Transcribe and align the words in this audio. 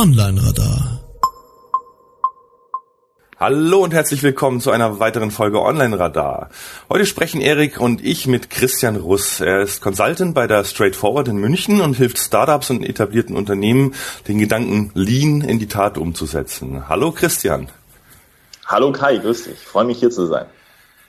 Online-Radar. 0.00 0.98
Hallo 3.38 3.84
und 3.84 3.92
herzlich 3.92 4.22
willkommen 4.22 4.62
zu 4.62 4.70
einer 4.70 4.98
weiteren 4.98 5.30
Folge 5.30 5.60
Online 5.60 5.98
Radar. 5.98 6.48
Heute 6.88 7.04
sprechen 7.04 7.42
Erik 7.42 7.78
und 7.78 8.02
ich 8.02 8.26
mit 8.26 8.48
Christian 8.48 8.96
Russ. 8.96 9.40
Er 9.40 9.60
ist 9.60 9.82
Consultant 9.82 10.34
bei 10.34 10.46
der 10.46 10.64
Straightforward 10.64 11.28
in 11.28 11.36
München 11.36 11.82
und 11.82 11.98
hilft 11.98 12.16
Startups 12.16 12.70
und 12.70 12.82
etablierten 12.82 13.36
Unternehmen, 13.36 13.94
den 14.26 14.38
Gedanken 14.38 14.90
Lean 14.94 15.42
in 15.42 15.58
die 15.58 15.68
Tat 15.68 15.98
umzusetzen. 15.98 16.88
Hallo 16.88 17.12
Christian. 17.12 17.68
Hallo 18.64 18.92
Kai, 18.92 19.18
grüß 19.18 19.44
dich. 19.44 19.52
Ich 19.52 19.66
freue 19.66 19.84
mich 19.84 19.98
hier 19.98 20.10
zu 20.10 20.24
sein. 20.24 20.46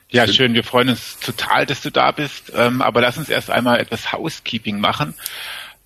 Ja, 0.10 0.28
schön. 0.28 0.54
Wir 0.54 0.65
freuen 0.65 0.89
uns 0.89 1.18
total, 1.19 1.65
dass 1.65 1.79
du 1.79 1.92
da 1.92 2.11
bist. 2.11 2.51
Ähm, 2.54 2.82
aber 2.82 3.00
lass 3.00 3.18
uns 3.18 3.29
erst 3.29 3.50
einmal 3.50 3.79
etwas 3.79 4.11
Housekeeping 4.11 4.82
machen. 4.82 5.15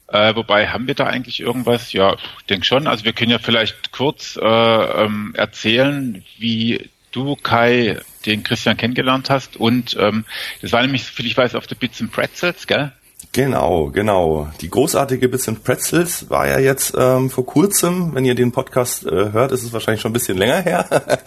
Äh, 0.08 0.36
wobei, 0.36 0.68
haben 0.68 0.88
wir 0.88 0.96
da 0.96 1.08
eigentlich 1.08 1.40
irgendwas? 1.40 1.92
Ja, 1.94 2.14
ich 2.14 2.46
denke 2.46 2.66
schon. 2.66 2.88
Also 2.88 3.06
wir 3.06 3.14
können 3.14 3.32
ja 3.32 3.40
vielleicht 3.40 3.92
kurz 3.92 4.38
äh, 4.42 4.46
ähm, 4.46 5.34
erzählen, 5.36 6.24
wie 6.38 6.90
du, 7.12 7.36
Kai, 7.36 8.00
den 8.26 8.44
Christian 8.44 8.78
kennengelernt 8.78 9.30
hast. 9.30 9.58
Und 9.58 9.96
ähm, 10.00 10.26
das 10.62 10.72
war 10.72 10.82
nämlich, 10.82 11.06
soviel 11.06 11.26
ich 11.26 11.38
weiß, 11.38 11.56
auf 11.56 11.68
der 11.68 11.76
Bits 11.76 12.02
and 12.02 12.12
Pretzels, 12.12 12.68
gell? 12.68 12.92
Genau, 13.32 13.90
genau. 13.90 14.50
Die 14.62 14.70
großartige 14.70 15.28
Bits 15.28 15.50
and 15.50 15.64
Pretzels 15.64 16.30
war 16.30 16.48
ja 16.48 16.60
jetzt 16.60 16.94
ähm, 16.98 17.30
vor 17.30 17.46
kurzem, 17.46 18.14
wenn 18.16 18.24
ihr 18.24 18.36
den 18.36 18.52
Podcast 18.52 19.06
äh, 19.06 19.32
hört, 19.32 19.52
ist 19.52 19.64
es 19.64 19.74
wahrscheinlich 19.74 20.02
schon 20.02 20.12
ein 20.12 20.14
bisschen 20.14 20.38
länger 20.38 20.62
her. 20.62 20.86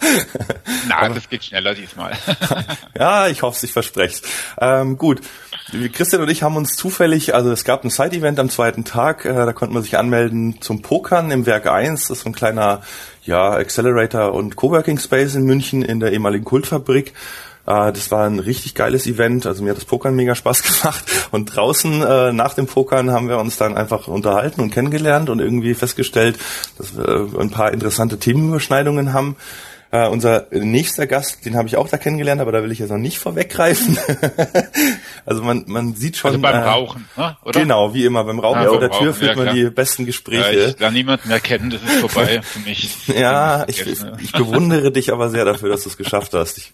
Na, 0.87 1.09
das 1.09 1.29
geht 1.29 1.43
schneller 1.43 1.75
diesmal. 1.75 2.13
ja, 2.97 3.27
ich 3.27 3.43
hoffe, 3.43 3.63
ich 3.63 3.71
verspreche 3.71 4.21
ähm, 4.59 4.97
Gut, 4.97 5.21
Christian 5.93 6.21
und 6.21 6.29
ich 6.29 6.43
haben 6.43 6.55
uns 6.55 6.75
zufällig, 6.75 7.35
also 7.35 7.51
es 7.51 7.63
gab 7.63 7.83
ein 7.83 7.89
Side-Event 7.89 8.39
am 8.39 8.49
zweiten 8.49 8.85
Tag, 8.85 9.25
äh, 9.25 9.33
da 9.33 9.53
konnte 9.53 9.73
man 9.73 9.83
sich 9.83 9.97
anmelden 9.97 10.61
zum 10.61 10.81
Pokern 10.81 11.31
im 11.31 11.45
Werk 11.45 11.67
1. 11.67 12.07
Das 12.07 12.17
ist 12.17 12.23
so 12.23 12.29
ein 12.29 12.33
kleiner 12.33 12.81
ja, 13.23 13.51
Accelerator 13.51 14.33
und 14.33 14.55
Coworking 14.55 14.97
Space 14.97 15.35
in 15.35 15.43
München 15.43 15.81
in 15.81 15.99
der 15.99 16.11
ehemaligen 16.11 16.45
Kultfabrik. 16.45 17.13
Äh, 17.67 17.91
das 17.91 18.09
war 18.11 18.25
ein 18.25 18.39
richtig 18.39 18.73
geiles 18.73 19.05
Event. 19.05 19.45
Also 19.45 19.63
mir 19.63 19.69
hat 19.69 19.77
das 19.77 19.85
Pokern 19.85 20.15
mega 20.15 20.33
Spaß 20.35 20.63
gemacht. 20.81 21.05
Und 21.31 21.55
draußen 21.55 22.01
äh, 22.01 22.33
nach 22.33 22.55
dem 22.55 22.65
Pokern 22.65 23.11
haben 23.11 23.29
wir 23.29 23.37
uns 23.37 23.57
dann 23.57 23.77
einfach 23.77 24.07
unterhalten 24.07 24.61
und 24.61 24.71
kennengelernt 24.71 25.29
und 25.29 25.39
irgendwie 25.39 25.75
festgestellt, 25.75 26.37
dass 26.77 26.97
wir 26.97 27.29
ein 27.39 27.51
paar 27.51 27.71
interessante 27.71 28.17
Themenüberschneidungen 28.17 29.13
haben. 29.13 29.35
Äh, 29.91 30.07
unser 30.07 30.45
nächster 30.51 31.07
Gast, 31.07 31.45
den 31.45 31.55
habe 31.57 31.67
ich 31.67 31.75
auch 31.75 31.89
da 31.89 31.97
kennengelernt, 31.97 32.39
aber 32.41 32.51
da 32.51 32.61
will 32.61 32.71
ich 32.71 32.77
jetzt 32.77 32.91
noch 32.91 32.99
nicht 32.99 33.17
vorweggreifen. 33.17 33.97
also 35.25 35.41
man, 35.41 35.63
man 35.65 35.95
sieht 35.95 36.15
schon. 36.15 36.29
Also 36.29 36.41
beim 36.41 36.53
äh, 36.53 36.57
Rauchen, 36.59 37.09
ne? 37.17 37.35
oder? 37.43 37.59
Genau, 37.59 37.91
wie 37.95 38.05
immer. 38.05 38.23
Beim 38.23 38.37
Rauchen 38.37 38.61
ja, 38.61 38.69
vor 38.69 38.79
der 38.79 38.91
Tür 38.91 39.15
führt 39.15 39.35
ja, 39.35 39.43
man 39.43 39.55
die 39.55 39.67
besten 39.71 40.05
Gespräche. 40.05 40.59
Ja, 40.59 40.67
ich 40.67 40.79
lerne 40.79 40.95
niemanden 40.95 41.27
mehr 41.27 41.39
kennen, 41.39 41.71
das 41.71 41.81
ist 41.81 42.01
vorbei 42.01 42.39
für 42.43 42.59
mich. 42.59 43.07
ja, 43.07 43.65
ich, 43.67 43.83
ich 44.21 44.31
bewundere 44.31 44.91
dich 44.91 45.11
aber 45.11 45.29
sehr 45.29 45.43
dafür, 45.43 45.69
dass 45.69 45.81
du 45.81 45.89
es 45.89 45.97
geschafft 45.97 46.35
hast. 46.35 46.59
Ich, 46.59 46.71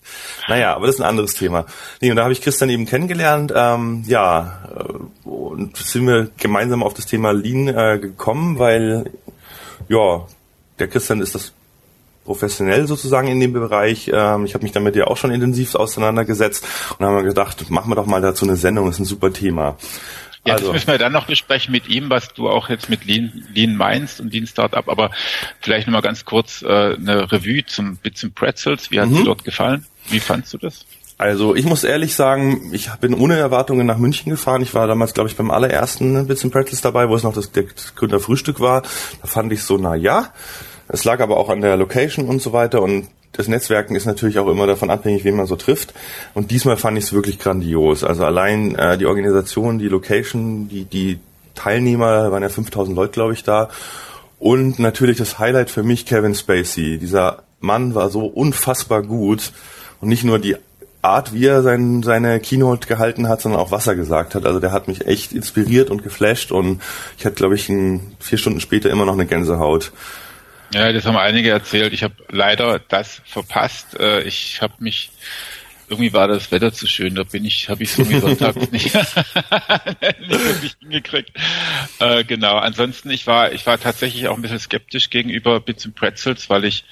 naja, 0.49 0.75
aber 0.75 0.87
das 0.87 0.95
ist 0.95 1.01
ein 1.01 1.07
anderes 1.07 1.35
Thema. 1.35 1.67
Nee, 2.01 2.09
und 2.09 2.17
da 2.17 2.23
habe 2.23 2.33
ich 2.33 2.41
Christian 2.41 2.69
eben 2.69 2.85
kennengelernt. 2.85 3.53
Ähm, 3.55 4.03
ja, 4.07 4.61
äh, 4.75 5.29
und 5.29 5.77
sind 5.77 6.05
wir 6.05 6.29
gemeinsam 6.37 6.83
auf 6.83 6.93
das 6.93 7.05
Thema 7.05 7.31
Lean 7.31 7.69
äh, 7.69 7.97
gekommen, 7.97 8.59
weil 8.59 9.09
ja, 9.87 10.25
der 10.79 10.89
Christian 10.89 11.21
ist 11.21 11.33
das 11.33 11.53
professionell 12.25 12.87
sozusagen 12.87 13.27
in 13.27 13.39
dem 13.39 13.53
Bereich. 13.53 14.11
Ähm, 14.13 14.45
ich 14.45 14.53
habe 14.53 14.63
mich 14.63 14.73
damit 14.73 14.95
ja 14.95 15.05
auch 15.05 15.17
schon 15.17 15.31
intensiv 15.31 15.75
auseinandergesetzt 15.75 16.67
und 16.97 17.05
haben 17.05 17.23
gedacht, 17.23 17.69
machen 17.69 17.89
wir 17.89 17.95
doch 17.95 18.07
mal 18.07 18.21
dazu 18.21 18.45
eine 18.45 18.57
Sendung, 18.57 18.87
das 18.87 18.95
ist 18.95 19.01
ein 19.01 19.05
super 19.05 19.31
Thema. 19.31 19.77
Ja, 20.45 20.53
also. 20.53 20.67
das 20.67 20.73
müssen 20.73 20.87
wir 20.87 20.97
dann 20.99 21.11
noch 21.11 21.25
besprechen 21.25 21.71
mit 21.71 21.87
ihm, 21.87 22.09
was 22.09 22.33
du 22.33 22.49
auch 22.49 22.69
jetzt 22.69 22.89
mit 22.89 23.05
Lean, 23.05 23.45
Lean 23.53 23.75
meinst 23.75 24.19
und 24.19 24.31
Lean 24.31 24.45
Startup. 24.45 24.87
Aber 24.87 25.09
vielleicht 25.59 25.87
nochmal 25.87 26.03
ganz 26.03 26.23
kurz 26.23 26.61
äh, 26.61 26.67
eine 26.67 27.31
Revue 27.31 27.65
zum 27.65 27.97
Bits 27.97 28.23
and 28.23 28.35
Pretzels. 28.35 28.91
Wie 28.91 28.99
hat 28.99 29.09
mhm. 29.09 29.17
dir 29.17 29.23
dort 29.23 29.43
gefallen? 29.43 29.85
Wie 30.09 30.19
fandst 30.19 30.53
du 30.53 30.59
das? 30.59 30.85
Also 31.17 31.55
ich 31.55 31.65
muss 31.65 31.83
ehrlich 31.83 32.13
sagen, 32.13 32.71
ich 32.73 32.89
bin 32.95 33.13
ohne 33.13 33.37
Erwartungen 33.37 33.87
nach 33.87 33.97
München 33.97 34.29
gefahren. 34.29 34.61
Ich 34.61 34.73
war 34.73 34.85
damals, 34.85 35.13
glaube 35.13 35.29
ich, 35.29 35.35
beim 35.35 35.49
allerersten 35.49 36.27
Bits 36.27 36.43
and 36.43 36.53
Pretzels 36.53 36.81
dabei, 36.81 37.09
wo 37.09 37.15
es 37.15 37.23
noch 37.23 37.33
das, 37.33 37.51
das 37.51 37.95
Gründerfrühstück 37.95 38.59
war. 38.59 38.83
Da 39.21 39.27
fand 39.27 39.51
ich 39.51 39.63
so, 39.63 39.77
na 39.77 39.95
ja. 39.95 40.31
Es 40.87 41.03
lag 41.03 41.19
aber 41.19 41.37
auch 41.37 41.49
an 41.49 41.61
der 41.61 41.77
Location 41.77 42.27
und 42.27 42.41
so 42.41 42.53
weiter 42.53 42.81
und 42.81 43.07
das 43.31 43.47
Netzwerken 43.47 43.95
ist 43.95 44.05
natürlich 44.05 44.39
auch 44.39 44.47
immer 44.47 44.65
davon 44.65 44.89
abhängig, 44.89 45.25
wen 45.25 45.35
man 45.35 45.45
so 45.45 45.55
trifft. 45.57 45.93
Und 46.33 46.51
diesmal 46.51 46.77
fand 46.77 46.97
ich 46.97 47.05
es 47.05 47.13
wirklich 47.13 47.37
grandios. 47.37 48.03
Also 48.03 48.23
allein 48.23 48.75
äh, 48.75 48.97
die 48.97 49.05
Organisation, 49.05 49.77
die 49.77 49.89
Location, 49.89 50.69
die, 50.69 50.85
die 50.85 51.19
Teilnehmer, 51.53 52.31
waren 52.31 52.43
ja 52.43 52.49
5000 52.49 52.95
Leute, 52.95 53.11
glaube 53.11 53.33
ich, 53.33 53.43
da. 53.43 53.69
Und 54.39 54.79
natürlich 54.79 55.17
das 55.17 55.37
Highlight 55.37 55.69
für 55.69 55.83
mich, 55.83 56.05
Kevin 56.05 56.33
Spacey. 56.33 56.97
Dieser 56.97 57.43
Mann 57.59 57.93
war 57.93 58.09
so 58.09 58.25
unfassbar 58.25 59.01
gut. 59.01 59.51
Und 59.99 60.07
nicht 60.09 60.23
nur 60.23 60.39
die 60.39 60.55
Art, 61.01 61.33
wie 61.33 61.45
er 61.45 61.61
sein, 61.61 62.03
seine 62.03 62.39
Keynote 62.39 62.87
gehalten 62.87 63.27
hat, 63.27 63.41
sondern 63.41 63.59
auch 63.59 63.71
was 63.71 63.85
er 63.85 63.95
gesagt 63.95 64.33
hat. 64.33 64.45
Also 64.45 64.59
der 64.59 64.71
hat 64.71 64.87
mich 64.87 65.05
echt 65.07 65.33
inspiriert 65.33 65.89
und 65.89 66.03
geflasht. 66.03 66.51
Und 66.51 66.81
ich 67.17 67.25
hatte, 67.25 67.35
glaube 67.35 67.55
ich, 67.55 67.67
ein, 67.69 68.15
vier 68.19 68.37
Stunden 68.37 68.61
später 68.61 68.89
immer 68.89 69.05
noch 69.05 69.13
eine 69.13 69.25
Gänsehaut. 69.25 69.91
Ja, 70.73 70.91
das 70.91 71.05
haben 71.05 71.17
einige 71.17 71.49
erzählt. 71.49 71.93
Ich 71.93 72.03
habe 72.03 72.15
leider 72.29 72.79
das 72.79 73.21
verpasst. 73.25 73.99
Äh, 73.99 74.23
ich 74.23 74.61
habe 74.61 74.73
mich 74.79 75.11
irgendwie 75.87 76.13
war 76.13 76.27
das 76.27 76.51
Wetter 76.51 76.73
zu 76.73 76.87
schön, 76.87 77.15
da 77.15 77.23
bin 77.23 77.45
ich, 77.45 77.69
habe 77.69 77.83
ich 77.83 77.91
es 77.91 77.99
irgendwie 77.99 78.19
sonntags 78.19 78.55
nicht, 78.71 78.85
nicht 78.95 78.95
wirklich 80.29 80.75
hingekriegt. 80.79 81.31
Äh, 81.99 82.23
genau. 82.23 82.57
Ansonsten, 82.57 83.11
ich 83.11 83.27
war, 83.27 83.51
ich 83.51 83.65
war 83.65 83.79
tatsächlich 83.79 84.27
auch 84.27 84.35
ein 84.35 84.41
bisschen 84.41 84.59
skeptisch 84.59 85.09
gegenüber 85.09 85.59
Bits 85.59 85.85
and 85.85 85.95
Pretzels, 85.95 86.49
weil 86.49 86.65
ich 86.65 86.85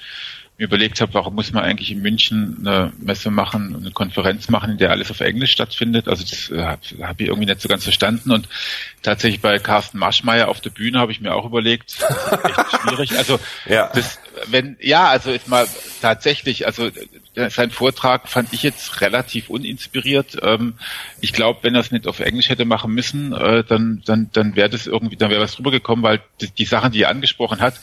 mir 0.56 0.64
überlegt 0.64 1.00
habe, 1.00 1.14
warum 1.14 1.34
muss 1.34 1.52
man 1.52 1.64
eigentlich 1.64 1.90
in 1.90 2.00
München 2.00 2.58
eine 2.60 2.92
Messe 2.98 3.30
machen, 3.30 3.74
eine 3.74 3.90
Konferenz 3.90 4.48
machen, 4.48 4.70
in 4.70 4.78
der 4.78 4.90
alles 4.90 5.10
auf 5.10 5.20
Englisch 5.20 5.50
stattfindet. 5.50 6.06
Also 6.06 6.22
das 6.22 6.50
äh, 6.50 6.62
habe 6.62 6.80
hab 7.02 7.20
ich 7.20 7.26
irgendwie 7.26 7.46
nicht 7.46 7.60
so 7.60 7.68
ganz 7.68 7.82
verstanden. 7.82 8.30
Und 8.30 8.48
tatsächlich 9.02 9.40
bei 9.40 9.58
Carsten 9.58 9.98
Maschmeyer 9.98 10.48
auf 10.48 10.60
der 10.60 10.70
Bühne 10.70 11.00
habe 11.00 11.10
ich 11.10 11.20
mir 11.20 11.34
auch 11.34 11.44
überlegt, 11.44 12.00
das 12.00 12.32
ist 12.32 12.44
echt 12.44 12.70
schwierig. 12.70 13.18
Also 13.18 13.40
ja. 13.66 13.90
das, 13.94 14.20
wenn 14.46 14.76
ja, 14.80 15.08
also 15.08 15.30
ist 15.30 15.48
mal 15.48 15.66
tatsächlich, 16.00 16.66
also 16.66 16.90
sein 17.34 17.70
Vortrag 17.70 18.28
fand 18.28 18.52
ich 18.52 18.62
jetzt 18.62 19.00
relativ 19.00 19.50
uninspiriert. 19.50 20.38
Ähm, 20.42 20.74
ich 21.20 21.32
glaube, 21.32 21.60
wenn 21.62 21.74
er 21.74 21.80
es 21.80 21.90
nicht 21.90 22.06
auf 22.06 22.20
Englisch 22.20 22.48
hätte 22.48 22.64
machen 22.64 22.92
müssen, 22.92 23.32
äh, 23.32 23.64
dann 23.64 24.02
dann 24.04 24.30
dann 24.32 24.56
wäre 24.56 24.70
das 24.70 24.86
irgendwie, 24.86 25.16
dann 25.16 25.30
wäre 25.30 25.42
was 25.42 25.56
drüber 25.56 25.70
gekommen, 25.70 26.02
weil 26.02 26.20
die, 26.40 26.50
die 26.50 26.64
Sachen, 26.64 26.92
die 26.92 27.02
er 27.02 27.10
angesprochen 27.10 27.60
hat, 27.60 27.80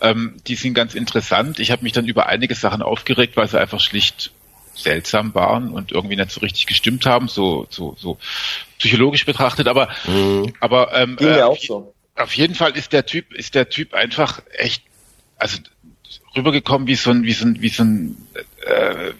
ähm, 0.00 0.36
die 0.46 0.54
sind 0.54 0.74
ganz 0.74 0.94
interessant. 0.94 1.60
Ich 1.60 1.70
habe 1.70 1.82
mich 1.82 1.92
dann 1.92 2.06
über 2.06 2.26
einige 2.26 2.54
Sachen 2.54 2.82
aufgeregt, 2.82 3.36
weil 3.36 3.48
sie 3.48 3.60
einfach 3.60 3.80
schlicht 3.80 4.32
seltsam 4.74 5.34
waren 5.34 5.70
und 5.70 5.92
irgendwie 5.92 6.16
nicht 6.16 6.30
so 6.30 6.40
richtig 6.40 6.66
gestimmt 6.66 7.06
haben, 7.06 7.28
so 7.28 7.66
so 7.70 7.96
so 7.98 8.18
psychologisch 8.78 9.26
betrachtet. 9.26 9.68
Aber 9.68 9.88
mhm. 10.06 10.52
aber 10.60 10.94
ähm, 10.94 11.16
äh, 11.20 11.42
auf, 11.42 11.60
so. 11.60 11.94
auf 12.16 12.34
jeden 12.34 12.54
Fall 12.54 12.76
ist 12.76 12.92
der 12.92 13.06
Typ 13.06 13.32
ist 13.32 13.54
der 13.54 13.68
Typ 13.68 13.94
einfach 13.94 14.42
echt 14.52 14.82
also 15.40 15.58
rübergekommen 16.36 16.86
wie 16.86 16.94
so 16.94 17.10
ein, 17.10 17.24
wie 17.24 17.32
so 17.32 17.44
ein, 17.44 17.60
wie 17.60 17.68
so 17.68 17.82
ein, 17.82 18.16
äh, 18.64 19.12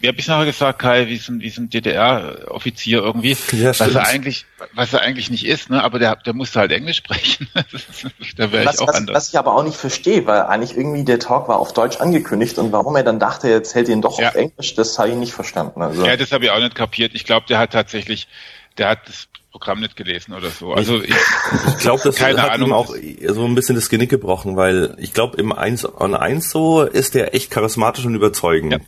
wie 0.00 0.08
hab 0.08 0.18
ich 0.18 0.28
nachher 0.28 0.44
gesagt, 0.44 0.78
Kai, 0.78 1.08
wie 1.08 1.16
so 1.16 1.32
ein, 1.32 1.40
wie 1.40 1.50
so 1.50 1.60
ein 1.60 1.70
DDR-Offizier 1.70 3.02
irgendwie, 3.02 3.36
ja, 3.52 3.70
was 3.70 3.80
er 3.80 4.06
eigentlich, 4.06 4.46
was 4.74 4.92
er 4.92 5.00
eigentlich 5.00 5.30
nicht 5.30 5.44
ist, 5.44 5.70
ne? 5.70 5.82
Aber 5.82 5.98
der, 5.98 6.14
der 6.16 6.34
musste 6.34 6.60
halt 6.60 6.70
Englisch 6.70 6.98
sprechen. 6.98 7.48
da 8.36 8.52
wäre 8.52 8.70
ich 8.70 8.78
auch 8.80 8.88
was, 8.88 8.94
anders. 8.94 9.16
Was 9.16 9.28
ich 9.30 9.38
aber 9.38 9.56
auch 9.56 9.64
nicht 9.64 9.76
verstehe, 9.76 10.24
weil 10.26 10.42
eigentlich 10.42 10.76
irgendwie 10.76 11.04
der 11.04 11.18
Talk 11.18 11.48
war 11.48 11.58
auf 11.58 11.72
Deutsch 11.72 11.96
angekündigt 11.96 12.58
und 12.58 12.70
warum 12.70 12.94
er 12.94 13.02
dann 13.02 13.18
dachte, 13.18 13.48
jetzt 13.48 13.74
hält 13.74 13.88
ihn 13.88 14.02
doch 14.02 14.20
ja. 14.20 14.28
auf 14.28 14.34
Englisch, 14.36 14.74
das 14.74 14.98
habe 14.98 15.10
ich 15.10 15.16
nicht 15.16 15.32
verstanden. 15.32 15.82
Also. 15.82 16.04
Ja, 16.06 16.16
das 16.16 16.30
habe 16.30 16.44
ich 16.44 16.50
auch 16.52 16.60
nicht 16.60 16.76
kapiert. 16.76 17.12
Ich 17.14 17.24
glaube, 17.24 17.46
der 17.48 17.58
hat 17.58 17.72
tatsächlich, 17.72 18.28
der 18.78 18.90
hat 18.90 19.08
das 19.08 19.28
Programm 19.52 19.80
nicht 19.80 19.96
gelesen 19.96 20.34
oder 20.34 20.50
so. 20.50 20.72
Also 20.72 21.00
ich, 21.00 21.14
ich 21.68 21.78
glaube, 21.78 22.02
das 22.02 22.16
keine 22.16 22.42
hat 22.42 22.52
Ahnung. 22.52 22.70
ihm 22.70 22.72
auch 22.72 22.94
so 23.28 23.44
ein 23.44 23.54
bisschen 23.54 23.76
das 23.76 23.88
Genick 23.88 24.10
gebrochen, 24.10 24.56
weil 24.56 24.96
ich 24.98 25.12
glaube, 25.12 25.36
im 25.36 25.52
1 25.52 26.00
on 26.00 26.14
1 26.14 26.50
so 26.50 26.82
ist 26.82 27.14
der 27.14 27.34
echt 27.34 27.50
charismatisch 27.50 28.04
und 28.06 28.14
überzeugend. 28.14 28.72
Ja, 28.72 28.78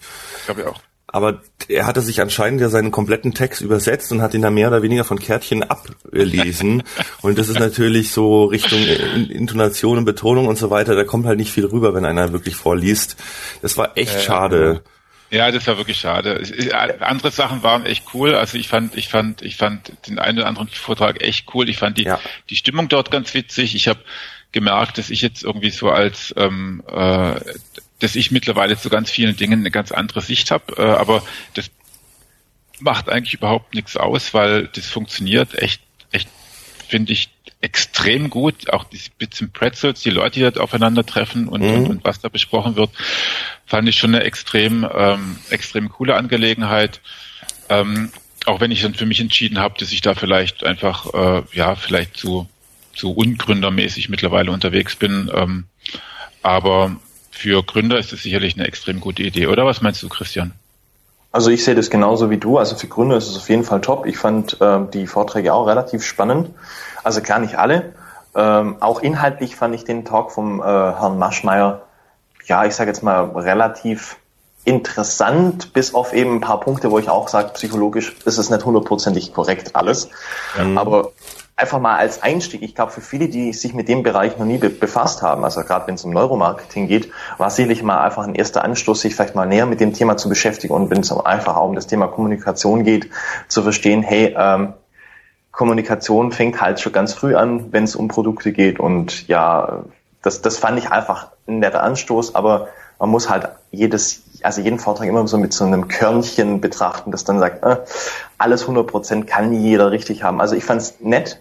glaube 0.46 0.60
ich 0.62 0.66
auch. 0.66 0.80
Aber 1.06 1.42
er 1.68 1.86
hatte 1.86 2.00
sich 2.00 2.20
anscheinend 2.20 2.60
ja 2.60 2.68
seinen 2.68 2.90
kompletten 2.90 3.34
Text 3.34 3.60
übersetzt 3.60 4.10
und 4.10 4.20
hat 4.20 4.34
ihn 4.34 4.42
da 4.42 4.50
mehr 4.50 4.66
oder 4.66 4.82
weniger 4.82 5.04
von 5.04 5.20
Kärtchen 5.20 5.62
ablesen. 5.62 6.82
und 7.22 7.38
das 7.38 7.48
ist 7.48 7.60
natürlich 7.60 8.10
so 8.10 8.46
Richtung 8.46 8.80
Intonation 9.28 9.98
und 9.98 10.06
Betonung 10.06 10.48
und 10.48 10.58
so 10.58 10.70
weiter, 10.70 10.96
da 10.96 11.04
kommt 11.04 11.26
halt 11.26 11.38
nicht 11.38 11.52
viel 11.52 11.66
rüber, 11.66 11.94
wenn 11.94 12.04
einer 12.04 12.32
wirklich 12.32 12.56
vorliest. 12.56 13.16
Das 13.62 13.76
war 13.76 13.96
echt 13.96 14.16
äh, 14.16 14.20
schade. 14.22 14.82
Ja, 14.84 14.90
das 15.30 15.66
war 15.66 15.76
wirklich 15.76 15.98
schade. 15.98 16.42
Andere 17.00 17.30
Sachen 17.30 17.62
waren 17.62 17.86
echt 17.86 18.04
cool. 18.14 18.34
Also 18.34 18.56
ich 18.58 18.68
fand, 18.68 18.96
ich 18.96 19.08
fand, 19.08 19.42
ich 19.42 19.56
fand 19.56 19.92
den 20.06 20.18
einen 20.18 20.38
oder 20.38 20.46
anderen 20.46 20.68
Vortrag 20.68 21.22
echt 21.22 21.54
cool. 21.54 21.68
Ich 21.68 21.78
fand 21.78 21.98
die, 21.98 22.04
ja. 22.04 22.20
die 22.50 22.56
Stimmung 22.56 22.88
dort 22.88 23.10
ganz 23.10 23.34
witzig. 23.34 23.74
Ich 23.74 23.88
habe 23.88 24.00
gemerkt, 24.52 24.98
dass 24.98 25.10
ich 25.10 25.20
jetzt 25.20 25.42
irgendwie 25.42 25.70
so 25.70 25.90
als, 25.90 26.32
ähm, 26.36 26.82
äh, 26.86 27.40
dass 27.98 28.14
ich 28.14 28.30
mittlerweile 28.30 28.78
zu 28.78 28.88
ganz 28.88 29.10
vielen 29.10 29.36
Dingen 29.36 29.60
eine 29.60 29.70
ganz 29.70 29.90
andere 29.90 30.20
Sicht 30.20 30.50
habe. 30.50 30.74
Äh, 30.76 30.82
aber 30.82 31.24
das 31.54 31.70
macht 32.78 33.08
eigentlich 33.08 33.34
überhaupt 33.34 33.74
nichts 33.74 33.96
aus, 33.96 34.32
weil 34.34 34.68
das 34.68 34.86
funktioniert 34.86 35.54
echt, 35.60 35.82
echt, 36.12 36.28
finde 36.88 37.12
ich, 37.12 37.30
extrem 37.64 38.28
gut. 38.28 38.70
Auch 38.72 38.84
die 38.84 39.00
Bits 39.18 39.40
and 39.40 39.54
Pretzels, 39.54 40.00
die 40.00 40.10
Leute, 40.10 40.34
die 40.34 40.40
dort 40.42 40.58
aufeinandertreffen 40.58 41.48
und, 41.48 41.62
mhm. 41.62 41.72
und, 41.72 41.86
und, 41.86 42.04
was 42.04 42.20
da 42.20 42.28
besprochen 42.28 42.76
wird, 42.76 42.90
fand 43.64 43.88
ich 43.88 43.96
schon 43.96 44.14
eine 44.14 44.24
extrem, 44.24 44.86
ähm, 44.94 45.38
extrem 45.48 45.88
coole 45.88 46.14
Angelegenheit. 46.14 47.00
Ähm, 47.70 48.12
auch 48.44 48.60
wenn 48.60 48.70
ich 48.70 48.82
dann 48.82 48.94
für 48.94 49.06
mich 49.06 49.20
entschieden 49.20 49.58
habe, 49.58 49.76
dass 49.78 49.92
ich 49.92 50.02
da 50.02 50.14
vielleicht 50.14 50.64
einfach, 50.64 51.14
äh, 51.14 51.42
ja, 51.52 51.74
vielleicht 51.74 52.18
zu, 52.18 52.46
zu 52.94 53.12
ungründermäßig 53.12 54.10
mittlerweile 54.10 54.52
unterwegs 54.52 54.96
bin. 54.96 55.30
Ähm, 55.34 55.64
aber 56.42 56.96
für 57.30 57.62
Gründer 57.62 57.98
ist 57.98 58.12
es 58.12 58.22
sicherlich 58.22 58.56
eine 58.56 58.66
extrem 58.66 59.00
gute 59.00 59.22
Idee, 59.22 59.46
oder? 59.46 59.64
Was 59.64 59.80
meinst 59.80 60.02
du, 60.02 60.10
Christian? 60.10 60.52
Also 61.32 61.50
ich 61.50 61.64
sehe 61.64 61.74
das 61.74 61.90
genauso 61.90 62.30
wie 62.30 62.36
du. 62.36 62.58
Also 62.58 62.76
für 62.76 62.86
Gründer 62.86 63.16
ist 63.16 63.28
es 63.28 63.36
auf 63.36 63.48
jeden 63.48 63.64
Fall 63.64 63.80
top. 63.80 64.06
Ich 64.06 64.18
fand 64.18 64.60
äh, 64.60 64.80
die 64.92 65.06
Vorträge 65.06 65.52
auch 65.54 65.66
relativ 65.66 66.04
spannend. 66.04 66.50
Also 67.04 67.20
klar 67.20 67.38
nicht 67.38 67.56
alle. 67.56 67.92
Ähm, 68.34 68.76
auch 68.80 69.00
inhaltlich 69.00 69.54
fand 69.54 69.74
ich 69.74 69.84
den 69.84 70.04
Talk 70.04 70.32
vom 70.32 70.60
äh, 70.60 70.64
Herrn 70.64 71.18
Maschmeyer, 71.18 71.82
ja, 72.46 72.64
ich 72.64 72.74
sage 72.74 72.90
jetzt 72.90 73.02
mal 73.02 73.30
relativ 73.30 74.16
interessant, 74.64 75.72
bis 75.72 75.94
auf 75.94 76.12
eben 76.12 76.36
ein 76.36 76.40
paar 76.40 76.60
Punkte, 76.60 76.90
wo 76.90 76.98
ich 76.98 77.08
auch 77.08 77.28
sage, 77.28 77.50
psychologisch 77.54 78.16
ist 78.24 78.38
es 78.38 78.50
nicht 78.50 78.64
hundertprozentig 78.64 79.34
korrekt 79.34 79.76
alles. 79.76 80.08
Mhm. 80.58 80.78
Aber 80.78 81.12
einfach 81.56 81.78
mal 81.78 81.96
als 81.96 82.22
Einstieg, 82.22 82.62
ich 82.62 82.74
glaube, 82.74 82.90
für 82.90 83.00
viele, 83.00 83.28
die 83.28 83.52
sich 83.52 83.74
mit 83.74 83.88
dem 83.88 84.02
Bereich 84.02 84.38
noch 84.38 84.46
nie 84.46 84.58
be 84.58 84.70
befasst 84.70 85.22
haben, 85.22 85.44
also 85.44 85.60
gerade 85.62 85.86
wenn 85.86 85.94
es 85.94 86.04
um 86.04 86.12
Neuromarketing 86.12 86.88
geht, 86.88 87.10
war 87.38 87.50
sicherlich 87.50 87.82
mal 87.82 88.00
einfach 88.00 88.24
ein 88.24 88.34
erster 88.34 88.64
Anstoß, 88.64 89.02
sich 89.02 89.14
vielleicht 89.14 89.34
mal 89.34 89.46
näher 89.46 89.66
mit 89.66 89.80
dem 89.80 89.92
Thema 89.92 90.16
zu 90.16 90.28
beschäftigen 90.28 90.74
und 90.74 90.90
wenn 90.90 91.00
es 91.00 91.12
einfach 91.12 91.56
auch 91.56 91.68
um 91.68 91.74
das 91.74 91.86
Thema 91.86 92.08
Kommunikation 92.08 92.84
geht, 92.84 93.10
zu 93.48 93.62
verstehen, 93.62 94.02
hey, 94.02 94.34
ähm, 94.36 94.72
Kommunikation 95.56 96.32
fängt 96.32 96.60
halt 96.60 96.80
schon 96.80 96.92
ganz 96.92 97.14
früh 97.14 97.34
an, 97.34 97.72
wenn 97.72 97.84
es 97.84 97.96
um 97.96 98.08
Produkte 98.08 98.52
geht 98.52 98.80
und 98.80 99.28
ja, 99.28 99.84
das, 100.22 100.42
das 100.42 100.58
fand 100.58 100.78
ich 100.78 100.90
einfach 100.90 101.28
ein 101.46 101.58
netter 101.58 101.82
Anstoß, 101.82 102.34
aber 102.34 102.68
man 102.98 103.10
muss 103.10 103.28
halt 103.28 103.48
jedes, 103.70 104.22
also 104.42 104.60
jeden 104.60 104.78
Vortrag 104.78 105.08
immer 105.08 105.26
so 105.28 105.36
mit 105.38 105.52
so 105.52 105.64
einem 105.64 105.88
Körnchen 105.88 106.60
betrachten, 106.60 107.10
das 107.10 107.24
dann 107.24 107.38
sagt, 107.38 107.62
äh, 107.62 107.76
alles 108.38 108.62
100 108.62 108.86
Prozent 108.86 109.26
kann 109.26 109.50
nie 109.50 109.58
jeder 109.58 109.90
richtig 109.90 110.22
haben. 110.22 110.40
Also 110.40 110.56
ich 110.56 110.64
fand 110.64 110.80
es 110.80 111.00
nett, 111.00 111.40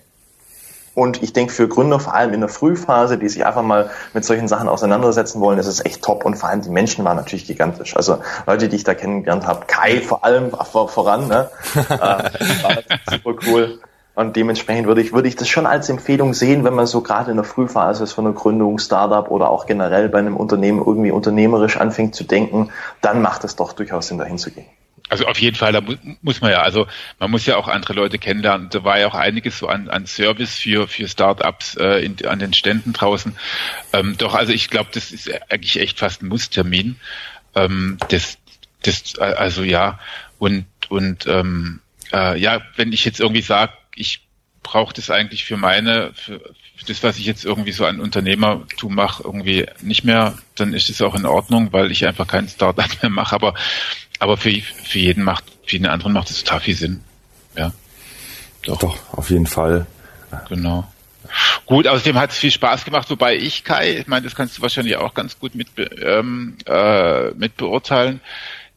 und 0.96 1.24
ich 1.24 1.34
denke, 1.34 1.52
für 1.52 1.68
Gründer, 1.68 2.00
vor 2.00 2.14
allem 2.14 2.34
in 2.34 2.40
der 2.40 2.50
Frühphase, 2.50 3.18
die 3.18 3.28
sich 3.28 3.46
einfach 3.46 3.64
mal 3.64 3.90
mit 4.14 4.24
solchen 4.26 4.48
Sachen 4.48 4.70
auseinandersetzen 4.70 5.42
wollen, 5.42 5.58
ist 5.58 5.66
es 5.66 5.84
echt 5.84 6.04
top. 6.04 6.24
Und 6.24 6.36
vor 6.36 6.50
allem 6.50 6.62
die 6.62 6.70
Menschen 6.70 7.04
waren 7.04 7.18
natürlich 7.18 7.48
gigantisch. 7.48 7.96
Also 7.96 8.20
Leute, 8.46 8.70
die 8.70 8.76
ich 8.76 8.84
da 8.84 8.94
kennengelernt 8.94 9.48
habe, 9.48 9.66
Kai 9.66 10.02
vor 10.02 10.24
allem 10.24 10.52
vor, 10.52 10.90
voran, 10.90 11.28
ne? 11.28 11.50
äh, 11.90 11.98
war 12.00 12.84
super 13.10 13.34
cool. 13.48 13.80
Und 14.16 14.36
dementsprechend 14.36 14.88
würde 14.88 15.02
ich, 15.02 15.12
würde 15.12 15.28
ich 15.28 15.36
das 15.36 15.50
schon 15.50 15.66
als 15.66 15.90
Empfehlung 15.90 16.34
sehen, 16.34 16.64
wenn 16.64 16.76
man 16.76 16.86
so 16.86 17.02
gerade 17.02 17.32
in 17.32 17.38
der 17.38 17.44
Frühphase 17.44 18.04
ist 18.04 18.14
von 18.14 18.28
einer 18.28 18.36
Gründung, 18.36 18.78
Startup 18.78 19.30
oder 19.32 19.50
auch 19.50 19.66
generell 19.66 20.08
bei 20.10 20.20
einem 20.20 20.38
Unternehmen 20.38 20.80
irgendwie 20.80 21.12
unternehmerisch 21.12 21.78
anfängt 21.78 22.14
zu 22.14 22.24
denken, 22.24 22.70
dann 23.02 23.22
macht 23.22 23.44
es 23.44 23.56
doch 23.56 23.74
durchaus 23.74 24.08
Sinn, 24.08 24.20
dahin 24.20 24.38
zu 24.38 24.52
gehen. 24.52 24.68
Also 25.10 25.26
auf 25.26 25.40
jeden 25.40 25.56
Fall, 25.56 25.74
da 25.74 25.82
mu 25.82 25.96
muss 26.22 26.42
man 26.42 26.52
ja, 26.52 26.62
also 26.62 26.88
man 27.20 27.30
muss 27.30 27.46
ja 27.46 27.58
auch 27.58 27.68
andere 27.68 27.94
Leute 27.94 28.18
kennenlernen. 28.18 28.70
Da 28.72 28.84
war 28.84 29.00
ja 29.00 29.08
auch 29.08 29.16
einiges 29.16 29.58
so 29.58 29.68
an, 29.68 29.90
an 29.90 30.06
Service 30.06 30.56
für, 30.56 30.88
für 30.88 31.08
Startups 31.08 31.76
äh, 31.76 32.06
in, 32.06 32.26
an 32.26 32.40
den 32.40 32.54
Ständen 32.54 32.94
draußen. 32.94 33.36
Ähm, 33.92 34.16
doch, 34.18 34.34
also 34.34 34.54
ich 34.54 34.70
glaube, 34.70 34.90
das 34.94 35.12
ist 35.12 35.30
eigentlich 35.52 35.80
echt 35.80 36.00
fast 36.00 36.22
ein 36.22 36.30
Musstermin. 36.30 36.96
Ähm, 37.54 37.98
das, 38.10 38.38
das, 38.84 39.18
also 39.20 39.64
ja, 39.64 40.00
und, 40.40 40.66
und 40.90 41.28
ähm, 41.28 41.82
äh, 42.12 42.40
ja, 42.40 42.62
wenn 42.76 42.94
ich 42.94 43.06
jetzt 43.06 43.20
irgendwie 43.20 43.42
sage, 43.42 43.74
ich 43.96 44.28
brauche 44.62 44.94
das 44.94 45.10
eigentlich 45.10 45.44
für 45.44 45.58
meine, 45.58 46.12
für, 46.14 46.40
für 46.76 46.86
das, 46.88 47.04
was 47.04 47.18
ich 47.18 47.26
jetzt 47.26 47.44
irgendwie 47.44 47.74
so 47.74 47.86
an 47.86 48.00
Unternehmertum 48.00 48.96
mache, 48.96 49.24
irgendwie 49.24 49.66
nicht 49.82 50.04
mehr, 50.06 50.38
dann 50.56 50.74
ist 50.74 50.90
es 50.90 51.02
auch 51.02 51.16
in 51.16 51.26
Ordnung, 51.26 51.74
weil 51.74 51.92
ich 51.92 52.08
einfach 52.08 52.28
kein 52.28 52.48
Startup 52.48 52.90
mehr 53.02 53.12
mache. 53.12 53.36
Aber 53.36 53.54
aber 54.24 54.38
für, 54.38 54.52
für 54.52 55.00
jeden 55.00 55.24
macht, 55.24 55.44
für 55.66 55.74
jeden 55.74 55.86
anderen 55.86 56.14
macht 56.14 56.30
es 56.30 56.44
total 56.44 56.62
viel 56.62 56.76
Sinn. 56.76 57.02
Ja. 57.58 57.74
Doch. 58.64 58.80
Doch, 58.80 58.98
auf 59.14 59.30
jeden 59.30 59.48
Fall. 59.48 59.86
Genau. 60.48 60.90
Gut, 61.66 61.88
außerdem 61.88 62.18
hat 62.18 62.32
es 62.32 62.38
viel 62.38 62.52
Spaß 62.52 62.86
gemacht, 62.86 63.10
wobei 63.10 63.36
ich, 63.36 63.66
Kai, 63.66 63.98
ich 63.98 64.08
meine, 64.08 64.24
das 64.24 64.36
kannst 64.36 64.58
du 64.58 64.62
wahrscheinlich 64.62 64.96
auch 64.96 65.14
ganz 65.14 65.40
gut 65.40 65.56
mit, 65.56 65.68
ähm, 66.02 66.58
äh, 66.66 67.32
mit 67.32 67.58
beurteilen. 67.58 68.22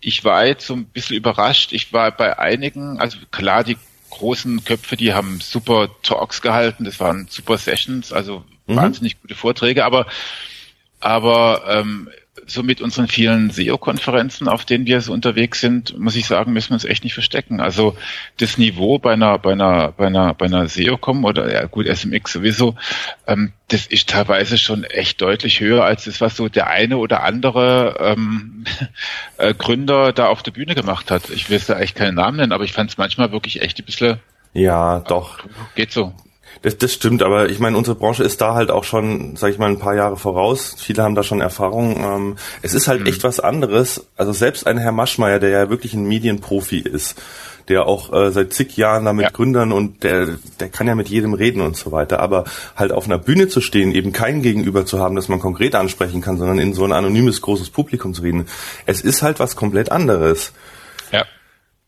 Ich 0.01 0.25
war 0.25 0.47
jetzt 0.47 0.67
so 0.67 0.75
ein 0.75 0.87
bisschen 0.87 1.17
überrascht. 1.17 1.73
Ich 1.73 1.93
war 1.93 2.11
bei 2.11 2.39
einigen, 2.39 3.01
also 3.01 3.19
klar, 3.31 3.63
die 3.63 3.77
großen 4.19 4.65
Köpfe, 4.65 4.97
die 4.97 5.15
haben 5.15 5.41
super 5.41 5.91
Talks 6.03 6.43
gehalten, 6.43 6.85
das 6.85 7.01
waren 7.01 7.27
super 7.29 7.59
Sessions, 7.59 8.13
also 8.13 8.45
mhm. 8.67 8.77
wahnsinnig 8.77 9.21
gute 9.21 9.35
Vorträge, 9.35 9.85
aber 9.85 10.07
aber 11.01 11.63
ähm, 11.69 12.09
so 12.47 12.63
mit 12.63 12.81
unseren 12.81 13.09
vielen 13.09 13.51
SEO-Konferenzen, 13.51 14.49
auf 14.49 14.65
denen 14.65 14.87
wir 14.87 15.01
so 15.01 15.13
unterwegs 15.13 15.61
sind, 15.61 15.99
muss 15.99 16.17
ich 16.17 16.27
sagen, 16.27 16.53
müssen 16.53 16.71
wir 16.71 16.75
uns 16.75 16.85
echt 16.85 17.05
nicht 17.05 17.15
verstecken. 17.15 17.61
Also 17.61 17.97
das 18.39 18.59
Niveau 18.59 18.99
bei 18.99 19.15
einer, 19.15 19.39
bei 19.39 19.53
einer, 19.53 19.93
bei 19.93 20.07
einer, 20.07 20.35
bei 20.35 20.47
einer 20.47 20.69
SEO-Com 20.69 21.25
oder 21.25 21.53
ja 21.53 21.67
gut, 21.67 21.87
SMX 21.87 22.33
sowieso, 22.33 22.75
ähm, 23.27 23.53
das 23.69 23.87
ist 23.87 24.09
teilweise 24.09 24.59
schon 24.59 24.85
echt 24.85 25.21
deutlich 25.21 25.61
höher 25.61 25.85
als 25.85 26.05
das, 26.05 26.21
was 26.21 26.37
so 26.37 26.49
der 26.49 26.69
eine 26.69 26.99
oder 26.99 27.23
andere 27.23 27.97
ähm, 28.01 28.65
äh, 29.39 29.55
Gründer 29.55 30.13
da 30.13 30.29
auf 30.29 30.43
der 30.43 30.53
Bühne 30.53 30.75
gemacht 30.75 31.11
hat. 31.11 31.31
Ich 31.31 31.51
will 31.51 31.57
es 31.57 31.67
da 31.67 31.79
echt 31.79 31.97
keinen 31.97 32.15
Namen 32.15 32.37
nennen, 32.37 32.53
aber 32.53 32.65
ich 32.65 32.73
fand 32.73 32.91
es 32.91 32.99
manchmal 32.99 33.33
wirklich 33.33 33.63
echt 33.63 33.79
ein 33.79 33.85
bisschen. 33.85 34.21
Ja, 34.53 35.01
doch. 35.01 35.41
Geht 35.75 35.93
so. 35.93 36.15
Das, 36.63 36.79
das 36.79 36.93
stimmt, 36.93 37.23
aber 37.23 37.49
ich 37.49 37.59
meine, 37.59 37.77
unsere 37.77 37.97
Branche 37.97 38.25
ist 38.25 38.41
da 38.41 38.55
halt 38.55 38.71
auch 38.71 38.85
schon, 38.85 39.37
sag 39.37 39.51
ich 39.51 39.59
mal, 39.59 39.71
ein 39.71 39.79
paar 39.79 39.95
Jahre 39.95 40.17
voraus. 40.17 40.77
Viele 40.79 41.03
haben 41.03 41.15
da 41.15 41.23
schon 41.23 41.41
Erfahrung. 41.41 41.97
Ähm, 41.97 42.37
es 42.63 42.75
ist 42.75 42.89
halt 42.89 43.01
mhm. 43.01 43.07
echt 43.07 43.25
was 43.25 43.41
anderes. 43.41 44.07
Also 44.17 44.33
selbst 44.33 44.67
ein 44.67 44.79
Herr 44.79 44.93
Maschmeyer, 44.93 45.39
der 45.39 45.51
ja 45.51 45.71
wirklich 45.71 45.95
ein 45.95 46.07
Medienprofi 46.07 46.79
ist, 46.79 47.21
der 47.69 47.87
auch 47.87 48.13
äh, 48.13 48.31
seit 48.31 48.53
zig 48.53 48.77
Jahren 48.77 49.05
da 49.05 49.13
mit 49.13 49.25
ja. 49.25 49.31
Gründern 49.31 49.73
und 49.73 50.03
der, 50.03 50.39
der 50.61 50.69
kann 50.69 50.87
ja 50.87 50.95
mit 50.95 51.09
jedem 51.09 51.35
reden 51.35 51.61
und 51.61 51.77
so 51.77 51.93
weiter. 51.93 52.21
Aber 52.21 52.45
halt 52.77 52.93
auf 52.93 53.07
einer 53.07 53.19
Bühne 53.19 53.49
zu 53.49 53.61
stehen, 53.61 53.93
eben 53.93 54.13
kein 54.13 54.43
Gegenüber 54.43 54.87
zu 54.87 54.99
haben, 54.99 55.17
das 55.17 55.29
man 55.29 55.41
konkret 55.41 55.75
ansprechen 55.75 56.21
kann, 56.21 56.39
sondern 56.39 56.59
in 56.59 56.75
so 56.75 56.85
ein 56.85 56.93
anonymes 56.93 57.41
großes 57.43 57.71
Publikum 57.71 58.15
zu 58.15 58.23
reden, 58.23 58.47
es 58.87 59.01
ist 59.01 59.23
halt 59.23 59.41
was 59.41 59.57
komplett 59.57 59.91
anderes. 59.91 60.53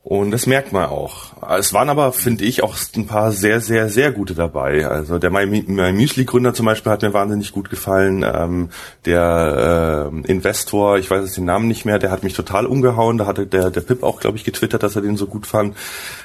Und 0.08 0.31
das 0.31 0.46
merkt 0.46 0.72
man 0.72 0.87
auch. 0.87 1.32
Es 1.59 1.75
waren 1.75 1.90
aber, 1.90 2.14
finde 2.14 2.42
ich, 2.42 2.62
auch 2.62 2.75
ein 2.97 3.06
paar 3.06 3.30
sehr, 3.30 3.61
sehr, 3.61 3.90
sehr 3.90 4.11
gute 4.11 4.32
dabei. 4.32 4.87
Also 4.87 5.18
der 5.18 5.28
My 5.28 5.44
Müsli 5.44 6.25
Gründer 6.25 6.54
zum 6.54 6.64
Beispiel 6.64 6.90
hat 6.90 7.02
mir 7.02 7.12
wahnsinnig 7.12 7.52
gut 7.52 7.68
gefallen. 7.68 8.25
Ähm, 8.25 8.71
der 9.04 10.11
äh, 10.11 10.30
Investor, 10.30 10.97
ich 10.97 11.11
weiß 11.11 11.26
jetzt 11.26 11.37
den 11.37 11.44
Namen 11.44 11.68
nicht 11.68 11.85
mehr, 11.85 11.99
der 11.99 12.11
hat 12.11 12.23
mich 12.23 12.32
total 12.32 12.64
umgehauen. 12.64 13.18
Da 13.18 13.26
hatte 13.26 13.47
der, 13.47 13.71
der 13.71 13.82
Pip 13.82 14.02
auch, 14.02 14.18
glaube 14.18 14.38
ich, 14.38 14.44
getwittert, 14.44 14.82
dass 14.82 14.97
er 14.97 15.02
den 15.02 15.18
so 15.18 15.26
gut 15.26 15.47
fand. 15.47 15.76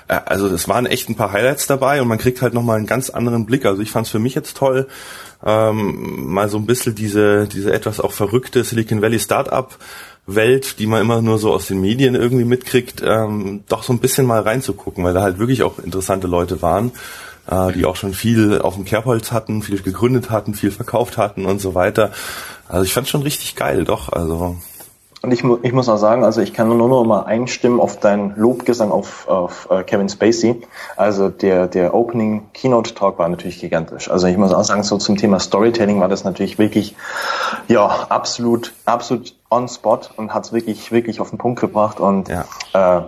Äh, 0.08 0.18
also 0.28 0.48
es 0.48 0.70
waren 0.70 0.86
echt 0.86 1.10
ein 1.10 1.16
paar 1.16 1.34
Highlights 1.34 1.68
dabei 1.68 2.02
und 2.02 2.08
man 2.08 2.20
kriegt 2.20 2.42
halt 2.42 2.54
nochmal 2.54 2.78
einen 2.78 2.88
ganz 2.88 3.10
anderen 3.10 3.46
Blick. 3.46 3.66
Also 3.66 3.82
ich 3.82 3.92
fand 3.92 4.06
es 4.06 4.12
für 4.14 4.20
mich 4.20 4.34
jetzt 4.34 4.56
toll, 4.56 4.88
ähm, 5.46 6.32
mal 6.32 6.48
so 6.48 6.58
ein 6.58 6.66
bisschen 6.66 6.96
diese, 6.96 7.50
diese 7.50 7.74
etwas 7.74 8.00
auch 8.00 8.14
verrückte 8.14 8.64
Silicon 8.64 9.02
Valley 9.02 9.20
Startup 9.20 9.78
Welt, 10.26 10.80
die 10.80 10.88
man 10.88 11.02
immer 11.02 11.22
nur 11.22 11.38
so 11.38 11.52
aus 11.52 11.68
den 11.68 11.82
Medien 11.82 12.16
irgendwie 12.16 12.46
mitkriegt, 12.46 13.04
ähm, 13.06 13.64
doch 13.68 13.84
so 13.84 13.92
ein 13.94 14.00
bisschen 14.00 14.26
mal 14.26 14.42
reinzugucken, 14.42 15.04
weil 15.04 15.14
da 15.14 15.22
halt 15.22 15.40
wirklich 15.40 15.64
auch 15.64 15.80
interessante 15.80 16.28
Leute 16.28 16.62
waren, 16.62 16.92
äh, 17.50 17.74
die 17.74 17.86
auch 17.86 17.98
schon 17.98 18.14
viel 18.14 18.62
auf 18.62 18.76
dem 18.76 18.86
Kerbholz 18.86 19.32
hatten, 19.32 19.62
viel 19.62 19.82
gegründet 19.82 20.30
hatten, 20.30 20.54
viel 20.54 20.72
verkauft 20.72 21.18
hatten 21.18 21.46
und 21.46 21.60
so 21.60 21.76
weiter. 21.76 22.12
Also 22.70 22.86
ich 22.86 22.94
fand 22.94 23.08
schon 23.08 23.24
richtig 23.24 23.56
geil, 23.56 23.84
doch. 23.84 24.12
Also 24.12 24.56
und 25.24 25.32
ich, 25.32 25.42
ich 25.62 25.72
muss 25.72 25.88
auch 25.88 25.98
sagen, 25.98 26.26
also 26.26 26.42
ich 26.42 26.54
kann 26.54 26.68
nur 26.68 26.90
noch 26.90 27.06
mal 27.06 27.22
einstimmen 27.22 27.80
auf 27.80 27.98
deinen 27.98 28.36
Lobgesang 28.36 28.92
auf, 28.92 29.26
auf 29.30 29.70
uh, 29.72 29.82
Kevin 29.82 30.10
Spacey. 30.10 30.62
Also 30.98 31.30
der, 31.30 31.68
der 31.68 31.94
Opening 31.94 32.52
Keynote 32.54 32.94
Talk 32.94 33.20
war 33.20 33.30
natürlich 33.30 33.62
gigantisch. 33.62 34.12
Also 34.12 34.28
ich 34.28 34.36
muss 34.36 34.54
auch 34.54 34.66
sagen, 34.66 34.84
so 34.84 34.98
zum 34.98 35.16
Thema 35.16 35.40
Storytelling 35.40 36.02
war 36.02 36.10
das 36.10 36.26
natürlich 36.26 36.60
wirklich, 36.60 36.98
ja, 37.70 37.88
absolut, 38.10 38.74
absolut 38.84 39.34
on 39.54 39.68
spot 39.68 40.02
und 40.16 40.34
hat 40.34 40.46
es 40.46 40.54
wirklich, 40.54 40.92
wirklich 40.92 41.20
auf 41.20 41.30
den 41.30 41.38
Punkt 41.38 41.60
gebracht 41.60 42.00
und, 42.00 42.30
ja. 42.30 42.46
äh, 42.74 43.08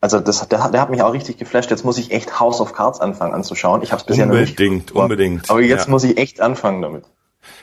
also 0.00 0.20
das, 0.20 0.46
der, 0.48 0.68
der 0.68 0.80
hat 0.80 0.90
mich 0.90 1.02
auch 1.02 1.12
richtig 1.12 1.38
geflasht. 1.38 1.70
Jetzt 1.70 1.84
muss 1.84 1.98
ich 1.98 2.12
echt 2.12 2.38
House 2.38 2.60
of 2.60 2.74
Cards 2.74 3.00
anfangen 3.00 3.34
anzuschauen. 3.34 3.82
Ich 3.82 3.92
habe 3.92 4.00
es 4.00 4.06
bisher 4.06 4.26
noch 4.26 4.34
nicht. 4.34 4.50
Unbedingt, 4.50 4.92
unbedingt. 4.92 5.50
Aber 5.50 5.60
jetzt 5.60 5.86
ja. 5.86 5.90
muss 5.90 6.04
ich 6.04 6.18
echt 6.18 6.40
anfangen 6.40 6.82
damit. 6.82 7.04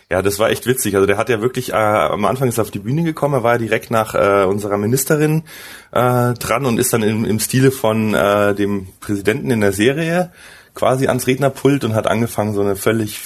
Ja, 0.10 0.22
das 0.22 0.40
war 0.40 0.50
echt 0.50 0.66
witzig. 0.66 0.96
Also 0.96 1.08
der 1.08 1.18
hat 1.18 1.30
ja 1.30 1.42
wirklich, 1.42 1.72
äh, 1.72 1.76
am 1.76 2.26
Anfang 2.26 2.48
ist 2.48 2.58
er 2.58 2.64
auf 2.64 2.72
die 2.72 2.80
Bühne 2.80 3.04
gekommen, 3.04 3.36
er 3.36 3.44
war 3.44 3.54
ja 3.54 3.58
direkt 3.60 3.92
nach 3.92 4.16
äh, 4.16 4.46
unserer 4.46 4.78
Ministerin 4.78 5.44
äh, 5.92 6.34
dran 6.34 6.66
und 6.66 6.80
ist 6.80 6.94
dann 6.94 7.04
im, 7.04 7.26
im 7.26 7.40
Stile 7.40 7.72
von 7.72 8.14
äh, 8.14 8.54
dem 8.56 8.88
Präsidenten 9.00 9.52
in 9.52 9.62
der 9.62 9.72
Serie 9.72 10.32
quasi 10.76 11.08
ans 11.08 11.28
Rednerpult 11.28 11.84
und 11.84 11.96
hat 11.96 12.08
angefangen, 12.08 12.54
so 12.54 12.62
eine 12.62 12.76
völlig 12.76 13.20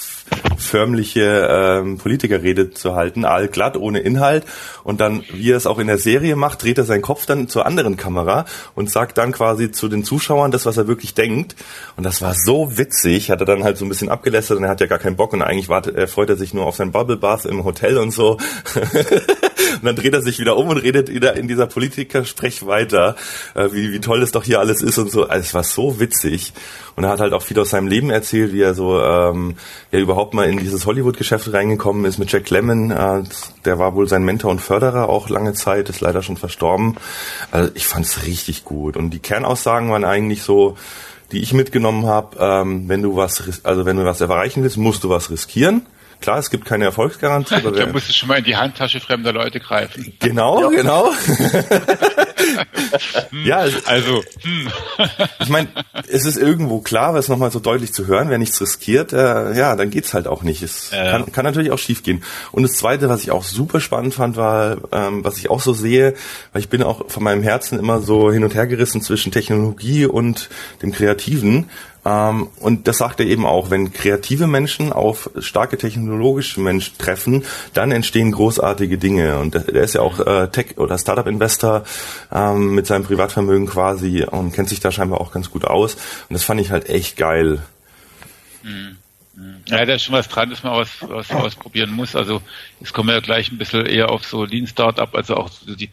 förmliche 0.58 1.48
ähm, 1.50 1.98
Politikerrede 1.98 2.72
zu 2.72 2.96
halten, 2.96 3.26
allglatt, 3.26 3.78
ohne 3.78 4.00
Inhalt. 4.00 4.44
Und 4.84 5.02
dann, 5.02 5.24
wie 5.32 5.52
er 5.52 5.58
es 5.58 5.68
auch 5.68 5.80
in 5.80 5.88
der 5.88 5.98
Serie 5.98 6.36
macht, 6.36 6.64
dreht 6.64 6.78
er 6.78 6.84
seinen 6.84 7.02
Kopf 7.02 7.26
dann 7.26 7.48
zur 7.48 7.66
anderen 7.66 7.98
Kamera 7.98 8.46
und 8.76 8.92
sagt 8.92 9.18
dann 9.18 9.32
quasi 9.32 9.72
zu 9.72 9.88
den 9.88 10.04
Zuschauern 10.04 10.52
das, 10.52 10.66
was 10.66 10.78
er 10.78 10.88
wirklich 10.88 11.14
denkt. 11.14 11.56
Und 11.96 12.04
das 12.04 12.22
war 12.22 12.34
so 12.34 12.78
witzig, 12.78 13.32
hat 13.32 13.40
er 13.40 13.46
dann 13.46 13.64
halt 13.64 13.78
so 13.78 13.86
ein 13.86 13.90
bisschen 13.90 14.10
abgelästert 14.10 14.58
und 14.58 14.64
er 14.64 14.70
hat 14.70 14.82
ja 14.82 14.88
gar 14.88 15.00
keinen 15.00 15.16
Bock 15.16 15.34
und 15.34 15.42
eigentlich 15.42 15.70
wartet, 15.70 15.96
er 15.96 16.08
freut 16.08 16.30
er 16.30 16.36
sich 16.36 16.54
nur 16.54 16.66
auf 16.66 16.76
sein 16.76 16.92
Bubble 16.92 17.18
Bath 17.18 17.46
im 17.46 17.64
Hotel 17.64 17.98
und 17.98 18.12
so. 18.12 18.32
und 18.78 19.84
dann 19.84 19.96
dreht 19.96 20.14
er 20.14 20.22
sich 20.22 20.40
wieder 20.40 20.58
um 20.58 20.70
und 20.70 20.78
redet 20.78 21.10
wieder 21.14 21.36
in 21.36 21.48
dieser 21.48 21.68
Politiker-Sprech 21.68 22.66
weiter, 22.66 23.16
äh, 23.56 23.70
wie, 23.72 23.92
wie 23.92 24.00
toll 24.00 24.22
es 24.22 24.32
doch 24.32 24.44
hier 24.44 24.60
alles 24.60 24.82
ist 24.82 24.98
und 24.98 25.12
so. 25.12 25.28
Also 25.28 25.42
es 25.42 25.54
war 25.54 25.64
so 25.64 26.00
witzig. 26.00 26.54
Und 26.98 27.04
er 27.04 27.12
hat 27.12 27.20
halt 27.20 27.34
auch 27.34 27.44
viel 27.44 27.60
aus 27.60 27.70
seinem 27.70 27.86
Leben 27.86 28.10
erzählt, 28.10 28.54
wie 28.54 28.62
er 28.62 28.74
so 28.74 29.00
ähm, 29.00 29.56
ja 29.92 30.00
überhaupt 30.00 30.34
mal 30.34 30.50
in 30.50 30.58
dieses 30.58 30.88
Hollywood-Geschäft 30.88 31.54
reingekommen 31.54 32.06
ist 32.06 32.18
mit 32.18 32.32
Jack 32.32 32.50
Lemmon. 32.50 32.89
Äh, 32.89 33.22
der 33.66 33.77
war 33.77 33.94
wohl 33.94 34.08
sein 34.08 34.25
Mentor 34.25 34.50
und 34.50 34.62
Förderer 34.62 35.08
auch 35.08 35.30
lange 35.30 35.54
Zeit, 35.54 35.89
ist 35.89 36.01
leider 36.01 36.24
schon 36.24 36.38
verstorben. 36.38 36.96
Also 37.51 37.70
ich 37.75 37.86
fand's 37.86 38.25
richtig 38.25 38.66
gut. 38.66 38.98
Und 38.98 39.12
die 39.12 39.20
Kernaussagen 39.20 39.92
waren 39.92 40.06
eigentlich 40.06 40.42
so, 40.42 40.75
die 41.32 41.44
ich 41.44 41.54
mitgenommen 41.54 42.08
habe, 42.08 42.36
ähm, 42.39 42.89
wenn 42.89 43.04
du 43.04 43.16
was, 43.16 43.62
also 43.63 43.86
wenn 43.86 43.98
du 43.98 44.04
was 44.04 44.20
erreichen 44.20 44.63
willst, 44.63 44.77
musst 44.77 45.04
du 45.04 45.10
was 45.10 45.30
riskieren. 45.30 45.86
Klar, 46.22 46.40
es 46.40 46.50
gibt 46.50 46.66
keine 46.66 46.86
Erfolgsgarantie. 46.86 47.56
Aber 47.56 47.72
da 47.72 47.86
musst 47.88 48.10
du 48.10 48.14
schon 48.14 48.28
mal 48.28 48.40
in 48.40 48.44
die 48.44 48.56
Handtasche 48.56 49.00
fremder 49.00 49.34
Leute 49.34 49.60
greifen. 49.60 50.14
Genau, 50.20 50.72
ja. 50.72 50.78
genau. 50.78 51.12
ja, 53.46 53.66
also. 53.86 54.24
Hm. 54.42 54.72
ich 55.40 55.50
meine, 55.50 55.70
es 56.08 56.26
ist 56.26 56.38
irgendwo 56.38 56.80
klar, 56.80 57.14
was 57.14 57.28
nochmal 57.28 57.52
so 57.52 57.60
deutlich 57.60 57.94
zu 57.94 58.08
hören, 58.08 58.30
wer 58.30 58.38
nichts 58.38 58.60
riskiert, 58.60 59.14
äh, 59.14 59.54
ja, 59.54 59.76
dann 59.76 59.90
geht's 59.90 60.14
halt 60.14 60.28
auch 60.28 60.44
nicht. 60.44 60.64
Es 60.64 60.92
ja. 60.92 61.12
kann, 61.12 61.32
kann 61.32 61.46
natürlich 61.46 61.72
auch 61.72 61.80
schief 61.80 62.04
gehen. 62.04 62.24
Und 62.52 62.64
das 62.64 62.74
Zweite, 62.74 63.10
was 63.10 63.24
ich 63.24 63.32
auch 63.32 63.44
super 63.44 63.80
spannend 63.80 64.14
fand, 64.14 64.38
war, 64.38 64.78
ähm, 64.92 65.24
was 65.24 65.38
ich 65.38 65.50
auch 65.50 65.62
so 65.62 65.74
sehe, 65.74 66.14
weil 66.52 66.62
ich 66.62 66.70
bin 66.70 66.84
auch 66.84 67.10
von 67.10 67.24
meinem 67.24 67.44
Herzen 67.44 67.80
immer 67.80 68.02
so 68.02 68.32
hin 68.32 68.44
und 68.44 68.56
her 68.56 68.68
gerissen 68.68 69.02
zwischen 69.02 69.32
Technologie 69.32 70.06
und 70.06 70.50
dem 70.82 70.92
Kreativen. 70.92 71.70
Ähm, 72.08 72.48
und 72.60 72.88
das 72.88 73.00
sagt 73.00 73.20
er 73.20 73.26
eben 73.26 73.46
auch, 73.46 73.70
wenn 73.70 73.92
kreative 73.92 74.48
Menschen 74.48 74.94
auf 74.94 75.30
starke 75.40 75.78
technologische 75.78 76.62
Menschen 76.62 76.98
treffen, 76.98 77.44
dann 77.74 77.92
entstehen 77.92 78.32
großartige 78.32 78.98
Dinge. 78.98 79.40
Und 79.40 79.56
er 79.56 79.84
ist 79.84 79.96
ja 79.96 80.02
auch 80.02 80.20
äh, 80.20 80.48
Tech- 80.48 80.78
oder 80.78 80.98
Startup-Investor 80.98 81.84
ähm, 82.32 82.76
mit 82.76 82.88
seinem 82.88 83.04
Privatvermögen 83.04 83.68
quasi 83.68 84.24
und 84.24 84.54
kennt 84.54 84.70
sich 84.70 84.80
da 84.80 84.92
scheinbar 84.92 85.20
auch 85.20 85.32
ganz 85.32 85.52
gut 85.52 85.66
aus. 85.66 85.96
Und 85.96 86.34
das 86.34 86.44
fand 86.44 86.62
ich 86.62 86.72
halt 86.72 86.88
echt 86.88 87.18
geil. 87.18 87.62
Mhm. 88.64 88.98
Ja, 89.67 89.86
da 89.86 89.94
ist 89.94 90.03
schon 90.03 90.15
was 90.15 90.29
dran, 90.29 90.50
dass 90.50 90.63
man 90.63 90.74
was, 90.74 90.89
was 91.01 91.29
ausprobieren 91.29 91.91
muss. 91.91 92.15
Also 92.15 92.41
jetzt 92.79 92.94
kommen 92.94 93.10
wir 93.10 93.15
ja 93.15 93.22
gleich 93.22 93.51
ein 93.51 93.60
bisschen 93.60 93.86
eher 93.86 94.10
auf 94.10 94.25
so 94.25 94.46
Lean 94.46 94.65
Startup, 94.65 95.13
also 95.13 95.36
auch 95.36 95.50
so 95.50 95.75
die 95.75 95.89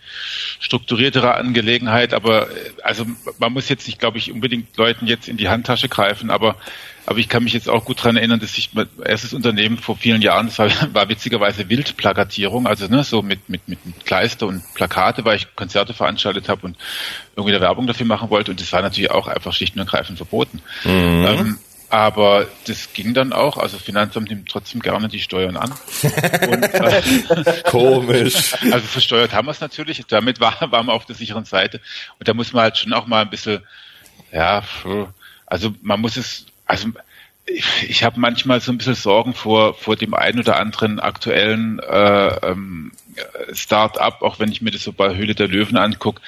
strukturiertere 0.60 1.34
Angelegenheit. 1.34 2.14
Aber 2.14 2.48
äh, 2.50 2.54
also 2.82 3.04
man 3.38 3.52
muss 3.52 3.68
jetzt 3.68 3.86
nicht, 3.86 3.98
glaube 3.98 4.16
ich, 4.16 4.32
unbedingt 4.32 4.74
Leuten 4.78 5.06
jetzt 5.06 5.28
in 5.28 5.36
die 5.36 5.48
Handtasche 5.48 5.88
greifen, 5.88 6.30
aber 6.30 6.56
aber 7.06 7.18
ich 7.18 7.28
kann 7.28 7.44
mich 7.44 7.52
jetzt 7.52 7.68
auch 7.68 7.84
gut 7.84 8.02
dran 8.02 8.16
erinnern, 8.16 8.40
dass 8.40 8.56
ich 8.56 8.72
mein 8.72 8.88
erstes 9.04 9.34
Unternehmen 9.34 9.76
vor 9.76 9.96
vielen 9.96 10.22
Jahren, 10.22 10.46
das 10.46 10.58
war, 10.58 10.70
war 10.94 11.08
witzigerweise 11.08 11.68
Wildplakatierung, 11.68 12.66
also 12.66 12.86
ne, 12.86 13.04
so 13.04 13.20
mit, 13.20 13.48
mit, 13.50 13.68
mit 13.68 13.78
Kleister 14.06 14.46
und 14.46 14.62
Plakate, 14.72 15.24
weil 15.26 15.36
ich 15.36 15.54
Konzerte 15.54 15.92
veranstaltet 15.92 16.48
habe 16.48 16.64
und 16.64 16.78
irgendwie 17.36 17.54
eine 17.54 17.60
Werbung 17.62 17.86
dafür 17.86 18.06
machen 18.06 18.30
wollte. 18.30 18.52
Und 18.52 18.60
das 18.60 18.72
war 18.72 18.80
natürlich 18.80 19.10
auch 19.10 19.28
einfach 19.28 19.52
schlicht 19.52 19.74
und 19.74 19.80
ergreifend 19.80 20.16
verboten. 20.16 20.62
Mhm. 20.84 21.26
Ähm, 21.26 21.58
aber 21.94 22.48
das 22.66 22.92
ging 22.92 23.14
dann 23.14 23.32
auch. 23.32 23.56
Also 23.56 23.78
Finanzamt 23.78 24.28
nimmt 24.28 24.48
trotzdem 24.48 24.80
gerne 24.80 25.06
die 25.06 25.20
Steuern 25.20 25.56
an. 25.56 25.70
Und, 26.50 26.64
äh, 26.64 27.62
Komisch. 27.70 28.52
Also 28.72 28.84
versteuert 28.88 29.32
haben 29.32 29.46
wir 29.46 29.52
es 29.52 29.60
natürlich. 29.60 30.04
Damit 30.08 30.40
war, 30.40 30.56
waren 30.72 30.86
wir 30.86 30.92
auf 30.92 31.06
der 31.06 31.14
sicheren 31.14 31.44
Seite. 31.44 31.80
Und 32.18 32.26
da 32.26 32.34
muss 32.34 32.52
man 32.52 32.64
halt 32.64 32.78
schon 32.78 32.92
auch 32.94 33.06
mal 33.06 33.22
ein 33.22 33.30
bisschen, 33.30 33.62
ja, 34.32 34.64
also 35.46 35.72
man 35.82 36.00
muss 36.00 36.16
es, 36.16 36.46
also 36.66 36.88
ich, 37.46 37.88
ich 37.88 38.04
habe 38.04 38.20
manchmal 38.20 38.60
so 38.60 38.72
ein 38.72 38.78
bisschen 38.78 38.94
Sorgen 38.94 39.34
vor, 39.34 39.74
vor 39.74 39.96
dem 39.96 40.14
einen 40.14 40.40
oder 40.40 40.56
anderen 40.56 41.00
aktuellen 41.00 41.78
äh, 41.78 42.48
ähm, 42.48 42.92
Start-up, 43.52 44.22
auch 44.22 44.38
wenn 44.38 44.50
ich 44.50 44.62
mir 44.62 44.70
das 44.70 44.82
so 44.82 44.92
bei 44.92 45.14
Höhle 45.14 45.34
der 45.34 45.48
Löwen 45.48 45.76
angucke, 45.76 46.20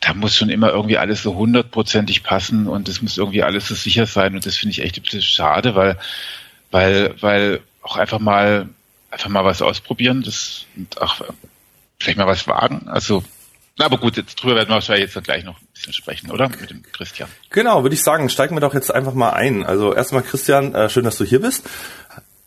da 0.00 0.12
muss 0.14 0.36
schon 0.36 0.50
immer 0.50 0.70
irgendwie 0.70 0.98
alles 0.98 1.22
so 1.22 1.34
hundertprozentig 1.34 2.22
passen 2.22 2.66
und 2.66 2.88
es 2.88 3.00
muss 3.00 3.16
irgendwie 3.16 3.42
alles 3.42 3.68
so 3.68 3.74
sicher 3.74 4.06
sein 4.06 4.34
und 4.34 4.44
das 4.44 4.56
finde 4.56 4.72
ich 4.72 4.82
echt 4.82 4.98
ein 4.98 5.02
bisschen 5.02 5.22
schade, 5.22 5.74
weil, 5.74 5.98
weil, 6.70 7.14
weil 7.22 7.60
auch 7.82 7.96
einfach 7.96 8.18
mal, 8.18 8.68
einfach 9.10 9.30
mal 9.30 9.44
was 9.44 9.62
ausprobieren, 9.62 10.22
das 10.22 10.66
und 10.76 11.00
auch 11.00 11.22
vielleicht 11.98 12.18
mal 12.18 12.26
was 12.26 12.46
wagen. 12.46 12.88
Also, 12.88 13.22
na, 13.76 13.86
aber 13.86 13.98
gut, 13.98 14.16
jetzt 14.16 14.36
drüber 14.36 14.54
werden 14.54 14.68
wir 14.68 14.74
wahrscheinlich 14.74 15.12
jetzt 15.12 15.24
gleich 15.24 15.44
noch 15.44 15.60
ein 15.60 15.66
bisschen 15.74 15.92
sprechen, 15.92 16.30
oder? 16.30 16.48
Mit 16.48 16.70
dem 16.70 16.82
Christian. 16.92 17.28
Genau, 17.50 17.82
würde 17.82 17.94
ich 17.94 18.02
sagen, 18.02 18.28
steigen 18.28 18.54
wir 18.54 18.60
doch 18.60 18.74
jetzt 18.74 18.94
einfach 18.94 19.14
mal 19.14 19.30
ein. 19.30 19.64
Also 19.64 19.92
erstmal 19.92 20.22
Christian, 20.22 20.74
äh, 20.74 20.88
schön, 20.88 21.04
dass 21.04 21.18
du 21.18 21.24
hier 21.24 21.40
bist. 21.40 21.64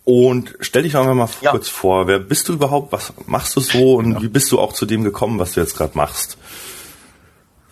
Und 0.05 0.55
stell 0.61 0.83
dich 0.83 0.95
einfach 0.95 1.13
mal 1.13 1.27
ja. 1.41 1.51
kurz 1.51 1.67
vor, 1.67 2.07
wer 2.07 2.19
bist 2.19 2.47
du 2.47 2.53
überhaupt, 2.53 2.93
was 2.93 3.11
machst 3.25 3.57
du 3.57 3.59
so 3.59 3.95
und 3.95 4.13
ja. 4.13 4.21
wie 4.21 4.29
bist 4.29 4.49
du 4.53 4.59
auch 4.59 4.71
zu 4.71 4.85
dem 4.85 5.03
gekommen, 5.03 5.37
was 5.37 5.51
du 5.51 5.59
jetzt 5.59 5.75
gerade 5.75 5.97
machst? 5.97 6.37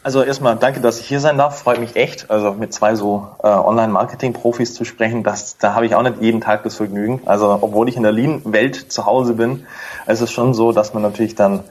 Also 0.03 0.21
erstmal 0.21 0.57
danke, 0.57 0.81
dass 0.81 0.99
ich 0.99 1.07
hier 1.07 1.21
sein 1.21 1.37
darf. 1.37 1.57
Freut 1.57 1.79
mich 1.79 1.95
echt. 1.95 2.29
Also 2.29 2.53
mit 2.53 2.73
zwei 2.73 2.93
so 2.93 3.29
äh, 3.41 3.47
Online-Marketing-Profis 3.47 4.73
zu 4.73 4.83
sprechen, 4.83 5.23
das, 5.23 5.57
da 5.57 5.73
habe 5.73 5.85
ich 5.85 5.95
auch 5.95 6.03
nicht 6.03 6.21
jeden 6.21 6.41
Tag 6.41 6.63
das 6.63 6.75
Vergnügen. 6.75 7.21
Also 7.25 7.57
obwohl 7.61 7.87
ich 7.87 7.95
in 7.95 8.03
der 8.03 8.11
Lean-Welt 8.11 8.91
zu 8.91 9.05
Hause 9.05 9.33
bin, 9.33 9.65
ist 10.05 10.19
es 10.19 10.29
schon 10.29 10.53
so, 10.53 10.73
dass 10.73 10.93
man 10.93 11.01
natürlich 11.01 11.35
dann, 11.35 11.63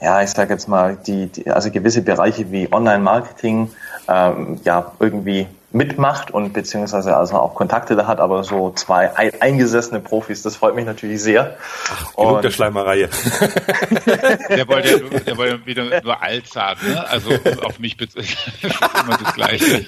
ja, 0.00 0.22
ich 0.22 0.30
sage 0.30 0.52
jetzt 0.52 0.68
mal, 0.68 0.96
die, 0.96 1.26
die 1.26 1.50
also 1.50 1.70
gewisse 1.70 2.02
Bereiche 2.02 2.50
wie 2.52 2.72
Online-Marketing 2.72 3.70
ähm, 4.08 4.60
ja 4.64 4.92
irgendwie 5.00 5.46
mitmacht 5.70 6.30
und 6.30 6.54
beziehungsweise 6.54 7.14
also 7.14 7.36
auch 7.36 7.54
Kontakte 7.54 7.94
da 7.94 8.06
hat, 8.06 8.20
aber 8.20 8.42
so 8.42 8.70
zwei 8.70 9.14
eingesessene 9.16 10.00
Profis, 10.00 10.40
das 10.40 10.56
freut 10.56 10.74
mich 10.74 10.86
natürlich 10.86 11.22
sehr. 11.22 11.58
Ach, 11.92 12.16
genug 12.16 12.36
und 12.36 12.44
der 12.44 12.50
Schleimerei. 12.50 12.96
der 14.48 14.66
wollte 14.66 14.88
ja 14.88 15.18
der 15.20 15.36
wollte 15.36 15.66
wieder 15.66 16.00
nur 16.02 16.22
alt 16.22 16.48
sagen, 16.48 16.80
ne? 16.88 17.06
also 17.10 17.30
auf 17.64 17.78
mich 17.78 17.98
bezieht 17.98 18.34
immer 18.62 19.18
das 19.22 19.34
Gleiche. 19.34 19.84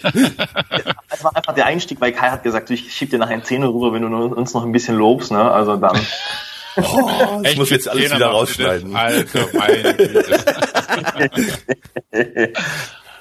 Das 1.08 1.24
war 1.24 1.34
einfach 1.34 1.54
der 1.54 1.64
Einstieg, 1.64 1.98
weil 2.00 2.12
Kai 2.12 2.28
hat 2.28 2.42
gesagt, 2.42 2.68
ich 2.68 2.92
schieb 2.92 3.10
dir 3.10 3.18
nachher 3.18 3.34
ein 3.34 3.44
Zähne 3.44 3.68
rüber, 3.68 3.94
wenn 3.94 4.02
du 4.02 4.24
uns 4.26 4.52
noch 4.52 4.64
ein 4.66 4.72
bisschen 4.72 4.96
lobst, 4.96 5.30
ne? 5.30 5.50
also 5.50 5.76
dann... 5.76 5.98
Oh, 6.82 7.42
ich 7.44 7.56
muss 7.56 7.70
jetzt 7.70 7.88
alles 7.88 8.14
wieder 8.14 8.26
rausschneiden. 8.26 8.94
Also, 8.94 9.38
meine 9.52 9.94
Güte. 9.94 10.44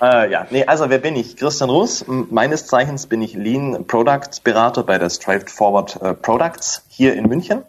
Äh, 0.01 0.32
ja, 0.32 0.48
nee, 0.50 0.66
also 0.66 0.89
wer 0.89 1.00
bin 1.00 1.16
ich? 1.16 1.36
Christian 1.36 1.70
Russ. 1.70 2.06
Meines 2.08 2.68
Zeichens 2.68 3.08
bin 3.08 3.22
ich 3.22 3.34
Lean 3.34 3.86
Products 3.86 4.39
Berater 4.39 4.84
bei 4.84 4.98
der 4.98 5.10
Straightforward 5.10 6.01
äh, 6.01 6.13
Products 6.13 6.84
hier 6.88 7.16
in 7.16 7.28
München. 7.28 7.63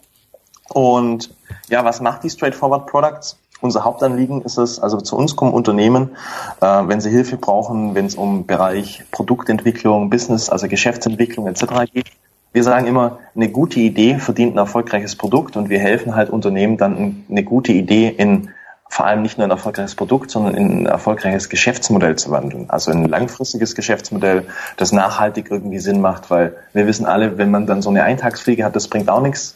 Und 0.68 1.30
ja, 1.68 1.84
was 1.84 2.00
macht 2.00 2.22
die 2.22 2.30
Straightforward 2.30 2.86
Products? 2.86 3.36
Unser 3.60 3.84
Hauptanliegen 3.84 4.42
ist 4.42 4.56
es, 4.56 4.78
also 4.78 5.00
zu 5.00 5.16
uns 5.16 5.36
kommen 5.36 5.52
Unternehmen, 5.52 6.16
äh, 6.60 6.66
wenn 6.66 7.00
sie 7.00 7.10
Hilfe 7.10 7.36
brauchen, 7.36 7.94
wenn 7.94 8.06
es 8.06 8.14
um 8.14 8.46
Bereich 8.46 9.02
Produktentwicklung, 9.10 10.08
Business, 10.08 10.48
also 10.48 10.68
Geschäftsentwicklung 10.68 11.46
etc. 11.46 11.92
geht. 11.92 12.06
Wir 12.52 12.64
sagen 12.64 12.86
immer, 12.86 13.18
eine 13.34 13.48
gute 13.48 13.78
Idee 13.78 14.18
verdient 14.18 14.54
ein 14.54 14.58
erfolgreiches 14.58 15.16
Produkt 15.16 15.56
und 15.56 15.68
wir 15.68 15.78
helfen 15.78 16.16
halt 16.16 16.30
Unternehmen 16.30 16.76
dann 16.76 17.24
eine 17.28 17.44
gute 17.44 17.72
Idee 17.72 18.08
in 18.08 18.50
vor 18.90 19.06
allem 19.06 19.22
nicht 19.22 19.38
nur 19.38 19.46
ein 19.46 19.52
erfolgreiches 19.52 19.94
Produkt, 19.94 20.32
sondern 20.32 20.54
in 20.56 20.80
ein 20.80 20.86
erfolgreiches 20.86 21.48
Geschäftsmodell 21.48 22.16
zu 22.16 22.32
wandeln. 22.32 22.68
Also 22.70 22.90
ein 22.90 23.04
langfristiges 23.04 23.76
Geschäftsmodell, 23.76 24.46
das 24.76 24.90
nachhaltig 24.90 25.48
irgendwie 25.48 25.78
Sinn 25.78 26.00
macht, 26.00 26.28
weil 26.28 26.56
wir 26.72 26.88
wissen 26.88 27.06
alle, 27.06 27.38
wenn 27.38 27.52
man 27.52 27.66
dann 27.66 27.82
so 27.82 27.90
eine 27.90 28.02
Eintagsfliege 28.02 28.64
hat, 28.64 28.74
das 28.74 28.88
bringt 28.88 29.08
auch 29.08 29.22
nichts. 29.22 29.54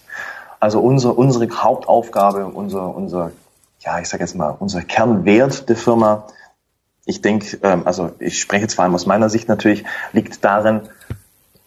Also 0.61 0.79
unsere, 0.79 1.15
unsere 1.15 1.49
Hauptaufgabe, 1.51 2.47
unser, 2.47 2.95
unser, 2.95 3.33
ja, 3.81 3.99
ich 3.99 4.09
sage 4.09 4.23
jetzt 4.23 4.37
mal, 4.37 4.55
unser 4.57 4.83
Kernwert 4.83 5.69
der 5.69 5.77
Firma, 5.77 6.29
ich 7.05 7.21
denke, 7.21 7.59
ähm, 7.65 7.83
also 7.87 8.13
ich 8.21 8.41
spreche 8.41 8.63
jetzt 8.63 8.75
vor 8.75 8.85
allem 8.85 8.95
aus 8.95 9.05
meiner 9.05 9.29
Sicht 9.29 9.49
natürlich, 9.49 9.85
liegt 10.13 10.45
darin, 10.45 10.83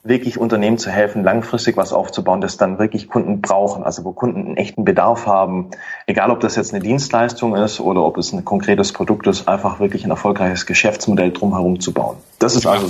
wirklich 0.07 0.37
Unternehmen 0.37 0.77
zu 0.77 0.89
helfen, 0.89 1.23
langfristig 1.23 1.77
was 1.77 1.93
aufzubauen, 1.93 2.41
das 2.41 2.57
dann 2.57 2.79
wirklich 2.79 3.09
Kunden 3.09 3.41
brauchen, 3.41 3.83
also 3.83 4.03
wo 4.03 4.11
Kunden 4.11 4.45
einen 4.45 4.57
echten 4.57 4.85
Bedarf 4.85 5.25
haben, 5.25 5.71
egal 6.05 6.31
ob 6.31 6.39
das 6.39 6.55
jetzt 6.55 6.73
eine 6.73 6.83
Dienstleistung 6.83 7.55
ist 7.55 7.79
oder 7.79 8.03
ob 8.03 8.17
es 8.17 8.33
ein 8.33 8.45
konkretes 8.45 8.93
Produkt 8.93 9.27
ist, 9.27 9.47
einfach 9.47 9.79
wirklich 9.79 10.03
ein 10.03 10.11
erfolgreiches 10.11 10.65
Geschäftsmodell 10.65 11.31
drumherum 11.31 11.79
zu 11.79 11.93
bauen. 11.93 12.17
Das 12.39 12.55
ist 12.55 12.65
also. 12.65 12.89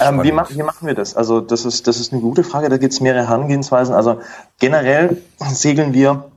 Ähm, 0.00 0.22
wie, 0.24 0.32
machen, 0.32 0.56
wie 0.56 0.62
machen 0.62 0.88
wir 0.88 0.94
das? 0.94 1.14
Also 1.16 1.40
das 1.40 1.64
ist, 1.64 1.86
das 1.86 2.00
ist 2.00 2.12
eine 2.12 2.20
gute 2.20 2.42
Frage, 2.42 2.68
da 2.68 2.78
gibt 2.78 2.92
es 2.92 3.00
mehrere 3.00 3.28
Herangehensweisen. 3.28 3.94
Also 3.94 4.20
generell 4.58 5.18
segeln 5.38 5.92
wir 5.94 6.30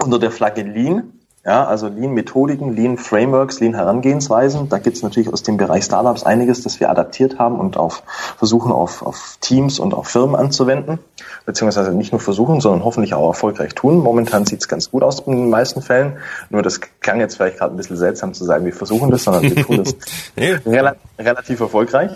unter 0.00 0.18
der 0.18 0.30
Flagge 0.30 0.62
Lean 0.62 1.19
Ja, 1.42 1.64
also 1.64 1.88
Lean-Methodiken, 1.88 2.76
Lean-Frameworks, 2.76 3.60
Lean-Herangehensweisen. 3.60 4.68
Da 4.68 4.76
gibt 4.76 4.98
es 4.98 5.02
natürlich 5.02 5.32
aus 5.32 5.42
dem 5.42 5.56
Bereich 5.56 5.84
Startups 5.84 6.22
einiges, 6.22 6.62
das 6.62 6.80
wir 6.80 6.90
adaptiert 6.90 7.38
haben 7.38 7.58
und 7.58 7.78
auf 7.78 8.02
versuchen 8.36 8.70
auf, 8.70 9.00
auf 9.00 9.38
Teams 9.40 9.78
und 9.78 9.94
auf 9.94 10.06
Firmen 10.06 10.36
anzuwenden. 10.36 10.98
Beziehungsweise 11.46 11.92
nicht 11.92 12.12
nur 12.12 12.20
versuchen, 12.20 12.60
sondern 12.60 12.84
hoffentlich 12.84 13.14
auch 13.14 13.28
erfolgreich 13.28 13.74
tun. 13.74 14.00
Momentan 14.00 14.44
sieht 14.44 14.60
es 14.60 14.68
ganz 14.68 14.90
gut 14.90 15.02
aus 15.02 15.20
in 15.20 15.32
den 15.32 15.48
meisten 15.48 15.80
Fällen. 15.80 16.18
Nur 16.50 16.60
das 16.60 16.78
klang 17.00 17.20
jetzt 17.20 17.36
vielleicht 17.36 17.56
gerade 17.56 17.74
ein 17.74 17.78
bisschen 17.78 17.96
seltsam 17.96 18.34
zu 18.34 18.44
sagen, 18.44 18.66
wir 18.66 18.74
versuchen 18.74 19.10
das, 19.10 19.24
sondern 19.24 19.44
wir 19.44 19.64
tun 19.64 19.82
das 19.82 19.96
rela 20.66 20.96
relativ 21.18 21.60
erfolgreich. 21.60 22.10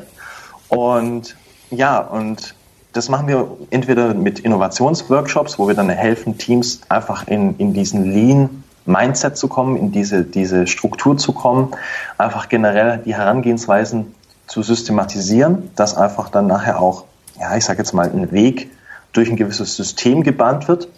Und 0.69 1.35
ja, 1.71 1.99
und 1.99 2.55
das 2.93 3.09
machen 3.09 3.27
wir 3.27 3.57
entweder 3.71 4.13
mit 4.13 4.41
Innovationsworkshops, 4.41 5.59
wo 5.59 5.67
wir 5.67 5.75
dann 5.75 5.89
helfen, 5.89 6.37
Teams 6.37 6.83
einfach 6.91 7.27
in, 7.27 7.57
in 7.57 7.73
diesen 7.73 8.13
Lean 8.13 8.64
Mindset 8.87 9.37
zu 9.37 9.49
kommen, 9.49 9.77
in 9.77 9.93
diese, 9.93 10.25
diese 10.25 10.67
Struktur 10.67 11.17
zu 11.17 11.33
kommen, 11.33 11.73
einfach 12.19 12.49
generell 12.49 12.99
die 12.99 13.15
Herangehensweisen 13.15 14.15
zu 14.47 14.63
systematisieren, 14.63 15.71
dass 15.75 15.97
einfach 15.97 16.29
dann 16.29 16.47
nachher 16.47 16.81
auch, 16.81 17.05
ja, 17.41 17.57
ich 17.57 17.65
sage 17.65 17.79
jetzt 17.79 17.95
mal, 17.95 18.11
ein 18.11 18.31
Weg 18.33 18.71
durch 19.13 19.31
ein 19.31 19.37
gewisses 19.37 19.77
System 19.77 20.23
gebahnt 20.23 20.69
wird. 20.69 20.89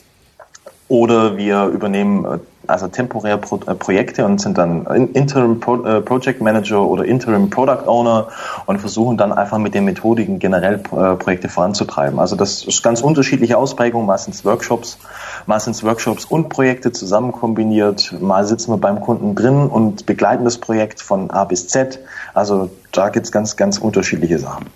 Oder 0.88 1.36
wir 1.36 1.66
übernehmen 1.66 2.24
äh, 2.24 2.38
also 2.68 2.88
temporär 2.88 3.36
Pro 3.36 3.60
äh, 3.66 3.74
Projekte 3.74 4.24
und 4.24 4.40
sind 4.40 4.58
dann 4.58 4.86
Interim 5.14 5.60
Pro 5.60 5.84
äh, 5.84 6.00
Project 6.00 6.40
Manager 6.40 6.82
oder 6.82 7.04
Interim 7.04 7.50
Product 7.50 7.86
Owner 7.86 8.28
und 8.66 8.78
versuchen 8.78 9.16
dann 9.16 9.32
einfach 9.32 9.58
mit 9.58 9.74
den 9.74 9.84
Methodiken 9.84 10.38
generell 10.38 10.74
äh, 10.74 11.16
Projekte 11.16 11.48
voranzutreiben. 11.48 12.18
Also 12.18 12.36
das 12.36 12.64
ist 12.64 12.82
ganz 12.82 13.00
unterschiedliche 13.00 13.58
Ausprägungen, 13.58 14.06
meistens 14.06 14.44
Workshops, 14.44 14.98
meistens 15.46 15.82
Workshops 15.84 16.24
und 16.24 16.48
Projekte 16.48 16.92
zusammen 16.92 17.32
kombiniert. 17.32 18.14
Mal 18.20 18.46
sitzen 18.46 18.72
wir 18.72 18.78
beim 18.78 19.00
Kunden 19.00 19.34
drin 19.34 19.66
und 19.66 20.06
begleiten 20.06 20.44
das 20.44 20.58
Projekt 20.58 21.00
von 21.00 21.30
A 21.30 21.44
bis 21.44 21.68
Z. 21.68 22.00
Also 22.34 22.70
da 22.92 23.08
gibt's 23.08 23.32
ganz, 23.32 23.56
ganz 23.56 23.78
unterschiedliche 23.78 24.38
Sachen. 24.38 24.66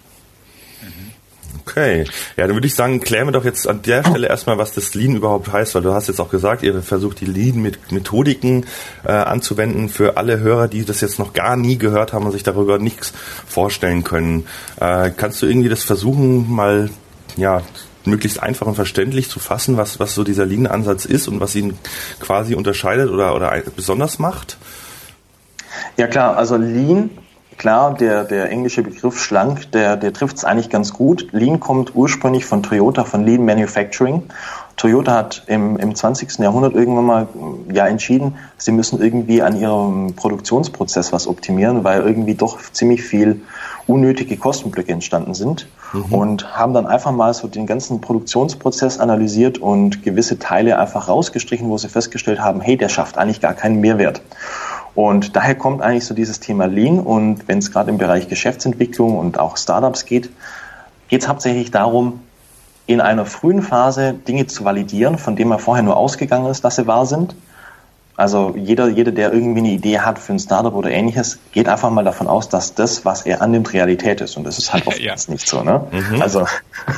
Okay. 1.66 2.04
Ja, 2.36 2.46
dann 2.46 2.56
würde 2.56 2.66
ich 2.66 2.74
sagen, 2.74 3.00
klären 3.00 3.28
wir 3.28 3.32
doch 3.32 3.44
jetzt 3.44 3.68
an 3.68 3.82
der 3.82 4.02
Stelle 4.02 4.28
erstmal, 4.28 4.58
was 4.58 4.72
das 4.72 4.94
Lean 4.94 5.16
überhaupt 5.16 5.52
heißt, 5.52 5.74
weil 5.74 5.82
du 5.82 5.92
hast 5.92 6.08
jetzt 6.08 6.20
auch 6.20 6.30
gesagt, 6.30 6.62
ihr 6.62 6.82
versucht 6.82 7.20
die 7.20 7.26
Lean-Methodiken 7.26 8.66
äh, 9.04 9.12
anzuwenden 9.12 9.88
für 9.88 10.16
alle 10.16 10.40
Hörer, 10.40 10.68
die 10.68 10.84
das 10.84 11.00
jetzt 11.00 11.18
noch 11.18 11.32
gar 11.32 11.56
nie 11.56 11.76
gehört 11.76 12.12
haben 12.12 12.24
und 12.24 12.32
sich 12.32 12.42
darüber 12.42 12.78
nichts 12.78 13.12
vorstellen 13.46 14.04
können. 14.04 14.46
Äh, 14.80 15.10
kannst 15.16 15.42
du 15.42 15.46
irgendwie 15.46 15.68
das 15.68 15.82
versuchen, 15.82 16.50
mal 16.50 16.90
ja 17.36 17.62
möglichst 18.04 18.42
einfach 18.42 18.66
und 18.66 18.74
verständlich 18.74 19.28
zu 19.28 19.40
fassen, 19.40 19.76
was, 19.76 20.00
was 20.00 20.14
so 20.14 20.24
dieser 20.24 20.46
Lean-Ansatz 20.46 21.04
ist 21.04 21.28
und 21.28 21.40
was 21.40 21.54
ihn 21.54 21.76
quasi 22.18 22.54
unterscheidet 22.54 23.10
oder, 23.10 23.34
oder 23.34 23.62
besonders 23.76 24.18
macht? 24.18 24.56
Ja 25.96 26.06
klar, 26.06 26.36
also 26.36 26.56
Lean 26.56 27.10
klar, 27.60 27.92
der, 27.92 28.24
der 28.24 28.48
englische 28.48 28.82
Begriff 28.82 29.22
schlank, 29.22 29.70
der, 29.72 29.98
der 29.98 30.14
trifft 30.14 30.38
es 30.38 30.44
eigentlich 30.46 30.70
ganz 30.70 30.94
gut. 30.94 31.28
Lean 31.32 31.60
kommt 31.60 31.94
ursprünglich 31.94 32.46
von 32.46 32.62
Toyota, 32.62 33.04
von 33.04 33.26
Lean 33.26 33.44
Manufacturing. 33.44 34.22
Toyota 34.78 35.12
hat 35.12 35.44
im, 35.46 35.76
im 35.76 35.94
20. 35.94 36.38
Jahrhundert 36.38 36.72
irgendwann 36.72 37.04
mal 37.04 37.28
ja 37.70 37.86
entschieden, 37.86 38.36
sie 38.56 38.72
müssen 38.72 39.02
irgendwie 39.02 39.42
an 39.42 39.60
ihrem 39.60 40.14
Produktionsprozess 40.16 41.12
was 41.12 41.28
optimieren, 41.28 41.84
weil 41.84 42.00
irgendwie 42.00 42.34
doch 42.34 42.58
ziemlich 42.72 43.02
viel 43.02 43.42
unnötige 43.86 44.38
Kostenblöcke 44.38 44.92
entstanden 44.92 45.34
sind 45.34 45.66
mhm. 45.92 46.14
und 46.14 46.56
haben 46.56 46.72
dann 46.72 46.86
einfach 46.86 47.12
mal 47.12 47.34
so 47.34 47.46
den 47.46 47.66
ganzen 47.66 48.00
Produktionsprozess 48.00 48.98
analysiert 48.98 49.58
und 49.58 50.02
gewisse 50.02 50.38
Teile 50.38 50.78
einfach 50.78 51.08
rausgestrichen, 51.08 51.68
wo 51.68 51.76
sie 51.76 51.90
festgestellt 51.90 52.40
haben, 52.40 52.62
hey, 52.62 52.78
der 52.78 52.88
schafft 52.88 53.18
eigentlich 53.18 53.42
gar 53.42 53.52
keinen 53.52 53.80
Mehrwert. 53.80 54.22
Und 55.08 55.34
daher 55.34 55.54
kommt 55.54 55.80
eigentlich 55.80 56.04
so 56.04 56.12
dieses 56.14 56.40
Thema 56.40 56.66
Lean. 56.66 56.98
Und 56.98 57.48
wenn 57.48 57.58
es 57.58 57.72
gerade 57.72 57.90
im 57.90 57.96
Bereich 57.96 58.28
Geschäftsentwicklung 58.28 59.16
und 59.16 59.38
auch 59.38 59.56
Startups 59.56 60.04
geht, 60.04 60.28
geht 61.08 61.22
es 61.22 61.28
hauptsächlich 61.28 61.70
darum, 61.70 62.20
in 62.86 63.00
einer 63.00 63.24
frühen 63.24 63.62
Phase 63.62 64.12
Dinge 64.12 64.46
zu 64.46 64.64
validieren, 64.64 65.16
von 65.16 65.36
denen 65.36 65.48
man 65.48 65.58
vorher 65.58 65.82
nur 65.82 65.96
ausgegangen 65.96 66.50
ist, 66.50 66.64
dass 66.64 66.76
sie 66.76 66.86
wahr 66.86 67.06
sind. 67.06 67.34
Also 68.16 68.54
jeder, 68.54 68.88
jeder, 68.88 69.12
der 69.12 69.32
irgendwie 69.32 69.60
eine 69.60 69.70
Idee 69.70 70.00
hat 70.00 70.18
für 70.18 70.34
ein 70.34 70.38
Startup 70.38 70.74
oder 70.74 70.90
ähnliches, 70.90 71.38
geht 71.52 71.66
einfach 71.66 71.88
mal 71.88 72.04
davon 72.04 72.26
aus, 72.26 72.50
dass 72.50 72.74
das, 72.74 73.06
was 73.06 73.22
er 73.22 73.40
annimmt, 73.40 73.72
Realität 73.72 74.20
ist. 74.20 74.36
Und 74.36 74.44
das 74.44 74.58
ist 74.58 74.70
halt 74.70 74.86
oftmals 74.86 75.26
ja. 75.26 75.32
nicht 75.32 75.48
so. 75.48 75.62
Ne? 75.62 75.86
Mhm. 75.90 76.20
Also 76.20 76.46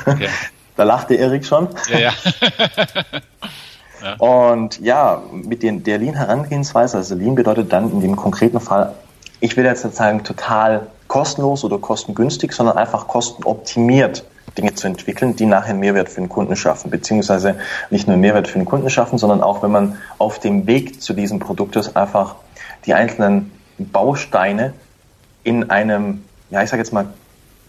okay. 0.07 0.29
da 0.77 0.83
lachte 0.83 1.15
Erik 1.15 1.47
schon. 1.47 1.69
Ja, 1.89 1.99
ja. 1.99 2.13
Und 4.19 4.81
ja, 4.81 5.23
mit 5.33 5.63
den, 5.63 5.85
der 5.85 5.99
Lean-Herangehensweise, 5.99 6.97
also 6.97 7.15
Lean 7.15 7.35
bedeutet 7.35 7.73
dann 7.73 7.91
in 7.91 8.01
dem 8.01 8.17
konkreten 8.17 8.61
Fall, 8.61 8.95
ich 9.41 9.57
will 9.57 9.65
jetzt 9.65 9.85
nicht 9.85 9.97
sagen 9.97 10.23
total 10.23 10.87
kostenlos 11.09 11.65
oder 11.65 11.79
kostengünstig, 11.79 12.53
sondern 12.53 12.77
einfach 12.77 13.07
kostenoptimiert 13.07 14.25
Dinge 14.57 14.75
zu 14.75 14.87
entwickeln, 14.87 15.37
die 15.37 15.47
nachher 15.47 15.75
Mehrwert 15.75 16.09
für 16.09 16.21
den 16.21 16.29
Kunden 16.29 16.57
schaffen, 16.57 16.91
beziehungsweise 16.91 17.57
nicht 17.91 18.07
nur 18.07 18.17
Mehrwert 18.17 18.49
für 18.49 18.59
den 18.59 18.65
Kunden 18.65 18.91
schaffen, 18.91 19.19
sondern 19.19 19.43
auch 19.43 19.63
wenn 19.63 19.71
man 19.71 19.97
auf 20.19 20.39
dem 20.39 20.67
Weg 20.67 21.03
zu 21.03 21.15
diesem 21.15 21.39
Produkt 21.39 21.77
ist, 21.77 21.97
einfach 21.97 22.37
die 22.87 22.95
einzelnen 22.95 23.51
Bausteine 23.79 24.75
in 25.45 25.71
einem, 25.71 26.25
ja, 26.51 26.63
ich 26.63 26.71
sage 26.71 26.83
jetzt 26.83 26.93
mal, 26.93 27.07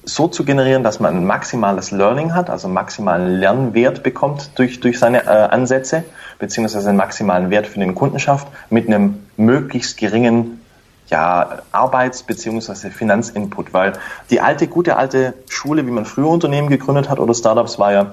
so 0.06 0.28
zu 0.28 0.44
generieren, 0.44 0.84
dass 0.84 1.00
man 1.00 1.16
ein 1.16 1.26
maximales 1.26 1.92
Learning 1.92 2.34
hat, 2.34 2.50
also 2.50 2.68
maximalen 2.68 3.40
Lernwert 3.40 4.04
bekommt 4.04 4.52
durch, 4.56 4.80
durch 4.80 5.00
seine 5.00 5.24
äh, 5.26 5.28
Ansätze, 5.28 6.04
beziehungsweise 6.40 6.90
einen 6.90 6.98
maximalen 6.98 7.50
Wert 7.50 7.68
für 7.68 7.80
den 7.80 7.96
Kunden 7.96 8.20
schafft, 8.20 8.48
mit 8.70 8.88
einem 8.88 9.26
möglichst 9.38 9.98
geringen 9.98 10.60
ja, 11.08 11.60
Arbeits- 11.72 12.24
beziehungsweise 12.24 12.90
Finanzinput, 12.90 13.74
weil 13.74 13.94
die 14.30 14.42
alte, 14.42 14.68
gute 14.68 14.98
alte 14.98 15.34
Schule, 15.50 15.86
wie 15.86 15.92
man 15.92 16.06
früher 16.06 16.28
Unternehmen 16.28 16.70
gegründet 16.70 17.10
hat 17.10 17.20
oder 17.20 17.34
Startups, 17.34 17.78
war 17.78 17.94
ja, 17.94 18.12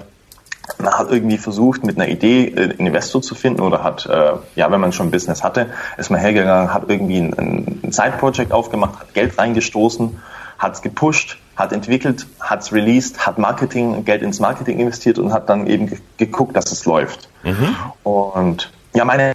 man 0.78 0.92
hat 0.92 1.10
irgendwie 1.10 1.38
versucht, 1.38 1.84
mit 1.84 1.96
einer 1.96 2.08
Idee 2.08 2.46
äh, 2.48 2.62
einen 2.78 2.86
Investor 2.86 3.22
zu 3.22 3.34
finden 3.34 3.60
oder 3.60 3.82
hat, 3.82 4.06
äh, 4.06 4.32
ja, 4.54 4.70
wenn 4.70 4.80
man 4.80 4.92
schon 4.92 5.08
ein 5.08 5.10
Business 5.10 5.42
hatte, 5.42 5.66
ist 5.96 6.10
man 6.10 6.20
hergegangen, 6.20 6.72
hat 6.72 6.84
irgendwie 6.88 7.18
ein, 7.18 7.80
ein 7.82 7.92
Side-Project 7.92 8.52
aufgemacht, 8.52 9.00
hat 9.00 9.14
Geld 9.14 9.38
reingestoßen, 9.38 10.16
hat 10.60 10.74
es 10.74 10.82
gepusht, 10.82 11.38
hat 11.56 11.72
entwickelt, 11.72 12.26
hat 12.38 12.60
es 12.60 12.72
released, 12.72 13.26
hat 13.26 13.38
Marketing, 13.38 14.04
Geld 14.04 14.22
ins 14.22 14.38
Marketing 14.38 14.78
investiert 14.78 15.18
und 15.18 15.32
hat 15.32 15.48
dann 15.48 15.66
eben 15.66 15.98
geguckt, 16.18 16.54
dass 16.54 16.70
es 16.70 16.84
läuft. 16.84 17.28
Mhm. 17.42 17.74
Und 18.04 18.70
ja, 18.94 19.04
meine 19.04 19.32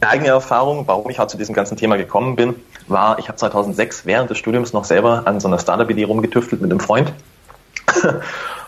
eigene 0.00 0.28
Erfahrung, 0.28 0.86
warum 0.86 1.08
ich 1.08 1.18
halt 1.18 1.30
zu 1.30 1.38
diesem 1.38 1.54
ganzen 1.54 1.76
Thema 1.76 1.96
gekommen 1.96 2.34
bin, 2.36 2.56
war, 2.88 3.18
ich 3.20 3.28
habe 3.28 3.36
2006 3.36 4.06
während 4.06 4.28
des 4.28 4.38
Studiums 4.38 4.72
noch 4.72 4.84
selber 4.84 5.22
an 5.26 5.40
so 5.40 5.46
einer 5.46 5.58
Startup-Idee 5.58 6.04
rumgetüftelt 6.04 6.60
mit 6.60 6.70
einem 6.70 6.80
Freund. 6.80 7.12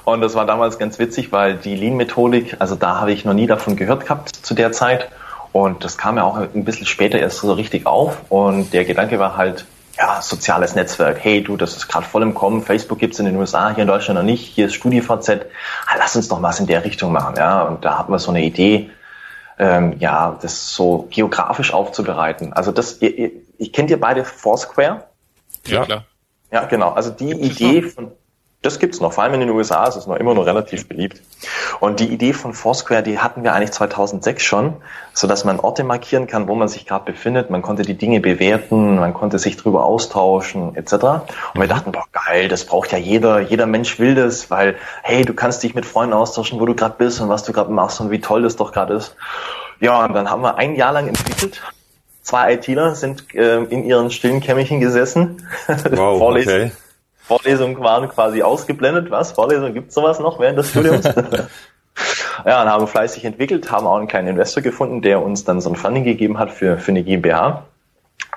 Und 0.05 0.21
das 0.21 0.35
war 0.35 0.47
damals 0.47 0.79
ganz 0.79 0.99
witzig, 0.99 1.33
weil 1.33 1.55
die 1.57 1.77
Lean-Methodik, 1.77 2.57
also 2.59 2.75
da 2.75 3.01
habe 3.01 3.13
ich 3.13 3.25
noch 3.25 3.35
nie 3.35 3.47
davon 3.47 3.77
gehört 3.77 4.05
gehabt 4.05 4.35
zu 4.35 4.55
der 4.55 4.73
Zeit. 4.73 5.09
Und 5.53 5.85
das 5.85 5.99
kam 5.99 6.17
ja 6.17 6.25
auch 6.25 6.37
ein 6.37 6.65
bisschen 6.65 6.87
später 6.87 7.19
erst 7.19 7.39
so 7.39 7.53
richtig 7.53 7.87
auf. 7.87 8.19
Und 8.29 8.73
der 8.73 8.85
Gedanke 8.85 9.19
war 9.19 9.37
halt, 9.37 9.67
ja, 9.97 10.23
soziales 10.23 10.75
Netzwerk. 10.75 11.19
Hey, 11.23 11.43
du, 11.43 11.57
das 11.57 11.77
ist 11.77 11.89
gerade 11.89 12.07
voll 12.07 12.23
im 12.23 12.35
Kommen. 12.35 12.63
Facebook 12.63 12.99
gibt's 12.99 13.19
in 13.19 13.27
den 13.27 13.37
USA, 13.37 13.71
hier 13.75 13.83
in 13.83 13.89
Deutschland 13.89 14.19
noch 14.19 14.25
nicht. 14.25 14.55
Hier 14.55 14.67
ist 14.67 14.75
StudiVZ. 14.75 15.47
Ah, 15.87 15.97
lass 15.99 16.17
uns 16.17 16.29
doch 16.29 16.43
was 16.43 16.61
in 16.61 16.67
der 16.67 16.85
Richtung 16.85 17.13
machen. 17.13 17.35
Ja, 17.37 17.63
und 17.63 17.85
da 17.85 17.99
hatten 17.99 18.13
wir 18.13 18.19
so 18.19 18.31
eine 18.31 18.43
Idee, 18.43 18.91
ähm, 19.59 19.97
ja, 19.99 20.39
das 20.41 20.75
so 20.75 21.09
geografisch 21.11 21.73
aufzubereiten. 21.73 22.53
Also 22.53 22.73
das, 22.73 23.03
ihr, 23.03 23.17
ihr, 23.19 23.31
ich 23.59 23.73
kennt 23.73 23.91
ihr 23.91 24.01
beide 24.01 24.25
Foursquare? 24.25 25.05
Ja, 25.67 25.85
klar. 25.85 26.05
Ja, 26.51 26.65
genau. 26.65 26.93
Also 26.93 27.11
die 27.11 27.33
Idee 27.33 27.83
von 27.83 28.13
das 28.63 28.79
gibt's 28.79 29.01
noch. 29.01 29.13
Vor 29.13 29.25
allem 29.25 29.35
in 29.35 29.41
den 29.41 29.51
USA 29.51 29.87
ist 29.87 29.97
es 29.97 30.07
noch 30.07 30.17
immer 30.17 30.35
noch 30.35 30.47
relativ 30.47 30.89
beliebt. 30.89 31.21
Und 31.81 31.99
die 31.99 32.07
Idee 32.07 32.33
von 32.33 32.55
Foursquare, 32.55 33.03
die 33.03 33.19
hatten 33.19 33.43
wir 33.43 33.55
eigentlich 33.55 33.73
2006 33.73 34.43
schon, 34.43 34.75
so 35.13 35.27
dass 35.27 35.45
man 35.45 35.59
Orte 35.59 35.83
markieren 35.83 36.29
kann, 36.29 36.47
wo 36.47 36.55
man 36.55 36.69
sich 36.69 36.87
gerade 36.87 37.05
befindet. 37.05 37.51
Man 37.51 37.61
konnte 37.61 37.83
die 37.83 37.95
Dinge 37.95 38.21
bewerten, 38.21 39.01
man 39.01 39.15
konnte 39.15 39.41
sich 39.41 39.57
drüber 39.57 39.85
austauschen, 39.85 40.77
etc. 40.77 40.93
Und 40.93 41.61
wir 41.61 41.67
dachten, 41.67 41.91
boah, 41.91 42.05
geil, 42.13 42.47
das 42.47 42.65
braucht 42.65 42.93
ja 42.93 42.99
jeder. 42.99 43.41
Jeder 43.41 43.67
Mensch 43.67 43.99
will 43.99 44.15
das, 44.15 44.49
weil, 44.49 44.77
hey, 45.03 45.25
du 45.25 45.35
kannst 45.35 45.65
dich 45.65 45.75
mit 45.75 45.85
Freunden 45.85 46.15
austauschen, 46.15 46.61
wo 46.61 46.67
du 46.67 46.77
gerade 46.77 46.95
bist 46.97 47.21
und 47.21 47.29
was 47.29 47.43
du 47.43 47.53
gerade 47.53 47.73
machst 47.73 48.01
und 48.01 48.13
wie 48.13 48.21
toll 48.21 48.43
das 48.43 48.55
doch 48.55 48.71
gerade 48.71 48.95
ist. 48.95 49.17
Ja, 49.81 50.05
und 50.05 50.15
dann 50.15 50.31
haben 50.31 50.43
wir 50.43 50.57
ein 50.57 50.77
Jahr 50.77 50.93
lang 50.93 51.09
entwickelt. 51.09 51.61
Zwei 52.23 52.55
ITler 52.55 52.95
sind 52.95 53.35
äh, 53.35 53.65
in 53.65 53.85
ihren 53.85 54.13
stillen 54.13 54.41
Kämmerchen 54.41 54.79
gesessen. 54.79 55.45
Wow, 55.91 56.23
okay 56.23 56.71
Vorlesungen 57.23 57.81
waren 57.81 58.09
quasi 58.09 58.43
ausgeblendet. 58.43 59.11
Was? 59.11 59.33
Vorlesungen 59.33 59.75
gibt 59.75 59.93
sowas 59.93 60.19
noch 60.19 60.41
während 60.41 60.59
des 60.59 60.71
Studiums? 60.71 61.05
ja, 61.15 61.45
dann 62.45 62.69
haben 62.69 62.87
fleißig 62.87 63.25
entwickelt, 63.25 63.71
haben 63.71 63.87
auch 63.87 63.97
einen 63.97 64.09
kleinen 64.09 64.29
Investor 64.29 64.63
gefunden, 64.63 65.03
der 65.03 65.23
uns 65.23 65.45
dann 65.45 65.61
so 65.61 65.71
ein 65.71 65.77
Funding 65.77 66.05
gegeben 66.05 66.39
hat 66.39 66.51
für, 66.51 66.79
für 66.79 66.91
eine 66.91 67.03
GmbH. 67.03 67.65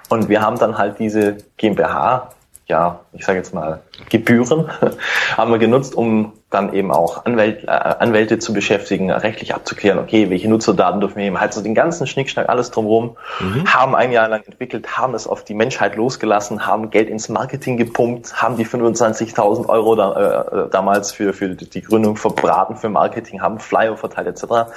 Und 0.09 0.29
wir 0.29 0.41
haben 0.41 0.59
dann 0.59 0.77
halt 0.77 0.99
diese 0.99 1.37
GmbH 1.57 2.29
ja, 2.67 2.99
ich 3.13 3.25
sage 3.25 3.37
jetzt 3.37 3.53
mal, 3.53 3.81
Gebühren 4.09 4.69
haben 5.37 5.51
wir 5.51 5.59
genutzt, 5.59 5.95
um 5.95 6.33
dann 6.55 6.73
eben 6.73 6.91
auch 6.91 7.25
Anwält, 7.25 7.65
äh, 7.65 7.67
Anwälte 7.67 8.39
zu 8.39 8.53
beschäftigen, 8.53 9.11
rechtlich 9.11 9.53
abzuklären, 9.53 9.99
okay, 9.99 10.29
welche 10.29 10.49
Nutzerdaten 10.49 10.99
dürfen 11.01 11.17
wir 11.17 11.23
nehmen, 11.25 11.39
halt 11.39 11.53
so 11.53 11.61
den 11.61 11.75
ganzen 11.75 12.07
Schnickschnack, 12.07 12.49
alles 12.49 12.71
drumherum, 12.71 13.17
mhm. 13.39 13.71
haben 13.71 13.95
ein 13.95 14.11
Jahr 14.11 14.29
lang 14.29 14.43
entwickelt, 14.45 14.97
haben 14.97 15.13
es 15.13 15.27
auf 15.27 15.43
die 15.43 15.53
Menschheit 15.53 15.95
losgelassen, 15.95 16.65
haben 16.65 16.89
Geld 16.89 17.09
ins 17.09 17.29
Marketing 17.29 17.77
gepumpt, 17.77 18.41
haben 18.41 18.57
die 18.57 18.65
25.000 18.65 19.67
Euro 19.67 19.95
da, 19.95 20.65
äh, 20.65 20.69
damals 20.69 21.11
für, 21.11 21.33
für 21.33 21.49
die 21.49 21.81
Gründung 21.81 22.15
verbraten 22.15 22.77
für 22.77 22.89
Marketing, 22.89 23.41
haben 23.41 23.59
Flyer 23.59 23.97
verteilt 23.97 24.27
etc. 24.27 24.71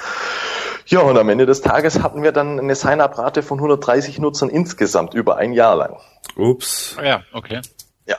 Ja, 0.86 1.00
und 1.00 1.16
am 1.16 1.28
Ende 1.28 1.46
des 1.46 1.60
Tages 1.60 2.02
hatten 2.02 2.22
wir 2.22 2.32
dann 2.32 2.58
eine 2.58 2.74
Sign-up-Rate 2.74 3.42
von 3.42 3.58
130 3.58 4.18
Nutzern 4.18 4.48
insgesamt 4.48 5.14
über 5.14 5.36
ein 5.36 5.52
Jahr 5.52 5.76
lang. 5.76 5.96
Ups. 6.36 6.96
Ja, 7.02 7.22
okay. 7.32 7.60
Ja. 8.06 8.16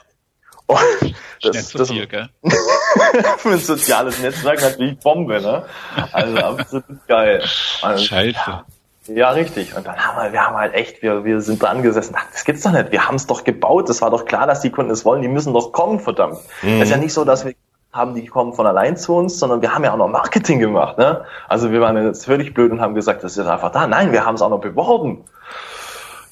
Und 0.68 1.16
das, 1.42 1.72
das, 1.72 1.90
viel, 1.90 2.06
gell? 2.08 2.30
für 3.38 3.50
ein 3.50 3.60
soziales 3.60 4.20
Netzwerk 4.20 4.62
natürlich 4.62 5.00
Bombe, 5.00 5.42
ne? 5.42 5.64
Also 6.12 6.38
absolut 6.38 7.08
geil. 7.08 7.44
Also, 7.82 8.04
Scheiße. 8.04 8.64
Ja, 9.08 9.32
richtig. 9.32 9.76
Und 9.76 9.88
dann 9.88 9.98
haben 9.98 10.24
wir, 10.24 10.34
wir 10.34 10.46
haben 10.46 10.56
halt 10.56 10.74
echt, 10.74 11.02
wir, 11.02 11.24
wir 11.24 11.42
sind 11.42 11.62
dran 11.62 11.82
gesessen. 11.82 12.16
Das 12.32 12.46
gibt's 12.46 12.64
doch 12.64 12.72
nicht. 12.72 12.92
Wir 12.92 13.08
haben 13.08 13.16
es 13.16 13.26
doch 13.28 13.44
gebaut. 13.44 13.90
Das 13.90 14.02
war 14.02 14.12
doch 14.12 14.26
klar, 14.26 14.46
dass 14.46 14.62
die 14.62 14.70
Kunden 14.70 14.92
es 14.92 15.06
wollen. 15.06 15.22
Die 15.22 15.28
müssen 15.28 15.54
doch 15.54 15.72
kommen, 15.72 16.00
verdammt. 16.00 16.40
Mhm. 16.62 16.82
ist 16.82 16.90
ja 16.90 16.98
nicht 16.98 17.14
so, 17.14 17.26
dass 17.26 17.46
wir 17.46 17.56
haben, 17.92 18.14
die 18.14 18.28
kommen 18.28 18.54
von 18.54 18.68
allein 18.68 18.98
zu 18.98 19.16
uns, 19.16 19.40
sondern 19.40 19.62
wir 19.62 19.74
haben 19.74 19.84
ja 19.84 19.94
auch 19.94 19.98
noch 19.98 20.10
Marketing 20.10 20.60
gemacht. 20.60 20.98
Ne? 20.98 21.26
Also 21.48 21.72
wir 21.72 21.82
waren 21.82 21.98
jetzt 22.06 22.26
völlig 22.26 22.54
blöd 22.54 22.72
und 22.72 22.82
haben 22.82 22.94
gesagt, 22.94 23.24
das 23.24 23.36
ist 23.36 23.48
einfach 23.48 23.72
da. 23.72 23.88
Nein, 23.88 24.12
wir 24.12 24.26
haben 24.26 24.36
es 24.36 24.42
auch 24.42 24.50
noch 24.50 24.62
beworben. 24.62 25.26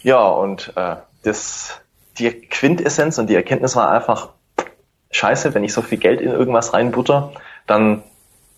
Ja, 0.03 0.27
und 0.27 0.71
äh, 0.75 0.97
das, 1.23 1.81
die 2.19 2.29
Quintessenz 2.29 3.17
und 3.17 3.27
die 3.27 3.35
Erkenntnis 3.35 3.75
war 3.75 3.89
einfach, 3.89 4.29
scheiße, 5.17 5.53
wenn 5.53 5.63
ich 5.63 5.73
so 5.73 5.81
viel 5.81 5.97
Geld 5.97 6.21
in 6.21 6.31
irgendwas 6.31 6.73
reinbutter, 6.73 7.33
dann 7.65 8.03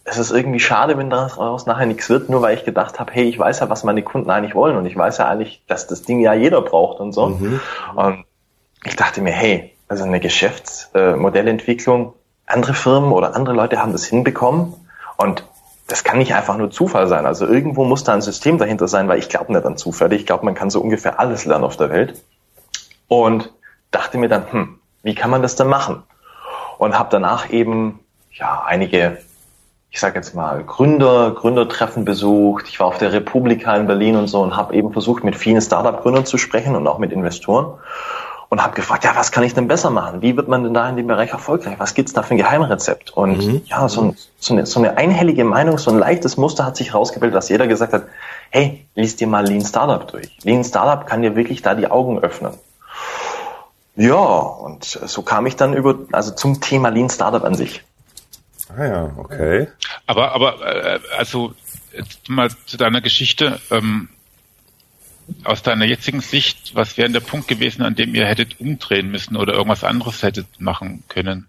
ist 0.05 0.17
es 0.17 0.31
irgendwie 0.31 0.59
schade, 0.59 0.97
wenn 0.97 1.09
daraus 1.09 1.65
nachher 1.65 1.85
nichts 1.85 2.09
wird, 2.09 2.29
nur 2.29 2.41
weil 2.41 2.57
ich 2.57 2.65
gedacht 2.65 2.99
habe, 2.99 3.11
hey, 3.13 3.25
ich 3.25 3.37
weiß 3.37 3.59
ja, 3.59 3.69
was 3.69 3.83
meine 3.83 4.01
Kunden 4.01 4.29
eigentlich 4.29 4.55
wollen 4.55 4.75
und 4.77 4.85
ich 4.85 4.97
weiß 4.97 5.19
ja 5.19 5.27
eigentlich, 5.27 5.63
dass 5.67 5.87
das 5.87 6.01
Ding 6.03 6.19
ja 6.19 6.33
jeder 6.33 6.61
braucht 6.61 6.99
und 6.99 7.13
so. 7.13 7.27
Mhm. 7.27 7.59
Und 7.95 8.25
ich 8.83 8.95
dachte 8.95 9.21
mir, 9.21 9.31
hey, 9.31 9.75
also 9.87 10.03
eine 10.03 10.19
Geschäftsmodellentwicklung, 10.19 12.13
andere 12.45 12.73
Firmen 12.73 13.11
oder 13.11 13.35
andere 13.35 13.55
Leute 13.55 13.81
haben 13.81 13.91
das 13.91 14.05
hinbekommen 14.05 14.73
und 15.17 15.43
das 15.87 16.03
kann 16.03 16.19
nicht 16.19 16.35
einfach 16.35 16.55
nur 16.57 16.69
Zufall 16.69 17.07
sein. 17.07 17.25
Also 17.25 17.47
irgendwo 17.47 17.83
muss 17.83 18.03
da 18.03 18.13
ein 18.13 18.21
System 18.21 18.57
dahinter 18.59 18.87
sein, 18.87 19.07
weil 19.07 19.17
ich 19.19 19.27
glaube 19.27 19.51
nicht 19.51 19.65
an 19.65 19.75
Zufälle. 19.75 20.15
Ich 20.15 20.27
glaube, 20.27 20.45
man 20.45 20.53
kann 20.53 20.69
so 20.69 20.79
ungefähr 20.81 21.19
alles 21.19 21.45
lernen 21.45 21.63
auf 21.63 21.77
der 21.77 21.89
Welt. 21.89 22.21
Und 23.07 23.51
dachte 23.89 24.19
mir 24.19 24.29
dann, 24.29 24.51
hm, 24.51 24.79
wie 25.01 25.15
kann 25.15 25.31
man 25.31 25.41
das 25.41 25.55
denn 25.55 25.67
machen? 25.67 26.03
Und 26.79 26.97
habe 26.97 27.09
danach 27.11 27.49
eben 27.51 27.99
ja 28.31 28.63
einige, 28.65 29.17
ich 29.91 29.99
sage 29.99 30.15
jetzt 30.15 30.33
mal 30.33 30.63
Gründer, 30.63 31.31
Gründertreffen 31.31 32.05
besucht. 32.05 32.69
Ich 32.69 32.79
war 32.79 32.87
auf 32.87 32.97
der 32.97 33.11
Republika 33.11 33.75
in 33.75 33.85
Berlin 33.85 34.15
und 34.15 34.27
so 34.27 34.41
und 34.41 34.55
habe 34.55 34.73
eben 34.73 34.93
versucht, 34.93 35.25
mit 35.25 35.35
vielen 35.35 35.59
Startup-Gründern 35.59 36.25
zu 36.25 36.37
sprechen 36.37 36.77
und 36.77 36.87
auch 36.87 36.97
mit 36.97 37.11
Investoren 37.11 37.73
und 38.47 38.63
habe 38.63 38.75
gefragt, 38.75 39.03
ja, 39.03 39.11
was 39.13 39.33
kann 39.33 39.43
ich 39.43 39.53
denn 39.53 39.67
besser 39.67 39.89
machen? 39.89 40.21
Wie 40.21 40.37
wird 40.37 40.47
man 40.47 40.63
denn 40.63 40.73
da 40.73 40.87
in 40.87 40.95
dem 40.95 41.07
Bereich 41.07 41.31
erfolgreich? 41.31 41.75
Was 41.79 41.95
gibt's 41.95 42.13
da 42.13 42.23
für 42.23 42.33
ein 42.33 42.37
Geheimrezept? 42.37 43.11
Und 43.11 43.45
mhm. 43.45 43.61
ja, 43.65 43.89
so, 43.89 44.01
ein, 44.01 44.17
so, 44.39 44.53
eine, 44.53 44.65
so 44.65 44.79
eine 44.79 44.95
einhellige 44.95 45.43
Meinung, 45.43 45.77
so 45.77 45.91
ein 45.91 45.99
leichtes 45.99 46.37
Muster 46.37 46.65
hat 46.65 46.77
sich 46.77 46.93
herausgebildet, 46.93 47.35
dass 47.35 47.49
jeder 47.49 47.67
gesagt 47.67 47.91
hat, 47.91 48.03
hey, 48.51 48.87
lies 48.95 49.17
dir 49.17 49.27
mal 49.27 49.45
Lean 49.45 49.65
Startup 49.65 50.07
durch. 50.09 50.29
Lean 50.43 50.63
Startup 50.63 51.05
kann 51.05 51.21
dir 51.23 51.35
wirklich 51.35 51.61
da 51.61 51.75
die 51.75 51.91
Augen 51.91 52.19
öffnen. 52.19 52.53
Ja, 53.99 54.15
und 54.15 54.85
so 54.85 55.23
kam 55.23 55.45
ich 55.45 55.57
dann 55.57 55.73
über, 55.73 55.99
also 56.13 56.31
zum 56.31 56.61
Thema 56.61 56.87
Lean 56.87 57.09
Startup 57.09 57.43
an 57.43 57.53
sich. 57.53 57.83
Ah 58.73 58.85
ja, 58.85 59.11
okay. 59.17 59.67
Aber, 60.07 60.31
aber, 60.31 60.65
äh, 60.65 60.99
also, 61.17 61.53
jetzt 61.91 62.29
mal 62.29 62.49
zu 62.65 62.77
deiner 62.77 63.01
Geschichte. 63.01 63.59
Ähm, 63.69 64.07
aus 65.43 65.63
deiner 65.63 65.83
jetzigen 65.83 66.21
Sicht, 66.21 66.75
was 66.75 66.97
wäre 66.97 67.09
der 67.09 67.19
Punkt 67.19 67.49
gewesen, 67.49 67.81
an 67.81 67.93
dem 67.93 68.15
ihr 68.15 68.25
hättet 68.25 68.61
umdrehen 68.61 69.11
müssen 69.11 69.35
oder 69.35 69.53
irgendwas 69.53 69.83
anderes 69.83 70.23
hättet 70.23 70.47
machen 70.61 71.03
können? 71.09 71.47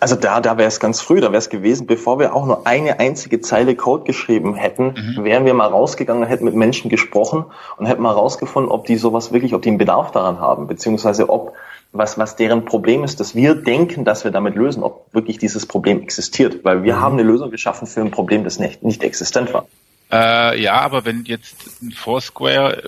Also 0.00 0.16
da, 0.16 0.40
da 0.40 0.58
wäre 0.58 0.68
es 0.68 0.80
ganz 0.80 1.00
früh, 1.00 1.20
da 1.20 1.28
wäre 1.28 1.38
es 1.38 1.48
gewesen, 1.48 1.86
bevor 1.86 2.18
wir 2.18 2.34
auch 2.34 2.46
nur 2.46 2.66
eine 2.66 3.00
einzige 3.00 3.40
Zeile 3.40 3.74
Code 3.74 4.04
geschrieben 4.04 4.54
hätten, 4.54 4.94
mhm. 5.16 5.24
wären 5.24 5.44
wir 5.44 5.54
mal 5.54 5.68
rausgegangen 5.68 6.26
hätten 6.26 6.44
mit 6.44 6.54
Menschen 6.54 6.90
gesprochen 6.90 7.44
und 7.76 7.86
hätten 7.86 8.02
mal 8.02 8.12
rausgefunden, 8.12 8.70
ob 8.70 8.86
die 8.86 8.96
sowas 8.96 9.32
wirklich, 9.32 9.54
ob 9.54 9.62
die 9.62 9.70
einen 9.70 9.78
Bedarf 9.78 10.10
daran 10.12 10.40
haben, 10.40 10.66
beziehungsweise 10.66 11.28
ob 11.28 11.54
was, 11.92 12.16
was 12.16 12.36
deren 12.36 12.64
Problem 12.64 13.04
ist, 13.04 13.20
dass 13.20 13.34
wir 13.34 13.54
denken, 13.54 14.04
dass 14.04 14.24
wir 14.24 14.30
damit 14.30 14.54
lösen, 14.54 14.82
ob 14.82 15.06
wirklich 15.12 15.38
dieses 15.38 15.66
Problem 15.66 16.00
existiert. 16.00 16.64
Weil 16.64 16.82
wir 16.82 16.96
mhm. 16.96 17.00
haben 17.00 17.12
eine 17.14 17.22
Lösung 17.22 17.50
geschaffen 17.50 17.86
für 17.86 18.00
ein 18.00 18.10
Problem, 18.10 18.44
das 18.44 18.58
nicht, 18.58 18.82
nicht 18.82 19.02
existent 19.02 19.52
war. 19.52 19.66
Äh, 20.10 20.60
ja, 20.60 20.74
aber 20.74 21.04
wenn 21.04 21.24
jetzt 21.24 21.82
ein 21.82 21.90
Foursquare 21.90 22.82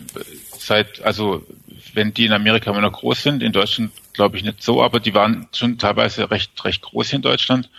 seit, 0.58 1.02
also 1.02 1.42
wenn 1.94 2.14
die 2.14 2.26
in 2.26 2.32
Amerika 2.32 2.70
immer 2.70 2.80
noch 2.80 2.92
groß 2.92 3.22
sind, 3.22 3.42
in 3.42 3.52
Deutschland 3.52 3.92
glaube 4.12 4.36
ich 4.36 4.44
nicht 4.44 4.62
so, 4.62 4.82
aber 4.82 5.00
die 5.00 5.14
waren 5.14 5.48
schon 5.52 5.78
teilweise 5.78 6.30
recht, 6.30 6.64
recht 6.64 6.82
groß 6.82 7.10
hier 7.10 7.16
in 7.16 7.22
Deutschland. 7.22 7.70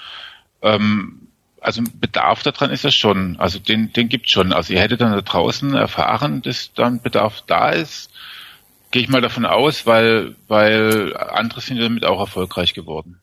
Ähm, 0.61 1.27
also 1.61 1.81
Bedarf 1.99 2.43
daran 2.43 2.69
ist 2.69 2.85
es 2.85 2.93
schon, 2.93 3.37
also 3.39 3.59
den, 3.59 3.91
den 3.91 4.07
gibt 4.07 4.29
schon. 4.29 4.53
Also 4.53 4.73
ihr 4.73 4.81
hättet 4.81 5.01
dann 5.01 5.11
da 5.11 5.21
draußen 5.21 5.73
erfahren, 5.73 6.41
dass 6.41 6.73
dann 6.73 7.01
Bedarf 7.01 7.41
da 7.47 7.69
ist. 7.69 8.11
Gehe 8.91 9.01
ich 9.01 9.09
mal 9.09 9.21
davon 9.21 9.45
aus, 9.45 9.85
weil, 9.85 10.35
weil 10.47 11.17
andere 11.17 11.61
sind 11.61 11.79
damit 11.79 12.05
auch 12.05 12.19
erfolgreich 12.19 12.73
geworden. 12.73 13.19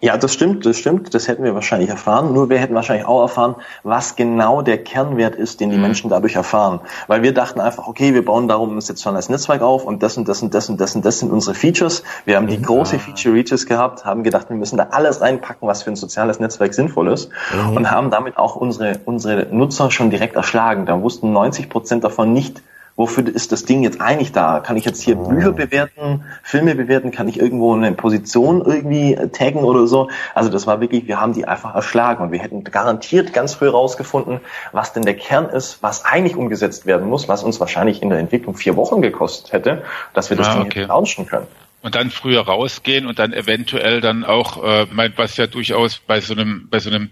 Ja, 0.00 0.16
das 0.16 0.34
stimmt, 0.34 0.66
das 0.66 0.76
stimmt. 0.76 1.14
Das 1.14 1.26
hätten 1.26 1.42
wir 1.42 1.54
wahrscheinlich 1.54 1.88
erfahren. 1.88 2.32
Nur 2.34 2.50
wir 2.50 2.58
hätten 2.58 2.74
wahrscheinlich 2.74 3.06
auch 3.06 3.22
erfahren, 3.22 3.56
was 3.82 4.14
genau 4.14 4.60
der 4.60 4.82
Kernwert 4.82 5.36
ist, 5.36 5.60
den 5.60 5.70
die 5.70 5.76
mhm. 5.76 5.82
Menschen 5.82 6.10
dadurch 6.10 6.34
erfahren. 6.34 6.80
Weil 7.06 7.22
wir 7.22 7.32
dachten 7.32 7.60
einfach, 7.60 7.86
okay, 7.86 8.12
wir 8.12 8.24
bauen 8.24 8.46
darum 8.46 8.76
ein 8.76 8.80
soziales 8.80 9.28
Netzwerk 9.28 9.62
auf 9.62 9.84
und 9.84 10.02
das 10.02 10.18
und 10.18 10.28
das 10.28 10.42
und 10.42 10.52
das 10.52 10.68
und 10.68 10.80
das 10.80 10.94
und 10.94 11.04
das 11.04 11.18
sind 11.18 11.32
unsere 11.32 11.54
Features. 11.54 12.02
Wir 12.26 12.36
haben 12.36 12.46
die 12.46 12.58
mhm. 12.58 12.62
große 12.62 12.98
Feature 12.98 13.34
Reaches 13.34 13.66
gehabt, 13.66 14.04
haben 14.04 14.22
gedacht, 14.22 14.50
wir 14.50 14.56
müssen 14.56 14.76
da 14.76 14.88
alles 14.90 15.22
reinpacken, 15.22 15.66
was 15.66 15.82
für 15.82 15.90
ein 15.90 15.96
soziales 15.96 16.40
Netzwerk 16.40 16.74
sinnvoll 16.74 17.08
ist 17.08 17.30
mhm. 17.54 17.76
und 17.76 17.90
haben 17.90 18.10
damit 18.10 18.36
auch 18.36 18.56
unsere, 18.56 19.00
unsere 19.06 19.46
Nutzer 19.50 19.90
schon 19.90 20.10
direkt 20.10 20.36
erschlagen. 20.36 20.84
Da 20.84 21.00
wussten 21.00 21.32
90 21.32 21.70
Prozent 21.70 22.04
davon 22.04 22.32
nicht, 22.32 22.62
wofür 22.96 23.26
ist 23.26 23.52
das 23.52 23.64
Ding 23.64 23.82
jetzt 23.82 24.00
eigentlich 24.00 24.32
da? 24.32 24.60
Kann 24.60 24.76
ich 24.76 24.84
jetzt 24.84 25.02
hier 25.02 25.18
oh. 25.18 25.28
Bücher 25.28 25.52
bewerten, 25.52 26.24
Filme 26.42 26.74
bewerten? 26.74 27.10
Kann 27.10 27.28
ich 27.28 27.38
irgendwo 27.38 27.74
eine 27.74 27.92
Position 27.92 28.62
irgendwie 28.64 29.16
taggen 29.32 29.62
oder 29.62 29.86
so? 29.86 30.10
Also 30.34 30.50
das 30.50 30.66
war 30.66 30.80
wirklich, 30.80 31.06
wir 31.06 31.20
haben 31.20 31.34
die 31.34 31.46
einfach 31.46 31.74
erschlagen 31.74 32.24
und 32.24 32.32
wir 32.32 32.38
hätten 32.38 32.64
garantiert 32.64 33.32
ganz 33.32 33.54
früh 33.54 33.68
rausgefunden, 33.68 34.40
was 34.72 34.92
denn 34.94 35.04
der 35.04 35.14
Kern 35.14 35.46
ist, 35.46 35.82
was 35.82 36.04
eigentlich 36.04 36.36
umgesetzt 36.36 36.86
werden 36.86 37.08
muss, 37.08 37.28
was 37.28 37.44
uns 37.44 37.60
wahrscheinlich 37.60 38.02
in 38.02 38.08
der 38.08 38.18
Entwicklung 38.18 38.56
vier 38.56 38.76
Wochen 38.76 39.02
gekostet 39.02 39.52
hätte, 39.52 39.84
dass 40.14 40.30
wir 40.30 40.36
das 40.36 40.48
ah, 40.48 40.54
Ding 40.54 40.62
okay. 40.62 40.84
launchen 40.84 41.26
können. 41.26 41.46
Und 41.82 41.94
dann 41.94 42.10
früher 42.10 42.40
rausgehen 42.40 43.06
und 43.06 43.18
dann 43.18 43.32
eventuell 43.32 44.00
dann 44.00 44.24
auch, 44.24 44.64
äh, 44.64 44.86
was 45.16 45.36
ja 45.36 45.46
durchaus 45.46 45.98
bei 45.98 46.20
so 46.20 46.34
einem, 46.34 46.66
bei 46.70 46.80
so 46.80 46.90
einem 46.90 47.10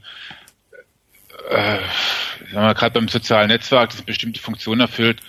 äh, 1.49 1.79
sagen 2.53 2.66
wir 2.66 2.75
gerade 2.75 2.94
beim 2.94 3.09
sozialen 3.09 3.49
Netzwerk, 3.49 3.90
das 3.90 4.03
bestimmte 4.03 4.40
Funktionen 4.40 4.81
erfüllt, 4.81 5.20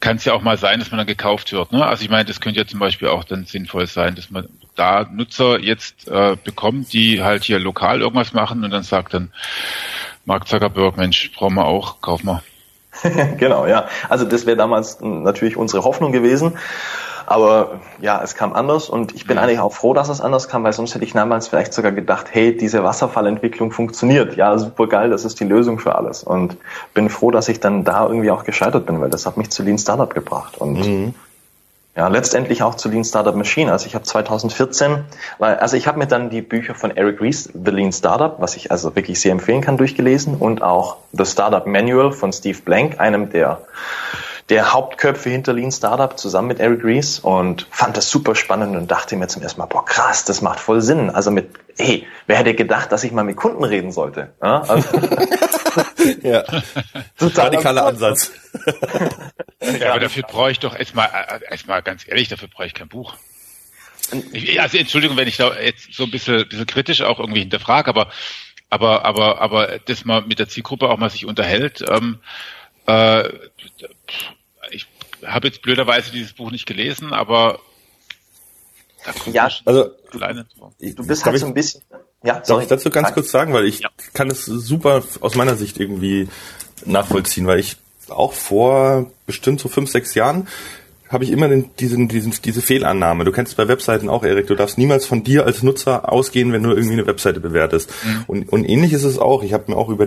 kann 0.00 0.16
es 0.16 0.24
ja 0.24 0.32
auch 0.32 0.42
mal 0.42 0.56
sein, 0.56 0.78
dass 0.78 0.90
man 0.90 0.98
dann 0.98 1.06
gekauft 1.06 1.52
wird. 1.52 1.72
Ne? 1.72 1.86
Also 1.86 2.02
ich 2.02 2.10
meine, 2.10 2.24
das 2.24 2.40
könnte 2.40 2.58
ja 2.58 2.66
zum 2.66 2.80
Beispiel 2.80 3.08
auch 3.08 3.24
dann 3.24 3.44
sinnvoll 3.44 3.86
sein, 3.86 4.14
dass 4.14 4.30
man 4.30 4.48
da 4.74 5.06
Nutzer 5.10 5.60
jetzt 5.60 6.08
äh, 6.08 6.36
bekommt, 6.42 6.92
die 6.92 7.22
halt 7.22 7.44
hier 7.44 7.58
lokal 7.58 8.00
irgendwas 8.00 8.32
machen 8.32 8.64
und 8.64 8.70
dann 8.70 8.82
sagt 8.82 9.14
dann 9.14 9.32
Mark 10.24 10.48
Zuckerberg, 10.48 10.96
Mensch, 10.96 11.32
brauchen 11.34 11.54
wir 11.54 11.66
auch, 11.66 12.00
kaufen 12.00 12.26
wir. 12.26 12.42
genau, 13.36 13.66
ja. 13.66 13.88
Also 14.08 14.24
das 14.24 14.46
wäre 14.46 14.56
damals 14.56 15.00
natürlich 15.00 15.56
unsere 15.56 15.84
Hoffnung 15.84 16.12
gewesen. 16.12 16.58
Aber 17.30 17.78
ja, 18.00 18.20
es 18.24 18.34
kam 18.34 18.54
anders 18.54 18.90
und 18.90 19.14
ich 19.14 19.24
bin 19.24 19.36
mhm. 19.36 19.44
eigentlich 19.44 19.60
auch 19.60 19.72
froh, 19.72 19.94
dass 19.94 20.08
es 20.08 20.20
anders 20.20 20.48
kam, 20.48 20.64
weil 20.64 20.72
sonst 20.72 20.96
hätte 20.96 21.04
ich 21.04 21.12
damals 21.12 21.46
vielleicht 21.46 21.72
sogar 21.72 21.92
gedacht, 21.92 22.26
hey, 22.32 22.56
diese 22.56 22.82
Wasserfallentwicklung 22.82 23.70
funktioniert. 23.70 24.34
Ja, 24.34 24.58
super 24.58 24.88
geil, 24.88 25.10
das 25.10 25.24
ist 25.24 25.38
die 25.38 25.44
Lösung 25.44 25.78
für 25.78 25.94
alles. 25.94 26.24
Und 26.24 26.56
bin 26.92 27.08
froh, 27.08 27.30
dass 27.30 27.48
ich 27.48 27.60
dann 27.60 27.84
da 27.84 28.04
irgendwie 28.08 28.32
auch 28.32 28.42
gescheitert 28.42 28.84
bin, 28.84 29.00
weil 29.00 29.10
das 29.10 29.26
hat 29.26 29.36
mich 29.36 29.48
zu 29.50 29.62
Lean 29.62 29.78
Startup 29.78 30.12
gebracht. 30.12 30.58
Und 30.58 30.84
mhm. 30.84 31.14
ja, 31.94 32.08
letztendlich 32.08 32.64
auch 32.64 32.74
zu 32.74 32.88
Lean 32.88 33.04
Startup 33.04 33.36
Machine. 33.36 33.70
Also 33.70 33.86
ich 33.86 33.94
habe 33.94 34.04
2014, 34.04 35.04
weil, 35.38 35.54
also 35.58 35.76
ich 35.76 35.86
habe 35.86 36.00
mir 36.00 36.08
dann 36.08 36.30
die 36.30 36.42
Bücher 36.42 36.74
von 36.74 36.90
Eric 36.96 37.20
Ries, 37.20 37.44
The 37.44 37.70
Lean 37.70 37.92
Startup, 37.92 38.40
was 38.40 38.56
ich 38.56 38.72
also 38.72 38.96
wirklich 38.96 39.20
sehr 39.20 39.30
empfehlen 39.30 39.60
kann, 39.60 39.76
durchgelesen 39.76 40.34
und 40.34 40.62
auch 40.62 40.96
The 41.12 41.26
Startup 41.26 41.64
Manual 41.64 42.10
von 42.10 42.32
Steve 42.32 42.58
Blank, 42.64 42.98
einem 42.98 43.30
der 43.30 43.60
der 44.50 44.72
Hauptköpfe 44.72 45.30
hinter 45.30 45.52
Lean 45.52 45.70
Startup 45.70 46.18
zusammen 46.18 46.48
mit 46.48 46.58
Eric 46.58 46.82
Ries 46.82 47.20
und 47.20 47.68
fand 47.70 47.96
das 47.96 48.10
super 48.10 48.34
spannend 48.34 48.76
und 48.76 48.90
dachte 48.90 49.14
mir 49.14 49.28
zum 49.28 49.42
ersten 49.42 49.60
Mal, 49.60 49.66
boah 49.66 49.84
krass, 49.84 50.24
das 50.24 50.42
macht 50.42 50.58
voll 50.58 50.80
Sinn. 50.80 51.08
Also 51.08 51.30
mit, 51.30 51.50
hey, 51.78 52.04
wer 52.26 52.36
hätte 52.36 52.54
gedacht, 52.54 52.90
dass 52.90 53.04
ich 53.04 53.12
mal 53.12 53.22
mit 53.22 53.36
Kunden 53.36 53.62
reden 53.62 53.92
sollte? 53.92 54.32
Ja, 54.42 54.62
also, 54.62 54.88
ja. 56.22 56.42
radikaler 57.20 57.86
Ansatz. 57.86 58.32
ja, 59.80 59.92
aber 59.92 60.00
dafür 60.00 60.24
brauche 60.24 60.50
ich 60.50 60.58
doch 60.58 60.76
erstmal, 60.76 61.08
erstmal 61.48 61.80
ganz 61.82 62.06
ehrlich, 62.08 62.26
dafür 62.26 62.48
brauche 62.48 62.66
ich 62.66 62.74
kein 62.74 62.88
Buch. 62.88 63.14
also 64.58 64.78
Entschuldigung, 64.78 65.16
wenn 65.16 65.28
ich 65.28 65.36
da 65.36 65.54
jetzt 65.60 65.94
so 65.94 66.02
ein 66.02 66.10
bisschen, 66.10 66.48
bisschen 66.48 66.66
kritisch 66.66 67.02
auch 67.02 67.20
irgendwie 67.20 67.40
hinterfrage, 67.40 67.88
aber 67.88 68.10
aber 68.68 69.04
aber 69.04 69.40
aber 69.40 69.78
dass 69.78 70.04
man 70.04 70.26
mit 70.26 70.40
der 70.40 70.48
Zielgruppe 70.48 70.88
auch 70.88 70.96
mal 70.96 71.10
sich 71.10 71.26
unterhält. 71.26 71.84
Ähm, 71.88 72.18
äh, 72.86 73.28
habe 75.26 75.48
jetzt 75.48 75.62
blöderweise 75.62 76.10
dieses 76.10 76.32
Buch 76.32 76.50
nicht 76.50 76.66
gelesen, 76.66 77.12
aber 77.12 77.60
ja, 79.32 79.48
also 79.64 79.90
du 80.78 81.06
bist 81.06 81.24
halt 81.24 81.38
so 81.38 81.46
ein 81.46 81.54
bisschen. 81.54 81.82
Ja, 82.22 82.44
soll 82.44 82.62
ich 82.62 82.68
dazu 82.68 82.90
ganz 82.90 83.14
kurz 83.14 83.30
sagen, 83.30 83.54
weil 83.54 83.64
ich 83.64 83.80
ja. 83.80 83.88
kann 84.12 84.30
es 84.30 84.44
super 84.44 85.02
aus 85.20 85.36
meiner 85.36 85.56
Sicht 85.56 85.80
irgendwie 85.80 86.28
nachvollziehen, 86.84 87.46
weil 87.46 87.60
ich 87.60 87.76
auch 88.08 88.34
vor 88.34 89.10
bestimmt 89.26 89.60
so 89.60 89.68
fünf, 89.68 89.90
sechs 89.90 90.14
Jahren 90.14 90.46
habe 91.10 91.24
ich 91.24 91.32
immer 91.32 91.48
den, 91.48 91.70
diesen, 91.80 92.06
diesen, 92.06 92.32
diese 92.44 92.62
Fehlannahme. 92.62 93.24
Du 93.24 93.32
kennst 93.32 93.56
bei 93.56 93.66
Webseiten 93.66 94.08
auch, 94.08 94.22
Erik, 94.22 94.46
du 94.46 94.54
darfst 94.54 94.78
niemals 94.78 95.06
von 95.06 95.24
dir 95.24 95.44
als 95.44 95.64
Nutzer 95.64 96.10
ausgehen, 96.10 96.52
wenn 96.52 96.62
du 96.62 96.70
irgendwie 96.70 96.92
eine 96.92 97.06
Webseite 97.06 97.40
bewertest. 97.40 97.90
Mhm. 98.04 98.24
Und, 98.28 98.48
und 98.50 98.64
ähnlich 98.64 98.92
ist 98.92 99.02
es 99.02 99.18
auch. 99.18 99.42
Ich 99.42 99.52
habe 99.52 99.72
mir 99.72 99.76
auch 99.76 99.88
über, 99.88 100.06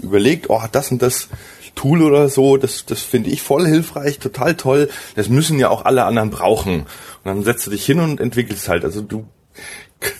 überlegt, 0.00 0.50
oh, 0.50 0.62
das 0.70 0.92
und 0.92 1.02
das 1.02 1.28
Tool 1.74 2.02
oder 2.02 2.28
so, 2.28 2.56
das, 2.56 2.86
das 2.86 3.00
finde 3.00 3.30
ich 3.30 3.42
voll 3.42 3.66
hilfreich, 3.66 4.18
total 4.18 4.54
toll. 4.54 4.88
Das 5.16 5.28
müssen 5.28 5.58
ja 5.58 5.68
auch 5.68 5.84
alle 5.84 6.04
anderen 6.04 6.30
brauchen. 6.30 6.80
Und 6.80 6.86
dann 7.24 7.42
setzt 7.42 7.66
du 7.66 7.70
dich 7.70 7.84
hin 7.84 8.00
und 8.00 8.20
entwickelst 8.20 8.68
halt. 8.68 8.84
Also 8.84 9.02
du, 9.02 9.26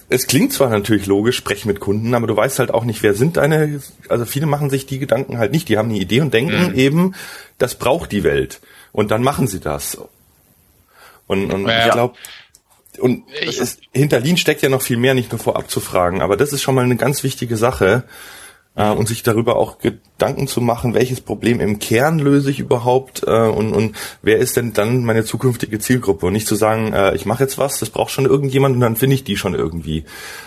es 0.09 0.27
klingt 0.27 0.53
zwar 0.53 0.71
natürlich 0.71 1.07
logisch, 1.07 1.37
sprech 1.37 1.65
mit 1.65 1.81
Kunden, 1.81 2.15
aber 2.15 2.27
du 2.27 2.37
weißt 2.37 2.59
halt 2.59 2.73
auch 2.73 2.85
nicht, 2.85 3.03
wer 3.03 3.15
sind 3.15 3.37
deine, 3.37 3.81
also 4.09 4.25
viele 4.25 4.47
machen 4.47 4.71
sich 4.71 4.87
die 4.87 4.99
Gedanken 4.99 5.39
halt 5.39 5.53
nicht. 5.53 5.69
Die 5.69 5.79
haben 5.79 5.91
eine 5.91 5.99
Idee 5.99 6.21
und 6.21 6.33
denken 6.33 6.71
mhm. 6.71 6.75
eben, 6.75 7.15
das 7.59 7.75
braucht 7.77 8.13
die 8.13 8.25
Welt. 8.25 8.61
Und 8.93 9.11
dann 9.11 9.23
machen 9.23 9.47
sie 9.47 9.61
das. 9.61 9.99
Und, 11.27 11.53
und 11.53 11.67
ja. 11.67 11.87
ich 11.87 11.93
glaube, 11.93 12.15
und 12.99 13.25
ich, 13.41 13.59
ist, 13.59 13.81
hinter 13.93 14.21
Lean 14.21 14.37
steckt 14.37 14.63
ja 14.63 14.69
noch 14.69 14.83
viel 14.83 14.97
mehr, 14.97 15.15
nicht 15.15 15.33
nur 15.33 15.41
vorab 15.41 15.71
zu 15.71 15.81
fragen, 15.81 16.23
aber 16.23 16.37
das 16.37 16.53
ist 16.53 16.63
schon 16.63 16.75
mal 16.75 16.85
eine 16.85 16.97
ganz 16.97 17.25
wichtige 17.25 17.57
Sache, 17.57 18.05
äh, 18.77 18.91
und 18.91 19.09
sich 19.09 19.23
darüber 19.23 19.57
auch 19.57 19.79
Gedanken 19.79 20.47
zu 20.47 20.61
machen, 20.61 20.95
welches 20.95 21.21
Problem 21.21 21.61
im 21.61 21.79
Kern 21.79 22.19
löse 22.19 22.51
ich 22.51 22.61
überhaupt 22.61 23.23
äh, 23.27 23.49
und, 23.49 23.73
und 23.73 23.97
wer 24.23 24.39
ist 24.39 24.57
denn 24.57 24.73
dann 24.73 25.05
meine 25.05 25.25
zukünftige 25.25 25.79
Zielgruppe 25.79 26.27
und 26.27 26.33
nicht 26.33 26.49
zu 26.49 26.55
sagen, 26.55 26.93
äh, 26.93 27.15
ich 27.15 27.27
mache 27.27 27.43
jetzt 27.43 27.59
was, 27.59 27.79
das 27.79 27.91
braucht 27.91 28.11
schon 28.11 28.27
irgendjemand 28.27 28.75
und 28.75 28.81
dann 28.81 28.97
finde 28.97 29.15
ich 29.15 29.25
die 29.25 29.37
schon 29.37 29.55
irgendwie. 29.55 30.05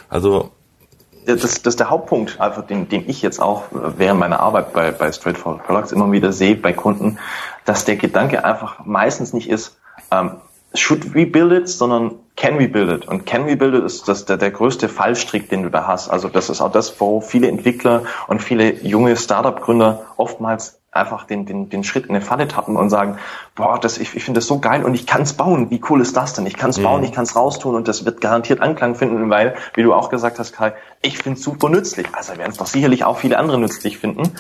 Also 0.10 0.52
das, 1.26 1.42
das 1.42 1.74
ist 1.74 1.80
der 1.80 1.90
Hauptpunkt, 1.90 2.40
einfach 2.40 2.66
den, 2.66 2.88
den 2.88 3.10
ich 3.10 3.22
jetzt 3.22 3.42
auch 3.42 3.66
während 3.72 4.20
meiner 4.20 4.40
Arbeit 4.40 4.72
bei, 4.72 4.92
bei 4.92 5.12
Straightforward 5.12 5.66
Products 5.66 5.92
immer 5.92 6.10
wieder 6.12 6.32
sehe 6.32 6.56
bei 6.56 6.72
Kunden, 6.72 7.20
dass 7.66 7.84
der 7.84 7.98
Gedanke 7.98 8.46
einfach 8.46 8.86
meistens 8.86 9.34
nicht 9.34 9.50
ist, 9.50 9.78
ähm, 10.10 10.38
should 10.74 11.14
we 11.14 11.26
build 11.26 11.52
it, 11.52 11.68
sondern 11.68 12.16
can 12.38 12.58
we 12.60 12.70
build 12.70 12.90
it? 12.90 13.08
Und 13.08 13.26
can 13.26 13.46
we 13.46 13.58
build 13.58 13.74
it 13.74 13.84
ist 13.84 14.08
das 14.08 14.24
der, 14.24 14.38
der 14.38 14.52
größte 14.52 14.88
Fallstrick, 14.88 15.50
den 15.50 15.64
du 15.64 15.70
da 15.70 15.88
hast. 15.88 16.08
Also 16.08 16.30
das 16.30 16.50
ist 16.50 16.62
auch 16.62 16.72
das, 16.72 17.02
wo 17.02 17.20
viele 17.20 17.50
Entwickler 17.50 18.04
und 18.28 18.42
viele 18.42 18.74
junge 18.84 19.18
Startup-Gründer 19.18 20.06
oftmals 20.16 20.80
einfach 20.92 21.26
den, 21.26 21.46
den, 21.46 21.70
den 21.70 21.84
Schritt 21.84 22.06
in 22.06 22.12
eine 22.12 22.22
Falle 22.22 22.48
tappen 22.48 22.78
und 22.78 22.90
sagen, 22.90 23.18
boah, 23.56 23.80
das, 23.80 23.98
ich, 23.98 24.16
ich 24.16 24.24
finde 24.24 24.40
das 24.40 24.48
so 24.48 24.60
geil 24.60 24.84
und 24.84 24.94
ich 24.94 25.06
kann 25.06 25.24
es 25.24 25.34
bauen. 25.34 25.70
Wie 25.70 25.82
cool 25.90 26.00
ist 26.02 26.16
das 26.16 26.34
denn? 26.34 26.46
Ich 26.46 26.56
kann 26.56 26.70
es 26.70 26.78
mhm. 26.78 26.84
bauen, 26.84 27.04
ich 27.04 27.12
kann 27.12 27.24
es 27.24 27.36
raustun 27.36 27.76
und 27.76 27.88
das 27.88 28.06
wird 28.06 28.22
garantiert 28.22 28.62
Anklang 28.62 28.96
finden, 28.96 29.30
weil, 29.30 29.56
wie 29.74 29.84
du 29.84 29.94
auch 29.94 30.10
gesagt 30.10 30.40
hast, 30.40 30.54
Kai, 30.54 30.74
ich 31.02 31.18
finde 31.18 31.40
es 31.40 31.44
super 31.44 31.70
nützlich. 31.70 32.08
Also 32.14 32.38
werden 32.38 32.52
es 32.52 32.58
doch 32.58 32.68
sicherlich 32.68 33.04
auch 33.04 33.18
viele 33.18 33.38
andere 33.38 33.60
nützlich 33.60 33.98
finden. 33.98 34.32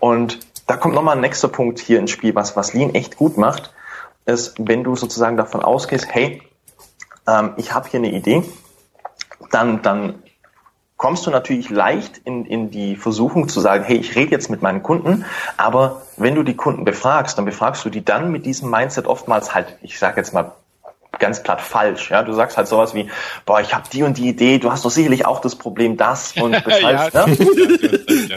Und 0.00 0.40
da 0.66 0.76
kommt 0.76 0.94
nochmal 0.94 1.16
ein 1.16 1.20
nächster 1.20 1.48
Punkt 1.48 1.78
hier 1.78 1.98
ins 1.98 2.10
Spiel, 2.10 2.34
was, 2.34 2.56
was 2.56 2.74
Lean 2.74 2.94
echt 2.94 3.16
gut 3.16 3.36
macht 3.36 3.72
ist, 4.24 4.54
wenn 4.58 4.84
du 4.84 4.94
sozusagen 4.96 5.36
davon 5.36 5.62
ausgehst, 5.62 6.06
hey, 6.10 6.42
ähm, 7.26 7.54
ich 7.56 7.72
habe 7.74 7.88
hier 7.88 7.98
eine 7.98 8.12
Idee, 8.12 8.42
dann, 9.50 9.82
dann 9.82 10.22
kommst 10.96 11.26
du 11.26 11.30
natürlich 11.30 11.68
leicht 11.68 12.18
in, 12.18 12.46
in 12.46 12.70
die 12.70 12.96
Versuchung 12.96 13.48
zu 13.48 13.60
sagen, 13.60 13.84
hey, 13.84 13.96
ich 13.96 14.14
rede 14.14 14.30
jetzt 14.30 14.50
mit 14.50 14.62
meinen 14.62 14.82
Kunden, 14.82 15.24
aber 15.56 16.02
wenn 16.16 16.34
du 16.34 16.42
die 16.44 16.54
Kunden 16.54 16.84
befragst, 16.84 17.36
dann 17.36 17.44
befragst 17.44 17.84
du 17.84 17.90
die 17.90 18.04
dann 18.04 18.30
mit 18.30 18.46
diesem 18.46 18.70
Mindset 18.70 19.06
oftmals 19.06 19.54
halt, 19.54 19.76
ich 19.82 19.98
sage 19.98 20.18
jetzt 20.18 20.32
mal 20.32 20.52
ganz 21.18 21.42
platt 21.42 21.60
falsch. 21.60 22.10
Ja, 22.10 22.22
du 22.22 22.32
sagst 22.32 22.56
halt 22.56 22.68
sowas 22.68 22.94
wie, 22.94 23.08
boah, 23.44 23.60
ich 23.60 23.74
habe 23.74 23.88
die 23.92 24.02
und 24.02 24.16
die 24.18 24.28
Idee, 24.28 24.58
du 24.58 24.70
hast 24.70 24.84
doch 24.84 24.90
sicherlich 24.90 25.26
auch 25.26 25.40
das 25.40 25.56
Problem 25.56 25.96
das 25.96 26.32
und 26.36 26.52
weshalb. 26.52 27.14
ja, 27.14 27.26
ne? 27.26 27.36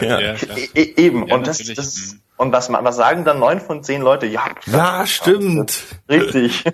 ja, 0.00 0.20
ja, 0.20 0.34
e 0.74 0.94
eben. 0.96 1.24
und 1.24 1.46
das, 1.46 1.58
das. 1.58 2.16
Und 2.38 2.52
was, 2.52 2.70
was 2.70 2.96
sagen 2.96 3.24
dann 3.24 3.38
neun 3.38 3.60
von 3.60 3.82
zehn 3.82 4.02
Leute? 4.02 4.26
Ja, 4.26 4.44
ja 4.66 5.06
stimmt. 5.06 5.82
Richtig. 6.06 6.64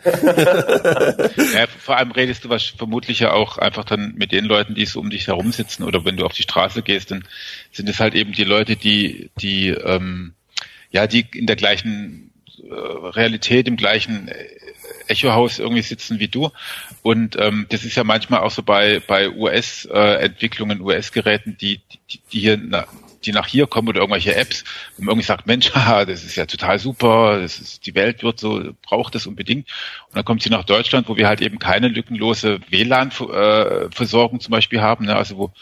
ja, 1.55 1.67
vor 1.79 1.97
allem 1.97 2.11
redest 2.11 2.45
du 2.45 2.49
was 2.49 2.65
vermutlich 2.65 3.21
ja 3.21 3.33
auch 3.33 3.59
einfach 3.59 3.85
dann 3.85 4.15
mit 4.17 4.33
den 4.33 4.45
Leuten, 4.45 4.75
die 4.75 4.87
so 4.87 4.99
um 4.99 5.09
dich 5.09 5.29
herum 5.29 5.53
sitzen 5.53 5.85
oder 5.85 6.05
wenn 6.05 6.17
du 6.17 6.27
auf 6.27 6.33
die 6.33 6.43
Straße 6.43 6.83
gehst, 6.83 7.13
dann 7.13 7.25
sind 7.71 7.89
es 7.89 8.01
halt 8.01 8.17
eben 8.17 8.33
die 8.33 8.43
Leute, 8.43 8.75
die, 8.75 9.31
die, 9.41 9.69
ähm, 9.69 10.35
ja, 10.91 11.07
die 11.07 11.27
in 11.33 11.47
der 11.47 11.55
gleichen 11.55 12.33
äh, 12.59 12.75
Realität, 12.75 13.69
im 13.69 13.77
gleichen 13.77 14.29
Echohaus 15.13 15.59
irgendwie 15.59 15.83
sitzen 15.83 16.19
wie 16.19 16.29
du. 16.29 16.51
Und 17.03 17.37
ähm, 17.41 17.67
das 17.69 17.85
ist 17.85 17.97
ja 17.97 18.05
manchmal 18.05 18.41
auch 18.41 18.51
so 18.51 18.63
bei, 18.63 19.01
bei 19.07 19.31
US-Entwicklungen, 19.31 20.81
äh, 20.81 20.83
US-Geräten, 20.83 21.57
die, 21.61 21.81
die, 22.11 22.21
die 22.33 22.41
hier 22.41 22.57
na, 22.57 22.87
die 23.25 23.33
nach 23.33 23.47
hier 23.47 23.67
kommen 23.67 23.89
oder 23.89 24.01
irgendwelche 24.01 24.35
Apps, 24.35 24.65
wo 24.97 25.05
man 25.05 25.13
irgendwie 25.13 25.27
sagt, 25.27 25.47
Mensch, 25.47 25.71
haha, 25.75 26.05
das 26.05 26.25
ist 26.25 26.37
ja 26.37 26.47
total 26.47 26.79
super, 26.79 27.41
das 27.41 27.59
ist, 27.59 27.87
die 27.87 27.95
Welt 27.95 28.23
wird 28.23 28.41
so, 28.41 28.73
braucht 28.83 29.15
das 29.15 29.27
unbedingt. 29.27 29.69
Und 30.09 30.17
dann 30.17 30.25
kommt 30.25 30.43
sie 30.43 30.51
nach 30.51 30.65
Deutschland, 30.65 31.09
wo 31.09 31.17
wir 31.17 31.29
halt 31.29 31.41
eben 31.41 31.59
keine 31.59 31.89
lückenlose 31.89 32.61
WLAN-Versorgung 32.69 34.41
zum 34.41 34.51
Beispiel 34.51 34.81
haben, 34.81 35.07
ne? 35.07 35.17
also 35.17 35.39
wo, 35.39 35.53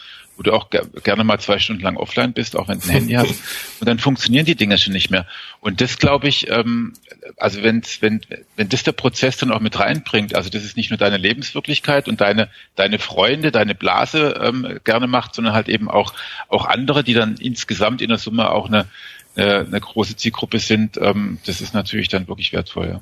wo 0.41 0.43
du 0.43 0.53
auch 0.53 0.71
gerne 0.71 1.23
mal 1.23 1.39
zwei 1.39 1.59
Stunden 1.59 1.83
lang 1.83 1.97
offline 1.97 2.33
bist, 2.33 2.55
auch 2.55 2.67
wenn 2.67 2.79
du 2.79 2.87
ein 2.87 2.93
Handy 2.93 3.13
hast. 3.13 3.29
Und 3.79 3.87
dann 3.87 3.99
funktionieren 3.99 4.45
die 4.45 4.55
Dinge 4.55 4.79
schon 4.79 4.91
nicht 4.91 5.11
mehr. 5.11 5.27
Und 5.59 5.81
das 5.81 5.99
glaube 5.99 6.27
ich, 6.27 6.49
ähm, 6.49 6.93
also 7.37 7.61
wenn, 7.61 7.83
wenn, 7.99 8.21
wenn 8.55 8.69
das 8.69 8.81
der 8.81 8.93
Prozess 8.93 9.37
dann 9.37 9.51
auch 9.51 9.59
mit 9.59 9.79
reinbringt, 9.79 10.33
also 10.33 10.49
das 10.49 10.63
ist 10.63 10.77
nicht 10.77 10.89
nur 10.89 10.97
deine 10.97 11.17
Lebenswirklichkeit 11.17 12.07
und 12.07 12.21
deine, 12.21 12.49
deine 12.75 12.97
Freunde, 12.97 13.51
deine 13.51 13.75
Blase 13.75 14.33
ähm, 14.41 14.79
gerne 14.83 15.05
macht, 15.05 15.35
sondern 15.35 15.53
halt 15.53 15.69
eben 15.69 15.91
auch, 15.91 16.13
auch 16.47 16.65
andere, 16.65 17.03
die 17.03 17.13
dann 17.13 17.35
insgesamt 17.35 18.01
in 18.01 18.09
der 18.09 18.17
Summe 18.17 18.49
auch 18.49 18.65
eine, 18.65 18.87
eine, 19.35 19.59
eine 19.59 19.79
große 19.79 20.15
Zielgruppe 20.15 20.57
sind, 20.57 20.97
ähm, 20.99 21.37
das 21.45 21.61
ist 21.61 21.75
natürlich 21.75 22.09
dann 22.09 22.27
wirklich 22.27 22.51
wertvoll, 22.51 22.87
ja. 22.87 23.01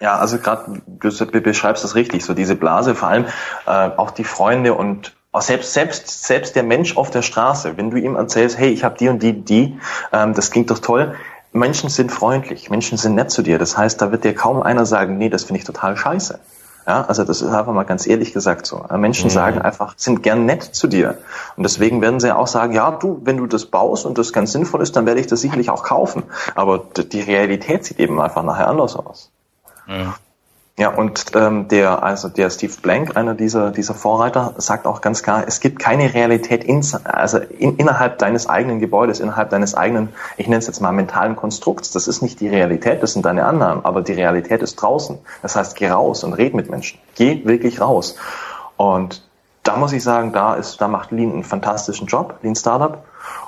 Ja, 0.00 0.16
also 0.16 0.38
gerade 0.38 0.82
du 0.86 1.40
beschreibst 1.40 1.84
das 1.84 1.94
richtig, 1.94 2.24
so 2.24 2.34
diese 2.34 2.56
Blase, 2.56 2.96
vor 2.96 3.08
allem 3.08 3.26
äh, 3.66 3.70
auch 3.70 4.10
die 4.10 4.24
Freunde 4.24 4.74
und 4.74 5.12
selbst, 5.40 5.72
selbst, 5.72 6.24
selbst 6.24 6.56
der 6.56 6.62
Mensch 6.62 6.96
auf 6.96 7.10
der 7.10 7.22
Straße, 7.22 7.76
wenn 7.76 7.90
du 7.90 7.96
ihm 7.96 8.16
erzählst, 8.16 8.58
hey, 8.58 8.70
ich 8.70 8.84
habe 8.84 8.96
die 8.98 9.08
und 9.08 9.22
die, 9.22 9.32
die, 9.32 9.78
ähm, 10.12 10.34
das 10.34 10.50
klingt 10.50 10.70
doch 10.70 10.78
toll. 10.78 11.14
Menschen 11.52 11.90
sind 11.90 12.10
freundlich, 12.12 12.70
Menschen 12.70 12.98
sind 12.98 13.14
nett 13.14 13.30
zu 13.30 13.42
dir. 13.42 13.58
Das 13.58 13.76
heißt, 13.76 14.00
da 14.00 14.10
wird 14.10 14.24
dir 14.24 14.34
kaum 14.34 14.62
einer 14.62 14.86
sagen, 14.86 15.18
nee, 15.18 15.28
das 15.28 15.44
finde 15.44 15.60
ich 15.60 15.64
total 15.64 15.96
scheiße. 15.96 16.38
Ja, 16.86 17.02
also 17.02 17.22
das 17.22 17.42
ist 17.42 17.52
einfach 17.52 17.72
mal 17.72 17.84
ganz 17.84 18.06
ehrlich 18.06 18.32
gesagt 18.32 18.66
so. 18.66 18.84
Menschen 18.96 19.26
mhm. 19.26 19.30
sagen 19.30 19.58
einfach, 19.60 19.94
sind 19.96 20.22
gern 20.22 20.46
nett 20.46 20.62
zu 20.62 20.88
dir. 20.88 21.18
Und 21.56 21.62
deswegen 21.62 22.00
werden 22.00 22.18
sie 22.18 22.34
auch 22.34 22.48
sagen, 22.48 22.72
ja, 22.72 22.90
du, 22.90 23.20
wenn 23.24 23.36
du 23.36 23.46
das 23.46 23.66
baust 23.66 24.04
und 24.04 24.18
das 24.18 24.32
ganz 24.32 24.52
sinnvoll 24.52 24.82
ist, 24.82 24.96
dann 24.96 25.06
werde 25.06 25.20
ich 25.20 25.28
das 25.28 25.40
sicherlich 25.40 25.70
auch 25.70 25.84
kaufen. 25.84 26.24
Aber 26.56 26.78
die 26.78 27.20
Realität 27.20 27.84
sieht 27.84 28.00
eben 28.00 28.20
einfach 28.20 28.42
nachher 28.42 28.66
anders 28.66 28.96
aus. 28.96 29.30
Ja. 29.86 30.14
Ja, 30.78 30.88
und 30.88 31.32
ähm, 31.34 31.68
der, 31.68 32.02
also 32.02 32.28
der 32.28 32.48
Steve 32.48 32.72
Blank, 32.80 33.14
einer 33.14 33.34
dieser, 33.34 33.70
dieser 33.72 33.92
Vorreiter, 33.92 34.54
sagt 34.56 34.86
auch 34.86 35.02
ganz 35.02 35.22
klar, 35.22 35.44
es 35.46 35.60
gibt 35.60 35.78
keine 35.78 36.14
Realität 36.14 36.64
ins, 36.64 36.94
also 36.94 37.38
in, 37.38 37.76
innerhalb 37.76 38.18
deines 38.18 38.48
eigenen 38.48 38.80
Gebäudes, 38.80 39.20
innerhalb 39.20 39.50
deines 39.50 39.74
eigenen, 39.74 40.08
ich 40.38 40.46
nenne 40.46 40.60
es 40.60 40.66
jetzt 40.66 40.80
mal 40.80 40.92
mentalen 40.92 41.36
Konstrukts. 41.36 41.90
Das 41.90 42.08
ist 42.08 42.22
nicht 42.22 42.40
die 42.40 42.48
Realität, 42.48 43.02
das 43.02 43.12
sind 43.12 43.26
deine 43.26 43.44
Annahmen, 43.44 43.84
aber 43.84 44.00
die 44.00 44.14
Realität 44.14 44.62
ist 44.62 44.76
draußen. 44.76 45.18
Das 45.42 45.56
heißt, 45.56 45.76
geh 45.76 45.90
raus 45.90 46.24
und 46.24 46.32
red 46.32 46.54
mit 46.54 46.70
Menschen. 46.70 46.98
Geh 47.16 47.44
wirklich 47.44 47.82
raus. 47.82 48.16
Und 48.78 49.22
da 49.64 49.76
muss 49.76 49.92
ich 49.92 50.02
sagen, 50.02 50.32
da 50.32 50.54
ist, 50.54 50.80
da 50.80 50.88
macht 50.88 51.10
Lean 51.12 51.32
einen 51.32 51.44
fantastischen 51.44 52.06
Job, 52.06 52.38
Lean 52.40 52.56
Startup. 52.56 53.04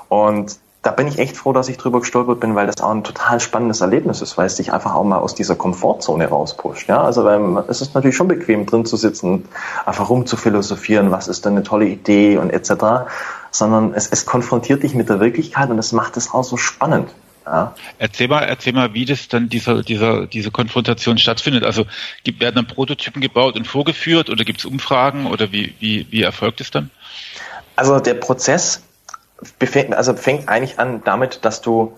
Und 0.09 0.59
da 0.85 0.91
bin 0.91 1.07
ich 1.07 1.17
echt 1.17 1.35
froh, 1.35 1.51
dass 1.51 1.67
ich 1.67 1.77
drüber 1.77 1.99
gestolpert 1.99 2.39
bin, 2.39 2.53
weil 2.53 2.67
das 2.67 2.79
auch 2.79 2.91
ein 2.91 3.03
total 3.03 3.39
spannendes 3.39 3.81
Erlebnis 3.81 4.21
ist, 4.21 4.37
weil 4.37 4.45
es 4.45 4.55
dich 4.55 4.71
einfach 4.71 4.93
auch 4.93 5.03
mal 5.03 5.17
aus 5.17 5.33
dieser 5.33 5.55
Komfortzone 5.55 6.27
rauspusht. 6.27 6.87
Ja, 6.87 7.01
also 7.01 7.25
weil 7.25 7.63
es 7.67 7.81
ist 7.81 7.95
natürlich 7.95 8.15
schon 8.15 8.27
bequem 8.27 8.67
drin 8.67 8.85
zu 8.85 8.95
sitzen, 8.95 9.45
einfach 9.87 10.09
rum 10.09 10.27
zu 10.27 10.37
philosophieren, 10.37 11.09
was 11.09 11.27
ist 11.27 11.43
denn 11.43 11.53
eine 11.53 11.63
tolle 11.63 11.87
Idee 11.87 12.37
und 12.37 12.51
etc. 12.51 13.09
Sondern 13.49 13.95
es, 13.95 14.07
es 14.07 14.27
konfrontiert 14.27 14.83
dich 14.83 14.93
mit 14.93 15.09
der 15.09 15.19
Wirklichkeit 15.19 15.71
und 15.71 15.79
es 15.79 15.91
macht 15.91 16.17
es 16.17 16.31
auch 16.31 16.43
so 16.43 16.55
spannend. 16.55 17.09
Ja. 17.47 17.73
Erzähl 17.97 18.27
mal, 18.27 18.43
erzähl 18.43 18.73
mal, 18.73 18.93
wie 18.93 19.05
das 19.05 19.27
dann 19.27 19.49
dieser, 19.49 19.81
dieser, 19.81 20.27
diese 20.27 20.51
Konfrontation 20.51 21.17
stattfindet. 21.17 21.63
Also 21.63 21.87
gibt, 22.23 22.41
werden 22.41 22.55
dann 22.55 22.67
Prototypen 22.67 23.23
gebaut 23.23 23.55
und 23.55 23.65
vorgeführt 23.65 24.29
oder 24.29 24.43
gibt 24.43 24.59
es 24.59 24.65
Umfragen 24.65 25.25
oder 25.25 25.51
wie, 25.51 25.73
wie, 25.79 26.05
wie 26.11 26.21
erfolgt 26.21 26.61
es 26.61 26.69
dann? 26.69 26.91
Also 27.75 27.99
der 27.99 28.13
Prozess 28.13 28.83
also 29.93 30.13
fängt 30.13 30.49
eigentlich 30.49 30.79
an 30.79 31.01
damit, 31.03 31.43
dass 31.43 31.61
du 31.61 31.93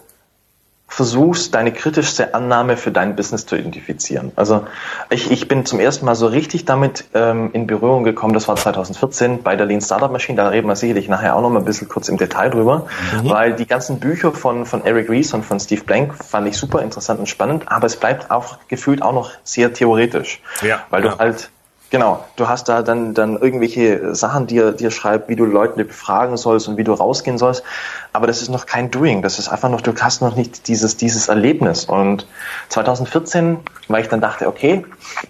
versuchst, 0.89 1.54
deine 1.54 1.73
kritischste 1.73 2.34
Annahme 2.34 2.78
für 2.78 2.91
dein 2.91 3.15
Business 3.15 3.45
zu 3.45 3.58
identifizieren. 3.58 4.32
Also 4.38 4.65
ich, 5.10 5.30
ich 5.30 5.47
bin 5.47 5.65
zum 5.65 5.82
ersten 5.82 6.06
Mal 6.06 6.15
so 6.15 6.28
richtig 6.28 6.63
damit 6.63 7.06
ähm, 7.13 7.50
in 7.52 7.67
Berührung 7.67 8.06
gekommen, 8.06 8.34
das 8.34 8.47
war 8.47 8.56
2014 8.56 9.43
bei 9.43 9.58
der 9.58 9.65
Lean 9.65 9.82
Startup 9.82 10.12
Machine, 10.12 10.38
da 10.38 10.47
reden 10.47 10.67
wir 10.67 10.78
sicherlich 10.78 11.10
nachher 11.10 11.36
auch 11.36 11.41
noch 11.41 11.50
mal 11.50 11.60
ein 11.60 11.65
bisschen 11.65 11.89
kurz 11.89 12.08
im 12.08 12.17
Detail 12.17 12.50
drüber, 12.50 12.88
mhm. 13.21 13.30
weil 13.30 13.54
die 13.54 13.67
ganzen 13.67 14.00
Bücher 14.00 14.32
von, 14.32 14.65
von 14.65 14.86
Eric 14.86 15.10
Ries 15.10 15.34
und 15.34 15.43
von 15.43 15.60
Steve 15.60 15.84
Blank 15.84 16.15
fand 16.23 16.47
ich 16.47 16.58
super 16.58 16.82
interessant 16.82 17.19
und 17.19 17.28
spannend, 17.28 17.65
aber 17.67 17.86
es 17.86 17.97
bleibt 17.97 18.32
auch 18.32 18.58
gefühlt 18.69 19.02
auch 19.02 19.13
noch 19.13 19.32
sehr 19.43 19.73
theoretisch, 19.73 20.41
ja, 20.62 20.86
weil 20.89 21.02
du 21.02 21.17
halt 21.17 21.50
Genau, 21.89 22.26
du 22.36 22.50
hast 22.50 22.67
da 22.67 22.82
dann, 22.82 23.13
dann 23.13 23.38
irgendwelche 23.38 24.13
Sachen, 24.13 24.45
die 24.45 24.58
er 24.58 24.73
dir 24.73 24.91
schreibt, 24.91 25.30
wie 25.30 25.38
du 25.38 25.45
Leute 25.45 25.86
befragen 25.86 26.36
sollst 26.36 26.67
und 26.67 26.76
wie 26.76 26.84
du 26.84 26.91
rausgehen 26.91 27.38
sollst. 27.38 27.63
Aber 28.12 28.28
das 28.28 28.41
ist 28.41 28.50
noch 28.50 28.65
kein 28.65 28.91
Doing. 28.91 29.21
Das 29.21 29.39
ist 29.39 29.47
einfach 29.47 29.69
noch, 29.69 29.80
du 29.80 29.93
hast 29.95 30.21
noch 30.21 30.36
nicht 30.36 30.67
dieses, 30.67 30.97
dieses 30.97 31.30
Erlebnis. 31.30 31.86
Und 31.86 32.28
2014, 32.69 33.60
weil 33.88 34.02
ich 34.02 34.10
dann 34.10 34.19
dachte, 34.19 34.47
okay, 34.47 34.84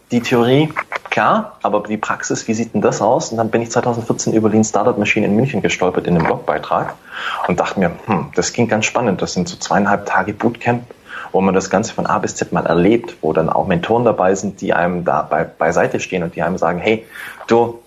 die 0.10 0.22
Theorie, 0.22 0.74
klar, 1.12 1.58
aber 1.62 1.84
die 1.84 1.98
Praxis, 1.98 2.48
wie 2.48 2.56
sieht 2.56 2.74
denn 2.74 2.82
das 2.82 3.04
aus? 3.04 3.30
Und 3.30 3.38
dann 3.38 3.52
bin 3.52 3.62
ich 3.62 3.70
2014 3.70 4.34
über 4.34 4.50
Lean 4.50 4.64
Startup 4.64 4.98
Machine 4.98 5.28
in 5.28 5.36
München 5.36 5.62
gestolpert 5.62 6.08
in 6.08 6.16
einem 6.16 6.26
Blogbeitrag 6.26 6.96
und 7.48 7.60
dachte 7.60 7.80
mir, 7.80 7.92
hm, 8.08 8.32
das 8.34 8.52
ging 8.54 8.68
ganz 8.68 8.86
spannend. 8.86 9.22
Das 9.22 9.34
sind 9.34 9.48
so 9.48 9.58
zweieinhalb 9.58 10.08
Tage 10.08 10.34
Bootcamp 10.34 10.84
wo 11.38 11.42
man 11.42 11.54
das 11.54 11.70
Ganze 11.70 11.94
von 11.94 12.08
A 12.08 12.18
bis 12.18 12.36
Z 12.36 12.52
mal 12.52 12.66
erlebt, 12.66 13.18
wo 13.22 13.32
dann 13.32 13.48
auch 13.48 13.68
Mentoren 13.68 14.04
dabei 14.04 14.34
sind, 14.34 14.60
die 14.60 14.74
einem 14.74 15.06
da 15.06 15.22
bei, 15.22 15.44
beiseite 15.44 16.00
stehen 16.00 16.24
und 16.24 16.36
die 16.36 16.42
einem 16.42 16.58
sagen, 16.58 16.80
hey, 16.80 17.06
du, 17.46 17.78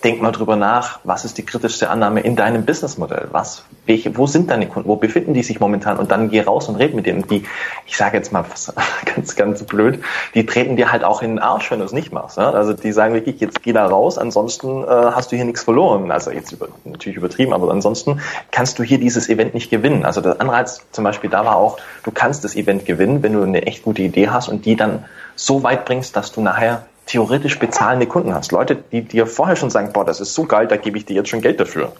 denk 0.00 0.22
mal 0.22 0.32
drüber 0.32 0.56
nach, 0.56 1.00
was 1.04 1.24
ist 1.24 1.38
die 1.38 1.44
kritischste 1.44 1.90
Annahme 1.90 2.20
in 2.20 2.36
deinem 2.36 2.64
Businessmodell? 2.64 3.28
Was, 3.32 3.64
welche, 3.86 4.16
wo 4.16 4.26
sind 4.26 4.50
deine 4.50 4.66
Kunden? 4.66 4.88
Wo 4.88 4.96
befinden 4.96 5.34
die 5.34 5.42
sich 5.42 5.60
momentan? 5.60 5.98
Und 5.98 6.10
dann 6.10 6.30
geh 6.30 6.40
raus 6.40 6.68
und 6.68 6.76
red 6.76 6.94
mit 6.94 7.06
denen. 7.06 7.26
Die, 7.26 7.44
ich 7.86 7.96
sage 7.96 8.16
jetzt 8.16 8.32
mal 8.32 8.44
ganz, 9.04 9.36
ganz 9.36 9.62
blöd, 9.64 10.02
die 10.34 10.46
treten 10.46 10.76
dir 10.76 10.92
halt 10.92 11.04
auch 11.04 11.22
in 11.22 11.30
den 11.30 11.38
Arsch, 11.38 11.70
wenn 11.70 11.80
du 11.80 11.84
es 11.84 11.92
nicht 11.92 12.12
machst. 12.12 12.38
Ja? 12.38 12.50
Also 12.50 12.72
die 12.72 12.92
sagen 12.92 13.14
wirklich, 13.14 13.40
jetzt 13.40 13.62
geh 13.62 13.72
da 13.72 13.86
raus, 13.86 14.18
ansonsten 14.18 14.84
äh, 14.84 14.86
hast 14.86 15.32
du 15.32 15.36
hier 15.36 15.44
nichts 15.44 15.62
verloren. 15.62 16.10
Also 16.10 16.30
jetzt 16.30 16.52
über, 16.52 16.68
natürlich 16.84 17.16
übertrieben, 17.16 17.52
aber 17.52 17.70
ansonsten 17.70 18.20
kannst 18.50 18.78
du 18.78 18.82
hier 18.82 18.98
dieses 18.98 19.28
Event 19.28 19.54
nicht 19.54 19.70
gewinnen. 19.70 20.04
Also 20.04 20.20
der 20.20 20.40
Anreiz 20.40 20.80
zum 20.92 21.04
Beispiel 21.04 21.30
da 21.30 21.44
war 21.44 21.56
auch, 21.56 21.78
du 22.04 22.10
kannst 22.10 22.44
das 22.44 22.56
Event 22.56 22.86
gewinnen, 22.86 23.22
wenn 23.22 23.32
du 23.32 23.42
eine 23.42 23.66
echt 23.66 23.82
gute 23.82 24.02
Idee 24.02 24.28
hast 24.28 24.48
und 24.48 24.64
die 24.64 24.76
dann 24.76 25.04
so 25.36 25.62
weit 25.62 25.84
bringst, 25.84 26.16
dass 26.16 26.32
du 26.32 26.40
nachher 26.40 26.86
theoretisch 27.10 27.58
bezahlende 27.58 28.06
Kunden 28.06 28.32
hast. 28.34 28.52
Leute, 28.52 28.76
die 28.76 29.02
dir 29.02 29.26
vorher 29.26 29.56
schon 29.56 29.70
sagen, 29.70 29.92
boah, 29.92 30.04
das 30.04 30.20
ist 30.20 30.32
so 30.32 30.44
geil, 30.44 30.68
da 30.68 30.76
gebe 30.76 30.96
ich 30.96 31.06
dir 31.06 31.14
jetzt 31.14 31.28
schon 31.28 31.40
Geld 31.40 31.58
dafür. 31.58 31.92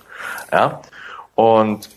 Ja. 0.53 0.81
Und 1.35 1.91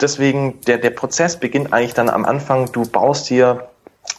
deswegen, 0.00 0.60
der, 0.62 0.78
der 0.78 0.90
Prozess 0.90 1.36
beginnt 1.36 1.72
eigentlich 1.72 1.94
dann 1.94 2.08
am 2.08 2.24
Anfang, 2.24 2.70
du 2.70 2.86
baust 2.86 3.28
dir, 3.28 3.68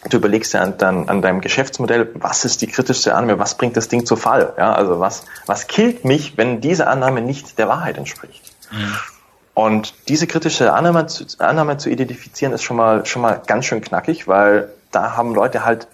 du 0.10 0.18
überlegst 0.18 0.54
dir 0.54 0.60
an, 0.60 0.78
dann, 0.78 1.08
an 1.08 1.22
deinem 1.22 1.40
Geschäftsmodell, 1.40 2.10
was 2.16 2.44
ist 2.44 2.62
die 2.62 2.68
kritischste 2.68 3.16
Annahme, 3.16 3.40
was 3.40 3.56
bringt 3.56 3.78
das 3.78 3.88
Ding 3.88 4.06
zu 4.06 4.18
Fall? 4.18 4.54
Ja, 4.58 4.74
also 4.74 5.00
was, 5.00 5.24
was 5.46 5.68
killt 5.68 6.04
mich, 6.04 6.38
wenn 6.38 6.60
diese 6.60 6.88
Annahme 6.88 7.22
nicht 7.22 7.58
der 7.58 7.70
Wahrheit 7.70 7.98
entspricht? 7.98 8.54
Mhm. 8.70 8.98
Und 9.54 9.94
diese 10.10 10.28
kritische 10.28 10.74
Annahme 10.74 11.08
zu, 11.08 11.24
Annahme 11.38 11.78
zu 11.78 11.90
identifizieren 11.90 12.52
ist 12.52 12.64
schon 12.64 12.76
mal, 12.76 13.06
schon 13.06 13.22
mal 13.22 13.42
ganz 13.48 13.64
schön 13.64 13.80
knackig, 13.80 14.28
weil 14.28 14.68
da 14.92 15.16
haben 15.16 15.34
Leute 15.34 15.64
halt 15.64 15.88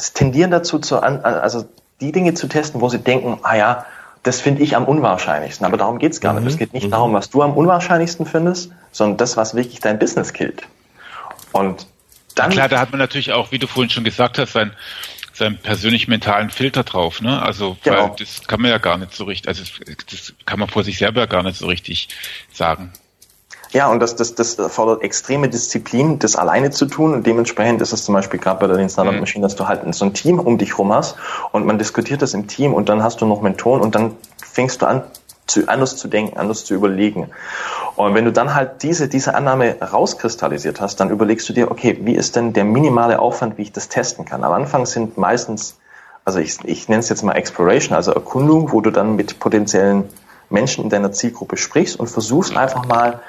es 0.00 0.12
tendieren 0.12 0.50
dazu, 0.50 0.78
zu 0.78 1.00
an, 1.02 1.20
also 1.24 1.68
die 2.00 2.12
Dinge 2.12 2.34
zu 2.34 2.48
testen, 2.48 2.80
wo 2.80 2.88
sie 2.88 2.98
denken, 2.98 3.38
ah 3.42 3.56
ja, 3.56 3.86
das 4.22 4.40
finde 4.40 4.62
ich 4.62 4.76
am 4.76 4.84
unwahrscheinlichsten. 4.84 5.66
Aber 5.66 5.76
darum 5.76 5.98
geht 5.98 6.12
es 6.12 6.20
gar 6.20 6.32
mhm. 6.32 6.40
nicht. 6.40 6.52
Es 6.52 6.58
geht 6.58 6.72
nicht 6.72 6.86
mhm. 6.86 6.90
darum, 6.90 7.12
was 7.12 7.30
du 7.30 7.42
am 7.42 7.54
unwahrscheinlichsten 7.54 8.26
findest, 8.26 8.72
sondern 8.92 9.16
das, 9.16 9.36
was 9.36 9.54
wirklich 9.54 9.80
dein 9.80 9.98
Business 9.98 10.32
killt. 10.32 10.62
Und 11.52 11.86
dann. 12.34 12.50
klar, 12.50 12.68
da 12.68 12.78
hat 12.78 12.90
man 12.90 12.98
natürlich 12.98 13.32
auch, 13.32 13.52
wie 13.52 13.58
du 13.58 13.66
vorhin 13.66 13.90
schon 13.90 14.04
gesagt 14.04 14.38
hast, 14.38 14.52
sein, 14.52 14.72
seinen 15.32 15.58
persönlich 15.58 16.06
mentalen 16.06 16.50
Filter 16.50 16.84
drauf, 16.84 17.20
ne? 17.20 17.42
Also 17.42 17.76
genau. 17.82 18.14
das 18.18 18.46
kann 18.46 18.60
man 18.60 18.70
ja 18.70 18.78
gar 18.78 18.98
nicht 18.98 19.14
so 19.14 19.24
richtig, 19.24 19.48
also 19.48 19.62
das 20.10 20.34
kann 20.44 20.58
man 20.58 20.68
vor 20.68 20.84
sich 20.84 20.98
selber 20.98 21.26
gar 21.26 21.42
nicht 21.42 21.58
so 21.58 21.66
richtig 21.66 22.08
sagen. 22.52 22.92
Ja, 23.72 23.88
und 23.88 24.00
das, 24.00 24.16
das, 24.16 24.34
das 24.34 24.56
fordert 24.68 25.02
extreme 25.02 25.48
Disziplin, 25.48 26.18
das 26.18 26.34
alleine 26.34 26.70
zu 26.70 26.86
tun. 26.86 27.14
Und 27.14 27.26
dementsprechend 27.26 27.80
ist 27.80 27.92
es 27.92 28.04
zum 28.04 28.14
Beispiel 28.14 28.40
gerade 28.40 28.58
bei 28.58 28.66
der 28.66 28.76
Lean 28.76 28.88
Startup 28.88 29.14
mhm. 29.14 29.20
Machine, 29.20 29.42
dass 29.42 29.54
du 29.54 29.68
halt 29.68 29.82
so 29.94 30.04
ein 30.04 30.12
Team 30.12 30.40
um 30.40 30.58
dich 30.58 30.76
rum 30.78 30.92
hast 30.92 31.16
und 31.52 31.66
man 31.66 31.78
diskutiert 31.78 32.22
das 32.22 32.34
im 32.34 32.48
Team 32.48 32.74
und 32.74 32.88
dann 32.88 33.02
hast 33.02 33.20
du 33.20 33.26
noch 33.26 33.42
Mentoren 33.42 33.80
und 33.80 33.94
dann 33.94 34.16
fängst 34.42 34.82
du 34.82 34.86
an, 34.86 35.02
zu, 35.46 35.68
anders 35.68 35.96
zu 35.96 36.08
denken, 36.08 36.36
anders 36.36 36.64
zu 36.64 36.74
überlegen. 36.74 37.30
Und 37.96 38.14
wenn 38.14 38.24
du 38.24 38.32
dann 38.32 38.54
halt 38.54 38.82
diese, 38.82 39.08
diese 39.08 39.34
Annahme 39.34 39.76
rauskristallisiert 39.80 40.80
hast, 40.80 41.00
dann 41.00 41.10
überlegst 41.10 41.48
du 41.48 41.52
dir, 41.52 41.70
okay, 41.70 41.98
wie 42.02 42.14
ist 42.14 42.36
denn 42.36 42.52
der 42.52 42.64
minimale 42.64 43.18
Aufwand, 43.18 43.58
wie 43.58 43.62
ich 43.62 43.72
das 43.72 43.88
testen 43.88 44.24
kann? 44.24 44.42
Am 44.42 44.52
Anfang 44.52 44.86
sind 44.86 45.18
meistens, 45.18 45.76
also 46.24 46.38
ich, 46.38 46.58
ich 46.64 46.88
nenne 46.88 47.00
es 47.00 47.08
jetzt 47.08 47.22
mal 47.22 47.34
Exploration, 47.34 47.94
also 47.94 48.12
Erkundung, 48.12 48.72
wo 48.72 48.80
du 48.80 48.90
dann 48.90 49.16
mit 49.16 49.38
potenziellen 49.38 50.04
Menschen 50.48 50.84
in 50.84 50.90
deiner 50.90 51.12
Zielgruppe 51.12 51.56
sprichst 51.56 51.98
und 51.98 52.08
versuchst 52.08 52.56
einfach 52.56 52.86
mal 52.86 53.20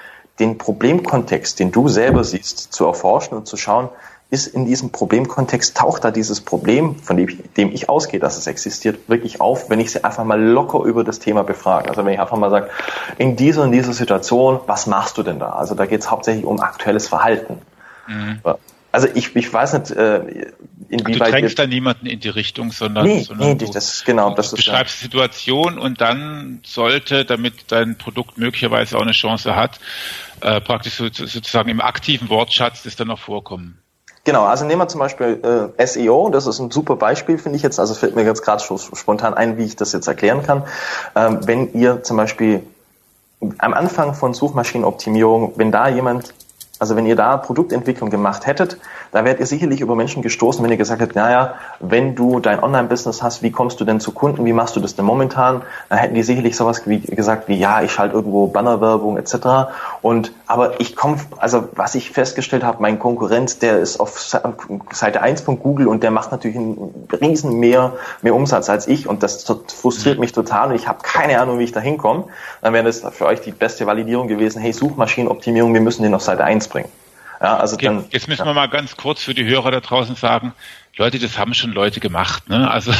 den 0.41 0.57
Problemkontext, 0.57 1.59
den 1.59 1.71
du 1.71 1.87
selber 1.87 2.23
siehst, 2.23 2.73
zu 2.73 2.85
erforschen 2.85 3.37
und 3.37 3.47
zu 3.47 3.55
schauen, 3.55 3.89
ist 4.31 4.47
in 4.47 4.65
diesem 4.65 4.91
Problemkontext, 4.91 5.75
taucht 5.75 6.03
da 6.05 6.11
dieses 6.11 6.41
Problem, 6.41 6.95
von 6.95 7.17
dem 7.17 7.27
ich, 7.27 7.53
dem 7.53 7.71
ich 7.71 7.89
ausgehe, 7.89 8.19
dass 8.19 8.37
es 8.37 8.47
existiert, 8.47 9.09
wirklich 9.09 9.41
auf, 9.41 9.69
wenn 9.69 9.79
ich 9.79 9.91
sie 9.91 10.03
einfach 10.03 10.23
mal 10.23 10.41
locker 10.41 10.83
über 10.83 11.03
das 11.03 11.19
Thema 11.19 11.43
befrage. 11.43 11.89
Also 11.89 12.05
wenn 12.05 12.13
ich 12.13 12.19
einfach 12.19 12.37
mal 12.37 12.49
sage, 12.49 12.69
in 13.17 13.35
dieser 13.35 13.63
und 13.63 13.71
dieser 13.73 13.93
Situation, 13.93 14.61
was 14.67 14.87
machst 14.87 15.17
du 15.17 15.23
denn 15.23 15.39
da? 15.39 15.49
Also 15.49 15.75
da 15.75 15.85
geht 15.85 15.99
es 15.99 16.09
hauptsächlich 16.09 16.45
um 16.45 16.61
aktuelles 16.61 17.09
Verhalten. 17.09 17.61
Mhm. 18.07 18.39
Also 18.91 19.07
ich, 19.13 19.35
ich 19.35 19.53
weiß 19.53 19.73
nicht, 19.73 19.91
äh. 19.91 20.51
Du 20.91 21.11
drängst 21.11 21.57
da 21.57 21.65
niemanden 21.65 22.05
in 22.05 22.19
die 22.19 22.29
Richtung, 22.29 22.73
sondern, 22.73 23.05
nee, 23.05 23.23
sondern 23.23 23.55
nee, 23.55 23.65
das 23.71 23.93
ist 23.93 24.05
genau, 24.05 24.33
das 24.33 24.49
du 24.49 24.57
beschreibst 24.57 24.99
die 24.99 25.05
Situation 25.05 25.79
und 25.79 26.01
dann 26.01 26.59
sollte, 26.63 27.23
damit 27.23 27.53
dein 27.71 27.97
Produkt 27.97 28.37
möglicherweise 28.37 28.97
auch 28.97 29.01
eine 29.01 29.13
Chance 29.13 29.55
hat, 29.55 29.79
äh, 30.41 30.59
praktisch 30.59 30.95
so, 30.95 31.05
sozusagen 31.07 31.69
im 31.69 31.79
aktiven 31.79 32.29
Wortschatz 32.29 32.83
das 32.83 32.97
dann 32.97 33.07
noch 33.07 33.19
vorkommen. 33.19 33.77
Genau, 34.23 34.43
also 34.43 34.65
nehmen 34.65 34.81
wir 34.81 34.87
zum 34.87 34.99
Beispiel 34.99 35.71
äh, 35.77 35.87
SEO, 35.87 36.29
das 36.29 36.45
ist 36.45 36.59
ein 36.59 36.69
super 36.69 36.95
Beispiel, 36.97 37.37
finde 37.37 37.55
ich 37.55 37.63
jetzt, 37.63 37.79
also 37.79 37.95
fällt 37.95 38.15
mir 38.15 38.23
jetzt 38.23 38.43
gerade 38.43 38.61
spontan 38.61 39.33
ein, 39.33 39.57
wie 39.57 39.63
ich 39.63 39.77
das 39.77 39.93
jetzt 39.93 40.07
erklären 40.07 40.43
kann. 40.43 40.63
Ähm, 41.15 41.39
wenn 41.47 41.73
ihr 41.73 42.03
zum 42.03 42.17
Beispiel 42.17 42.63
am 43.57 43.73
Anfang 43.73 44.13
von 44.13 44.33
Suchmaschinenoptimierung, 44.33 45.53
wenn 45.55 45.71
da 45.71 45.87
jemand 45.87 46.33
also 46.81 46.95
wenn 46.95 47.05
ihr 47.05 47.15
da 47.15 47.37
Produktentwicklung 47.37 48.09
gemacht 48.09 48.47
hättet, 48.47 48.77
da 49.11 49.23
wärt 49.23 49.39
ihr 49.39 49.45
sicherlich 49.45 49.81
über 49.81 49.95
Menschen 49.95 50.23
gestoßen, 50.23 50.63
wenn 50.63 50.71
ihr 50.71 50.77
gesagt 50.77 50.99
hättet, 50.99 51.15
naja, 51.15 51.53
wenn 51.79 52.15
du 52.15 52.39
dein 52.39 52.61
Online-Business 52.63 53.21
hast, 53.21 53.43
wie 53.43 53.51
kommst 53.51 53.79
du 53.79 53.85
denn 53.85 53.99
zu 53.99 54.11
Kunden, 54.13 54.45
wie 54.45 54.53
machst 54.53 54.75
du 54.75 54.79
das 54.79 54.95
denn 54.95 55.05
momentan? 55.05 55.61
Dann 55.89 55.99
hätten 55.99 56.15
die 56.15 56.23
sicherlich 56.23 56.57
sowas 56.57 56.81
wie, 56.87 56.99
gesagt 57.01 57.47
wie, 57.47 57.59
ja, 57.59 57.83
ich 57.83 57.91
schalte 57.91 58.15
irgendwo 58.15 58.47
Bannerwerbung 58.47 59.17
etc. 59.17 59.69
Und 60.01 60.31
aber 60.47 60.79
ich 60.81 60.95
komme, 60.95 61.17
also 61.37 61.69
was 61.73 61.93
ich 61.93 62.09
festgestellt 62.09 62.63
habe, 62.63 62.81
mein 62.81 62.97
Konkurrent, 62.97 63.61
der 63.61 63.77
ist 63.77 63.99
auf 63.99 64.19
Seite 64.19 65.21
1 65.21 65.41
von 65.41 65.59
Google 65.59 65.87
und 65.87 66.01
der 66.01 66.09
macht 66.09 66.31
natürlich 66.31 66.57
einen 66.57 67.07
riesen 67.21 67.59
mehr, 67.59 67.93
mehr 68.23 68.33
Umsatz 68.33 68.71
als 68.71 68.87
ich 68.87 69.07
und 69.07 69.21
das 69.21 69.45
frustriert 69.67 70.17
mich 70.17 70.31
total 70.31 70.69
und 70.69 70.75
ich 70.75 70.87
habe 70.87 70.99
keine 71.03 71.39
Ahnung, 71.39 71.59
wie 71.59 71.63
ich 71.63 71.73
da 71.73 71.79
hinkomme. 71.79 72.25
Dann 72.63 72.73
wäre 72.73 72.85
das 72.85 73.01
für 73.11 73.27
euch 73.27 73.41
die 73.41 73.51
beste 73.51 73.85
Validierung 73.85 74.27
gewesen, 74.27 74.59
hey, 74.59 74.73
Suchmaschinenoptimierung, 74.73 75.75
wir 75.75 75.81
müssen 75.81 76.01
den 76.01 76.15
auf 76.15 76.23
Seite 76.23 76.43
1 76.43 76.70
bringen. 76.71 76.89
Ja, 77.41 77.57
also 77.57 77.75
okay, 77.75 77.87
dann, 77.87 78.05
jetzt 78.11 78.27
müssen 78.27 78.45
wir 78.45 78.53
mal 78.53 78.67
ganz 78.67 78.95
kurz 78.95 79.23
für 79.23 79.33
die 79.33 79.45
Hörer 79.45 79.71
da 79.71 79.79
draußen 79.79 80.15
sagen, 80.15 80.53
Leute, 80.97 81.17
das 81.17 81.39
haben 81.39 81.53
schon 81.53 81.71
Leute 81.71 81.99
gemacht, 81.99 82.49
ne? 82.49 82.69
Also 82.69 82.93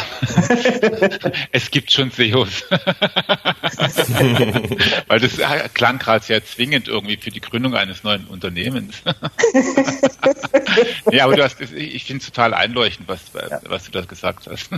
es 1.51 1.69
gibt 1.69 1.91
schon 1.91 2.09
SEOs. 2.09 2.63
Weil 5.07 5.19
das 5.19 5.37
klang 5.73 5.99
gerade 5.99 6.25
sehr 6.25 6.43
zwingend 6.43 6.87
irgendwie 6.87 7.17
für 7.17 7.29
die 7.31 7.41
Gründung 7.41 7.75
eines 7.75 8.03
neuen 8.03 8.25
Unternehmens. 8.25 9.03
ja, 11.11 11.25
aber 11.25 11.35
du 11.35 11.43
hast, 11.43 11.61
ich 11.61 12.05
finde 12.05 12.21
es 12.21 12.27
total 12.27 12.55
einleuchtend, 12.55 13.09
was, 13.09 13.19
was 13.65 13.83
du 13.83 13.91
da 13.91 14.01
gesagt 14.01 14.47
hast. 14.49 14.69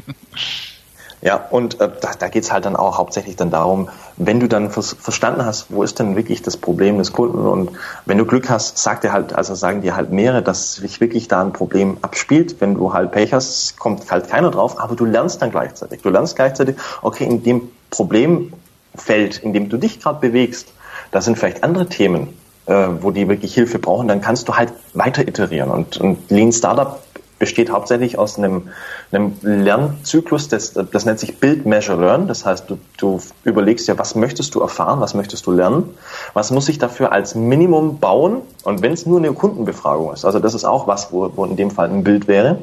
Ja, 1.23 1.37
und 1.49 1.79
äh, 1.79 1.89
da, 2.01 2.11
da 2.19 2.27
geht 2.27 2.43
es 2.43 2.51
halt 2.51 2.65
dann 2.65 2.75
auch 2.75 2.97
hauptsächlich 2.97 3.37
dann 3.37 3.49
darum, 3.49 3.87
wenn 4.17 4.41
du 4.41 4.49
dann 4.49 4.69
vers 4.69 4.93
verstanden 4.99 5.45
hast, 5.45 5.67
wo 5.69 5.81
ist 5.81 5.97
denn 5.97 6.17
wirklich 6.17 6.41
das 6.41 6.57
Problem 6.57 6.97
des 6.97 7.13
Kunden 7.13 7.47
und 7.47 7.71
wenn 8.05 8.17
du 8.17 8.25
Glück 8.25 8.49
hast, 8.49 8.77
sagt 8.77 9.05
er 9.05 9.13
halt, 9.13 9.33
also 9.33 9.55
sagen 9.55 9.81
dir 9.81 9.95
halt 9.95 10.11
mehrere, 10.11 10.41
dass 10.41 10.75
sich 10.75 10.99
wirklich 10.99 11.29
da 11.29 11.41
ein 11.41 11.53
Problem 11.53 11.97
abspielt. 12.01 12.59
Wenn 12.59 12.75
du 12.75 12.93
halt 12.93 13.13
Pech 13.13 13.31
hast, 13.31 13.79
kommt 13.79 14.11
halt 14.11 14.29
keiner 14.29 14.51
drauf, 14.51 14.81
aber 14.81 14.97
du 14.97 15.05
lernst 15.05 15.41
dann 15.41 15.51
gleichzeitig. 15.51 16.01
Du 16.01 16.09
lernst 16.09 16.35
gleichzeitig, 16.35 16.75
okay, 17.01 17.23
in 17.23 17.41
dem 17.41 17.69
Problemfeld, 17.89 19.37
in 19.37 19.53
dem 19.53 19.69
du 19.69 19.77
dich 19.77 20.01
gerade 20.01 20.19
bewegst, 20.19 20.73
da 21.11 21.21
sind 21.21 21.37
vielleicht 21.37 21.63
andere 21.63 21.87
Themen, 21.87 22.37
äh, 22.65 22.87
wo 22.99 23.11
die 23.11 23.29
wirklich 23.29 23.53
Hilfe 23.53 23.79
brauchen, 23.79 24.09
dann 24.09 24.19
kannst 24.19 24.49
du 24.49 24.55
halt 24.55 24.73
weiter 24.93 25.25
iterieren 25.25 25.69
und, 25.69 25.95
und 25.95 26.29
Lean 26.29 26.51
Startup 26.51 27.01
besteht 27.43 27.69
hauptsächlich 27.71 28.17
aus 28.17 28.37
einem, 28.37 28.69
einem 29.11 29.33
Lernzyklus, 29.41 30.47
das, 30.47 30.71
das 30.71 31.03
nennt 31.03 31.19
sich 31.19 31.41
Build, 31.41 31.65
Measure, 31.65 31.99
Learn. 31.99 32.25
Das 32.25 32.45
heißt, 32.45 32.69
du, 32.69 32.79
du 32.95 33.19
überlegst 33.43 33.85
ja, 33.89 33.99
was 33.99 34.15
möchtest 34.15 34.55
du 34.55 34.61
erfahren, 34.61 35.01
was 35.01 35.13
möchtest 35.13 35.45
du 35.45 35.51
lernen, 35.51 35.89
was 36.33 36.51
muss 36.51 36.69
ich 36.69 36.77
dafür 36.77 37.11
als 37.11 37.35
Minimum 37.35 37.99
bauen 37.99 38.43
und 38.63 38.81
wenn 38.81 38.93
es 38.93 39.05
nur 39.05 39.19
eine 39.19 39.33
Kundenbefragung 39.33 40.13
ist, 40.13 40.23
also 40.23 40.39
das 40.39 40.53
ist 40.53 40.63
auch 40.63 40.87
was, 40.87 41.11
wo, 41.11 41.29
wo 41.35 41.43
in 41.43 41.57
dem 41.57 41.69
Fall 41.69 41.89
ein 41.89 42.05
Bild 42.05 42.29
wäre, 42.29 42.59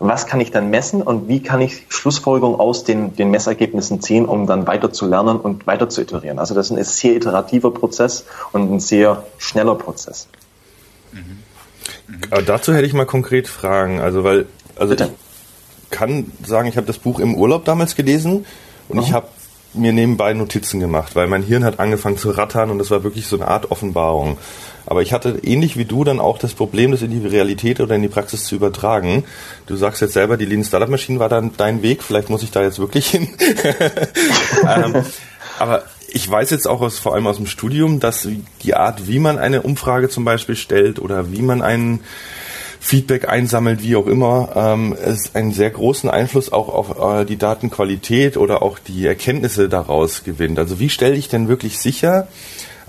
was 0.00 0.26
kann 0.26 0.42
ich 0.42 0.50
dann 0.50 0.68
messen 0.68 1.00
und 1.00 1.26
wie 1.28 1.42
kann 1.42 1.62
ich 1.62 1.86
Schlussfolgerungen 1.88 2.60
aus 2.60 2.84
den, 2.84 3.16
den 3.16 3.30
Messergebnissen 3.30 4.02
ziehen, 4.02 4.26
um 4.26 4.46
dann 4.46 4.66
weiter 4.66 4.92
zu 4.92 5.06
lernen 5.06 5.40
und 5.40 5.66
weiter 5.66 5.88
zu 5.88 6.02
iterieren. 6.02 6.38
Also 6.38 6.54
das 6.54 6.70
ist 6.70 6.76
ein 6.76 6.84
sehr 6.84 7.16
iterativer 7.16 7.70
Prozess 7.70 8.26
und 8.52 8.70
ein 8.70 8.80
sehr 8.80 9.24
schneller 9.38 9.76
Prozess. 9.76 10.28
Mhm. 11.12 11.38
Aber 12.30 12.42
dazu 12.42 12.74
hätte 12.74 12.86
ich 12.86 12.92
mal 12.92 13.06
konkret 13.06 13.48
Fragen. 13.48 14.00
Also 14.00 14.24
weil, 14.24 14.46
also 14.76 14.90
Bitte? 14.90 15.10
ich 15.84 15.90
kann 15.90 16.30
sagen, 16.44 16.68
ich 16.68 16.76
habe 16.76 16.86
das 16.86 16.98
Buch 16.98 17.18
im 17.18 17.34
Urlaub 17.34 17.64
damals 17.64 17.96
gelesen 17.96 18.46
und 18.88 18.96
mhm. 18.96 19.02
ich 19.02 19.12
habe 19.12 19.28
mir 19.72 19.92
nebenbei 19.92 20.32
Notizen 20.32 20.80
gemacht, 20.80 21.14
weil 21.14 21.28
mein 21.28 21.42
Hirn 21.42 21.64
hat 21.64 21.78
angefangen 21.78 22.18
zu 22.18 22.30
rattern 22.30 22.70
und 22.70 22.78
das 22.78 22.90
war 22.90 23.04
wirklich 23.04 23.26
so 23.26 23.36
eine 23.36 23.48
Art 23.48 23.70
Offenbarung. 23.70 24.36
Aber 24.86 25.02
ich 25.02 25.12
hatte 25.12 25.38
ähnlich 25.42 25.76
wie 25.76 25.84
du 25.84 26.02
dann 26.02 26.18
auch 26.18 26.38
das 26.38 26.54
Problem, 26.54 26.90
das 26.90 27.02
in 27.02 27.10
die 27.10 27.24
Realität 27.24 27.80
oder 27.80 27.94
in 27.94 28.02
die 28.02 28.08
Praxis 28.08 28.44
zu 28.44 28.56
übertragen. 28.56 29.24
Du 29.66 29.76
sagst 29.76 30.00
jetzt 30.00 30.14
selber, 30.14 30.36
die 30.36 30.46
Lean 30.46 30.64
Startup 30.64 30.88
Machine 30.88 31.20
war 31.20 31.28
dann 31.28 31.52
dein 31.56 31.82
Weg. 31.82 32.02
Vielleicht 32.02 32.30
muss 32.30 32.42
ich 32.42 32.50
da 32.50 32.62
jetzt 32.62 32.80
wirklich 32.80 33.08
hin. 33.08 33.28
ähm, 34.66 35.04
aber 35.58 35.84
ich 36.12 36.30
weiß 36.30 36.50
jetzt 36.50 36.66
auch 36.66 36.80
aus, 36.80 36.98
vor 36.98 37.14
allem 37.14 37.26
aus 37.26 37.36
dem 37.36 37.46
Studium, 37.46 38.00
dass 38.00 38.28
die 38.62 38.74
Art, 38.74 39.06
wie 39.06 39.18
man 39.18 39.38
eine 39.38 39.62
Umfrage 39.62 40.08
zum 40.08 40.24
Beispiel 40.24 40.56
stellt 40.56 40.98
oder 40.98 41.32
wie 41.32 41.42
man 41.42 41.62
einen 41.62 42.00
Feedback 42.80 43.28
einsammelt, 43.28 43.82
wie 43.82 43.94
auch 43.94 44.06
immer, 44.06 44.52
ähm, 44.56 44.96
es 45.00 45.34
einen 45.34 45.52
sehr 45.52 45.70
großen 45.70 46.08
Einfluss 46.08 46.50
auch 46.50 46.68
auf 46.68 47.20
äh, 47.20 47.24
die 47.26 47.36
Datenqualität 47.36 48.36
oder 48.38 48.62
auch 48.62 48.78
die 48.78 49.06
Erkenntnisse 49.06 49.68
daraus 49.68 50.24
gewinnt. 50.24 50.58
Also 50.58 50.80
wie 50.80 50.88
stelle 50.88 51.14
ich 51.14 51.28
denn 51.28 51.48
wirklich 51.48 51.78
sicher, 51.78 52.26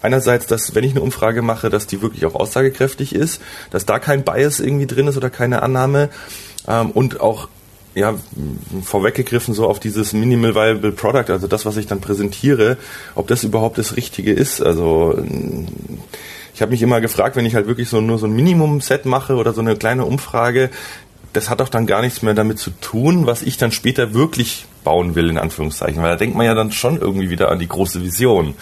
einerseits, 0.02 0.48
dass 0.48 0.74
wenn 0.76 0.86
ich 0.86 0.92
eine 0.92 1.02
Umfrage 1.02 1.42
mache, 1.42 1.70
dass 1.70 1.88
die 1.88 2.02
wirklich 2.02 2.26
auch 2.26 2.36
aussagekräftig 2.36 3.14
ist, 3.14 3.42
dass 3.70 3.86
da 3.86 4.00
kein 4.00 4.24
Bias 4.24 4.60
irgendwie 4.60 4.88
drin 4.88 5.08
ist 5.08 5.18
oder 5.18 5.30
keine 5.30 5.62
Annahme 5.62 6.10
ähm, 6.68 6.92
und 6.92 7.20
auch 7.20 7.50
ja, 7.94 8.16
vorweggegriffen 8.84 9.54
so 9.54 9.68
auf 9.68 9.80
dieses 9.80 10.14
Minimal 10.14 10.56
Viable 10.56 10.92
Product, 10.92 11.30
also 11.30 11.48
das, 11.48 11.66
was 11.66 11.78
ich 11.78 11.88
dann 11.88 12.00
präsentiere, 12.00 12.78
ob 13.16 13.28
das 13.28 13.44
überhaupt 13.44 13.78
das 13.78 13.96
Richtige 13.96 14.32
ist. 14.32 14.62
Also 14.62 15.22
ich 16.54 16.62
habe 16.62 16.72
mich 16.72 16.82
immer 16.82 17.02
gefragt, 17.02 17.36
wenn 17.36 17.46
ich 17.46 17.56
halt 17.56 17.68
wirklich 17.68 17.90
so 17.90 18.02
nur 18.02 18.18
so 18.18 18.28
ein 18.28 18.34
Minimum-Set 18.34 19.06
mache 19.06 19.36
oder 19.36 19.54
so 19.54 19.62
eine 19.62 19.76
kleine 19.76 20.06
Umfrage, 20.06 20.70
das 21.34 21.50
hat 21.50 21.60
doch 21.60 21.70
dann 21.70 21.88
gar 21.88 22.02
nichts 22.02 22.22
mehr 22.22 22.34
damit 22.34 22.60
zu 22.60 22.72
tun, 22.82 23.26
was 23.26 23.42
ich 23.42 23.58
dann 23.58 23.72
später 23.72 24.14
wirklich 24.14 24.66
bauen 24.84 25.16
will, 25.16 25.30
in 25.30 25.38
Anführungszeichen. 25.38 26.02
Weil 26.02 26.12
da 26.12 26.16
denkt 26.18 26.36
man 26.36 26.46
ja 26.46 26.54
dann 26.54 26.72
schon 26.72 27.00
irgendwie 27.00 27.30
wieder 27.30 27.50
an 27.50 27.60
die 27.60 27.68
große 27.68 28.04
Vision. 28.04 28.56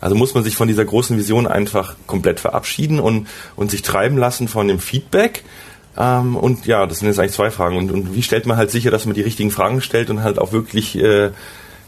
Also 0.00 0.14
muss 0.16 0.34
man 0.34 0.44
sich 0.44 0.54
von 0.54 0.68
dieser 0.68 0.84
großen 0.84 1.16
Vision 1.16 1.46
einfach 1.46 1.96
komplett 2.06 2.40
verabschieden 2.40 3.00
und, 3.00 3.26
und 3.56 3.70
sich 3.70 3.80
treiben 3.80 4.18
lassen 4.18 4.48
von 4.48 4.68
dem 4.68 4.78
Feedback 4.78 5.44
ähm, 5.96 6.36
und 6.36 6.66
ja, 6.66 6.86
das 6.86 6.98
sind 6.98 7.08
jetzt 7.08 7.18
eigentlich 7.18 7.32
zwei 7.32 7.50
Fragen. 7.50 7.76
Und, 7.76 7.92
und 7.92 8.14
wie 8.14 8.22
stellt 8.22 8.46
man 8.46 8.56
halt 8.56 8.70
sicher, 8.70 8.90
dass 8.90 9.06
man 9.06 9.14
die 9.14 9.22
richtigen 9.22 9.50
Fragen 9.50 9.80
stellt 9.80 10.10
und 10.10 10.22
halt 10.22 10.38
auch 10.38 10.52
wirklich 10.52 10.96
äh, 10.96 11.30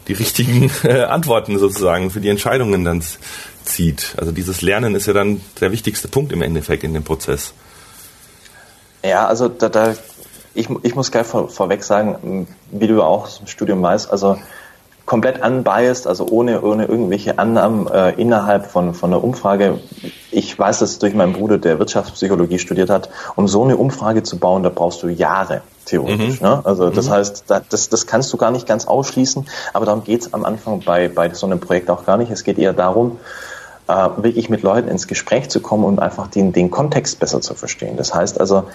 die 0.07 0.13
richtigen 0.13 0.71
äh, 0.83 1.03
Antworten 1.03 1.59
sozusagen 1.59 2.09
für 2.09 2.21
die 2.21 2.29
Entscheidungen 2.29 2.85
dann 2.85 3.03
zieht? 3.65 4.15
Also 4.17 4.31
dieses 4.31 4.61
Lernen 4.61 4.95
ist 4.95 5.07
ja 5.07 5.13
dann 5.13 5.41
der 5.59 5.71
wichtigste 5.71 6.07
Punkt 6.07 6.31
im 6.31 6.41
Endeffekt 6.41 6.83
in 6.83 6.93
dem 6.93 7.03
Prozess. 7.03 7.53
Ja, 9.03 9.27
also 9.27 9.47
da, 9.47 9.69
da 9.69 9.95
ich, 10.53 10.69
ich 10.83 10.95
muss 10.95 11.11
gleich 11.11 11.27
vor, 11.27 11.49
vorweg 11.49 11.83
sagen, 11.83 12.47
wie 12.71 12.87
du 12.87 13.03
auch 13.03 13.29
dem 13.29 13.47
Studium 13.47 13.81
weißt, 13.81 14.11
also 14.11 14.37
komplett 15.07 15.43
unbiased, 15.43 16.05
also 16.05 16.27
ohne, 16.29 16.61
ohne 16.61 16.85
irgendwelche 16.85 17.39
Annahmen 17.39 17.87
äh, 17.87 18.11
innerhalb 18.11 18.67
von, 18.67 18.93
von 18.93 19.11
einer 19.11 19.23
Umfrage. 19.23 19.79
Ich 20.31 20.59
weiß 20.59 20.79
das 20.79 20.99
durch 20.99 21.15
meinen 21.15 21.31
Bruder, 21.31 21.57
der 21.57 21.79
Wirtschaftspsychologie 21.79 22.59
studiert 22.59 22.89
hat. 22.89 23.09
Um 23.35 23.47
so 23.47 23.63
eine 23.63 23.77
Umfrage 23.77 24.21
zu 24.21 24.37
bauen, 24.37 24.63
da 24.63 24.69
brauchst 24.69 25.01
du 25.01 25.07
Jahre, 25.07 25.61
theoretisch. 25.85 26.41
Mhm. 26.41 26.47
Ne? 26.47 26.61
Also 26.65 26.89
das 26.89 27.07
mhm. 27.07 27.11
heißt, 27.11 27.45
das, 27.69 27.89
das 27.89 28.05
kannst 28.05 28.33
du 28.33 28.37
gar 28.37 28.51
nicht 28.51 28.67
ganz 28.67 28.85
ausschließen, 28.85 29.47
aber 29.73 29.85
darum 29.85 30.03
geht's 30.03 30.33
am 30.33 30.43
Anfang 30.43 30.81
bei, 30.81 31.07
bei 31.07 31.33
so 31.33 31.47
einem 31.47 31.61
Projekt 31.61 31.89
auch 31.89 32.05
gar 32.05 32.17
nicht. 32.17 32.29
Es 32.29 32.43
geht 32.43 32.59
eher 32.59 32.73
darum, 32.73 33.17
äh, 33.87 33.93
wirklich 34.17 34.49
mit 34.49 34.61
Leuten 34.61 34.89
ins 34.89 35.07
Gespräch 35.07 35.49
zu 35.49 35.61
kommen 35.61 35.85
und 35.85 35.99
einfach 35.99 36.27
den, 36.27 36.51
den 36.51 36.69
Kontext 36.69 37.21
besser 37.21 37.39
zu 37.39 37.53
verstehen. 37.55 37.95
Das 37.95 38.13
heißt 38.13 38.41
also, 38.41 38.65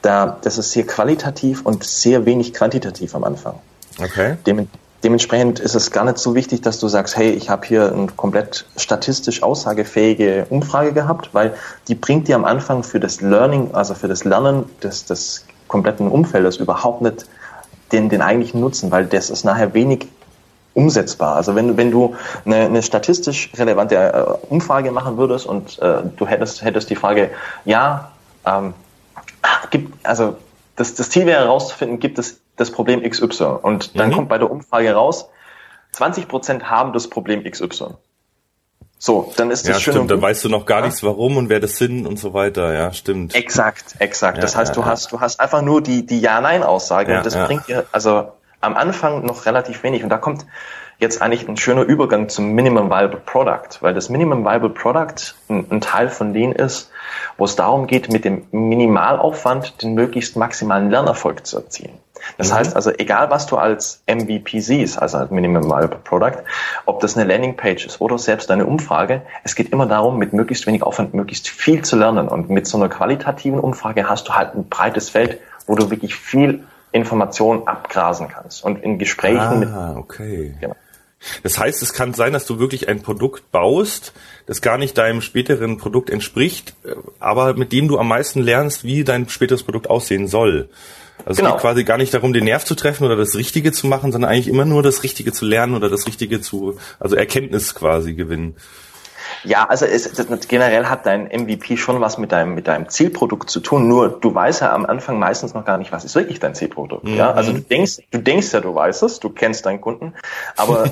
da, 0.00 0.38
das 0.40 0.56
ist 0.56 0.72
sehr 0.72 0.86
qualitativ 0.86 1.66
und 1.66 1.84
sehr 1.84 2.24
wenig 2.24 2.54
quantitativ 2.54 3.14
am 3.14 3.24
Anfang. 3.24 3.56
Okay. 3.98 4.36
Dem, 4.46 4.68
Dementsprechend 5.04 5.58
ist 5.58 5.74
es 5.74 5.90
gar 5.90 6.04
nicht 6.04 6.18
so 6.18 6.34
wichtig, 6.34 6.62
dass 6.62 6.78
du 6.78 6.86
sagst, 6.86 7.16
hey, 7.16 7.30
ich 7.30 7.50
habe 7.50 7.66
hier 7.66 7.92
eine 7.92 8.06
komplett 8.06 8.66
statistisch 8.76 9.42
aussagefähige 9.42 10.46
Umfrage 10.48 10.92
gehabt, 10.92 11.30
weil 11.32 11.54
die 11.88 11.96
bringt 11.96 12.28
dir 12.28 12.36
am 12.36 12.44
Anfang 12.44 12.84
für 12.84 13.00
das 13.00 13.20
Learning, 13.20 13.70
also 13.72 13.94
für 13.94 14.06
das 14.06 14.24
Lernen 14.24 14.64
des, 14.82 15.04
des 15.04 15.44
kompletten 15.66 16.08
Umfeldes 16.08 16.58
überhaupt 16.58 17.02
nicht 17.02 17.26
den, 17.90 18.08
den 18.08 18.22
eigentlichen 18.22 18.60
Nutzen, 18.60 18.90
weil 18.90 19.06
das 19.06 19.28
ist 19.28 19.44
nachher 19.44 19.74
wenig 19.74 20.06
umsetzbar. 20.74 21.36
Also 21.36 21.54
wenn, 21.54 21.76
wenn 21.76 21.90
du 21.90 22.14
eine, 22.44 22.56
eine 22.56 22.82
statistisch 22.82 23.50
relevante 23.56 23.96
äh, 23.96 24.24
Umfrage 24.48 24.92
machen 24.92 25.16
würdest 25.16 25.46
und 25.46 25.78
äh, 25.80 26.02
du 26.16 26.26
hättest, 26.26 26.62
hättest 26.62 26.90
die 26.90 26.96
Frage, 26.96 27.30
ja, 27.64 28.12
ähm, 28.46 28.74
gibt, 29.70 30.06
also 30.06 30.36
das, 30.76 30.94
das 30.94 31.10
Ziel 31.10 31.26
wäre 31.26 31.44
herauszufinden, 31.44 31.98
gibt 31.98 32.18
es 32.18 32.40
das 32.56 32.70
Problem 32.70 33.02
XY. 33.02 33.44
Und 33.62 33.98
dann 33.98 34.10
mhm. 34.10 34.14
kommt 34.14 34.28
bei 34.28 34.38
der 34.38 34.50
Umfrage 34.50 34.92
raus, 34.92 35.28
20 35.92 36.28
Prozent 36.28 36.70
haben 36.70 36.92
das 36.92 37.08
Problem 37.08 37.44
XY. 37.44 37.94
So, 38.98 39.32
dann 39.36 39.50
ist 39.50 39.68
das 39.68 39.76
ja, 39.76 39.80
schön. 39.80 39.94
Stimmt, 39.94 40.10
dann 40.12 40.22
weißt 40.22 40.44
du 40.44 40.48
noch 40.48 40.64
gar 40.64 40.78
ja? 40.78 40.86
nichts, 40.86 41.02
warum 41.02 41.36
und 41.36 41.48
wer 41.48 41.58
das 41.58 41.76
sind 41.76 42.06
und 42.06 42.20
so 42.20 42.34
weiter. 42.34 42.72
Ja, 42.72 42.92
stimmt. 42.92 43.34
Exakt, 43.34 43.96
exakt. 43.98 44.38
Ja, 44.38 44.42
das 44.42 44.54
heißt, 44.54 44.76
du 44.76 44.84
hast, 44.84 45.10
du 45.10 45.20
hast 45.20 45.40
einfach 45.40 45.60
nur 45.60 45.82
die, 45.82 46.06
die 46.06 46.20
Ja-Nein-Aussage 46.20 47.16
und 47.16 47.26
das 47.26 47.34
bringt 47.34 47.66
dir 47.66 47.84
also 47.90 48.32
am 48.62 48.74
Anfang 48.74 49.24
noch 49.26 49.44
relativ 49.46 49.82
wenig. 49.82 50.02
Und 50.02 50.08
da 50.08 50.18
kommt 50.18 50.46
jetzt 50.98 51.20
eigentlich 51.20 51.46
ein 51.48 51.56
schöner 51.56 51.82
Übergang 51.82 52.28
zum 52.28 52.52
Minimum 52.52 52.88
Viable 52.88 53.20
Product, 53.20 53.80
weil 53.80 53.92
das 53.92 54.08
Minimum 54.08 54.44
Viable 54.44 54.70
Product 54.70 55.34
ein, 55.48 55.66
ein 55.70 55.80
Teil 55.80 56.08
von 56.08 56.32
denen 56.32 56.52
ist, 56.52 56.90
wo 57.36 57.44
es 57.44 57.56
darum 57.56 57.86
geht, 57.86 58.10
mit 58.10 58.24
dem 58.24 58.46
Minimalaufwand 58.52 59.82
den 59.82 59.94
möglichst 59.94 60.36
maximalen 60.36 60.90
Lernerfolg 60.90 61.44
zu 61.46 61.58
erzielen. 61.58 61.98
Das 62.38 62.50
mhm. 62.50 62.54
heißt 62.54 62.76
also, 62.76 62.92
egal 62.92 63.30
was 63.30 63.46
du 63.46 63.56
als 63.56 64.02
MVP 64.06 64.60
siehst, 64.60 65.00
also 65.00 65.18
als 65.18 65.30
Minimum 65.32 65.64
Viable 65.64 65.98
Product, 66.04 66.44
ob 66.86 67.00
das 67.00 67.16
eine 67.16 67.26
Landingpage 67.26 67.84
ist 67.84 68.00
oder 68.00 68.16
selbst 68.16 68.50
eine 68.52 68.64
Umfrage, 68.64 69.22
es 69.42 69.56
geht 69.56 69.70
immer 69.70 69.86
darum, 69.86 70.18
mit 70.18 70.32
möglichst 70.32 70.66
wenig 70.68 70.84
Aufwand 70.84 71.14
möglichst 71.14 71.48
viel 71.48 71.82
zu 71.82 71.96
lernen. 71.96 72.28
Und 72.28 72.48
mit 72.48 72.68
so 72.68 72.78
einer 72.78 72.88
qualitativen 72.88 73.58
Umfrage 73.58 74.08
hast 74.08 74.28
du 74.28 74.34
halt 74.34 74.54
ein 74.54 74.68
breites 74.68 75.10
Feld, 75.10 75.40
wo 75.66 75.74
du 75.74 75.90
wirklich 75.90 76.14
viel 76.14 76.64
Information 76.92 77.66
abgrasen 77.66 78.28
kannst. 78.28 78.64
Und 78.64 78.82
in 78.82 78.98
Gesprächen 78.98 79.38
ah, 79.38 79.54
mit. 79.54 79.96
okay. 79.96 80.54
Genau. 80.60 80.76
Das 81.42 81.58
heißt, 81.58 81.82
es 81.82 81.92
kann 81.92 82.14
sein, 82.14 82.32
dass 82.32 82.46
du 82.46 82.58
wirklich 82.58 82.88
ein 82.88 83.02
Produkt 83.02 83.50
baust, 83.52 84.12
das 84.46 84.60
gar 84.60 84.76
nicht 84.76 84.98
deinem 84.98 85.20
späteren 85.20 85.78
Produkt 85.78 86.10
entspricht, 86.10 86.74
aber 87.20 87.54
mit 87.54 87.72
dem 87.72 87.88
du 87.88 87.98
am 87.98 88.08
meisten 88.08 88.40
lernst, 88.40 88.84
wie 88.84 89.04
dein 89.04 89.28
späteres 89.28 89.62
Produkt 89.62 89.88
aussehen 89.88 90.26
soll. 90.26 90.68
Also 91.24 91.40
genau. 91.40 91.50
es 91.50 91.54
geht 91.54 91.62
quasi 91.62 91.84
gar 91.84 91.98
nicht 91.98 92.12
darum, 92.12 92.32
den 92.32 92.44
Nerv 92.44 92.64
zu 92.64 92.74
treffen 92.74 93.04
oder 93.04 93.16
das 93.16 93.36
Richtige 93.36 93.70
zu 93.70 93.86
machen, 93.86 94.10
sondern 94.10 94.30
eigentlich 94.30 94.48
immer 94.48 94.64
nur 94.64 94.82
das 94.82 95.04
Richtige 95.04 95.32
zu 95.32 95.44
lernen 95.44 95.74
oder 95.74 95.88
das 95.88 96.06
Richtige 96.06 96.40
zu, 96.40 96.78
also 96.98 97.14
Erkenntnis 97.14 97.74
quasi 97.74 98.14
gewinnen. 98.14 98.56
Ja, 99.44 99.66
also 99.68 99.86
es, 99.86 100.10
generell 100.48 100.86
hat 100.86 101.06
dein 101.06 101.24
MVP 101.24 101.76
schon 101.76 102.00
was 102.00 102.18
mit 102.18 102.32
deinem, 102.32 102.54
mit 102.54 102.68
deinem 102.68 102.88
Zielprodukt 102.88 103.50
zu 103.50 103.60
tun. 103.60 103.88
Nur 103.88 104.08
du 104.08 104.34
weißt 104.34 104.62
ja 104.62 104.72
am 104.72 104.86
Anfang 104.86 105.18
meistens 105.18 105.54
noch 105.54 105.64
gar 105.64 105.78
nicht, 105.78 105.92
was 105.92 106.04
ist 106.04 106.14
wirklich 106.14 106.40
dein 106.40 106.54
Zielprodukt. 106.54 107.04
Mhm. 107.04 107.16
Ja, 107.16 107.32
also 107.32 107.52
du 107.52 107.60
denkst, 107.60 108.02
du 108.10 108.18
denkst 108.18 108.52
ja, 108.52 108.60
du 108.60 108.74
weißt 108.74 109.02
es, 109.02 109.20
du 109.20 109.30
kennst 109.30 109.66
deinen 109.66 109.80
Kunden, 109.80 110.14
aber 110.56 110.90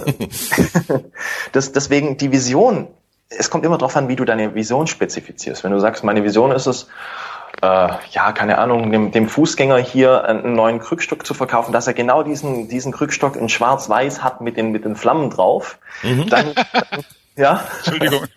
das, 1.53 1.73
deswegen 1.73 2.17
die 2.17 2.33
Vision. 2.33 2.89
Es 3.33 3.49
kommt 3.49 3.65
immer 3.65 3.79
darauf 3.79 3.97
an, 3.97 4.09
wie 4.09 4.17
du 4.17 4.25
deine 4.25 4.57
Vision 4.57 4.89
spezifizierst. 4.89 5.63
Wenn 5.63 5.71
du 5.71 5.79
sagst, 5.79 6.03
meine 6.03 6.25
Vision 6.25 6.51
ist 6.51 6.67
es, 6.67 6.89
äh, 7.63 7.89
ja, 8.11 8.33
keine 8.33 8.59
Ahnung, 8.59 8.91
dem, 8.91 9.11
dem 9.13 9.29
Fußgänger 9.29 9.79
hier 9.79 10.25
einen 10.25 10.55
neuen 10.55 10.79
Krückstock 10.79 11.27
zu 11.27 11.35
verkaufen, 11.35 11.73
dass 11.73 11.87
er 11.87 11.95
genau 11.95 12.23
diesen, 12.23 12.69
diesen 12.69 12.93
Krückstock 12.93 13.37
in 13.37 13.49
schwarz-weiß 13.49 14.23
hat 14.23 14.41
mit 14.41 14.57
den, 14.57 14.73
mit 14.73 14.85
den 14.85 14.97
Flammen 14.97 15.31
drauf, 15.31 15.79
mhm. 16.03 16.29
dann, 16.29 16.55
ja. 17.37 17.65
Entschuldigung. 17.79 18.27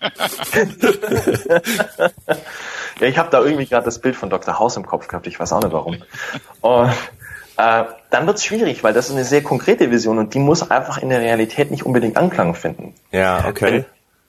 ja, 3.00 3.06
ich 3.06 3.18
habe 3.18 3.30
da 3.30 3.42
irgendwie 3.42 3.66
gerade 3.66 3.84
das 3.84 3.98
Bild 3.98 4.16
von 4.16 4.30
Dr. 4.30 4.58
House 4.58 4.76
im 4.76 4.86
Kopf 4.86 5.08
gehabt, 5.08 5.26
ich 5.26 5.38
weiß 5.38 5.52
auch 5.52 5.62
nicht 5.62 5.72
warum. 5.72 6.02
Und, 6.60 6.92
äh, 7.56 7.84
dann 8.10 8.26
wird 8.26 8.38
es 8.38 8.44
schwierig, 8.44 8.82
weil 8.82 8.92
das 8.92 9.06
ist 9.08 9.12
eine 9.12 9.24
sehr 9.24 9.42
konkrete 9.42 9.90
Vision 9.90 10.18
und 10.18 10.34
die 10.34 10.38
muss 10.38 10.70
einfach 10.70 10.98
in 10.98 11.08
der 11.08 11.20
Realität 11.20 11.70
nicht 11.70 11.84
unbedingt 11.84 12.16
Anklang 12.16 12.54
finden. 12.54 12.94
Ja, 13.12 13.44
okay. 13.48 13.84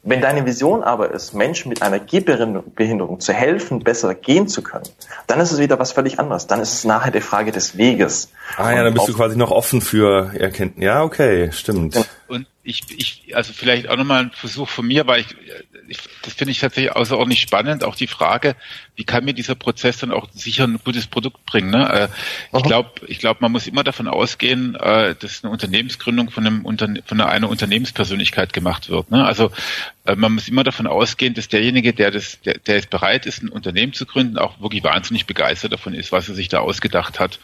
Wenn, 0.07 0.21
deine 0.21 0.45
Vision 0.45 0.83
aber 0.83 1.11
ist, 1.11 1.33
Menschen 1.33 1.69
mit 1.69 1.81
einer 1.81 1.99
Gehbehinderung 1.99 3.19
zu 3.19 3.33
helfen, 3.33 3.79
besser 3.79 4.13
gehen 4.13 4.47
zu 4.47 4.61
können, 4.61 4.85
dann 5.25 5.39
ist 5.39 5.51
es 5.51 5.59
wieder 5.59 5.79
was 5.79 5.93
völlig 5.93 6.19
anderes. 6.19 6.45
Dann 6.45 6.59
ist 6.59 6.73
es 6.73 6.85
nachher 6.85 7.11
die 7.11 7.21
Frage 7.21 7.51
des 7.51 7.75
Weges. 7.75 8.31
Ah 8.57 8.71
ja, 8.71 8.83
dann 8.83 8.93
bist 8.93 9.07
du 9.07 9.13
quasi 9.13 9.35
noch 9.35 9.49
offen 9.49 9.81
für 9.81 10.31
Erkenntnis. 10.35 10.85
Ja, 10.85 11.01
okay, 11.03 11.51
stimmt. 11.51 11.97
Und 12.27 12.45
ich, 12.63 12.81
ich, 12.89 13.35
also 13.35 13.51
vielleicht 13.51 13.89
auch 13.89 13.97
nochmal 13.97 14.25
ein 14.25 14.31
Versuch 14.31 14.69
von 14.69 14.85
mir, 14.85 15.07
weil 15.07 15.21
ich, 15.21 15.35
ich 15.87 15.97
das 16.21 16.33
finde 16.33 16.51
ich 16.51 16.59
tatsächlich 16.59 16.95
außerordentlich 16.95 17.41
spannend, 17.41 17.83
auch 17.83 17.95
die 17.95 18.07
Frage, 18.07 18.55
wie 18.95 19.03
kann 19.03 19.25
mir 19.25 19.33
dieser 19.33 19.55
Prozess 19.55 19.97
dann 19.97 20.11
auch 20.11 20.27
sicher 20.31 20.65
ein 20.65 20.79
gutes 20.83 21.07
Produkt 21.07 21.45
bringen. 21.45 21.69
Ne? 21.69 22.09
Äh, 22.51 22.57
ich 22.57 22.63
glaube, 22.63 22.91
ich 23.07 23.19
glaube, 23.19 23.39
man 23.41 23.51
muss 23.51 23.67
immer 23.67 23.83
davon 23.83 24.07
ausgehen, 24.07 24.75
äh, 24.75 25.15
dass 25.15 25.43
eine 25.43 25.51
Unternehmensgründung 25.51 26.31
von 26.31 26.45
einem 26.45 26.65
Unterne 26.65 27.03
von 27.05 27.21
einer 27.21 27.49
Unternehmenspersönlichkeit 27.49 28.53
gemacht 28.53 28.89
wird. 28.89 29.11
Ne? 29.11 29.25
Also 29.25 29.51
äh, 30.05 30.15
man 30.15 30.33
muss 30.33 30.47
immer 30.47 30.63
davon 30.63 30.87
ausgehen, 30.87 31.33
dass 31.33 31.47
derjenige, 31.47 31.93
der 31.93 32.11
das, 32.11 32.39
der, 32.41 32.57
der 32.59 32.77
es 32.77 32.87
bereit 32.87 33.25
ist, 33.25 33.43
ein 33.43 33.49
Unternehmen 33.49 33.93
zu 33.93 34.05
gründen, 34.05 34.37
auch 34.37 34.59
wirklich 34.59 34.83
wahnsinnig 34.83 35.25
begeistert 35.25 35.73
davon 35.73 35.93
ist, 35.93 36.11
was 36.11 36.29
er 36.29 36.35
sich 36.35 36.49
da 36.49 36.59
ausgedacht 36.59 37.19
hat. 37.19 37.39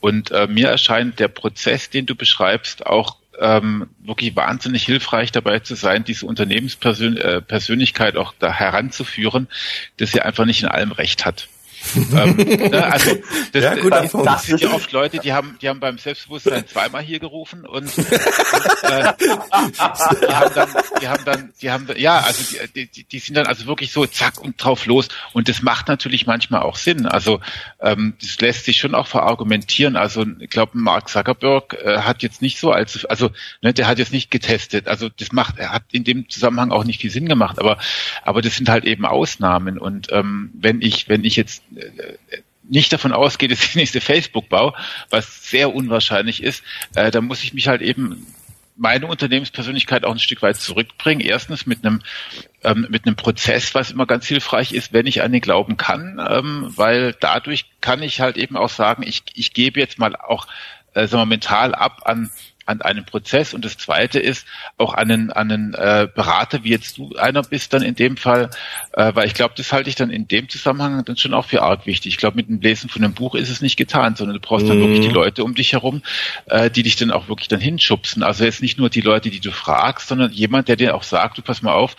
Und 0.00 0.30
äh, 0.30 0.46
mir 0.46 0.68
erscheint 0.68 1.18
der 1.18 1.28
Prozess, 1.28 1.90
den 1.90 2.06
du 2.06 2.14
beschreibst, 2.14 2.86
auch 2.86 3.16
ähm, 3.40 3.88
wirklich 3.98 4.34
wahnsinnig 4.36 4.84
hilfreich 4.84 5.32
dabei 5.32 5.60
zu 5.60 5.74
sein, 5.74 6.04
diese 6.04 6.26
Unternehmenspersönlichkeit 6.26 8.14
äh, 8.14 8.18
auch 8.18 8.34
da 8.38 8.52
heranzuführen, 8.52 9.48
dass 9.96 10.12
sie 10.12 10.20
einfach 10.20 10.44
nicht 10.44 10.62
in 10.62 10.68
allem 10.68 10.92
Recht 10.92 11.24
hat 11.24 11.48
ähm, 11.96 12.36
ne, 12.36 12.84
also 12.84 13.12
das, 13.52 13.62
ja, 13.62 13.74
gut, 13.76 13.92
das, 13.92 14.12
das 14.12 14.42
sind 14.44 14.60
ja 14.60 14.70
oft 14.72 14.90
Leute, 14.92 15.18
die 15.18 15.32
haben, 15.32 15.56
die 15.60 15.68
haben 15.68 15.80
beim 15.80 15.98
Selbstbewusstsein 15.98 16.66
zweimal 16.66 17.02
hier 17.02 17.18
gerufen 17.18 17.66
und, 17.66 17.86
und 17.96 17.98
äh, 17.98 19.12
die 19.18 19.28
haben 20.34 20.54
dann, 20.54 20.68
die 21.00 21.08
haben 21.08 21.24
dann, 21.24 21.52
die 21.60 21.70
haben 21.70 21.88
ja, 21.96 22.18
also 22.18 22.56
die, 22.74 22.86
die, 22.86 23.04
die 23.04 23.18
sind 23.18 23.36
dann 23.36 23.46
also 23.46 23.66
wirklich 23.66 23.92
so 23.92 24.06
zack 24.06 24.40
und 24.40 24.62
drauf 24.62 24.86
los 24.86 25.08
und 25.32 25.48
das 25.48 25.62
macht 25.62 25.88
natürlich 25.88 26.26
manchmal 26.26 26.62
auch 26.62 26.76
Sinn. 26.76 27.06
Also 27.06 27.40
ähm, 27.80 28.14
das 28.20 28.40
lässt 28.40 28.64
sich 28.64 28.78
schon 28.78 28.94
auch 28.94 29.06
verargumentieren. 29.06 29.96
Also 29.96 30.24
ich 30.40 30.50
glaube, 30.50 30.72
Mark 30.78 31.08
Zuckerberg 31.08 31.74
äh, 31.74 31.98
hat 31.98 32.22
jetzt 32.22 32.42
nicht 32.42 32.58
so 32.58 32.72
als, 32.72 33.04
also 33.04 33.30
ne, 33.62 33.72
der 33.72 33.86
hat 33.86 33.98
jetzt 33.98 34.12
nicht 34.12 34.30
getestet. 34.30 34.88
Also 34.88 35.08
das 35.08 35.32
macht, 35.32 35.58
er 35.58 35.72
hat 35.72 35.84
in 35.92 36.04
dem 36.04 36.28
Zusammenhang 36.28 36.70
auch 36.72 36.84
nicht 36.84 37.00
viel 37.00 37.10
Sinn 37.10 37.28
gemacht. 37.28 37.58
Aber 37.58 37.78
aber 38.22 38.42
das 38.42 38.56
sind 38.56 38.68
halt 38.68 38.84
eben 38.84 39.04
Ausnahmen 39.04 39.78
und 39.78 40.08
ähm, 40.12 40.50
wenn 40.54 40.80
ich 40.80 41.08
wenn 41.08 41.24
ich 41.24 41.36
jetzt 41.36 41.62
nicht 42.68 42.92
davon 42.92 43.12
ausgeht, 43.12 43.52
dass 43.52 43.72
die 43.72 43.78
nächste 43.78 44.00
Facebook 44.00 44.48
bau, 44.48 44.74
was 45.10 45.48
sehr 45.48 45.74
unwahrscheinlich 45.74 46.42
ist, 46.42 46.62
äh, 46.94 47.10
da 47.10 47.20
muss 47.20 47.42
ich 47.42 47.54
mich 47.54 47.68
halt 47.68 47.82
eben 47.82 48.26
meine 48.76 49.06
Unternehmenspersönlichkeit 49.06 50.04
auch 50.04 50.12
ein 50.12 50.18
Stück 50.18 50.42
weit 50.42 50.56
zurückbringen. 50.56 51.20
Erstens 51.20 51.64
mit 51.64 51.84
einem 51.84 52.02
ähm, 52.62 52.86
mit 52.90 53.06
einem 53.06 53.16
Prozess, 53.16 53.74
was 53.74 53.90
immer 53.90 54.06
ganz 54.06 54.26
hilfreich 54.26 54.72
ist, 54.72 54.92
wenn 54.92 55.06
ich 55.06 55.22
an 55.22 55.32
den 55.32 55.40
Glauben 55.40 55.76
kann, 55.76 56.20
ähm, 56.28 56.72
weil 56.76 57.14
dadurch 57.18 57.66
kann 57.80 58.02
ich 58.02 58.20
halt 58.20 58.36
eben 58.36 58.56
auch 58.56 58.68
sagen, 58.68 59.02
ich, 59.06 59.22
ich 59.34 59.54
gebe 59.54 59.80
jetzt 59.80 59.98
mal 59.98 60.14
auch 60.14 60.46
äh, 60.92 61.06
sagen 61.06 61.22
wir, 61.22 61.26
mental 61.26 61.74
ab 61.74 62.02
an 62.04 62.30
an 62.66 62.82
einem 62.82 63.04
Prozess 63.04 63.54
und 63.54 63.64
das 63.64 63.78
zweite 63.78 64.18
ist 64.18 64.46
auch 64.76 64.94
an 64.94 65.10
einen, 65.10 65.32
an 65.32 65.50
einen 65.50 65.74
äh, 65.74 66.08
Berater, 66.12 66.64
wie 66.64 66.70
jetzt 66.70 66.98
du 66.98 67.14
einer 67.16 67.42
bist 67.42 67.72
dann 67.72 67.82
in 67.82 67.94
dem 67.94 68.16
Fall, 68.16 68.50
äh, 68.92 69.14
weil 69.14 69.26
ich 69.26 69.34
glaube, 69.34 69.54
das 69.56 69.72
halte 69.72 69.88
ich 69.88 69.94
dann 69.94 70.10
in 70.10 70.28
dem 70.28 70.48
Zusammenhang 70.48 71.04
dann 71.04 71.16
schon 71.16 71.34
auch 71.34 71.46
für 71.46 71.62
arg 71.62 71.86
wichtig. 71.86 72.14
Ich 72.14 72.18
glaube, 72.18 72.36
mit 72.36 72.48
dem 72.48 72.60
Lesen 72.60 72.90
von 72.90 73.04
einem 73.04 73.14
Buch 73.14 73.34
ist 73.34 73.50
es 73.50 73.60
nicht 73.60 73.76
getan, 73.76 74.16
sondern 74.16 74.34
du 74.34 74.40
brauchst 74.40 74.64
mhm. 74.64 74.70
dann 74.70 74.80
wirklich 74.80 75.00
die 75.00 75.12
Leute 75.12 75.44
um 75.44 75.54
dich 75.54 75.72
herum, 75.72 76.02
äh, 76.46 76.70
die 76.70 76.82
dich 76.82 76.96
dann 76.96 77.10
auch 77.10 77.28
wirklich 77.28 77.48
dann 77.48 77.60
hinschubsen. 77.60 78.22
Also 78.22 78.44
jetzt 78.44 78.62
nicht 78.62 78.78
nur 78.78 78.90
die 78.90 79.00
Leute, 79.00 79.30
die 79.30 79.40
du 79.40 79.52
fragst, 79.52 80.08
sondern 80.08 80.32
jemand, 80.32 80.68
der 80.68 80.76
dir 80.76 80.94
auch 80.94 81.04
sagt, 81.04 81.38
du 81.38 81.42
pass 81.42 81.62
mal 81.62 81.72
auf, 81.72 81.96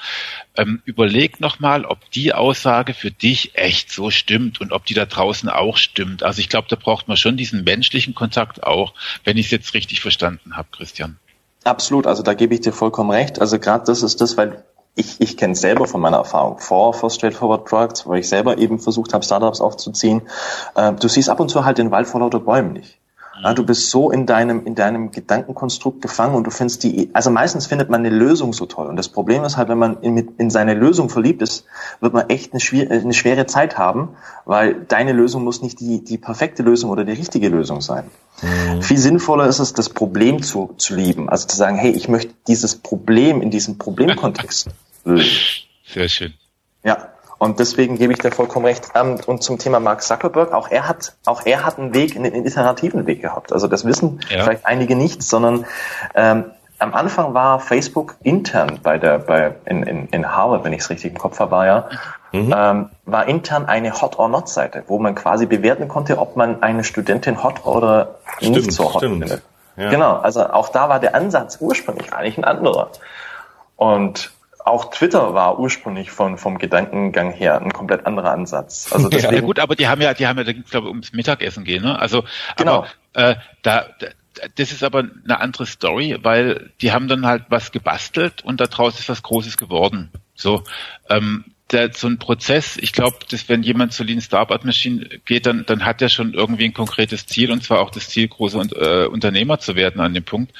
ähm, 0.57 0.81
überleg 0.85 1.39
nochmal, 1.39 1.85
ob 1.85 2.09
die 2.11 2.33
Aussage 2.33 2.93
für 2.93 3.11
dich 3.11 3.51
echt 3.55 3.91
so 3.91 4.09
stimmt 4.11 4.59
und 4.61 4.71
ob 4.71 4.85
die 4.85 4.93
da 4.93 5.05
draußen 5.05 5.49
auch 5.49 5.77
stimmt. 5.77 6.23
Also 6.23 6.39
ich 6.39 6.49
glaube, 6.49 6.67
da 6.69 6.75
braucht 6.75 7.07
man 7.07 7.17
schon 7.17 7.37
diesen 7.37 7.63
menschlichen 7.63 8.15
Kontakt 8.15 8.63
auch, 8.63 8.93
wenn 9.23 9.37
ich 9.37 9.45
es 9.45 9.51
jetzt 9.51 9.73
richtig 9.73 10.01
verstanden 10.01 10.57
habe, 10.57 10.67
Christian. 10.71 11.17
Absolut, 11.63 12.07
also 12.07 12.23
da 12.23 12.33
gebe 12.33 12.53
ich 12.53 12.61
dir 12.61 12.73
vollkommen 12.73 13.11
recht. 13.11 13.39
Also 13.41 13.59
gerade 13.59 13.85
das 13.85 14.01
ist 14.01 14.21
das, 14.21 14.37
weil 14.37 14.63
ich, 14.95 15.21
ich 15.21 15.37
kenne 15.37 15.55
selber 15.55 15.85
von 15.85 16.01
meiner 16.01 16.17
Erfahrung 16.17 16.57
vor 16.59 16.93
for 16.93 17.09
Straightforward 17.09 17.65
Products, 17.65 18.05
wo 18.05 18.15
ich 18.15 18.27
selber 18.27 18.57
eben 18.57 18.79
versucht 18.79 19.13
habe, 19.13 19.23
Startups 19.23 19.61
aufzuziehen. 19.61 20.23
Äh, 20.75 20.93
du 20.93 21.07
siehst 21.07 21.29
ab 21.29 21.39
und 21.39 21.49
zu 21.49 21.65
halt 21.65 21.77
den 21.77 21.91
Wald 21.91 22.07
vor 22.07 22.21
lauter 22.21 22.39
Bäumen 22.39 22.73
nicht. 22.73 22.97
Ja, 23.43 23.53
du 23.53 23.65
bist 23.65 23.89
so 23.89 24.09
in 24.09 24.25
deinem, 24.25 24.65
in 24.65 24.73
deinem 24.73 25.11
Gedankenkonstrukt 25.11 26.01
gefangen 26.01 26.35
und 26.35 26.45
du 26.45 26.51
findest 26.51 26.83
die, 26.83 27.09
also 27.13 27.29
meistens 27.29 27.67
findet 27.67 27.89
man 27.89 27.99
eine 27.99 28.09
Lösung 28.09 28.53
so 28.53 28.65
toll. 28.65 28.87
Und 28.87 28.95
das 28.95 29.09
Problem 29.09 29.43
ist 29.43 29.57
halt, 29.57 29.69
wenn 29.69 29.77
man 29.77 30.01
in, 30.01 30.17
in 30.37 30.49
seine 30.49 30.73
Lösung 30.73 31.09
verliebt 31.09 31.41
ist, 31.41 31.65
wird 31.99 32.13
man 32.13 32.29
echt 32.29 32.53
eine, 32.53 32.59
schwer, 32.59 32.89
eine 32.89 33.13
schwere 33.13 33.45
Zeit 33.45 33.77
haben, 33.77 34.09
weil 34.45 34.85
deine 34.87 35.13
Lösung 35.13 35.43
muss 35.43 35.61
nicht 35.61 35.79
die, 35.79 36.03
die 36.03 36.17
perfekte 36.17 36.63
Lösung 36.63 36.89
oder 36.89 37.03
die 37.03 37.13
richtige 37.13 37.49
Lösung 37.49 37.81
sein. 37.81 38.05
Mhm. 38.41 38.81
Viel 38.81 38.97
sinnvoller 38.97 39.47
ist 39.47 39.59
es, 39.59 39.73
das 39.73 39.89
Problem 39.89 40.41
zu, 40.41 40.73
zu 40.77 40.95
lieben. 40.95 41.29
Also 41.29 41.47
zu 41.47 41.55
sagen, 41.55 41.77
hey, 41.77 41.91
ich 41.91 42.07
möchte 42.07 42.33
dieses 42.47 42.75
Problem 42.75 43.41
in 43.41 43.51
diesem 43.51 43.77
Problemkontext 43.77 44.69
lösen. 45.05 45.31
Sehr 45.85 46.09
schön. 46.09 46.33
Ja, 46.83 47.09
und 47.39 47.59
deswegen 47.59 47.97
gebe 47.97 48.13
ich 48.13 48.19
dir 48.19 48.31
vollkommen 48.31 48.65
recht. 48.65 48.89
Ähm, 48.95 49.17
und 49.25 49.43
zum 49.43 49.57
Thema 49.57 49.79
Mark 49.79 50.01
Zuckerberg, 50.01 50.53
auch 50.53 50.69
er 50.69 50.87
hat, 50.87 51.13
auch 51.25 51.45
er 51.45 51.65
hat 51.65 51.77
einen 51.77 51.93
Weg, 51.93 52.15
einen 52.15 52.33
iterativen 52.45 53.05
Weg 53.05 53.21
gehabt. 53.21 53.53
Also 53.53 53.67
das 53.67 53.85
wissen 53.85 54.19
ja. 54.29 54.43
vielleicht 54.43 54.65
einige 54.65 54.95
nicht, 54.95 55.21
sondern 55.23 55.65
ähm, 56.15 56.45
am 56.79 56.93
Anfang 56.93 57.33
war 57.33 57.59
Facebook 57.59 58.15
intern 58.23 58.79
bei 58.83 58.97
der, 58.97 59.19
bei, 59.19 59.55
in, 59.65 59.83
in, 59.83 60.07
in 60.07 60.35
Harvard, 60.35 60.63
wenn 60.63 60.73
ich 60.73 60.81
es 60.81 60.89
richtig 60.89 61.11
im 61.11 61.17
Kopf 61.17 61.39
habe, 61.39 61.51
war 61.51 61.65
ja, 61.65 61.89
mhm. 62.31 62.53
ähm, 62.55 62.89
war 63.05 63.27
intern 63.27 63.65
eine 63.65 63.99
Hot 63.99 64.19
or 64.19 64.29
Not 64.29 64.49
Seite, 64.49 64.83
wo 64.87 64.99
man 64.99 65.15
quasi 65.15 65.45
bewerten 65.45 65.87
konnte, 65.87 66.19
ob 66.19 66.35
man 66.35 66.61
eine 66.61 66.83
Studentin 66.83 67.43
hot 67.43 67.65
oder 67.65 68.15
stimmt, 68.37 68.55
nicht 68.57 68.71
so 68.71 68.85
hot 68.85 68.97
stimmt. 68.97 69.23
findet. 69.23 69.41
Ja. 69.75 69.89
Genau, 69.89 70.17
also 70.17 70.47
auch 70.49 70.69
da 70.69 70.89
war 70.89 70.99
der 70.99 71.15
Ansatz 71.15 71.57
ursprünglich 71.59 72.13
eigentlich 72.13 72.37
ein 72.37 72.43
anderer. 72.43 72.89
Und 73.75 74.31
auch 74.67 74.91
Twitter 74.91 75.33
war 75.33 75.59
ursprünglich 75.59 76.11
von, 76.11 76.37
vom 76.37 76.57
Gedankengang 76.57 77.31
her 77.31 77.61
ein 77.61 77.73
komplett 77.73 78.05
anderer 78.05 78.31
Ansatz. 78.31 78.91
Also 78.91 79.09
deswegen, 79.11 79.35
ja, 79.35 79.41
gut, 79.41 79.59
aber 79.59 79.75
die 79.75 79.87
haben 79.87 80.01
ja, 80.01 80.13
die 80.13 80.27
haben 80.27 80.37
ja, 80.37 80.47
ich 80.47 80.65
glaube, 80.65 80.89
ums 80.89 81.13
Mittagessen 81.13 81.63
gehen, 81.63 81.83
ne? 81.83 81.97
Also, 81.99 82.23
genau. 82.55 82.85
aber, 83.13 83.31
äh, 83.31 83.35
da, 83.63 83.87
das 84.55 84.71
ist 84.71 84.83
aber 84.83 84.99
eine 85.23 85.39
andere 85.39 85.65
Story, 85.65 86.17
weil 86.21 86.71
die 86.81 86.91
haben 86.91 87.07
dann 87.07 87.25
halt 87.25 87.45
was 87.49 87.71
gebastelt 87.71 88.43
und 88.43 88.61
daraus 88.61 88.99
ist 88.99 89.09
was 89.09 89.23
Großes 89.23 89.57
geworden. 89.57 90.11
So, 90.35 90.63
ähm, 91.09 91.45
der, 91.71 91.91
so 91.93 92.07
ein 92.07 92.17
Prozess, 92.17 92.77
ich 92.77 92.93
glaube, 92.93 93.17
dass 93.29 93.49
wenn 93.49 93.61
jemand 93.61 93.91
zu 93.91 94.03
Lean 94.03 94.21
Startup 94.21 94.63
Machine 94.63 95.07
geht, 95.25 95.45
dann, 95.45 95.65
dann 95.65 95.83
hat 95.83 96.01
er 96.01 96.09
schon 96.09 96.33
irgendwie 96.33 96.65
ein 96.65 96.73
konkretes 96.73 97.25
Ziel 97.25 97.51
und 97.51 97.63
zwar 97.63 97.81
auch 97.81 97.91
das 97.91 98.07
Ziel, 98.07 98.27
große 98.27 98.57
äh, 98.57 99.07
Unternehmer 99.07 99.59
zu 99.59 99.75
werden 99.75 99.99
an 99.99 100.13
dem 100.13 100.23
Punkt. 100.23 100.53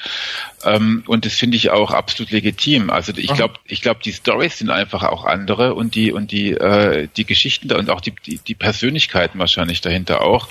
Ähm, 0.64 1.04
und 1.06 1.24
das 1.24 1.34
finde 1.34 1.56
ich 1.56 1.70
auch 1.70 1.92
absolut 1.92 2.30
legitim. 2.30 2.90
Also 2.90 3.12
ich 3.16 3.32
glaube, 3.32 3.54
ich 3.64 3.80
glaube, 3.80 4.00
die 4.04 4.12
Stories 4.12 4.58
sind 4.58 4.70
einfach 4.70 5.02
auch 5.04 5.24
andere 5.24 5.74
und 5.74 5.94
die 5.94 6.12
und 6.12 6.30
die 6.30 6.52
äh, 6.52 7.08
die 7.16 7.24
Geschichten 7.24 7.72
und 7.72 7.88
auch 7.90 8.00
die, 8.00 8.12
die, 8.26 8.38
die 8.38 8.54
Persönlichkeiten 8.54 9.38
wahrscheinlich 9.38 9.80
dahinter 9.80 10.20
auch. 10.20 10.48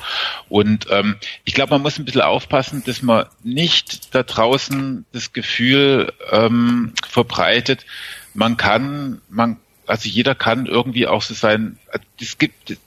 Und 0.50 0.88
ähm, 0.90 1.18
ich 1.46 1.54
glaube, 1.54 1.72
man 1.72 1.84
muss 1.84 2.00
ein 2.00 2.06
bisschen 2.06 2.22
aufpassen, 2.22 2.84
dass 2.86 3.02
man 3.04 3.26
nicht 3.44 4.16
da 4.16 4.24
draußen 4.24 5.06
das 5.12 5.34
Gefühl 5.34 6.14
ähm, 6.32 6.94
verbreitet, 7.08 7.86
man 8.34 8.56
kann, 8.56 9.22
man 9.30 9.58
also 9.88 10.10
jeder 10.10 10.36
kann 10.36 10.66
irgendwie 10.66 11.08
auch 11.08 11.22
so 11.22 11.34
sein, 11.34 11.78
es 12.22 12.38
gibt, 12.38 12.78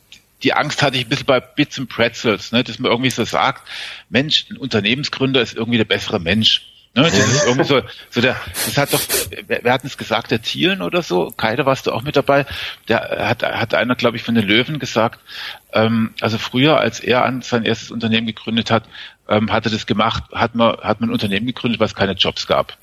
die 0.43 0.53
Angst 0.55 0.83
hatte 0.83 0.97
ich 0.97 1.07
ein 1.07 1.09
bisschen 1.09 1.27
bei 1.27 1.41
Bits 1.41 1.79
and 1.79 1.89
Pretzels, 1.89 2.53
ne, 2.53 2.65
dass 2.65 2.79
man 2.79 2.91
irgendwie 2.91 3.11
so 3.11 3.25
sagt, 3.25 3.67
Mensch, 4.09 4.47
ein 4.51 4.57
Unternehmensgründer 4.57 5.41
ist 5.41 5.55
irgendwie 5.55 5.79
der 5.79 5.85
bessere 5.85 6.21
Mensch. 6.21 6.67
Ne, 6.95 7.05
das 7.05 7.15
ist 7.15 7.47
irgendwie 7.47 7.69
so, 7.69 7.83
so 8.11 8.21
der, 8.21 8.35
das 8.53 8.77
hat 8.77 8.93
doch, 8.93 9.01
wer 9.47 9.73
hat 9.73 9.85
es 9.85 9.97
gesagt, 9.97 10.33
der 10.33 10.43
Thielen 10.43 10.83
oder 10.83 11.03
so? 11.03 11.33
Keide 11.37 11.65
warst 11.65 11.87
du 11.87 11.93
auch 11.93 12.03
mit 12.03 12.17
dabei. 12.17 12.47
Der 12.89 13.29
hat, 13.29 13.45
hat 13.45 13.75
einer, 13.75 13.95
glaube 13.95 14.17
ich, 14.17 14.25
von 14.25 14.35
den 14.35 14.47
Löwen 14.47 14.81
gesagt, 14.81 15.21
ähm, 15.73 16.15
also 16.21 16.37
früher, 16.37 16.81
als 16.81 16.99
er 16.99 17.25
an 17.25 17.43
sein 17.43 17.65
erstes 17.65 17.93
Unternehmen 17.93 18.27
gegründet 18.27 18.73
hat, 18.73 18.85
ähm, 19.29 19.53
hat 19.53 19.67
er 19.67 19.71
das 19.71 19.87
gemacht, 19.87 20.25
hat 20.33 20.57
man, 20.57 20.79
hat 20.79 21.01
man 21.01 21.11
ein 21.11 21.13
Unternehmen 21.13 21.47
gegründet, 21.47 21.79
was 21.79 21.95
keine 21.95 22.13
Jobs 22.13 22.49
gab. 22.49 22.77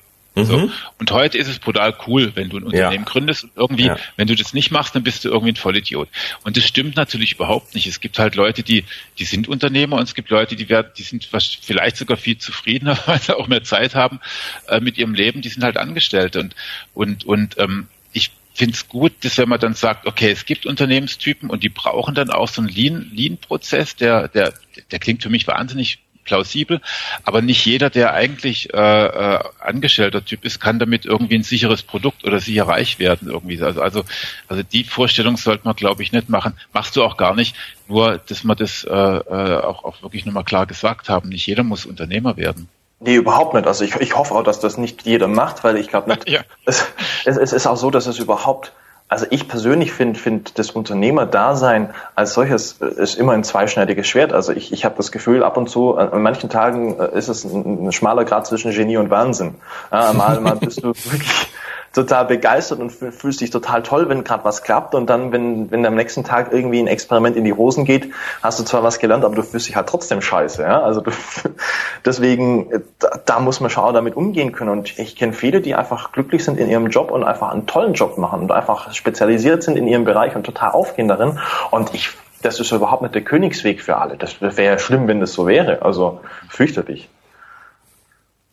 So. 0.45 0.57
Mhm. 0.57 0.71
Und 0.99 1.11
heute 1.11 1.37
ist 1.37 1.47
es 1.47 1.59
brutal 1.59 1.95
cool, 2.07 2.31
wenn 2.35 2.49
du 2.49 2.57
ein 2.57 2.63
Unternehmen 2.63 3.05
ja. 3.05 3.11
gründest 3.11 3.43
und 3.43 3.51
irgendwie, 3.55 3.87
ja. 3.87 3.97
wenn 4.15 4.27
du 4.27 4.35
das 4.35 4.53
nicht 4.53 4.71
machst, 4.71 4.95
dann 4.95 5.03
bist 5.03 5.23
du 5.23 5.29
irgendwie 5.29 5.53
ein 5.53 5.55
Vollidiot. 5.55 6.09
Und 6.43 6.57
das 6.57 6.65
stimmt 6.65 6.95
natürlich 6.95 7.33
überhaupt 7.33 7.75
nicht. 7.75 7.87
Es 7.87 7.99
gibt 7.99 8.19
halt 8.19 8.35
Leute, 8.35 8.63
die, 8.63 8.85
die 9.17 9.25
sind 9.25 9.47
Unternehmer 9.47 9.97
und 9.97 10.03
es 10.03 10.15
gibt 10.15 10.29
Leute, 10.29 10.55
die 10.55 10.69
werden, 10.69 10.91
die 10.97 11.03
sind 11.03 11.25
vielleicht 11.25 11.97
sogar 11.97 12.17
viel 12.17 12.37
zufriedener, 12.37 12.97
weil 13.05 13.21
sie 13.21 13.35
auch 13.35 13.47
mehr 13.47 13.63
Zeit 13.63 13.95
haben 13.95 14.19
äh, 14.67 14.79
mit 14.79 14.97
ihrem 14.97 15.13
Leben, 15.13 15.41
die 15.41 15.49
sind 15.49 15.63
halt 15.63 15.77
Angestellte 15.77 16.39
und, 16.39 16.55
und, 16.93 17.25
und 17.25 17.57
ähm, 17.57 17.87
ich 18.13 18.31
finde 18.53 18.73
es 18.73 18.87
gut, 18.87 19.13
dass 19.21 19.37
wenn 19.37 19.49
man 19.49 19.59
dann 19.59 19.75
sagt, 19.75 20.07
okay, 20.07 20.31
es 20.31 20.45
gibt 20.45 20.65
Unternehmenstypen 20.65 21.49
und 21.49 21.63
die 21.63 21.69
brauchen 21.69 22.15
dann 22.15 22.31
auch 22.31 22.47
so 22.47 22.61
einen 22.61 22.69
Lean-Prozess, 22.69 23.97
Lean 23.99 24.23
der, 24.23 24.27
der, 24.29 24.53
der 24.91 24.99
klingt 24.99 25.21
für 25.21 25.29
mich 25.29 25.47
wahnsinnig 25.47 25.99
plausibel. 26.27 26.81
Aber 27.23 27.41
nicht 27.41 27.65
jeder, 27.65 27.89
der 27.89 28.13
eigentlich 28.13 28.71
äh, 28.73 28.77
äh, 28.77 29.39
angestellter 29.59 30.23
Typ 30.23 30.45
ist, 30.45 30.59
kann 30.59 30.77
damit 30.77 31.05
irgendwie 31.05 31.35
ein 31.35 31.43
sicheres 31.43 31.81
Produkt 31.81 32.23
oder 32.23 32.39
sicher 32.39 32.67
reich 32.67 32.99
werden 32.99 33.29
irgendwie. 33.29 33.59
Also 33.63 33.81
also 33.81 34.03
also 34.47 34.61
die 34.61 34.83
Vorstellung 34.83 35.37
sollte 35.37 35.65
man, 35.65 35.75
glaube 35.75 36.03
ich, 36.03 36.11
nicht 36.11 36.29
machen. 36.29 36.53
Machst 36.73 36.95
du 36.95 37.03
auch 37.03 37.17
gar 37.17 37.33
nicht. 37.33 37.55
Nur, 37.87 38.19
dass 38.19 38.43
wir 38.43 38.55
das 38.55 38.83
äh, 38.83 38.93
äh, 38.93 39.61
auch, 39.63 39.83
auch 39.83 40.03
wirklich 40.03 40.25
nochmal 40.25 40.43
klar 40.43 40.67
gesagt 40.67 41.09
haben. 41.09 41.29
Nicht 41.29 41.47
jeder 41.47 41.63
muss 41.63 41.87
Unternehmer 41.87 42.37
werden. 42.37 42.69
Nee, 42.99 43.15
überhaupt 43.15 43.53
nicht. 43.53 43.67
Also 43.67 43.85
ich, 43.85 43.95
ich 43.95 44.15
hoffe 44.15 44.33
auch, 44.33 44.43
dass 44.43 44.59
das 44.59 44.77
nicht 44.77 45.03
jeder 45.03 45.27
macht, 45.27 45.63
weil 45.63 45.77
ich 45.77 45.87
glaube 45.87 46.09
nicht. 46.09 46.29
Ja. 46.29 46.41
Es, 46.65 46.85
es, 47.25 47.37
es 47.37 47.53
ist 47.53 47.67
auch 47.67 47.77
so, 47.77 47.89
dass 47.91 48.07
es 48.07 48.19
überhaupt 48.19 48.73
also 49.09 49.25
ich 49.29 49.47
persönlich 49.47 49.93
finde 49.93 50.19
find 50.19 50.59
das 50.59 50.71
Unternehmerdasein 50.71 51.93
als 52.15 52.33
solches 52.33 52.73
ist 52.73 53.15
immer 53.15 53.33
ein 53.33 53.43
zweischneidiges 53.43 54.07
Schwert. 54.07 54.33
Also 54.33 54.51
ich, 54.51 54.73
ich 54.73 54.83
habe 54.83 54.95
das 54.97 55.11
Gefühl, 55.11 55.43
ab 55.43 55.55
und 55.55 55.69
zu, 55.69 55.97
an 55.97 56.21
manchen 56.21 56.49
Tagen 56.49 56.99
äh, 56.99 57.17
ist 57.17 57.29
es 57.29 57.45
ein, 57.45 57.87
ein 57.87 57.91
schmaler 57.93 58.25
Grad 58.25 58.47
zwischen 58.47 58.71
Genie 58.71 58.97
und 58.97 59.09
Wahnsinn. 59.09 59.55
Ja, 59.91 60.11
mal, 60.11 60.41
mal 60.41 60.57
bist 60.57 60.83
du 60.83 60.87
wirklich 61.11 61.47
total 61.93 62.25
begeistert 62.25 62.79
und 62.79 62.91
fühlst 62.91 63.41
dich 63.41 63.49
total 63.49 63.83
toll, 63.83 64.09
wenn 64.09 64.23
gerade 64.23 64.43
was 64.43 64.63
klappt 64.63 64.95
und 64.95 65.09
dann, 65.09 65.31
wenn, 65.31 65.71
wenn 65.71 65.85
am 65.85 65.95
nächsten 65.95 66.23
Tag 66.23 66.51
irgendwie 66.51 66.79
ein 66.79 66.87
Experiment 66.87 67.35
in 67.35 67.43
die 67.43 67.53
Hosen 67.53 67.85
geht, 67.85 68.11
hast 68.43 68.59
du 68.59 68.63
zwar 68.63 68.83
was 68.83 68.99
gelernt, 68.99 69.25
aber 69.25 69.35
du 69.35 69.43
fühlst 69.43 69.67
dich 69.67 69.75
halt 69.75 69.87
trotzdem 69.87 70.21
scheiße. 70.21 70.61
Ja? 70.61 70.81
Also 70.81 71.01
du, 71.01 71.11
deswegen, 72.05 72.83
da, 72.99 73.19
da 73.25 73.39
muss 73.39 73.59
man 73.59 73.69
schon 73.69 73.93
damit 73.93 74.15
umgehen 74.15 74.51
können 74.51 74.69
und 74.69 74.99
ich 74.99 75.15
kenne 75.15 75.33
viele, 75.33 75.61
die 75.61 75.75
einfach 75.75 76.11
glücklich 76.11 76.43
sind 76.43 76.59
in 76.59 76.69
ihrem 76.69 76.87
Job 76.87 77.11
und 77.11 77.23
einfach 77.23 77.51
einen 77.51 77.65
tollen 77.65 77.93
Job 77.93 78.17
machen 78.17 78.41
und 78.41 78.51
einfach 78.51 78.93
spezialisiert 78.93 79.63
sind 79.63 79.77
in 79.77 79.87
ihrem 79.87 80.05
Bereich 80.05 80.35
und 80.35 80.43
total 80.43 80.71
aufgehen 80.71 81.07
darin 81.07 81.39
und 81.71 81.93
ich 81.93 82.09
das 82.41 82.59
ist 82.59 82.71
überhaupt 82.71 83.01
nicht 83.01 83.15
der 83.15 83.23
Königsweg 83.23 83.81
für 83.81 83.97
alle. 83.97 84.15
Das 84.15 84.41
wäre 84.41 84.63
ja 84.63 84.77
schlimm, 84.77 85.07
wenn 85.07 85.19
das 85.19 85.33
so 85.33 85.47
wäre. 85.47 85.81
Also 85.81 86.21
fürchterlich. 86.49 87.09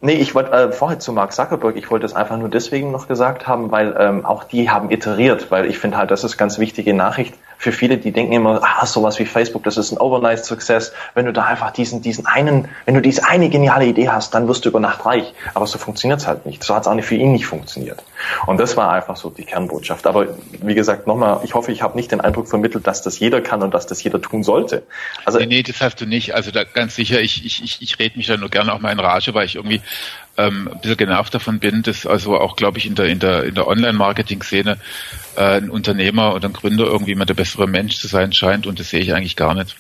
Nee, 0.05 0.17
ich 0.17 0.35
wollte 0.35 0.53
äh, 0.53 0.71
vorher 0.71 0.99
zu 0.99 1.15
Mark 1.15 1.33
Zuckerberg, 1.33 1.77
ich 1.77 1.91
wollte 1.91 2.05
es 2.05 2.13
einfach 2.13 2.37
nur 2.37 2.51
deswegen 2.51 2.93
noch 2.93 3.09
gesagt 3.09 3.47
haben, 3.47 3.71
weil 3.71 3.97
ähm, 3.99 4.27
auch 4.27 4.45
die 4.45 4.69
haben 4.69 4.91
iteriert, 4.91 5.51
weil 5.51 5.65
ich 5.65 5.79
finde 5.79 5.97
halt, 5.97 6.11
das 6.11 6.25
ist 6.25 6.37
ganz 6.37 6.59
wichtige 6.59 6.93
Nachricht 6.93 7.35
für 7.57 7.73
viele, 7.73 7.97
die 7.97 8.13
denken 8.13 8.35
immer, 8.35 8.61
ah, 8.63 8.85
sowas 8.85 9.19
wie 9.19 9.25
Facebook, 9.25 9.63
das 9.63 9.79
ist 9.79 9.93
ein 9.93 9.99
Overnight 9.99 10.45
Success. 10.45 10.93
Wenn 11.15 11.25
du 11.25 11.33
da 11.33 11.45
einfach 11.45 11.71
diesen, 11.71 12.03
diesen 12.03 12.27
einen, 12.27 12.69
wenn 12.85 12.95
du 12.95 13.01
diese 13.01 13.25
eine 13.25 13.49
geniale 13.49 13.87
Idee 13.87 14.11
hast, 14.11 14.35
dann 14.35 14.47
wirst 14.47 14.67
du 14.67 14.69
über 14.69 14.79
Nacht 14.79 15.07
reich. 15.07 15.33
Aber 15.55 15.67
so 15.67 15.79
funktioniert 15.79 16.21
es 16.21 16.27
halt 16.27 16.45
nicht. 16.45 16.63
So 16.63 16.75
hat 16.75 16.83
es 16.83 16.89
auch 16.89 16.95
nicht 16.95 17.07
für 17.07 17.15
ihn 17.15 17.33
nicht 17.33 17.47
funktioniert. 17.47 18.03
Und 18.47 18.59
das 18.59 18.77
war 18.77 18.93
einfach 18.93 19.17
so 19.17 19.31
die 19.31 19.45
Kernbotschaft. 19.45 20.07
Aber 20.07 20.29
wie 20.63 20.75
gesagt, 20.75 21.07
nochmal, 21.07 21.41
ich 21.45 21.55
hoffe, 21.55 21.73
ich 21.73 21.83
habe 21.83 21.97
nicht 21.97 22.13
den 22.13 22.21
Eindruck 22.21 22.49
vermittelt, 22.49 22.87
dass 22.87 23.03
das 23.03 23.19
jeder 23.19 23.41
kann 23.41 23.63
und 23.63 23.75
dass 23.75 23.87
das 23.87 24.03
jeder 24.03 24.21
tun 24.21 24.43
sollte. 24.43 24.83
Also, 25.25 25.39
nee, 25.39 25.47
nee, 25.47 25.63
das 25.63 25.81
hast 25.81 26.01
du 26.01 26.07
nicht. 26.07 26.35
Also 26.35 26.51
da 26.51 26.65
ganz 26.65 26.95
sicher, 26.97 27.21
ich, 27.21 27.45
ich, 27.45 27.63
ich, 27.63 27.83
ich 27.83 27.99
rede 27.99 28.17
mich 28.17 28.27
da 28.27 28.37
nur 28.37 28.49
gerne 28.49 28.73
auch 28.73 28.81
mal 28.81 28.93
in 28.93 29.01
Rage, 29.01 29.35
weil 29.35 29.47
ich 29.47 29.57
irgendwie 29.57 29.81
ähm, 30.37 30.69
ein 30.73 30.81
bisschen 30.81 30.97
genervt 30.97 31.35
davon 31.35 31.59
bin, 31.59 31.83
dass 31.83 32.07
also 32.07 32.39
auch, 32.39 32.57
glaube 32.57 32.79
ich, 32.79 32.87
in 32.87 32.95
der, 32.95 33.07
in 33.07 33.19
der, 33.19 33.45
in 33.45 33.55
der 33.55 33.67
Online-Marketing-Szene 33.67 34.79
äh, 35.37 35.41
ein 35.41 35.71
Unternehmer 35.71 36.35
oder 36.35 36.49
ein 36.49 36.53
Gründer 36.53 36.85
irgendwie 36.85 37.13
immer 37.13 37.27
der 37.27 37.35
bessere 37.35 37.67
Mensch 37.67 37.99
zu 37.99 38.09
sein 38.09 38.33
scheint 38.33 38.67
und 38.67 38.81
das 38.81 38.91
sehe 38.91 39.01
ich 39.01 39.15
eigentlich 39.15 39.37
gar 39.37 39.55
nicht. 39.55 39.77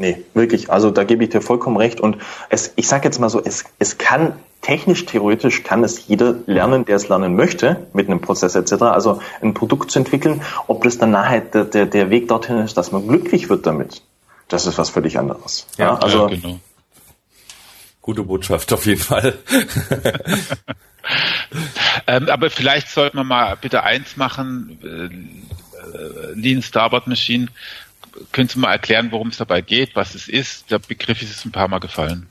Nee, 0.00 0.24
wirklich. 0.32 0.70
Also 0.70 0.90
da 0.90 1.04
gebe 1.04 1.24
ich 1.24 1.28
dir 1.28 1.42
vollkommen 1.42 1.76
recht. 1.76 2.00
Und 2.00 2.16
es, 2.48 2.72
ich 2.76 2.88
sage 2.88 3.04
jetzt 3.04 3.18
mal 3.18 3.28
so, 3.28 3.42
es, 3.44 3.66
es 3.78 3.98
kann 3.98 4.32
technisch, 4.62 5.04
theoretisch 5.04 5.62
kann 5.62 5.84
es 5.84 6.08
jeder 6.08 6.36
lernen, 6.46 6.86
der 6.86 6.96
es 6.96 7.10
lernen 7.10 7.36
möchte, 7.36 7.86
mit 7.92 8.08
einem 8.08 8.22
Prozess 8.22 8.54
etc. 8.54 8.80
Also 8.84 9.20
ein 9.42 9.52
Produkt 9.52 9.90
zu 9.90 9.98
entwickeln. 9.98 10.40
Ob 10.68 10.84
das 10.84 10.96
dann 10.96 11.10
nachher 11.10 11.42
der, 11.42 11.66
der, 11.66 11.84
der 11.84 12.08
Weg 12.08 12.28
dorthin 12.28 12.56
ist, 12.60 12.78
dass 12.78 12.92
man 12.92 13.06
glücklich 13.06 13.50
wird 13.50 13.66
damit, 13.66 14.00
das 14.48 14.64
ist 14.64 14.78
was 14.78 14.88
völlig 14.88 15.18
anderes. 15.18 15.66
Ja, 15.76 15.88
ja 15.88 15.98
also 15.98 16.30
ja, 16.30 16.34
genau. 16.34 16.60
Gute 18.00 18.22
Botschaft 18.22 18.72
auf 18.72 18.86
jeden 18.86 19.02
Fall. 19.02 19.36
ähm, 22.06 22.30
aber 22.30 22.48
vielleicht 22.48 22.88
sollten 22.88 23.18
wir 23.18 23.24
mal 23.24 23.54
bitte 23.60 23.82
eins 23.82 24.16
machen, 24.16 24.78
äh, 24.82 26.32
Lean 26.32 26.62
Starboard 26.62 27.06
Machine. 27.06 27.48
Könntest 28.32 28.56
du 28.56 28.60
mal 28.60 28.72
erklären, 28.72 29.12
worum 29.12 29.28
es 29.28 29.36
dabei 29.36 29.60
geht, 29.60 29.96
was 29.96 30.14
es 30.14 30.28
ist? 30.28 30.70
Der 30.70 30.78
Begriff 30.78 31.22
ist 31.22 31.30
es 31.30 31.44
ein 31.44 31.52
paar 31.52 31.68
Mal 31.68 31.80
gefallen. 31.80 32.28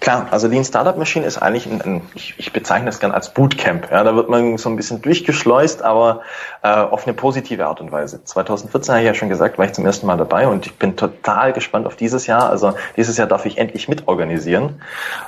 Klar, 0.00 0.28
also 0.30 0.48
Lean 0.48 0.64
Startup 0.64 0.96
Machine 0.96 1.26
ist 1.26 1.36
eigentlich 1.36 1.66
ein, 1.66 1.82
ein 1.82 2.02
ich, 2.14 2.34
ich, 2.38 2.54
bezeichne 2.54 2.86
das 2.86 3.00
gerne 3.00 3.14
als 3.14 3.34
Bootcamp. 3.34 3.90
Ja, 3.90 4.02
da 4.02 4.16
wird 4.16 4.30
man 4.30 4.56
so 4.56 4.70
ein 4.70 4.76
bisschen 4.76 5.02
durchgeschleust, 5.02 5.82
aber 5.82 6.22
äh, 6.62 6.68
auf 6.68 7.06
eine 7.06 7.12
positive 7.12 7.66
Art 7.66 7.82
und 7.82 7.92
Weise. 7.92 8.24
2014 8.24 8.94
habe 8.94 9.02
ich 9.02 9.06
ja 9.06 9.14
schon 9.14 9.28
gesagt, 9.28 9.58
war 9.58 9.66
ich 9.66 9.72
zum 9.72 9.84
ersten 9.84 10.06
Mal 10.06 10.16
dabei 10.16 10.48
und 10.48 10.64
ich 10.64 10.74
bin 10.76 10.96
total 10.96 11.52
gespannt 11.52 11.86
auf 11.86 11.96
dieses 11.96 12.26
Jahr. 12.26 12.48
Also 12.48 12.72
dieses 12.96 13.18
Jahr 13.18 13.26
darf 13.26 13.44
ich 13.44 13.58
endlich 13.58 13.88
mitorganisieren, 13.88 14.80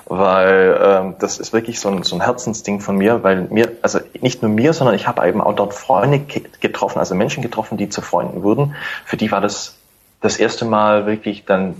weil 0.06 0.80
ähm, 0.82 1.14
das 1.18 1.38
ist 1.38 1.52
wirklich 1.52 1.78
so 1.78 1.90
ein, 1.90 2.02
so 2.02 2.16
ein 2.16 2.22
Herzensding 2.22 2.80
von 2.80 2.96
mir, 2.96 3.22
weil 3.22 3.42
mir, 3.50 3.76
also 3.82 4.00
nicht 4.22 4.40
nur 4.40 4.50
mir, 4.50 4.72
sondern 4.72 4.94
ich 4.94 5.06
habe 5.06 5.28
eben 5.28 5.42
auch 5.42 5.54
dort 5.54 5.74
Freunde 5.74 6.18
getroffen, 6.60 6.98
also 6.98 7.14
Menschen 7.14 7.42
getroffen, 7.42 7.76
die 7.76 7.90
zu 7.90 8.00
Freunden 8.00 8.42
wurden. 8.42 8.74
Für 9.04 9.18
die 9.18 9.30
war 9.30 9.42
das 9.42 9.76
das 10.22 10.38
erste 10.38 10.64
Mal 10.64 11.04
wirklich 11.04 11.44
dann 11.44 11.74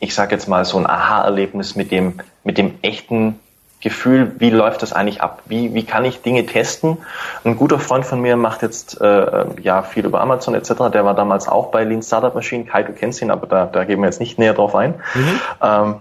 ich 0.00 0.14
sage 0.14 0.34
jetzt 0.34 0.48
mal, 0.48 0.64
so 0.64 0.78
ein 0.78 0.86
Aha-Erlebnis 0.86 1.76
mit 1.76 1.92
dem, 1.92 2.20
mit 2.42 2.58
dem 2.58 2.78
echten 2.82 3.38
Gefühl, 3.80 4.34
wie 4.38 4.50
läuft 4.50 4.82
das 4.82 4.92
eigentlich 4.92 5.22
ab? 5.22 5.42
Wie, 5.46 5.72
wie 5.74 5.84
kann 5.84 6.04
ich 6.04 6.20
Dinge 6.22 6.44
testen? 6.44 6.98
Ein 7.44 7.56
guter 7.56 7.78
Freund 7.78 8.04
von 8.04 8.20
mir 8.20 8.36
macht 8.36 8.62
jetzt 8.62 9.00
äh, 9.00 9.44
ja 9.62 9.82
viel 9.82 10.04
über 10.04 10.20
Amazon 10.20 10.54
etc. 10.54 10.90
Der 10.92 11.04
war 11.04 11.14
damals 11.14 11.48
auch 11.48 11.70
bei 11.70 11.84
Lean 11.84 12.02
Startup 12.02 12.34
Machine. 12.34 12.64
Kai, 12.64 12.82
du 12.82 12.92
kennst 12.92 13.22
ihn, 13.22 13.30
aber 13.30 13.46
da, 13.46 13.66
da 13.66 13.84
gehen 13.84 14.00
wir 14.00 14.06
jetzt 14.06 14.20
nicht 14.20 14.38
näher 14.38 14.52
drauf 14.52 14.74
ein. 14.74 14.94
Mhm. 15.14 15.40
Ähm, 15.62 15.94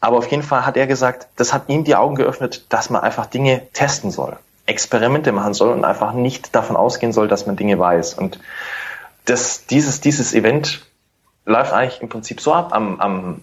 aber 0.00 0.16
auf 0.18 0.26
jeden 0.28 0.42
Fall 0.42 0.64
hat 0.64 0.76
er 0.76 0.86
gesagt, 0.86 1.26
das 1.36 1.52
hat 1.52 1.68
ihm 1.68 1.84
die 1.84 1.96
Augen 1.96 2.14
geöffnet, 2.14 2.64
dass 2.68 2.88
man 2.88 3.02
einfach 3.02 3.26
Dinge 3.26 3.62
testen 3.72 4.10
soll, 4.10 4.36
Experimente 4.64 5.32
machen 5.32 5.54
soll 5.54 5.72
und 5.72 5.84
einfach 5.84 6.12
nicht 6.12 6.54
davon 6.54 6.76
ausgehen 6.76 7.12
soll, 7.12 7.28
dass 7.28 7.46
man 7.46 7.56
Dinge 7.56 7.78
weiß. 7.78 8.14
Und 8.14 8.38
das, 9.24 9.66
dieses, 9.66 10.00
dieses 10.00 10.34
Event 10.34 10.82
läuft 11.48 11.72
eigentlich 11.72 12.02
im 12.02 12.08
Prinzip 12.08 12.40
so 12.40 12.52
ab 12.52 12.72
am, 12.72 13.00
am 13.00 13.40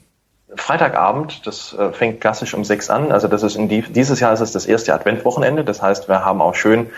Freitagabend, 0.55 1.45
das 1.47 1.73
äh, 1.73 1.91
fängt 1.91 2.21
klassisch 2.21 2.53
um 2.53 2.63
sechs 2.63 2.89
an. 2.89 3.11
Also 3.11 3.27
das 3.27 3.43
ist 3.43 3.55
in 3.55 3.67
die, 3.67 3.81
dieses 3.81 4.19
Jahr 4.19 4.31
ist 4.31 4.39
es 4.39 4.51
das 4.51 4.65
erste 4.65 4.93
Adventwochenende. 4.93 5.65
Das 5.65 5.81
heißt, 5.81 6.07
wir 6.07 6.23
haben 6.23 6.41
auch 6.41 6.55
schön 6.55 6.89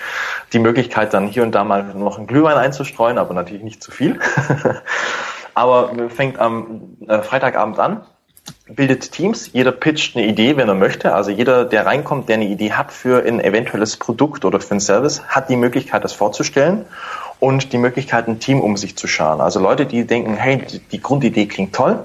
die 0.53 0.59
Möglichkeit, 0.59 1.13
dann 1.13 1.27
hier 1.27 1.43
und 1.43 1.53
da 1.53 1.63
mal 1.63 1.83
noch 1.95 2.17
einen 2.17 2.27
Glühwein 2.27 2.57
einzustreuen, 2.57 3.17
aber 3.17 3.33
natürlich 3.33 3.63
nicht 3.63 3.81
zu 3.81 3.89
viel. 3.89 4.19
aber 5.55 6.09
fängt 6.09 6.39
am 6.39 6.97
äh, 7.07 7.21
Freitagabend 7.21 7.79
an, 7.79 8.05
bildet 8.67 9.11
Teams. 9.11 9.51
Jeder 9.53 9.71
pitcht 9.71 10.15
eine 10.15 10.25
Idee, 10.25 10.57
wenn 10.57 10.67
er 10.67 10.75
möchte. 10.75 11.13
Also 11.13 11.31
jeder, 11.31 11.65
der 11.65 11.85
reinkommt, 11.85 12.29
der 12.29 12.35
eine 12.35 12.47
Idee 12.47 12.73
hat 12.73 12.91
für 12.91 13.25
ein 13.25 13.39
eventuelles 13.39 13.97
Produkt 13.97 14.45
oder 14.45 14.59
für 14.59 14.71
einen 14.71 14.81
Service, 14.81 15.23
hat 15.29 15.49
die 15.49 15.55
Möglichkeit, 15.55 16.03
das 16.03 16.13
vorzustellen 16.13 16.85
und 17.39 17.73
die 17.73 17.77
Möglichkeit, 17.77 18.27
ein 18.27 18.39
Team 18.39 18.61
um 18.61 18.77
sich 18.77 18.97
zu 18.97 19.07
scharen. 19.07 19.41
Also 19.41 19.59
Leute, 19.59 19.85
die 19.85 20.05
denken, 20.05 20.35
hey, 20.35 20.63
die 20.91 21.01
Grundidee 21.01 21.45
klingt 21.45 21.75
toll, 21.75 22.03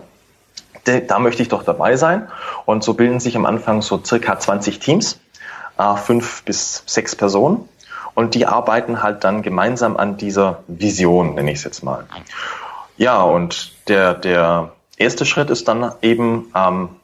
da 0.85 1.19
möchte 1.19 1.43
ich 1.43 1.49
doch 1.49 1.63
dabei 1.63 1.97
sein. 1.97 2.29
Und 2.67 2.85
so 2.85 2.95
bilden 2.95 3.21
sich 3.21 3.37
am 3.37 3.47
Anfang 3.47 3.83
so 3.83 4.01
circa 4.03 4.39
20 4.39 4.79
Teams, 4.79 5.21
äh, 5.79 5.97
fünf 5.97 6.43
bis 6.45 6.83
sechs 6.87 7.17
Personen. 7.17 7.69
Und 8.15 8.35
die 8.35 8.47
arbeiten 8.47 9.03
halt 9.03 9.25
dann 9.25 9.43
gemeinsam 9.43 9.97
an 9.97 10.17
dieser 10.17 10.63
Vision, 10.67 11.35
nenne 11.35 11.53
ich 11.53 11.59
es 11.59 11.65
jetzt 11.65 11.83
mal. 11.83 12.05
Ja, 12.97 13.23
und 13.23 13.73
der, 13.89 14.15
der 14.15 14.73
erste 14.99 15.25
Schritt 15.25 15.49
ist 15.49 15.67
dann 15.67 15.93
eben 16.03 16.49
am 16.53 16.97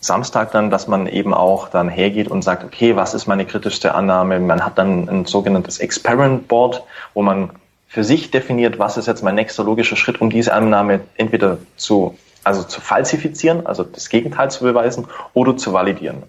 Samstag 0.00 0.52
dann, 0.52 0.70
dass 0.70 0.88
man 0.88 1.06
eben 1.06 1.34
auch 1.34 1.68
dann 1.68 1.88
hergeht 1.88 2.28
und 2.28 2.42
sagt, 2.42 2.64
okay, 2.64 2.96
was 2.96 3.12
ist 3.12 3.26
meine 3.26 3.44
kritischste 3.44 3.94
Annahme? 3.94 4.38
Man 4.40 4.64
hat 4.64 4.78
dann 4.78 5.08
ein 5.08 5.24
sogenanntes 5.26 5.78
Experiment 5.78 6.48
Board, 6.48 6.82
wo 7.12 7.22
man 7.22 7.50
für 7.96 8.04
sich 8.04 8.30
definiert, 8.30 8.78
was 8.78 8.98
ist 8.98 9.06
jetzt 9.06 9.22
mein 9.22 9.36
nächster 9.36 9.64
logischer 9.64 9.96
Schritt, 9.96 10.20
um 10.20 10.28
diese 10.28 10.52
Annahme 10.52 11.00
entweder 11.16 11.56
zu, 11.78 12.14
also 12.44 12.62
zu 12.62 12.82
falsifizieren, 12.82 13.66
also 13.66 13.84
das 13.84 14.10
Gegenteil 14.10 14.50
zu 14.50 14.64
beweisen 14.64 15.06
oder 15.32 15.56
zu 15.56 15.72
validieren. 15.72 16.24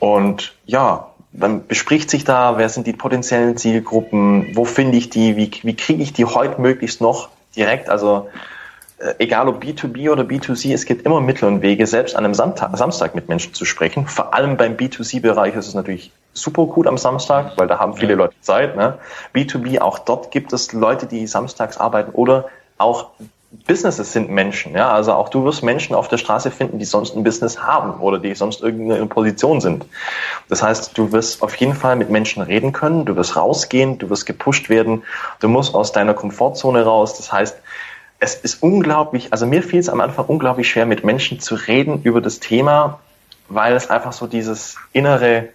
Und 0.00 0.54
ja, 0.64 1.08
dann 1.32 1.66
bespricht 1.66 2.08
sich 2.08 2.24
da, 2.24 2.56
wer 2.56 2.70
sind 2.70 2.86
die 2.86 2.94
potenziellen 2.94 3.58
Zielgruppen, 3.58 4.56
wo 4.56 4.64
finde 4.64 4.96
ich 4.96 5.10
die, 5.10 5.36
wie, 5.36 5.50
wie 5.64 5.76
kriege 5.76 6.02
ich 6.02 6.14
die 6.14 6.24
heute 6.24 6.62
möglichst 6.62 7.02
noch 7.02 7.28
direkt, 7.54 7.90
also 7.90 8.30
äh, 8.96 9.16
egal 9.18 9.48
ob 9.48 9.62
B2B 9.62 10.10
oder 10.10 10.22
B2C, 10.22 10.72
es 10.72 10.86
gibt 10.86 11.04
immer 11.04 11.20
Mittel 11.20 11.46
und 11.46 11.60
Wege, 11.60 11.86
selbst 11.86 12.16
an 12.16 12.24
einem 12.24 12.32
Samstag 12.32 13.14
mit 13.14 13.28
Menschen 13.28 13.52
zu 13.52 13.66
sprechen. 13.66 14.06
Vor 14.06 14.32
allem 14.32 14.56
beim 14.56 14.76
B2C-Bereich 14.78 15.56
ist 15.56 15.68
es 15.68 15.74
natürlich 15.74 16.10
super 16.36 16.66
gut 16.66 16.86
am 16.86 16.98
Samstag, 16.98 17.52
weil 17.56 17.66
da 17.66 17.78
haben 17.78 17.96
viele 17.96 18.14
Leute 18.14 18.34
Zeit. 18.40 18.76
Ne? 18.76 18.98
B2B, 19.34 19.80
auch 19.80 19.98
dort 19.98 20.30
gibt 20.30 20.52
es 20.52 20.72
Leute, 20.72 21.06
die 21.06 21.26
samstags 21.26 21.78
arbeiten 21.78 22.12
oder 22.12 22.46
auch 22.78 23.10
Businesses 23.66 24.12
sind 24.12 24.28
Menschen. 24.28 24.74
Ja? 24.74 24.92
Also 24.92 25.12
auch 25.12 25.28
du 25.28 25.44
wirst 25.44 25.62
Menschen 25.62 25.94
auf 25.94 26.08
der 26.08 26.18
Straße 26.18 26.50
finden, 26.50 26.78
die 26.78 26.84
sonst 26.84 27.16
ein 27.16 27.24
Business 27.24 27.62
haben 27.62 28.00
oder 28.00 28.18
die 28.18 28.34
sonst 28.34 28.60
irgendeine 28.60 29.06
Position 29.06 29.60
sind. 29.60 29.86
Das 30.48 30.62
heißt, 30.62 30.96
du 30.96 31.12
wirst 31.12 31.42
auf 31.42 31.54
jeden 31.56 31.74
Fall 31.74 31.96
mit 31.96 32.10
Menschen 32.10 32.42
reden 32.42 32.72
können, 32.72 33.04
du 33.04 33.16
wirst 33.16 33.36
rausgehen, 33.36 33.98
du 33.98 34.10
wirst 34.10 34.26
gepusht 34.26 34.68
werden, 34.68 35.02
du 35.40 35.48
musst 35.48 35.74
aus 35.74 35.92
deiner 35.92 36.14
Komfortzone 36.14 36.84
raus. 36.84 37.16
Das 37.16 37.32
heißt, 37.32 37.56
es 38.18 38.34
ist 38.34 38.62
unglaublich, 38.62 39.32
also 39.32 39.46
mir 39.46 39.62
fiel 39.62 39.80
es 39.80 39.88
am 39.88 40.00
Anfang 40.00 40.26
unglaublich 40.26 40.68
schwer, 40.68 40.86
mit 40.86 41.04
Menschen 41.04 41.40
zu 41.40 41.54
reden 41.54 42.02
über 42.02 42.20
das 42.20 42.40
Thema, 42.40 43.00
weil 43.48 43.74
es 43.74 43.90
einfach 43.90 44.12
so 44.12 44.26
dieses 44.26 44.76
innere 44.92 45.48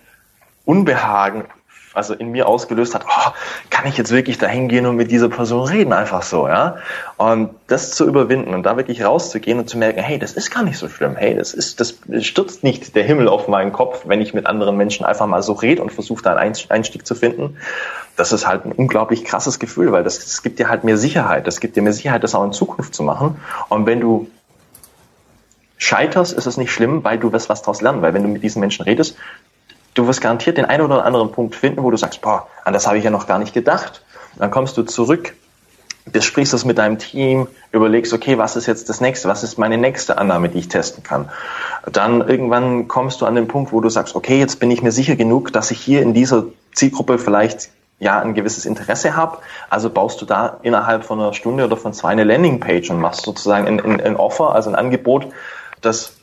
Unbehagen 0.72 1.46
also 1.94 2.14
in 2.14 2.32
mir 2.32 2.48
ausgelöst 2.48 2.96
hat, 2.96 3.06
oh, 3.06 3.32
kann 3.70 3.88
ich 3.88 3.98
jetzt 3.98 4.12
wirklich 4.12 4.38
dahin 4.38 4.70
gehen 4.70 4.86
und 4.86 4.96
mit 4.96 5.12
dieser 5.12 5.30
Person 5.30 5.68
reden, 5.68 5.94
einfach 5.94 6.22
so, 6.22 6.48
ja? 6.48 6.78
Und 7.18 7.52
das 7.68 7.92
zu 7.92 8.08
überwinden 8.08 8.54
und 8.54 8.64
da 8.64 8.78
wirklich 8.78 9.04
rauszugehen 9.04 9.60
und 9.60 9.70
zu 9.70 9.78
merken, 9.78 10.02
hey, 10.02 10.18
das 10.18 10.34
ist 10.34 10.52
gar 10.52 10.64
nicht 10.64 10.78
so 10.78 10.88
schlimm, 10.88 11.16
hey, 11.16 11.36
das 11.36 11.54
ist, 11.54 11.80
das 11.80 11.96
stürzt 12.22 12.64
nicht 12.64 12.96
der 12.96 13.04
Himmel 13.04 13.28
auf 13.28 13.48
meinen 13.48 13.74
Kopf, 13.74 14.04
wenn 14.06 14.22
ich 14.22 14.34
mit 14.34 14.46
anderen 14.46 14.78
Menschen 14.78 15.06
einfach 15.06 15.28
mal 15.28 15.42
so 15.42 15.54
rede 15.54 15.82
und 15.82 15.92
versuche 15.92 16.24
da 16.24 16.36
einen 16.36 16.56
Einstieg 16.70 17.06
zu 17.06 17.16
finden. 17.16 17.58
Das 18.16 18.32
ist 18.32 18.48
halt 18.48 18.66
ein 18.66 18.72
unglaublich 18.72 19.26
krasses 19.26 19.60
Gefühl, 19.60 19.92
weil 19.92 20.04
das, 20.04 20.20
das 20.20 20.44
gibt 20.44 20.60
dir 20.60 20.70
halt 20.70 20.84
mehr 20.84 20.98
Sicherheit, 20.98 21.48
das 21.48 21.60
gibt 21.60 21.76
dir 21.76 21.82
mehr 21.82 21.94
Sicherheit, 21.94 22.24
das 22.24 22.36
auch 22.36 22.44
in 22.44 22.54
Zukunft 22.54 22.94
zu 22.96 23.04
machen. 23.04 23.38
Und 23.70 23.86
wenn 23.86 24.00
du 24.00 24.28
scheiterst, 25.78 26.34
ist 26.34 26.46
es 26.46 26.58
nicht 26.58 26.72
schlimm, 26.72 27.04
weil 27.04 27.18
du 27.18 27.34
wirst 27.34 27.50
was 27.50 27.62
daraus 27.62 27.82
lernen, 27.82 28.02
weil 28.02 28.14
wenn 28.14 28.24
du 28.24 28.30
mit 28.30 28.44
diesen 28.44 28.60
Menschen 28.60 28.84
redest, 28.84 29.18
du 29.94 30.08
wirst 30.08 30.22
garantiert 30.22 30.58
den 30.58 30.66
einen 30.66 30.84
oder 30.84 31.06
anderen 31.06 31.32
Punkt 31.32 31.56
finden, 31.56 31.84
wo 31.84 31.92
du 31.92 31.98
sagst, 31.98 32.22
boah, 32.22 32.48
an 32.64 32.74
das 32.74 32.88
habe 32.88 32.98
ich 32.98 33.04
ja 33.04 33.10
noch 33.10 33.28
gar 33.28 33.40
nicht 33.40 33.54
gedacht. 33.54 34.04
Dann 34.38 34.52
kommst 34.52 34.78
du 34.78 34.84
zurück, 34.84 35.36
besprichst 36.06 36.54
das 36.54 36.66
mit 36.66 36.78
deinem 36.78 36.98
Team, 36.98 37.48
überlegst, 37.72 38.14
okay, 38.14 38.38
was 38.38 38.56
ist 38.56 38.66
jetzt 38.66 38.90
das 38.90 39.02
nächste, 39.02 39.28
was 39.28 39.44
ist 39.44 39.58
meine 39.58 39.78
nächste 39.78 40.18
Annahme, 40.18 40.50
die 40.50 40.60
ich 40.60 40.68
testen 40.68 41.04
kann. 41.04 41.30
Dann 41.92 42.28
irgendwann 42.28 42.88
kommst 42.88 43.22
du 43.22 43.26
an 43.26 43.36
den 43.36 43.48
Punkt, 43.48 43.72
wo 43.72 43.82
du 43.82 43.90
sagst, 43.90 44.16
okay, 44.16 44.40
jetzt 44.40 44.60
bin 44.60 44.72
ich 44.72 44.82
mir 44.82 44.92
sicher 44.92 45.16
genug, 45.16 45.54
dass 45.54 45.72
ich 45.72 45.80
hier 45.80 46.02
in 46.02 46.14
dieser 46.14 46.46
Zielgruppe 46.74 47.18
vielleicht 47.18 47.70
ja 48.00 48.20
ein 48.20 48.34
gewisses 48.34 48.66
Interesse 48.66 49.16
habe. 49.16 49.38
Also 49.70 49.90
baust 49.90 50.22
du 50.22 50.26
da 50.26 50.58
innerhalb 50.64 51.06
von 51.06 51.20
einer 51.20 51.34
Stunde 51.34 51.66
oder 51.66 51.78
von 51.78 51.94
zwei 51.94 52.10
eine 52.10 52.24
Landingpage 52.24 52.90
und 52.90 53.00
machst 53.00 53.22
sozusagen 53.22 53.68
ein, 53.68 53.80
ein, 53.80 54.02
ein 54.02 54.16
Offer, 54.16 54.56
also 54.56 54.70
ein 54.70 54.76
Angebot, 54.76 55.28
das 55.82 56.14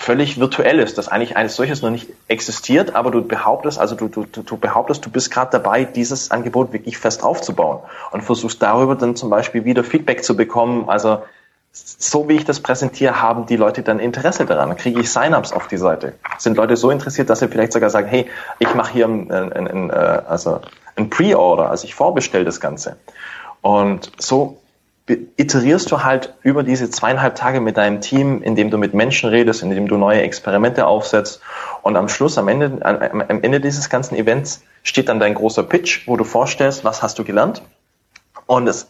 völlig 0.00 0.40
virtuell 0.40 0.78
ist, 0.78 0.96
dass 0.96 1.08
eigentlich 1.08 1.36
eines 1.36 1.56
solches 1.56 1.82
noch 1.82 1.90
nicht 1.90 2.08
existiert, 2.26 2.94
aber 2.94 3.10
du 3.10 3.22
behauptest, 3.22 3.78
also 3.78 3.94
du, 3.94 4.08
du, 4.08 4.24
du 4.24 4.56
behauptest, 4.56 5.04
du 5.04 5.10
bist 5.10 5.30
gerade 5.30 5.50
dabei, 5.50 5.84
dieses 5.84 6.30
Angebot 6.30 6.72
wirklich 6.72 6.96
fest 6.96 7.22
aufzubauen 7.22 7.80
und 8.10 8.22
versuchst 8.22 8.62
darüber 8.62 8.96
dann 8.96 9.14
zum 9.14 9.28
Beispiel 9.28 9.66
wieder 9.66 9.84
Feedback 9.84 10.24
zu 10.24 10.34
bekommen. 10.36 10.88
Also 10.88 11.18
so 11.72 12.30
wie 12.30 12.36
ich 12.36 12.46
das 12.46 12.60
präsentiere, 12.60 13.20
haben 13.20 13.44
die 13.44 13.56
Leute 13.56 13.82
dann 13.82 13.98
Interesse 14.00 14.46
daran. 14.46 14.74
Kriege 14.74 15.00
ich 15.00 15.10
Sign-ups 15.10 15.52
auf 15.52 15.68
die 15.68 15.76
Seite. 15.76 16.14
Sind 16.38 16.56
Leute 16.56 16.78
so 16.78 16.90
interessiert, 16.90 17.28
dass 17.28 17.40
sie 17.40 17.48
vielleicht 17.48 17.74
sogar 17.74 17.90
sagen, 17.90 18.08
hey, 18.08 18.26
ich 18.58 18.74
mache 18.74 18.94
hier 18.94 19.06
ein, 19.06 19.30
ein, 19.30 19.52
ein, 19.52 19.90
äh, 19.90 20.22
also 20.26 20.60
ein 20.96 21.10
Pre-Order, 21.10 21.68
also 21.68 21.84
ich 21.84 21.94
vorbestelle 21.94 22.46
das 22.46 22.58
Ganze. 22.58 22.96
Und 23.60 24.10
so 24.16 24.56
iterierst 25.36 25.90
du 25.90 26.04
halt 26.04 26.34
über 26.42 26.62
diese 26.62 26.90
zweieinhalb 26.90 27.34
Tage 27.34 27.60
mit 27.60 27.76
deinem 27.76 28.00
Team, 28.00 28.42
indem 28.42 28.70
du 28.70 28.78
mit 28.78 28.94
Menschen 28.94 29.30
redest, 29.30 29.62
indem 29.62 29.88
du 29.88 29.96
neue 29.96 30.22
Experimente 30.22 30.86
aufsetzt 30.86 31.40
und 31.82 31.96
am 31.96 32.08
Schluss, 32.08 32.38
am 32.38 32.48
Ende, 32.48 32.84
am 32.84 33.42
Ende 33.42 33.60
dieses 33.60 33.88
ganzen 33.88 34.16
Events 34.16 34.62
steht 34.82 35.08
dann 35.08 35.20
dein 35.20 35.34
großer 35.34 35.62
Pitch, 35.62 36.06
wo 36.06 36.16
du 36.16 36.24
vorstellst, 36.24 36.84
was 36.84 37.02
hast 37.02 37.18
du 37.18 37.24
gelernt 37.24 37.62
und 38.46 38.66
es, 38.68 38.88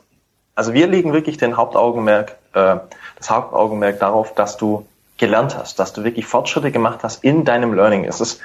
also 0.55 0.73
wir 0.73 0.87
legen 0.87 1.13
wirklich 1.13 1.37
den 1.37 1.57
Hauptaugenmerk, 1.57 2.37
äh, 2.55 2.77
das 3.17 3.31
Hauptaugenmerk 3.31 3.99
darauf, 4.01 4.35
dass 4.35 4.57
du 4.57 4.87
gelernt 5.19 5.57
hast, 5.57 5.79
dass 5.79 5.93
du 5.93 6.05
wirklich 6.05 6.27
Fortschritte 6.27 6.71
gemacht 6.71 7.01
hast 7.03 7.23
in 7.25 7.45
deinem 7.45 7.75
Learning. 7.75 8.05
Es 8.05 8.21
ist 8.21 8.41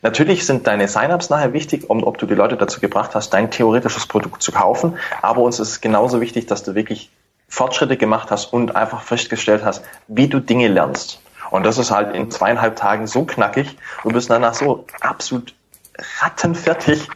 Natürlich 0.00 0.46
sind 0.46 0.66
deine 0.68 0.86
Sign-ups 0.86 1.28
nachher 1.28 1.52
wichtig, 1.52 1.90
um, 1.90 2.04
ob 2.04 2.18
du 2.18 2.26
die 2.26 2.34
Leute 2.34 2.56
dazu 2.56 2.80
gebracht 2.80 3.14
hast, 3.14 3.30
dein 3.30 3.50
theoretisches 3.50 4.06
Produkt 4.06 4.42
zu 4.42 4.52
kaufen. 4.52 4.96
Aber 5.22 5.42
uns 5.42 5.58
ist 5.58 5.80
genauso 5.80 6.20
wichtig, 6.20 6.46
dass 6.46 6.62
du 6.62 6.76
wirklich 6.76 7.10
Fortschritte 7.48 7.96
gemacht 7.96 8.30
hast 8.30 8.52
und 8.52 8.76
einfach 8.76 9.02
festgestellt 9.02 9.64
hast, 9.64 9.84
wie 10.06 10.28
du 10.28 10.40
Dinge 10.40 10.68
lernst. 10.68 11.20
Und 11.50 11.64
das 11.64 11.78
ist 11.78 11.90
halt 11.90 12.14
in 12.14 12.30
zweieinhalb 12.30 12.76
Tagen 12.76 13.06
so 13.06 13.24
knackig. 13.24 13.76
Du 14.02 14.10
bist 14.10 14.28
danach 14.28 14.54
so 14.54 14.84
absolut 15.00 15.54
rattenfertig, 16.20 17.08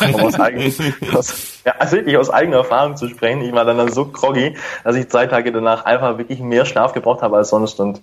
um 0.00 0.14
aus, 0.16 0.34
eigen, 0.40 0.74
aus, 1.14 1.60
ja, 1.64 1.74
also 1.78 1.96
wirklich 1.96 2.16
aus 2.16 2.30
eigener 2.30 2.56
Erfahrung 2.58 2.96
zu 2.96 3.08
sprechen. 3.08 3.42
Ich 3.42 3.52
war 3.52 3.64
dann 3.64 3.92
so 3.92 4.06
groggy, 4.06 4.56
dass 4.82 4.96
ich 4.96 5.08
zwei 5.08 5.26
Tage 5.26 5.52
danach 5.52 5.84
einfach 5.84 6.18
wirklich 6.18 6.40
mehr 6.40 6.64
Schlaf 6.64 6.92
gebraucht 6.92 7.22
habe 7.22 7.36
als 7.36 7.50
sonst 7.50 7.78
und 7.78 8.02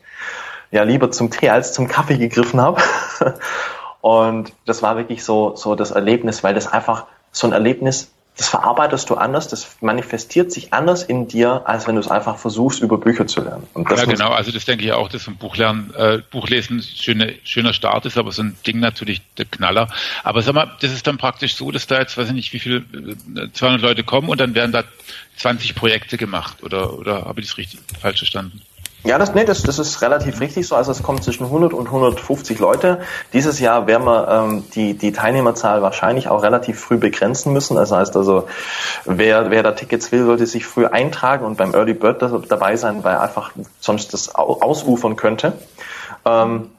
ja 0.69 0.83
lieber 0.83 1.11
zum 1.11 1.31
Tee 1.31 1.49
als 1.49 1.73
zum 1.73 1.87
Kaffee 1.87 2.17
gegriffen 2.17 2.61
habe. 2.61 2.81
Und 4.01 4.53
das 4.65 4.81
war 4.81 4.97
wirklich 4.97 5.23
so, 5.23 5.55
so 5.55 5.75
das 5.75 5.91
Erlebnis, 5.91 6.43
weil 6.43 6.55
das 6.55 6.65
einfach 6.65 7.05
so 7.31 7.45
ein 7.45 7.53
Erlebnis 7.53 8.11
das 8.37 8.47
verarbeitest 8.47 9.09
du 9.09 9.15
anders, 9.15 9.49
das 9.49 9.75
manifestiert 9.81 10.51
sich 10.51 10.73
anders 10.73 11.03
in 11.03 11.27
dir, 11.27 11.63
als 11.65 11.85
wenn 11.85 11.95
du 11.95 12.01
es 12.01 12.07
einfach 12.07 12.37
versuchst, 12.37 12.81
über 12.81 12.97
Bücher 12.97 13.27
zu 13.27 13.41
lernen. 13.41 13.67
ja, 13.75 14.05
genau, 14.05 14.29
also 14.31 14.51
das 14.51 14.65
denke 14.65 14.85
ich 14.85 14.93
auch, 14.93 15.09
dass 15.09 15.27
ein 15.27 15.35
Buchlernen, 15.35 15.93
äh, 15.95 16.19
Buchlesen 16.31 16.81
schöne, 16.81 17.35
schöner 17.43 17.73
Start 17.73 18.05
ist, 18.05 18.17
aber 18.17 18.31
so 18.31 18.41
ein 18.43 18.57
Ding 18.65 18.79
natürlich 18.79 19.21
der 19.37 19.45
Knaller. 19.45 19.89
Aber 20.23 20.41
sag 20.41 20.55
mal, 20.55 20.71
das 20.79 20.91
ist 20.91 21.05
dann 21.07 21.17
praktisch 21.17 21.55
so, 21.55 21.71
dass 21.71 21.87
da 21.87 21.99
jetzt, 21.99 22.17
weiß 22.17 22.29
ich 22.29 22.33
nicht, 22.33 22.53
wie 22.53 22.59
viele, 22.59 22.85
200 23.53 23.81
äh, 23.81 23.85
Leute 23.85 24.03
kommen 24.03 24.29
und 24.29 24.39
dann 24.39 24.55
werden 24.55 24.71
da 24.71 24.85
20 25.37 25.75
Projekte 25.75 26.17
gemacht, 26.17 26.63
oder, 26.63 26.97
oder 26.97 27.25
habe 27.25 27.41
ich 27.41 27.47
das 27.47 27.57
richtig 27.57 27.79
falsch 27.99 28.19
verstanden? 28.19 28.61
Ja, 29.03 29.17
das, 29.17 29.33
nee, 29.33 29.45
das, 29.45 29.63
das 29.63 29.79
ist 29.79 30.01
relativ 30.03 30.39
richtig 30.41 30.67
so. 30.67 30.75
Also 30.75 30.91
es 30.91 31.01
kommt 31.01 31.23
zwischen 31.23 31.45
100 31.45 31.73
und 31.73 31.87
150 31.87 32.59
Leute. 32.59 33.01
Dieses 33.33 33.59
Jahr 33.59 33.87
werden 33.87 34.05
wir 34.05 34.27
ähm, 34.27 34.63
die, 34.75 34.93
die 34.93 35.11
Teilnehmerzahl 35.11 35.81
wahrscheinlich 35.81 36.27
auch 36.27 36.43
relativ 36.43 36.79
früh 36.79 36.97
begrenzen 36.97 37.51
müssen. 37.51 37.75
Das 37.75 37.91
heißt 37.91 38.15
also, 38.15 38.47
wer, 39.05 39.49
wer 39.49 39.63
da 39.63 39.71
Tickets 39.71 40.11
will, 40.11 40.25
sollte 40.25 40.45
sich 40.45 40.67
früh 40.67 40.85
eintragen 40.85 41.45
und 41.45 41.57
beim 41.57 41.73
Early 41.73 41.95
Bird 41.95 42.21
dabei 42.47 42.75
sein, 42.75 43.03
weil 43.03 43.17
einfach 43.17 43.51
sonst 43.79 44.13
das 44.13 44.35
ausufern 44.35 45.15
könnte. 45.15 45.53
Ähm, 46.23 46.69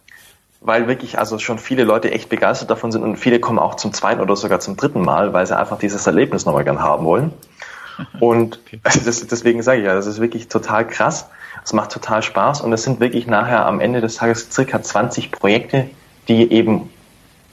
weil 0.61 0.87
wirklich 0.87 1.18
also 1.18 1.41
schon 1.41 1.59
viele 1.59 1.83
Leute 1.83 2.12
echt 2.12 2.29
begeistert 2.29 2.70
davon 2.70 2.93
sind 2.93 3.03
und 3.03 3.16
viele 3.16 3.41
kommen 3.41 3.59
auch 3.59 3.75
zum 3.75 3.93
zweiten 3.93 4.20
oder 4.20 4.37
sogar 4.37 4.61
zum 4.61 4.77
dritten 4.77 5.03
Mal, 5.03 5.33
weil 5.33 5.45
sie 5.45 5.59
einfach 5.59 5.79
dieses 5.79 6.07
Erlebnis 6.07 6.47
nochmal 6.47 6.62
gern 6.62 6.81
haben 6.81 7.05
wollen. 7.05 7.33
Und 8.20 8.61
okay. 8.66 8.80
das, 9.05 9.26
deswegen 9.26 9.62
sage 9.62 9.80
ich 9.80 9.86
ja, 9.86 9.95
das 9.95 10.07
ist 10.07 10.20
wirklich 10.20 10.49
total 10.49 10.86
krass. 10.86 11.28
Es 11.64 11.72
macht 11.72 11.93
total 11.93 12.22
Spaß 12.22 12.62
und 12.62 12.72
es 12.72 12.82
sind 12.82 12.99
wirklich 12.99 13.28
nachher 13.28 13.66
am 13.66 13.78
Ende 13.78 14.01
des 14.01 14.16
Tages 14.16 14.49
circa 14.51 14.82
20 14.82 15.30
Projekte, 15.30 15.88
die 16.26 16.51
eben 16.51 16.90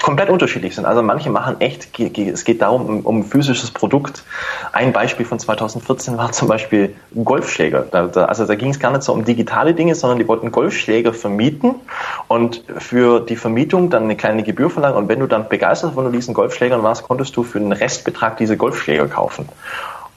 komplett 0.02 0.30
unterschiedlich 0.30 0.76
sind. 0.76 0.86
Also 0.86 1.02
manche 1.02 1.30
machen 1.30 1.60
echt, 1.60 1.90
es 2.00 2.46
geht 2.46 2.62
darum, 2.62 2.86
um, 2.86 3.00
um 3.02 3.24
physisches 3.24 3.72
Produkt. 3.72 4.24
Ein 4.72 4.94
Beispiel 4.94 5.26
von 5.26 5.40
2014 5.40 6.18
war 6.18 6.32
zum 6.32 6.48
Beispiel 6.48 6.96
Golfschläger. 7.24 7.82
Da, 7.92 8.08
da, 8.08 8.26
also 8.26 8.46
da 8.46 8.56
ging 8.56 8.70
es 8.70 8.80
gar 8.80 8.92
nicht 8.92 9.04
so 9.04 9.14
um 9.14 9.26
digitale 9.26 9.74
Dinge, 9.74 9.96
sondern 9.96 10.18
die 10.18 10.28
wollten 10.28 10.52
Golfschläger 10.52 11.14
vermieten 11.14 11.76
und 12.28 12.64
für 12.78 13.20
die 13.20 13.36
Vermietung 13.36 13.90
dann 13.90 14.04
eine 14.04 14.16
kleine 14.16 14.44
Gebühr 14.44 14.70
verlangen. 14.70 14.98
Und 14.98 15.10
wenn 15.10 15.20
du 15.20 15.28
dann 15.28 15.50
begeistert 15.50 15.94
von 15.94 16.12
diesen 16.14 16.34
Golfschlägern 16.34 16.82
warst, 16.82 17.04
konntest 17.04 17.36
du 17.36 17.44
für 17.44 17.60
den 17.60 17.74
Restbetrag 17.74 18.38
diese 18.38 18.56
Golfschläger 18.56 19.08
kaufen. 19.08 19.50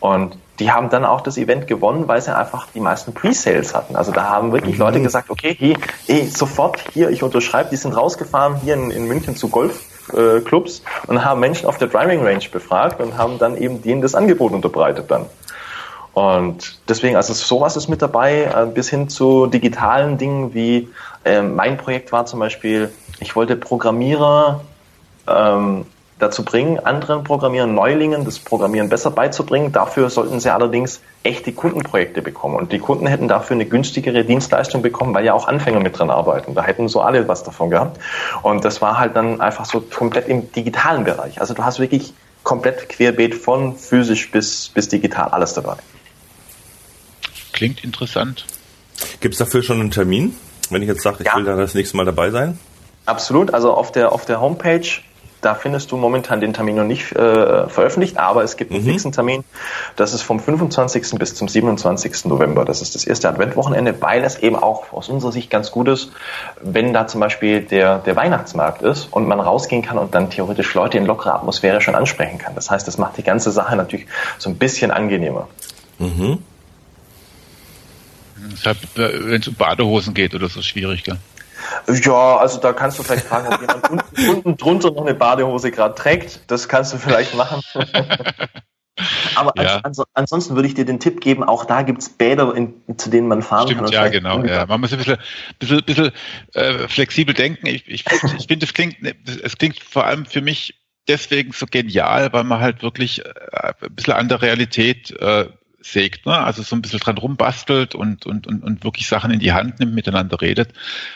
Und 0.03 0.37
die 0.59 0.73
haben 0.73 0.91
dann 0.91 1.05
auch 1.05 1.21
das 1.21 1.39
Event 1.39 1.69
gewonnen, 1.69 2.09
weil 2.09 2.21
sie 2.21 2.37
einfach 2.37 2.67
die 2.75 2.81
meisten 2.81 3.15
Pre-Sales 3.15 3.73
hatten. 3.73 3.95
Also 3.95 4.11
da 4.11 4.25
haben 4.25 4.51
wirklich 4.51 4.75
mhm. 4.75 4.81
Leute 4.81 5.01
gesagt, 5.01 5.31
okay, 5.31 5.55
hey, 5.57 5.77
hey, 6.09 6.27
sofort 6.27 6.81
hier, 6.93 7.11
ich 7.11 7.23
unterschreibe, 7.23 7.71
die 7.71 7.77
sind 7.77 7.93
rausgefahren 7.93 8.57
hier 8.57 8.75
in, 8.75 8.91
in 8.91 9.07
München 9.07 9.37
zu 9.37 9.49
Golfclubs 9.49 10.81
äh, 10.81 11.09
und 11.09 11.25
haben 11.25 11.39
Menschen 11.39 11.69
auf 11.69 11.79
der 11.79 11.87
Driving 11.87 12.21
Range 12.21 12.43
befragt 12.51 13.01
und 13.01 13.17
haben 13.17 13.39
dann 13.39 13.57
eben 13.57 13.81
denen 13.81 14.03
das 14.03 14.17
Angebot 14.17 14.53
unterbreitet 14.53 15.09
dann. 15.09 15.27
Und 16.15 16.81
deswegen, 16.89 17.15
also 17.15 17.33
sowas 17.33 17.77
ist 17.77 17.87
mit 17.87 18.03
dabei, 18.03 18.43
äh, 18.43 18.67
bis 18.67 18.91
hin 18.91 19.09
zu 19.09 19.47
digitalen 19.47 20.19
Dingen 20.19 20.53
wie 20.53 20.89
äh, 21.25 21.43
mein 21.43 21.77
Projekt 21.77 22.11
war 22.11 22.27
zum 22.27 22.41
Beispiel, 22.41 22.93
ich 23.21 23.37
wollte 23.37 23.55
Programmierer 23.55 24.63
ähm, 25.29 25.87
dazu 26.23 26.45
bringen, 26.45 26.79
anderen 26.79 27.25
Programmierern, 27.25 27.75
Neulingen 27.75 28.25
das 28.25 28.39
Programmieren 28.39 28.89
besser 28.89 29.11
beizubringen. 29.11 29.73
Dafür 29.73 30.09
sollten 30.09 30.41
sie 30.41 30.53
allerdings 30.53 31.01
echte 31.23 31.53
Kundenprojekte 31.53 32.23
bekommen. 32.23 32.57
Und 32.57 32.73
die 32.73 32.79
Kunden 32.79 33.07
hätten 33.07 33.29
dafür 33.29 33.55
eine 33.55 33.67
günstigere 33.67 34.25
Dienstleistung 34.25 34.83
bekommen, 34.83 35.15
weil 35.15 35.25
ja 35.25 35.35
auch 35.35 35.49
Anfänger 35.49 35.81
mit 35.81 35.99
dran 35.99 36.11
arbeiten. 36.11 36.55
Da 36.55 36.63
hätten 36.63 36.89
so 36.89 37.01
alle 37.01 37.27
was 37.29 37.43
davon 37.43 37.71
gehabt. 37.71 37.99
Und 38.43 38.65
das 38.65 38.81
war 38.81 38.99
halt 38.99 39.17
dann 39.17 39.41
einfach 39.41 39.65
so 39.65 39.81
komplett 39.81 40.29
im 40.29 40.53
digitalen 40.53 41.05
Bereich. 41.05 41.41
Also 41.41 41.55
du 41.55 41.65
hast 41.65 41.81
wirklich 41.81 42.15
komplett 42.43 42.89
querbeet 42.89 43.35
von 43.35 43.77
physisch 43.77 44.31
bis, 44.31 44.69
bis 44.69 44.89
digital 44.89 45.29
alles 45.29 45.55
dabei. 45.55 45.77
Klingt 47.53 47.85
interessant. 47.85 48.47
Gibt 49.21 49.35
es 49.35 49.39
dafür 49.39 49.63
schon 49.63 49.81
einen 49.81 49.91
Termin? 49.91 50.37
Wenn 50.71 50.83
ich 50.83 50.89
jetzt 50.89 51.03
sage, 51.03 51.19
ich 51.21 51.27
ja. 51.27 51.37
will 51.37 51.45
da 51.45 51.57
das 51.57 51.75
nächste 51.75 51.97
Mal 51.97 52.05
dabei 52.07 52.31
sein? 52.31 52.59
Absolut. 53.07 53.53
Also 53.53 53.73
auf 53.73 53.93
der, 53.93 54.13
auf 54.13 54.25
der 54.25 54.41
Homepage 54.41 54.87
da 55.43 55.57
findest 55.57 55.91
du 55.91 55.97
momentan 55.97 56.41
den 56.41 56.55
Termin 56.55 56.77
noch 56.77 56.85
nicht 56.85 57.13
äh, 57.13 57.69
veröffentlicht, 57.69 58.17
aber 58.17 58.45
es 58.45 58.57
gibt 58.57 58.71
einen 58.71 58.83
mhm. 58.85 58.91
fixen 58.91 59.13
Termin. 59.13 59.45
Das 59.97 60.15
ist 60.15 60.23
vom 60.23 60.39
25. 60.39 61.19
bis 61.19 61.35
zum 61.35 61.49
27. 61.49 62.27
November. 62.27 62.65
Das 62.65 62.81
ist 62.81 62.95
das 62.95 63.05
erste 63.05 63.29
Adventwochenende, 63.29 64.01
weil 64.01 64.23
es 64.23 64.39
eben 64.39 64.57
auch 64.57 64.93
aus 64.93 65.09
unserer 65.09 65.33
Sicht 65.33 65.51
ganz 65.51 65.73
gut 65.73 65.89
ist, 65.89 66.13
wenn 66.63 66.93
da 66.93 67.09
zum 67.09 67.21
Beispiel 67.21 67.61
der, 67.61 67.99
der 67.99 68.15
Weihnachtsmarkt 68.15 68.83
ist 68.83 69.13
und 69.13 69.27
man 69.27 69.41
rausgehen 69.41 69.83
kann 69.83 69.99
und 69.99 70.15
dann 70.15 70.31
theoretisch 70.31 70.73
Leute 70.75 70.97
in 70.97 71.07
lockerer 71.07 71.35
Atmosphäre 71.35 71.81
schon 71.81 71.97
ansprechen 71.97 72.39
kann. 72.39 72.55
Das 72.55 72.71
heißt, 72.71 72.87
das 72.87 72.97
macht 72.97 73.17
die 73.17 73.25
ganze 73.25 73.51
Sache 73.51 73.75
natürlich 73.75 74.07
so 74.39 74.49
ein 74.49 74.57
bisschen 74.57 74.93
angenehmer. 74.93 75.49
Mhm. 75.99 76.39
Deshalb, 78.53 78.79
wenn 78.95 79.41
es 79.41 79.49
um 79.49 79.55
Badehosen 79.55 80.15
geht 80.15 80.35
oder 80.35 80.49
so, 80.49 80.63
schwierig, 80.63 81.05
gell? 81.05 81.19
Ja, 81.89 82.37
also 82.37 82.61
da 82.61 82.73
kannst 82.73 82.99
du 82.99 83.03
vielleicht 83.03 83.27
fragen, 83.27 83.53
ob 83.53 83.61
jemand 83.61 83.91
unten, 83.91 84.29
unten 84.31 84.57
drunter 84.57 84.91
noch 84.91 85.03
eine 85.03 85.15
Badehose 85.15 85.71
gerade 85.71 85.95
trägt. 85.95 86.41
Das 86.49 86.69
kannst 86.69 86.93
du 86.93 86.99
vielleicht 86.99 87.35
machen. 87.35 87.63
Aber 89.35 89.53
ja. 89.57 89.79
ans 89.79 90.03
ansonsten 90.13 90.55
würde 90.55 90.69
ich 90.69 90.75
dir 90.75 90.85
den 90.85 91.01
Tipp 91.01 91.21
geben, 91.21 91.43
auch 91.43 91.65
da 91.65 91.83
gibt 91.83 92.03
es 92.03 92.11
Bäder, 92.11 92.55
in, 92.55 92.75
zu 92.99 93.09
denen 93.09 93.27
man 93.27 93.43
fahren 93.43 93.69
Stimmt, 93.69 93.85
kann. 93.85 93.93
ja, 93.93 94.09
genau. 94.09 94.45
Ja. 94.45 94.67
Man 94.67 94.81
muss 94.81 94.93
ein 94.93 94.99
bisschen, 94.99 95.17
bisschen, 95.59 95.83
bisschen 95.85 96.11
äh, 96.53 96.89
flexibel 96.89 97.35
denken. 97.35 97.67
Ich, 97.67 97.89
ich, 97.89 98.05
ich 98.39 98.47
finde, 98.47 98.67
es 98.67 98.75
klingt, 98.75 98.97
es 99.43 99.57
klingt 99.57 99.81
vor 99.81 100.05
allem 100.05 100.27
für 100.27 100.43
mich 100.43 100.75
deswegen 101.09 101.53
so 101.53 101.67
genial, 101.67 102.33
weil 102.33 102.45
man 102.45 102.61
halt 102.61 102.83
wirklich 102.83 103.25
äh, 103.25 103.33
ein 103.81 103.95
bisschen 103.95 104.15
an 104.15 104.29
der 104.29 104.43
Realität 104.43 105.11
äh, 105.11 105.49
sägt, 105.83 106.27
ne? 106.27 106.39
also 106.39 106.63
so 106.63 106.77
ein 106.77 106.83
bisschen 106.83 107.01
dran 107.01 107.19
rumbastelt 107.19 107.95
und, 107.95 108.27
und, 108.27 108.47
und, 108.47 108.63
und 108.63 108.85
wirklich 108.85 109.07
Sachen 109.07 109.31
in 109.31 109.41
die 109.41 109.53
Hand 109.53 109.81
nimmt, 109.81 109.95
miteinander 109.95 110.41
redet. 110.41 110.73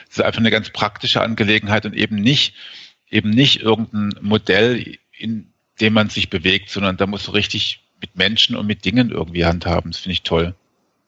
Das 0.06 0.18
ist 0.18 0.24
einfach 0.24 0.40
eine 0.40 0.50
ganz 0.50 0.70
praktische 0.70 1.20
Angelegenheit 1.20 1.86
und 1.86 1.94
eben 1.94 2.16
nicht, 2.16 2.54
eben 3.08 3.30
nicht 3.30 3.60
irgendein 3.60 4.14
Modell, 4.20 4.98
in 5.16 5.52
dem 5.80 5.92
man 5.92 6.10
sich 6.10 6.30
bewegt, 6.30 6.70
sondern 6.70 6.96
da 6.96 7.06
muss 7.06 7.24
so 7.24 7.32
richtig 7.32 7.80
mit 8.00 8.16
Menschen 8.16 8.56
und 8.56 8.66
mit 8.66 8.84
Dingen 8.84 9.10
irgendwie 9.10 9.44
handhaben. 9.44 9.92
Das 9.92 10.00
finde 10.00 10.12
ich 10.12 10.22
toll. 10.22 10.54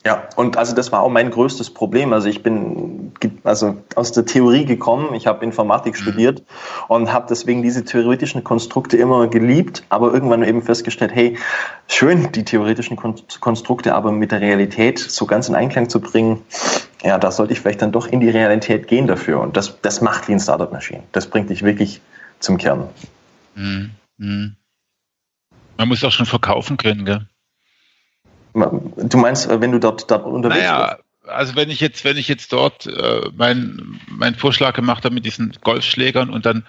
Ja, 0.07 0.29
und 0.37 0.57
also 0.57 0.75
das 0.75 0.93
war 0.93 1.03
auch 1.03 1.11
mein 1.11 1.31
größtes 1.31 1.71
Problem. 1.71 2.13
Also 2.13 2.29
ich 2.29 2.43
bin 2.43 3.13
also 3.43 3.83
aus 3.97 4.13
der 4.13 4.25
Theorie 4.25 4.65
gekommen, 4.65 5.13
ich 5.15 5.27
habe 5.27 5.45
Informatik 5.45 5.95
mhm. 5.95 5.99
studiert 5.99 6.43
und 6.87 7.13
habe 7.13 7.27
deswegen 7.29 7.63
diese 7.63 7.85
theoretischen 7.85 8.45
Konstrukte 8.45 8.97
immer 8.97 9.27
geliebt, 9.27 9.83
aber 9.89 10.13
irgendwann 10.13 10.45
eben 10.45 10.63
festgestellt, 10.63 11.13
hey, 11.13 11.37
schön 11.89 12.31
die 12.31 12.45
theoretischen 12.45 12.97
Konstrukte, 12.97 13.95
aber 13.95 14.13
mit 14.13 14.31
der 14.31 14.41
Realität 14.41 15.01
so 15.01 15.27
ganz 15.27 15.49
in 15.49 15.57
Einklang 15.57 15.89
zu 15.89 16.01
bringen, 16.01 16.43
ja, 17.03 17.19
da 17.19 17.33
sollte 17.33 17.53
ich 17.53 17.61
vielleicht 17.61 17.83
dann 17.83 17.93
doch 17.93 18.07
in 18.07 18.21
die 18.21 18.31
Realität 18.31 18.87
gehen 18.87 19.09
dafür. 19.09 19.41
Und 19.41 19.57
das, 19.57 19.81
das 19.83 20.01
macht 20.01 20.29
Lean 20.29 20.41
Startup 20.41 20.73
Machine. 20.73 21.03
Das 21.11 21.27
bringt 21.29 21.51
dich 21.51 21.63
wirklich 21.65 22.01
zum 22.39 22.57
Kern. 22.57 22.89
Mhm. 23.57 23.91
mhm. 24.17 24.57
Man 25.77 25.89
muss 25.89 26.03
auch 26.03 26.11
schon 26.11 26.27
verkaufen 26.27 26.77
können, 26.77 27.05
gell? 27.05 27.29
Du 28.97 29.19
meinst, 29.19 29.51
äh, 29.51 29.61
wenn 29.61 29.73
du 29.73 29.81
dort, 29.81 30.11
dort 30.11 30.25
unterwegs 30.27 30.61
naja, 30.61 30.97
bist? 30.97 31.05
Also 31.29 31.57
wenn 31.57 31.71
ich 31.71 31.81
jetzt, 31.81 32.05
wenn 32.05 32.17
ich 32.17 32.27
jetzt 32.29 32.53
dort 32.53 32.87
äh, 32.87 33.29
meinen 33.37 34.01
mein 34.09 34.35
Vorschlag 34.35 34.75
gemacht 34.75 35.05
habe 35.05 35.15
mit 35.15 35.27
diesen 35.27 35.53
Golfschlägern 35.63 36.31
und 36.31 36.47
dann 36.47 36.65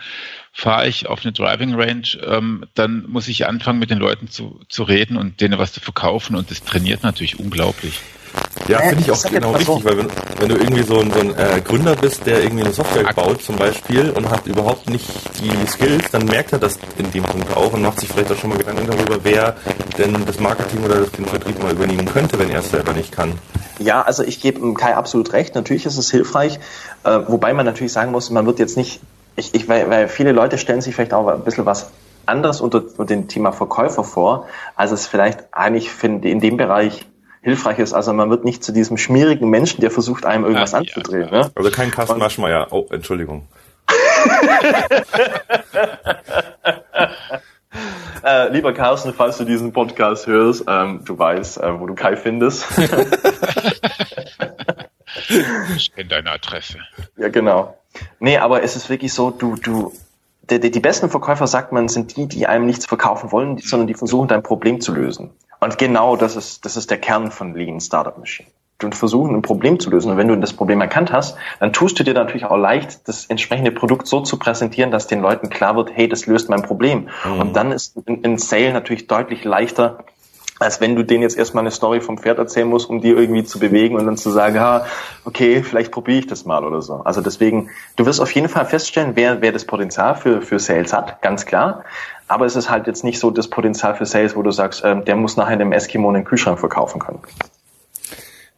fahre 0.51 0.87
ich 0.87 1.07
auf 1.07 1.23
eine 1.23 1.31
Driving 1.31 1.75
Range, 1.75 2.07
ähm, 2.25 2.65
dann 2.73 3.05
muss 3.07 3.27
ich 3.29 3.47
anfangen 3.47 3.79
mit 3.79 3.89
den 3.89 3.99
Leuten 3.99 4.27
zu, 4.27 4.59
zu 4.67 4.83
reden 4.83 5.15
und 5.15 5.39
denen 5.39 5.59
was 5.59 5.71
zu 5.71 5.79
verkaufen 5.79 6.35
und 6.35 6.51
das 6.51 6.63
trainiert 6.63 7.03
natürlich 7.03 7.39
unglaublich. 7.39 8.01
Ja, 8.67 8.79
finde 8.81 9.01
ich 9.01 9.11
auch 9.11 9.23
genau 9.23 9.51
richtig, 9.51 9.83
weil 9.83 9.97
wenn, 9.97 10.07
wenn, 10.39 10.49
du 10.49 10.55
irgendwie 10.55 10.83
so 10.83 10.99
ein, 10.99 11.11
so 11.11 11.19
ein 11.19 11.35
äh, 11.35 11.59
Gründer 11.61 11.95
bist, 11.95 12.27
der 12.27 12.43
irgendwie 12.43 12.65
eine 12.65 12.73
Software 12.73 13.11
baut 13.15 13.41
zum 13.41 13.55
Beispiel 13.55 14.11
und 14.11 14.29
hat 14.29 14.45
überhaupt 14.45 14.89
nicht 14.89 15.09
die 15.41 15.67
Skills, 15.67 16.11
dann 16.11 16.25
merkt 16.25 16.53
er 16.53 16.59
das 16.59 16.77
in 16.99 17.11
dem 17.11 17.23
Punkt 17.23 17.55
auch 17.57 17.73
und 17.73 17.81
macht 17.81 17.99
sich 17.99 18.09
vielleicht 18.09 18.31
auch 18.31 18.37
schon 18.37 18.51
mal 18.51 18.59
Gedanken 18.59 18.85
darüber, 18.85 19.23
wer 19.23 19.55
denn 19.97 20.23
das 20.25 20.39
Marketing 20.39 20.83
oder 20.83 21.01
den 21.01 21.25
Vertrieb 21.25 21.61
mal 21.63 21.71
übernehmen 21.71 22.05
könnte, 22.05 22.37
wenn 22.37 22.51
er 22.51 22.59
es 22.59 22.69
selber 22.69 22.93
nicht 22.93 23.11
kann. 23.11 23.33
Ja, 23.79 24.03
also 24.03 24.23
ich 24.23 24.39
gebe 24.39 24.73
Kai 24.75 24.95
absolut 24.95 25.33
recht. 25.33 25.55
Natürlich 25.55 25.87
ist 25.87 25.97
es 25.97 26.11
hilfreich, 26.11 26.59
äh, 27.03 27.19
wobei 27.27 27.53
man 27.53 27.65
natürlich 27.65 27.93
sagen 27.93 28.11
muss, 28.11 28.29
man 28.29 28.45
wird 28.45 28.59
jetzt 28.59 28.77
nicht, 28.77 29.01
ich, 29.35 29.55
ich, 29.55 29.67
weil, 29.67 29.89
weil 29.89 30.07
viele 30.07 30.31
Leute 30.31 30.59
stellen 30.59 30.81
sich 30.81 30.93
vielleicht 30.93 31.13
auch 31.13 31.27
ein 31.27 31.43
bisschen 31.43 31.65
was 31.65 31.89
anderes 32.27 32.61
unter, 32.61 32.83
unter 32.97 33.05
dem 33.05 33.27
Thema 33.27 33.51
Verkäufer 33.51 34.03
vor, 34.03 34.45
als 34.75 34.91
es 34.91 35.07
vielleicht 35.07 35.45
eigentlich 35.51 35.89
finde 35.89 36.29
in 36.29 36.39
dem 36.39 36.57
Bereich 36.57 37.08
hilfreich 37.41 37.79
ist. 37.79 37.93
Also 37.93 38.13
man 38.13 38.29
wird 38.29 38.45
nicht 38.45 38.63
zu 38.63 38.71
diesem 38.71 38.97
schmierigen 38.97 39.49
Menschen, 39.49 39.81
der 39.81 39.91
versucht, 39.91 40.25
einem 40.25 40.43
irgendwas 40.45 40.73
Ach, 40.73 40.79
anzudrehen. 40.79 41.29
Ja, 41.31 41.39
Ne? 41.43 41.51
Also 41.55 41.71
kein 41.71 41.91
Carsten 41.91 42.19
Maschmeyer. 42.19 42.67
Oh, 42.71 42.87
Entschuldigung. 42.91 43.47
äh, 48.23 48.51
lieber 48.51 48.73
Carsten, 48.73 49.13
falls 49.13 49.37
du 49.37 49.45
diesen 49.45 49.71
Podcast 49.73 50.27
hörst, 50.27 50.65
ähm, 50.67 51.01
du 51.05 51.17
weißt, 51.17 51.57
äh, 51.61 51.79
wo 51.79 51.87
du 51.87 51.95
Kai 51.95 52.15
findest. 52.15 52.65
ich 55.75 55.95
kenne 55.95 56.09
deine 56.09 56.31
Adresse. 56.31 56.77
Ja, 57.17 57.29
genau. 57.29 57.75
Nee, 58.19 58.37
aber 58.37 58.61
es 58.63 58.75
ist 58.75 58.89
wirklich 58.89 59.13
so, 59.13 59.31
du, 59.31 59.55
du, 59.55 59.93
die, 60.49 60.71
die 60.71 60.79
besten 60.79 61.09
Verkäufer, 61.09 61.47
sagt 61.47 61.71
man, 61.71 61.87
sind 61.87 62.15
die, 62.15 62.27
die 62.27 62.45
einem 62.47 62.65
nichts 62.65 62.85
verkaufen 62.85 63.31
wollen, 63.31 63.57
sondern 63.57 63.87
die 63.87 63.95
versuchen, 63.95 64.27
dein 64.27 64.43
Problem 64.43 64.81
zu 64.81 64.93
lösen. 64.93 65.31
Und 65.59 65.77
genau 65.77 66.15
das 66.15 66.35
ist, 66.35 66.65
das 66.65 66.77
ist 66.77 66.89
der 66.89 66.97
Kern 66.97 67.31
von 67.31 67.53
Lean 67.53 67.79
Startup 67.79 68.17
Machine. 68.17 68.49
Du 68.77 68.89
versuchen, 68.91 69.35
ein 69.35 69.41
Problem 69.41 69.77
zu 69.77 69.89
lösen. 69.89 70.11
Und 70.11 70.17
wenn 70.17 70.29
du 70.29 70.37
das 70.37 70.53
Problem 70.53 70.79
erkannt 70.79 71.11
hast, 71.11 71.37
dann 71.59 71.73
tust 71.73 71.99
du 71.99 72.03
dir 72.03 72.13
natürlich 72.13 72.45
auch 72.45 72.55
leicht, 72.55 73.09
das 73.09 73.25
entsprechende 73.25 73.71
Produkt 73.71 74.07
so 74.07 74.21
zu 74.21 74.39
präsentieren, 74.39 74.89
dass 74.89 75.07
den 75.07 75.21
Leuten 75.21 75.49
klar 75.49 75.75
wird, 75.75 75.91
hey, 75.93 76.07
das 76.07 76.27
löst 76.27 76.49
mein 76.49 76.61
Problem. 76.61 77.09
Mhm. 77.25 77.39
Und 77.41 77.55
dann 77.57 77.73
ist 77.73 77.97
ein, 78.07 78.23
ein 78.23 78.37
Sale 78.37 78.71
natürlich 78.71 79.07
deutlich 79.07 79.43
leichter, 79.43 80.05
als 80.59 80.79
wenn 80.81 80.95
du 80.95 81.03
denen 81.03 81.23
jetzt 81.23 81.37
erstmal 81.37 81.63
eine 81.63 81.71
Story 81.71 82.01
vom 82.01 82.17
Pferd 82.17 82.37
erzählen 82.37 82.67
musst, 82.67 82.89
um 82.89 83.01
die 83.01 83.09
irgendwie 83.09 83.43
zu 83.43 83.59
bewegen 83.59 83.95
und 83.95 84.05
dann 84.05 84.17
zu 84.17 84.29
sagen, 84.29 84.59
ha, 84.59 84.85
okay, 85.25 85.63
vielleicht 85.63 85.91
probiere 85.91 86.19
ich 86.19 86.27
das 86.27 86.45
mal 86.45 86.63
oder 86.63 86.81
so. 86.81 86.95
Also 86.95 87.21
deswegen, 87.21 87.69
du 87.95 88.05
wirst 88.05 88.21
auf 88.21 88.31
jeden 88.33 88.49
Fall 88.49 88.65
feststellen, 88.65 89.11
wer, 89.15 89.41
wer 89.41 89.51
das 89.51 89.65
Potenzial 89.65 90.15
für, 90.15 90.41
für 90.41 90.59
Sales 90.59 90.93
hat, 90.93 91.21
ganz 91.21 91.45
klar. 91.45 91.83
Aber 92.29 92.45
es 92.45 92.55
ist 92.55 92.69
halt 92.69 92.85
jetzt 92.87 93.03
nicht 93.03 93.19
so 93.19 93.31
das 93.31 93.49
Potenzial 93.49 93.95
für 93.95 94.05
Sales, 94.05 94.35
wo 94.35 94.43
du 94.43 94.51
sagst, 94.51 94.83
ähm, 94.85 95.03
der 95.03 95.15
muss 95.15 95.35
nachher 95.35 95.57
dem 95.57 95.71
Eskimo 95.71 96.09
einen 96.09 96.23
Kühlschrank 96.23 96.59
verkaufen 96.59 96.99
können. 96.99 97.19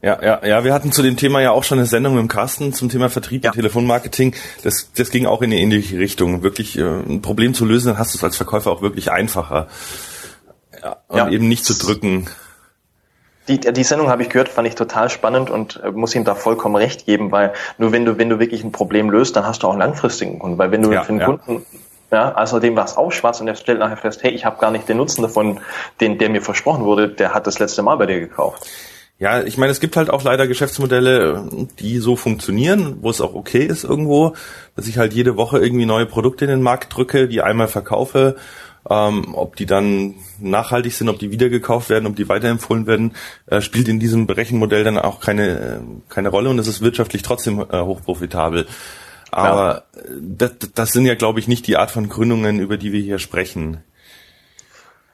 Ja, 0.01 0.19
ja, 0.21 0.45
ja, 0.45 0.63
wir 0.63 0.73
hatten 0.73 0.91
zu 0.91 1.03
dem 1.03 1.15
Thema 1.15 1.41
ja 1.41 1.51
auch 1.51 1.63
schon 1.63 1.77
eine 1.77 1.87
Sendung 1.87 2.17
im 2.17 2.27
Kasten 2.27 2.73
zum 2.73 2.89
Thema 2.89 3.09
Vertrieb 3.09 3.45
ja. 3.45 3.51
und 3.51 3.55
Telefonmarketing. 3.55 4.35
Das, 4.63 4.91
das 4.93 5.09
ging 5.09 5.25
auch 5.25 5.41
in 5.41 5.51
eine 5.51 5.61
ähnliche 5.61 5.99
Richtung. 5.99 6.43
Wirklich 6.43 6.77
äh, 6.77 6.81
ein 6.81 7.21
Problem 7.21 7.53
zu 7.53 7.65
lösen, 7.65 7.87
dann 7.87 7.97
hast 7.97 8.13
du 8.13 8.17
es 8.17 8.23
als 8.23 8.35
Verkäufer 8.35 8.71
auch 8.71 8.81
wirklich 8.81 9.11
einfacher. 9.11 9.67
Ja, 10.83 10.97
und 11.07 11.17
ja. 11.17 11.29
eben 11.29 11.47
nicht 11.47 11.63
zu 11.63 11.73
drücken. 11.75 12.27
Die, 13.47 13.59
die 13.59 13.83
Sendung 13.83 14.09
habe 14.09 14.23
ich 14.23 14.29
gehört, 14.29 14.49
fand 14.49 14.67
ich 14.67 14.75
total 14.75 15.09
spannend 15.09 15.49
und 15.49 15.79
äh, 15.83 15.91
muss 15.91 16.13
ihm 16.13 16.25
da 16.25 16.35
vollkommen 16.35 16.75
recht 16.75 17.05
geben, 17.05 17.31
weil 17.31 17.53
nur 17.77 17.91
wenn 17.93 18.03
du, 18.03 18.17
wenn 18.17 18.29
du 18.29 18.39
wirklich 18.39 18.63
ein 18.63 18.71
Problem 18.71 19.09
löst, 19.09 19.35
dann 19.35 19.45
hast 19.45 19.63
du 19.63 19.67
auch 19.67 19.71
einen 19.71 19.79
langfristigen 19.79 20.39
Kunden. 20.39 20.57
Weil 20.57 20.71
wenn 20.71 20.81
du 20.81 20.91
ja, 20.91 21.03
für 21.03 21.13
einen. 21.13 21.23
Kunden, 21.23 21.65
ja, 22.11 22.31
also 22.33 22.59
dem 22.59 22.75
war 22.75 22.85
es 22.85 22.97
auch 22.97 23.11
schwarz 23.11 23.39
und 23.39 23.45
der 23.45 23.55
stellt 23.55 23.79
nachher 23.79 23.97
fest, 23.97 24.23
hey, 24.23 24.31
ich 24.31 24.45
habe 24.45 24.59
gar 24.59 24.71
nicht 24.71 24.87
den 24.87 24.97
Nutzen 24.97 25.21
davon, 25.21 25.59
den, 25.99 26.17
der 26.17 26.29
mir 26.29 26.41
versprochen 26.41 26.85
wurde, 26.85 27.09
der 27.09 27.33
hat 27.33 27.47
das 27.47 27.59
letzte 27.59 27.83
Mal 27.83 27.95
bei 27.95 28.05
dir 28.05 28.19
gekauft. 28.19 28.67
Ja, 29.17 29.43
ich 29.43 29.57
meine, 29.57 29.71
es 29.71 29.79
gibt 29.79 29.97
halt 29.97 30.09
auch 30.09 30.23
leider 30.23 30.47
Geschäftsmodelle, 30.47 31.67
die 31.79 31.99
so 31.99 32.15
funktionieren, 32.15 32.97
wo 33.01 33.11
es 33.11 33.21
auch 33.21 33.35
okay 33.35 33.63
ist 33.63 33.83
irgendwo, 33.83 34.33
dass 34.75 34.87
ich 34.87 34.97
halt 34.97 35.13
jede 35.13 35.37
Woche 35.37 35.59
irgendwie 35.59 35.85
neue 35.85 36.07
Produkte 36.07 36.45
in 36.45 36.49
den 36.49 36.63
Markt 36.63 36.95
drücke, 36.95 37.27
die 37.27 37.41
einmal 37.41 37.67
verkaufe 37.67 38.35
ähm, 38.89 39.35
ob 39.35 39.55
die 39.55 39.65
dann 39.65 40.15
nachhaltig 40.39 40.93
sind, 40.93 41.09
ob 41.09 41.19
die 41.19 41.31
wiedergekauft 41.31 41.89
werden, 41.89 42.07
ob 42.07 42.15
die 42.15 42.29
weiterempfohlen 42.29 42.87
werden, 42.87 43.13
äh, 43.45 43.61
spielt 43.61 43.87
in 43.87 43.99
diesem 43.99 44.27
Berechenmodell 44.27 44.83
dann 44.83 44.97
auch 44.97 45.19
keine, 45.19 45.49
äh, 45.49 45.79
keine 46.09 46.29
Rolle 46.29 46.49
und 46.49 46.59
es 46.59 46.67
ist 46.67 46.81
wirtschaftlich 46.81 47.21
trotzdem 47.21 47.59
äh, 47.59 47.81
hochprofitabel. 47.81 48.65
Aber 49.31 49.83
ja. 49.95 50.01
das, 50.19 50.51
das 50.73 50.91
sind 50.91 51.05
ja, 51.05 51.15
glaube 51.15 51.39
ich, 51.39 51.47
nicht 51.47 51.67
die 51.67 51.77
Art 51.77 51.91
von 51.91 52.09
Gründungen, 52.09 52.59
über 52.59 52.77
die 52.77 52.91
wir 52.91 53.01
hier 53.01 53.19
sprechen. 53.19 53.83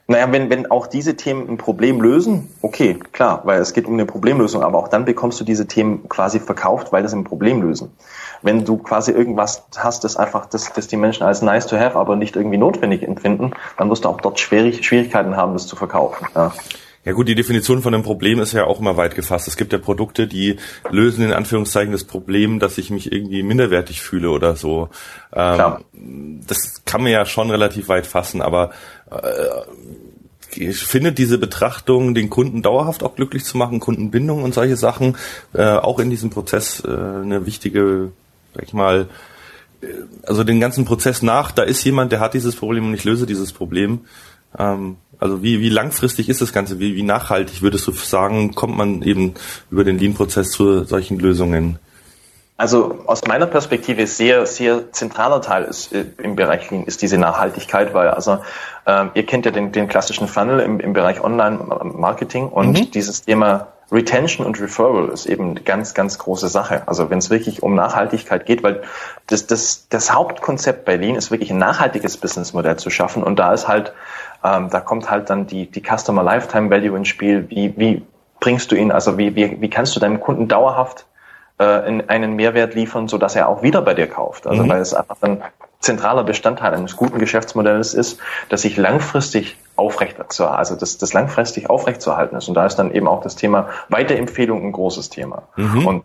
Naja, 0.09 0.31
wenn, 0.31 0.49
wenn 0.49 0.71
auch 0.71 0.87
diese 0.87 1.17
Themen 1.17 1.49
ein 1.49 1.57
Problem 1.57 2.01
lösen, 2.01 2.49
okay, 2.61 2.97
klar, 3.11 3.41
weil 3.43 3.59
es 3.61 3.73
geht 3.73 3.85
um 3.85 3.93
eine 3.93 4.05
Problemlösung, 4.05 4.63
aber 4.63 4.77
auch 4.77 4.87
dann 4.87 5.03
bekommst 5.03 5.39
du 5.41 5.43
diese 5.43 5.67
Themen 5.67 6.07
quasi 6.07 6.39
verkauft, 6.39 6.93
weil 6.93 7.03
das 7.03 7.13
ein 7.13 7.25
Problem 7.25 7.61
lösen 7.61 7.91
wenn 8.41 8.65
du 8.65 8.77
quasi 8.77 9.11
irgendwas 9.11 9.63
hast, 9.77 10.03
das 10.03 10.17
einfach, 10.17 10.45
das, 10.45 10.71
das 10.73 10.87
die 10.87 10.97
Menschen 10.97 11.23
als 11.23 11.41
nice 11.41 11.67
to 11.67 11.77
have, 11.77 11.97
aber 11.97 12.15
nicht 12.15 12.35
irgendwie 12.35 12.57
notwendig 12.57 13.03
empfinden, 13.03 13.51
dann 13.77 13.89
wirst 13.89 14.05
du 14.05 14.09
auch 14.09 14.21
dort 14.21 14.39
schwierig, 14.39 14.85
Schwierigkeiten 14.85 15.35
haben, 15.35 15.53
das 15.53 15.67
zu 15.67 15.75
verkaufen. 15.75 16.27
Ja. 16.35 16.53
Ja 17.07 17.13
gut, 17.13 17.29
die 17.29 17.35
Definition 17.35 17.81
von 17.81 17.93
einem 17.93 18.03
Problem 18.03 18.41
ist 18.41 18.51
ja 18.51 18.65
auch 18.65 18.81
immer 18.81 18.97
weit 18.97 19.15
gefasst. 19.15 19.47
Es 19.47 19.55
gibt 19.55 19.71
ja 19.71 19.79
Produkte, 19.79 20.27
die 20.27 20.57
lösen 20.91 21.23
in 21.23 21.31
Anführungszeichen 21.31 21.93
das 21.93 22.03
Problem, 22.03 22.59
dass 22.59 22.77
ich 22.77 22.89
mich 22.89 23.13
irgendwie 23.13 23.43
minderwertig 23.43 24.01
fühle 24.01 24.29
oder 24.29 24.57
so. 24.57 24.89
Ähm, 25.31 26.41
das 26.45 26.83
kann 26.83 27.03
man 27.03 27.13
ja 27.13 27.25
schon 27.25 27.49
relativ 27.49 27.87
weit 27.87 28.07
fassen, 28.07 28.41
aber 28.41 28.71
äh, 29.09 30.59
ich 30.59 30.79
finde 30.79 31.13
diese 31.13 31.37
Betrachtung, 31.37 32.13
den 32.13 32.29
Kunden 32.29 32.61
dauerhaft 32.61 33.03
auch 33.03 33.15
glücklich 33.15 33.45
zu 33.45 33.57
machen, 33.57 33.79
Kundenbindung 33.79 34.43
und 34.43 34.53
solche 34.53 34.75
Sachen, 34.75 35.15
äh, 35.53 35.63
auch 35.63 35.99
in 35.99 36.09
diesem 36.09 36.29
Prozess 36.29 36.83
äh, 36.85 36.89
eine 36.89 37.45
wichtige 37.45 38.11
sag 38.53 38.63
ich 38.65 38.73
mal, 38.73 39.07
äh, 39.79 39.87
also 40.23 40.43
den 40.43 40.59
ganzen 40.59 40.83
Prozess 40.83 41.21
nach, 41.21 41.51
da 41.51 41.63
ist 41.63 41.85
jemand, 41.85 42.11
der 42.11 42.19
hat 42.19 42.33
dieses 42.33 42.57
Problem 42.57 42.85
und 42.85 42.93
ich 42.93 43.05
löse 43.05 43.25
dieses 43.25 43.53
Problem. 43.53 44.01
Ähm, 44.59 44.97
also 45.19 45.41
wie, 45.41 45.59
wie 45.61 45.69
langfristig 45.69 46.29
ist 46.29 46.41
das 46.41 46.53
Ganze? 46.53 46.79
Wie, 46.79 46.95
wie 46.95 47.03
nachhaltig 47.03 47.61
würdest 47.61 47.87
du 47.87 47.91
sagen, 47.91 48.53
kommt 48.55 48.77
man 48.77 49.01
eben 49.01 49.33
über 49.71 49.83
den 49.83 49.97
Lean-Prozess 49.97 50.51
zu 50.51 50.83
solchen 50.83 51.19
Lösungen? 51.19 51.79
Also 52.57 53.03
aus 53.05 53.25
meiner 53.27 53.45
Perspektive 53.45 54.07
sehr, 54.07 54.47
sehr 54.47 54.91
zentraler 54.91 55.41
Teil 55.41 55.65
ist 55.65 55.93
äh, 55.93 56.05
im 56.17 56.35
Bereich 56.35 56.71
Lean 56.71 56.85
ist 56.85 57.03
diese 57.03 57.19
Nachhaltigkeit, 57.19 57.93
weil 57.93 58.09
also 58.09 58.39
ähm, 58.87 59.11
ihr 59.13 59.27
kennt 59.27 59.45
ja 59.45 59.51
den, 59.51 59.71
den 59.71 59.87
klassischen 59.87 60.27
Funnel 60.27 60.59
im, 60.61 60.79
im 60.79 60.93
Bereich 60.93 61.23
Online-Marketing 61.23 62.49
und 62.49 62.79
mhm. 62.79 62.91
dieses 62.91 63.21
Thema 63.21 63.67
Retention 63.91 64.45
und 64.45 64.59
Referral 64.59 65.09
ist 65.09 65.27
eben 65.27 65.51
eine 65.51 65.61
ganz, 65.61 65.93
ganz 65.93 66.17
große 66.17 66.49
Sache. 66.49 66.87
Also 66.87 67.09
wenn 67.09 67.19
es 67.19 67.29
wirklich 67.29 67.63
um 67.63 67.75
Nachhaltigkeit 67.75 68.45
geht, 68.45 68.63
weil 68.63 68.81
das, 69.27 69.47
das, 69.47 69.87
das 69.87 70.13
Hauptkonzept 70.13 70.83
bei 70.83 70.97
Lean 70.97 71.15
ist 71.15 71.31
wirklich 71.31 71.51
ein 71.51 71.57
nachhaltiges 71.57 72.17
Businessmodell 72.17 72.77
zu 72.77 72.89
schaffen 72.89 73.23
und 73.23 73.37
da 73.37 73.53
ist 73.53 73.67
halt, 73.67 73.93
ähm, 74.43 74.69
da 74.69 74.79
kommt 74.79 75.09
halt 75.09 75.29
dann 75.29 75.47
die, 75.47 75.69
die 75.69 75.81
Customer 75.81 76.23
Lifetime 76.23 76.69
Value 76.69 76.97
ins 76.97 77.07
Spiel. 77.07 77.49
Wie, 77.49 77.73
wie 77.77 78.03
bringst 78.39 78.71
du 78.71 78.75
ihn, 78.75 78.91
also 78.91 79.17
wie, 79.17 79.35
wie, 79.35 79.59
wie 79.61 79.69
kannst 79.69 79.95
du 79.95 79.99
deinem 79.99 80.19
Kunden 80.19 80.47
dauerhaft 80.47 81.05
äh, 81.59 81.87
in 81.87 82.09
einen 82.09 82.35
Mehrwert 82.35 82.75
liefern, 82.75 83.07
so 83.07 83.17
dass 83.17 83.35
er 83.35 83.49
auch 83.49 83.63
wieder 83.63 83.81
bei 83.81 83.93
dir 83.93 84.07
kauft. 84.07 84.47
Also 84.47 84.63
mhm. 84.63 84.69
weil 84.69 84.81
es 84.81 84.93
einfach 84.93 85.17
ein 85.21 85.41
zentraler 85.79 86.23
Bestandteil 86.23 86.73
eines 86.73 86.95
guten 86.95 87.19
Geschäftsmodells 87.19 87.93
ist, 87.93 88.19
dass 88.49 88.63
sich 88.63 88.77
langfristig 88.77 89.57
aufrecht 89.75 90.17
zu, 90.33 90.47
also 90.47 90.75
das, 90.75 90.97
das 90.97 91.13
langfristig 91.13 91.69
aufrechtzuerhalten 91.69 92.35
ist. 92.35 92.47
Und 92.47 92.55
da 92.55 92.65
ist 92.65 92.77
dann 92.77 92.91
eben 92.91 93.07
auch 93.07 93.21
das 93.21 93.35
Thema 93.35 93.69
Weiterempfehlung 93.89 94.63
ein 94.63 94.71
großes 94.71 95.09
Thema. 95.09 95.43
Mhm. 95.55 95.87
Und 95.87 96.03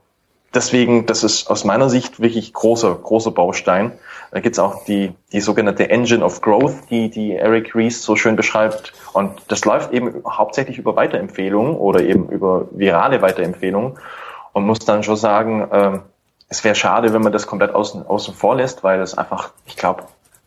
deswegen, 0.55 1.07
das 1.07 1.25
ist 1.25 1.51
aus 1.51 1.65
meiner 1.65 1.89
Sicht 1.91 2.21
wirklich 2.21 2.53
großer, 2.53 2.95
großer 2.95 3.31
Baustein. 3.31 3.93
Da 4.31 4.41
gibt's 4.41 4.59
auch 4.59 4.85
die, 4.85 5.13
die 5.33 5.41
sogenannte 5.41 5.91
Engine 5.91 6.25
of 6.25 6.41
Growth, 6.41 6.91
die, 6.91 7.11
die 7.11 7.35
Eric 7.37 7.75
Ries 7.75 8.03
so 8.03 8.17
schön 8.17 8.37
beschreibt. 8.37 8.93
Und 9.13 9.31
das 9.49 9.65
läuft 9.65 9.93
eben 9.93 10.23
hauptsächlich 10.27 10.79
über 10.79 10.97
Weiterempfehlungen 10.97 11.77
oder 11.77 12.03
eben 12.03 12.29
über 12.29 12.67
virale 12.71 13.21
Weiterempfehlungen 13.21 13.99
und 14.53 14.65
muss 14.65 14.81
dann 14.81 15.03
schon 15.03 15.17
sagen, 15.17 15.69
ähm, 15.73 16.03
es 16.49 16.65
wäre 16.65 16.75
schade, 16.75 17.13
wenn 17.13 17.23
man 17.23 17.33
das 17.33 17.47
komplett 17.47 17.75
außen, 17.75 18.07
außen 18.07 18.35
vor 18.35 18.57
lässt, 18.57 18.85
weil 18.85 19.01
es 19.01 19.17
einfach, 19.17 19.51
ich 19.67 19.77
glaube, 19.77 20.05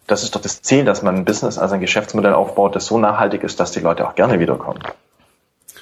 das 0.08 0.24
ist 0.24 0.36
doch 0.36 0.42
das 0.42 0.62
Ziel, 0.62 0.86
dass 0.86 1.02
man 1.02 1.16
ein 1.16 1.26
Business, 1.26 1.58
also 1.58 1.76
ein 1.76 1.82
Geschäftsmodell 1.82 2.34
aufbaut, 2.34 2.76
das 2.76 2.86
so 2.86 3.00
nachhaltig 3.00 3.44
ist, 3.44 3.60
dass 3.60 3.72
die 3.72 3.80
Leute 3.80 4.08
auch 4.08 4.14
gerne 4.14 4.40
wiederkommen. 4.40 4.80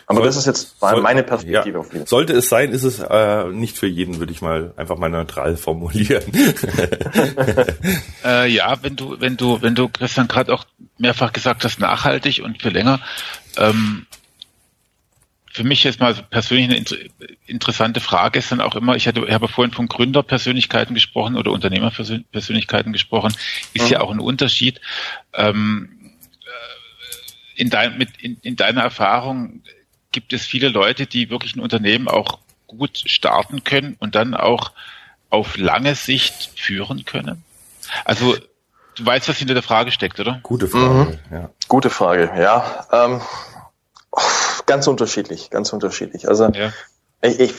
Aber 0.06 0.18
soll, 0.18 0.26
das 0.26 0.38
ist 0.38 0.46
jetzt 0.46 0.80
soll, 0.80 1.02
meine 1.02 1.24
Perspektive 1.24 1.78
ja, 1.78 1.80
auf 1.80 1.94
jeden 1.94 2.06
Sollte 2.06 2.34
es 2.34 2.50
sein, 2.50 2.72
ist 2.72 2.84
es 2.84 3.00
äh, 3.00 3.46
nicht 3.46 3.78
für 3.78 3.88
jeden, 3.88 4.20
würde 4.20 4.32
ich 4.32 4.42
mal 4.42 4.74
einfach 4.76 4.98
mal 4.98 5.10
neutral 5.10 5.56
formulieren. 5.58 6.24
äh, 8.26 8.50
ja, 8.50 8.78
wenn 8.82 8.96
du, 8.96 9.20
wenn 9.20 9.38
du, 9.38 9.62
wenn 9.62 9.76
du 9.76 9.90
Christian 9.90 10.28
gerade 10.28 10.54
auch 10.54 10.66
mehrfach 10.98 11.34
gesagt 11.34 11.64
hast, 11.64 11.80
nachhaltig 11.80 12.42
und 12.44 12.62
für 12.62 12.70
länger, 12.70 13.00
ähm, 13.58 14.06
für 15.54 15.64
mich 15.64 15.84
jetzt 15.84 16.00
mal 16.00 16.16
persönlich 16.16 16.68
eine 16.68 17.10
interessante 17.46 18.00
Frage 18.00 18.40
ist 18.40 18.52
dann 18.52 18.60
auch 18.60 18.76
immer, 18.76 18.96
ich, 18.96 19.08
hatte, 19.08 19.24
ich 19.28 19.34
habe 19.34 19.48
vorhin 19.48 19.72
von 19.72 19.88
Gründerpersönlichkeiten 19.88 20.96
gesprochen 20.96 21.38
oder 21.38 21.52
Unternehmerpersönlichkeiten 21.52 22.92
gesprochen, 22.92 23.36
ist 23.74 23.86
mhm. 23.86 23.92
ja 23.92 24.02
auch 24.02 24.10
ein 24.10 24.20
Unterschied. 24.20 24.82
Ähm, 25.34 26.12
äh, 26.44 27.62
in, 27.62 27.70
dein, 27.70 28.00
mit, 28.00 28.10
in, 28.20 28.38
in 28.42 28.56
deiner 28.56 28.82
Erfahrung 28.82 29.62
gibt 30.14 30.32
es 30.32 30.46
viele 30.46 30.70
Leute, 30.70 31.06
die 31.06 31.30
wirklich 31.30 31.56
ein 31.56 31.60
Unternehmen 31.60 32.08
auch 32.08 32.40
gut 32.68 33.04
starten 33.06 33.66
können 33.66 33.98
und 34.00 34.16
dann 34.16 34.34
auch 34.34 34.72
auf 35.30 35.58
lange 35.58 35.96
Sicht 35.96 36.52
führen 36.56 37.04
können? 37.04 37.44
Also 38.06 38.38
du 38.96 39.06
weißt, 39.06 39.28
was 39.28 39.38
hinter 39.38 39.54
der 39.54 39.64
Frage 39.64 39.92
steckt, 39.92 40.20
oder? 40.22 40.40
Gute 40.44 40.70
Frage, 40.70 41.20
mhm. 41.30 41.36
ja. 41.36 41.50
Gute 41.68 41.90
Frage, 41.90 42.32
ja. 42.38 42.88
Ähm, 42.92 43.22
Ganz 44.66 44.88
unterschiedlich, 44.88 45.50
ganz 45.50 45.74
unterschiedlich. 45.74 46.28
Also 46.28 46.46
ja. 46.50 46.72
ich, 47.22 47.40
ich, 47.40 47.54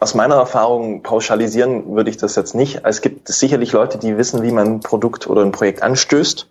aus 0.00 0.14
meiner 0.14 0.36
Erfahrung 0.36 1.02
pauschalisieren 1.02 1.94
würde 1.94 2.10
ich 2.10 2.16
das 2.16 2.36
jetzt 2.36 2.54
nicht. 2.54 2.80
Es 2.84 3.00
gibt 3.00 3.28
sicherlich 3.28 3.72
Leute, 3.72 3.98
die 3.98 4.16
wissen, 4.16 4.42
wie 4.42 4.50
man 4.50 4.74
ein 4.74 4.80
Produkt 4.80 5.26
oder 5.28 5.42
ein 5.42 5.52
Projekt 5.52 5.82
anstößt, 5.82 6.48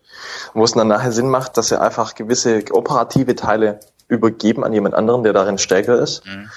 wo 0.53 0.63
es 0.63 0.73
dann 0.73 0.87
nachher 0.87 1.11
Sinn 1.11 1.29
macht, 1.29 1.57
dass 1.57 1.69
sie 1.69 1.79
einfach 1.79 2.15
gewisse 2.15 2.63
operative 2.71 3.35
Teile 3.35 3.79
übergeben 4.07 4.63
an 4.63 4.73
jemand 4.73 4.95
anderen, 4.95 5.23
der 5.23 5.33
darin 5.33 5.57
stärker 5.57 5.99
ist. 5.99 6.25
Mhm. 6.25 6.49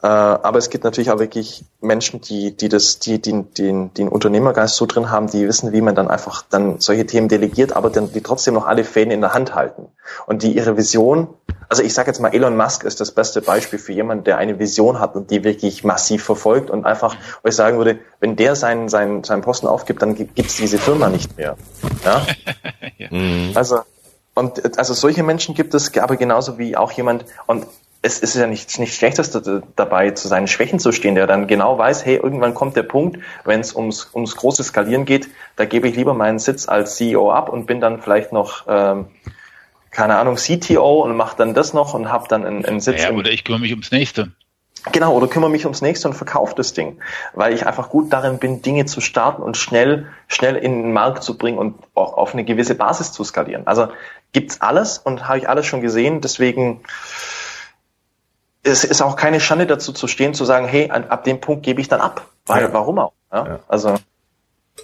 Äh, 0.00 0.06
aber 0.06 0.58
es 0.58 0.70
gibt 0.70 0.84
natürlich 0.84 1.10
auch 1.10 1.18
wirklich 1.18 1.64
Menschen, 1.80 2.20
die, 2.20 2.56
die 2.56 2.68
das, 2.68 3.00
die, 3.00 3.20
die, 3.20 3.42
die, 3.42 3.68
einen 3.68 4.08
Unternehmergeist 4.08 4.76
so 4.76 4.86
drin 4.86 5.10
haben, 5.10 5.28
die 5.28 5.46
wissen, 5.48 5.72
wie 5.72 5.80
man 5.80 5.96
dann 5.96 6.08
einfach 6.08 6.44
dann 6.48 6.78
solche 6.80 7.04
Themen 7.04 7.28
delegiert, 7.28 7.74
aber 7.74 7.90
dann 7.90 8.12
die 8.12 8.20
trotzdem 8.20 8.54
noch 8.54 8.66
alle 8.66 8.84
Fäden 8.84 9.10
in 9.10 9.20
der 9.20 9.34
Hand 9.34 9.56
halten 9.56 9.88
und 10.26 10.44
die 10.44 10.56
ihre 10.56 10.76
Vision, 10.76 11.28
also 11.68 11.82
ich 11.82 11.92
sage 11.94 12.08
jetzt 12.08 12.20
mal, 12.20 12.34
Elon 12.34 12.56
Musk 12.56 12.84
ist 12.84 13.00
das 13.00 13.12
beste 13.12 13.42
Beispiel 13.42 13.78
für 13.78 13.92
jemanden, 13.92 14.24
der 14.24 14.38
eine 14.38 14.58
Vision 14.58 15.00
hat 15.00 15.14
und 15.14 15.30
die 15.30 15.44
wirklich 15.44 15.84
massiv 15.84 16.24
verfolgt 16.24 16.70
und 16.70 16.86
einfach, 16.86 17.16
wo 17.42 17.48
ich 17.48 17.54
sagen 17.54 17.76
würde, 17.76 17.98
wenn 18.20 18.36
der 18.36 18.56
seinen, 18.56 18.88
seinen, 18.88 19.24
seinen 19.24 19.42
Posten 19.42 19.66
aufgibt, 19.66 20.02
dann 20.02 20.14
gibt 20.14 20.38
es 20.38 20.56
diese 20.56 20.78
Firma 20.78 21.08
nicht 21.08 21.36
mehr. 21.36 21.56
Ja? 22.04 22.26
ja. 22.98 23.08
Mhm. 23.10 23.52
Also 23.54 23.80
und 24.38 24.78
also 24.78 24.94
solche 24.94 25.24
Menschen 25.24 25.56
gibt 25.56 25.74
es, 25.74 25.96
aber 25.98 26.16
genauso 26.16 26.58
wie 26.58 26.76
auch 26.76 26.92
jemand, 26.92 27.24
und 27.46 27.66
es 28.02 28.20
ist 28.20 28.36
ja 28.36 28.46
nichts 28.46 28.78
nicht 28.78 28.94
Schlechtes 28.94 29.36
dabei, 29.74 30.12
zu 30.12 30.28
seinen 30.28 30.46
Schwächen 30.46 30.78
zu 30.78 30.92
stehen, 30.92 31.16
der 31.16 31.26
dann 31.26 31.48
genau 31.48 31.76
weiß, 31.76 32.04
hey, 32.04 32.16
irgendwann 32.16 32.54
kommt 32.54 32.76
der 32.76 32.84
Punkt, 32.84 33.18
wenn 33.44 33.58
es 33.58 33.74
ums, 33.74 34.08
ums 34.14 34.36
große 34.36 34.62
Skalieren 34.62 35.04
geht, 35.04 35.28
da 35.56 35.64
gebe 35.64 35.88
ich 35.88 35.96
lieber 35.96 36.14
meinen 36.14 36.38
Sitz 36.38 36.68
als 36.68 36.94
CEO 36.94 37.32
ab 37.32 37.48
und 37.48 37.66
bin 37.66 37.80
dann 37.80 38.00
vielleicht 38.00 38.32
noch, 38.32 38.64
ähm, 38.68 39.06
keine 39.90 40.16
Ahnung, 40.16 40.36
CTO 40.36 41.02
und 41.02 41.16
mache 41.16 41.36
dann 41.36 41.54
das 41.54 41.72
noch 41.72 41.94
und 41.94 42.10
habe 42.10 42.26
dann 42.28 42.44
einen, 42.44 42.64
einen 42.64 42.80
Sitz. 42.80 43.02
Ja, 43.02 43.10
oder 43.12 43.30
ich 43.30 43.44
kümmere 43.44 43.60
mich 43.60 43.72
ums 43.72 43.90
Nächste. 43.90 44.32
Genau, 44.92 45.12
oder 45.12 45.26
kümmere 45.26 45.50
mich 45.50 45.64
ums 45.64 45.82
nächste 45.82 46.08
und 46.08 46.14
verkaufe 46.14 46.54
das 46.56 46.72
Ding, 46.72 47.00
weil 47.34 47.52
ich 47.52 47.66
einfach 47.66 47.90
gut 47.90 48.12
darin 48.12 48.38
bin, 48.38 48.62
Dinge 48.62 48.86
zu 48.86 49.00
starten 49.00 49.42
und 49.42 49.56
schnell, 49.56 50.06
schnell 50.28 50.54
in 50.54 50.82
den 50.82 50.92
Markt 50.92 51.24
zu 51.24 51.36
bringen 51.36 51.58
und 51.58 51.74
auch 51.94 52.14
auf 52.14 52.32
eine 52.32 52.44
gewisse 52.44 52.76
Basis 52.76 53.12
zu 53.12 53.24
skalieren. 53.24 53.66
Also 53.66 53.88
gibt's 54.32 54.60
alles 54.60 54.98
und 54.98 55.26
habe 55.26 55.38
ich 55.38 55.48
alles 55.48 55.66
schon 55.66 55.80
gesehen, 55.80 56.20
deswegen 56.20 56.80
es 58.62 58.84
ist 58.84 59.02
auch 59.02 59.16
keine 59.16 59.40
Schande 59.40 59.66
dazu 59.66 59.92
zu 59.92 60.08
stehen, 60.08 60.34
zu 60.34 60.44
sagen, 60.44 60.66
hey, 60.68 60.90
ab 60.90 61.24
dem 61.24 61.40
Punkt 61.40 61.64
gebe 61.64 61.80
ich 61.80 61.88
dann 61.88 62.00
ab. 62.00 62.26
Weil, 62.46 62.64
ja. 62.64 62.72
warum 62.72 62.98
auch? 62.98 63.12
Ja? 63.32 63.46
ja. 63.46 63.60
Also. 63.68 63.96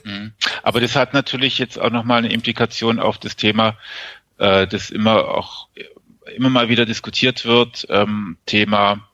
Mhm. 0.05 0.33
Aber 0.63 0.81
das 0.81 0.97
hat 0.97 1.15
natürlich 1.15 1.59
jetzt 1.59 1.79
auch 1.79 1.91
nochmal 1.91 2.19
eine 2.19 2.33
Implikation 2.33 2.99
auf 2.99 3.19
das 3.19 3.37
Thema, 3.37 3.77
äh, 4.39 4.67
das 4.67 4.91
immer 4.91 5.29
auch 5.29 5.69
immer 6.37 6.51
mal 6.51 6.69
wieder 6.69 6.87
diskutiert 6.87 7.45
wird, 7.45 7.87
ähm, 7.91 8.39
Thema, 8.47 9.09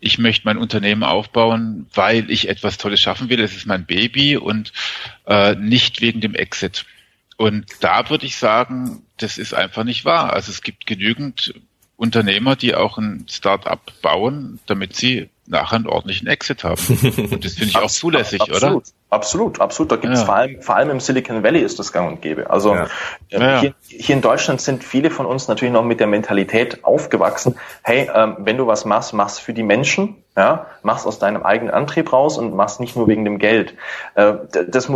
ich 0.00 0.18
möchte 0.18 0.46
mein 0.46 0.58
Unternehmen 0.58 1.02
aufbauen, 1.02 1.86
weil 1.94 2.30
ich 2.30 2.48
etwas 2.48 2.78
Tolles 2.78 3.00
schaffen 3.00 3.28
will, 3.28 3.40
es 3.40 3.56
ist 3.56 3.66
mein 3.66 3.86
Baby 3.86 4.36
und 4.36 4.72
äh, 5.26 5.54
nicht 5.54 6.00
wegen 6.00 6.20
dem 6.20 6.34
Exit. 6.34 6.84
Und 7.36 7.66
da 7.80 8.08
würde 8.10 8.26
ich 8.26 8.36
sagen, 8.36 9.02
das 9.16 9.38
ist 9.38 9.54
einfach 9.54 9.84
nicht 9.84 10.04
wahr. 10.04 10.32
Also 10.32 10.52
es 10.52 10.62
gibt 10.62 10.86
genügend 10.86 11.54
Unternehmer, 11.96 12.56
die 12.56 12.74
auch 12.74 12.98
ein 12.98 13.26
Start-up 13.28 13.92
bauen, 14.02 14.60
damit 14.66 14.94
sie 14.94 15.30
nachher 15.46 15.76
einen 15.76 15.86
ordentlichen 15.86 16.26
Exit 16.26 16.64
haben. 16.64 16.80
Und 17.30 17.44
das 17.44 17.54
finde 17.54 17.70
ich 17.70 17.76
auch 17.76 17.90
zulässig, 17.90 18.40
absolut, 18.40 18.62
oder? 18.62 18.82
Absolut, 19.10 19.60
absolut. 19.60 19.92
Da 19.92 19.96
gibt 19.96 20.12
es 20.12 20.20
ja. 20.20 20.26
vor 20.26 20.34
allem, 20.34 20.62
vor 20.62 20.76
allem 20.76 20.90
im 20.90 21.00
Silicon 21.00 21.42
Valley 21.42 21.60
ist 21.60 21.78
das 21.78 21.92
gang 21.92 22.10
und 22.10 22.22
gäbe. 22.22 22.50
Also 22.50 22.74
ja. 22.74 22.86
Ja, 23.28 23.60
hier, 23.60 23.74
hier, 23.86 24.14
in 24.16 24.22
Deutschland 24.22 24.60
sind 24.60 24.82
viele 24.82 25.10
von 25.10 25.26
uns 25.26 25.46
natürlich 25.46 25.72
noch 25.72 25.84
mit 25.84 26.00
der 26.00 26.06
Mentalität 26.06 26.84
aufgewachsen, 26.84 27.56
hey, 27.82 28.10
ähm, 28.12 28.36
wenn 28.38 28.56
du 28.56 28.66
was 28.66 28.84
machst, 28.84 29.12
machst 29.12 29.40
für 29.40 29.52
die 29.52 29.62
Menschen, 29.62 30.16
ja, 30.36 30.66
machst 30.82 31.06
aus 31.06 31.18
deinem 31.18 31.44
eigenen 31.44 31.72
Antrieb 31.72 32.12
raus 32.12 32.38
und 32.38 32.54
machst 32.54 32.80
nicht 32.80 32.96
nur 32.96 33.06
wegen 33.06 33.24
dem 33.24 33.38
Geld. 33.38 33.74
Äh, 34.14 34.34
das, 34.68 34.90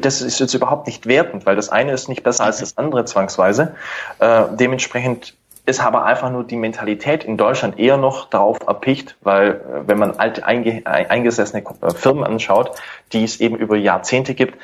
das 0.00 0.20
ist 0.20 0.40
jetzt 0.40 0.54
überhaupt 0.54 0.86
nicht 0.86 1.06
wertend, 1.06 1.46
weil 1.46 1.56
das 1.56 1.70
eine 1.70 1.92
ist 1.92 2.08
nicht 2.08 2.22
besser 2.22 2.44
als 2.44 2.58
das 2.58 2.76
andere 2.76 3.06
zwangsweise. 3.06 3.76
Äh, 4.18 4.44
dementsprechend 4.58 5.34
ist 5.68 5.80
aber 5.80 6.04
einfach 6.04 6.30
nur 6.30 6.44
die 6.44 6.56
Mentalität 6.56 7.24
in 7.24 7.36
Deutschland 7.36 7.78
eher 7.78 7.98
noch 7.98 8.30
darauf 8.30 8.58
erpicht, 8.66 9.16
weil 9.20 9.50
äh, 9.50 9.86
wenn 9.86 9.98
man 9.98 10.18
alte 10.18 10.46
einge 10.46 10.82
eingesessene 10.86 11.62
äh, 11.82 11.90
Firmen 11.90 12.24
anschaut, 12.24 12.72
die 13.12 13.22
es 13.22 13.38
eben 13.40 13.56
über 13.56 13.76
Jahrzehnte 13.76 14.34
gibt, 14.34 14.58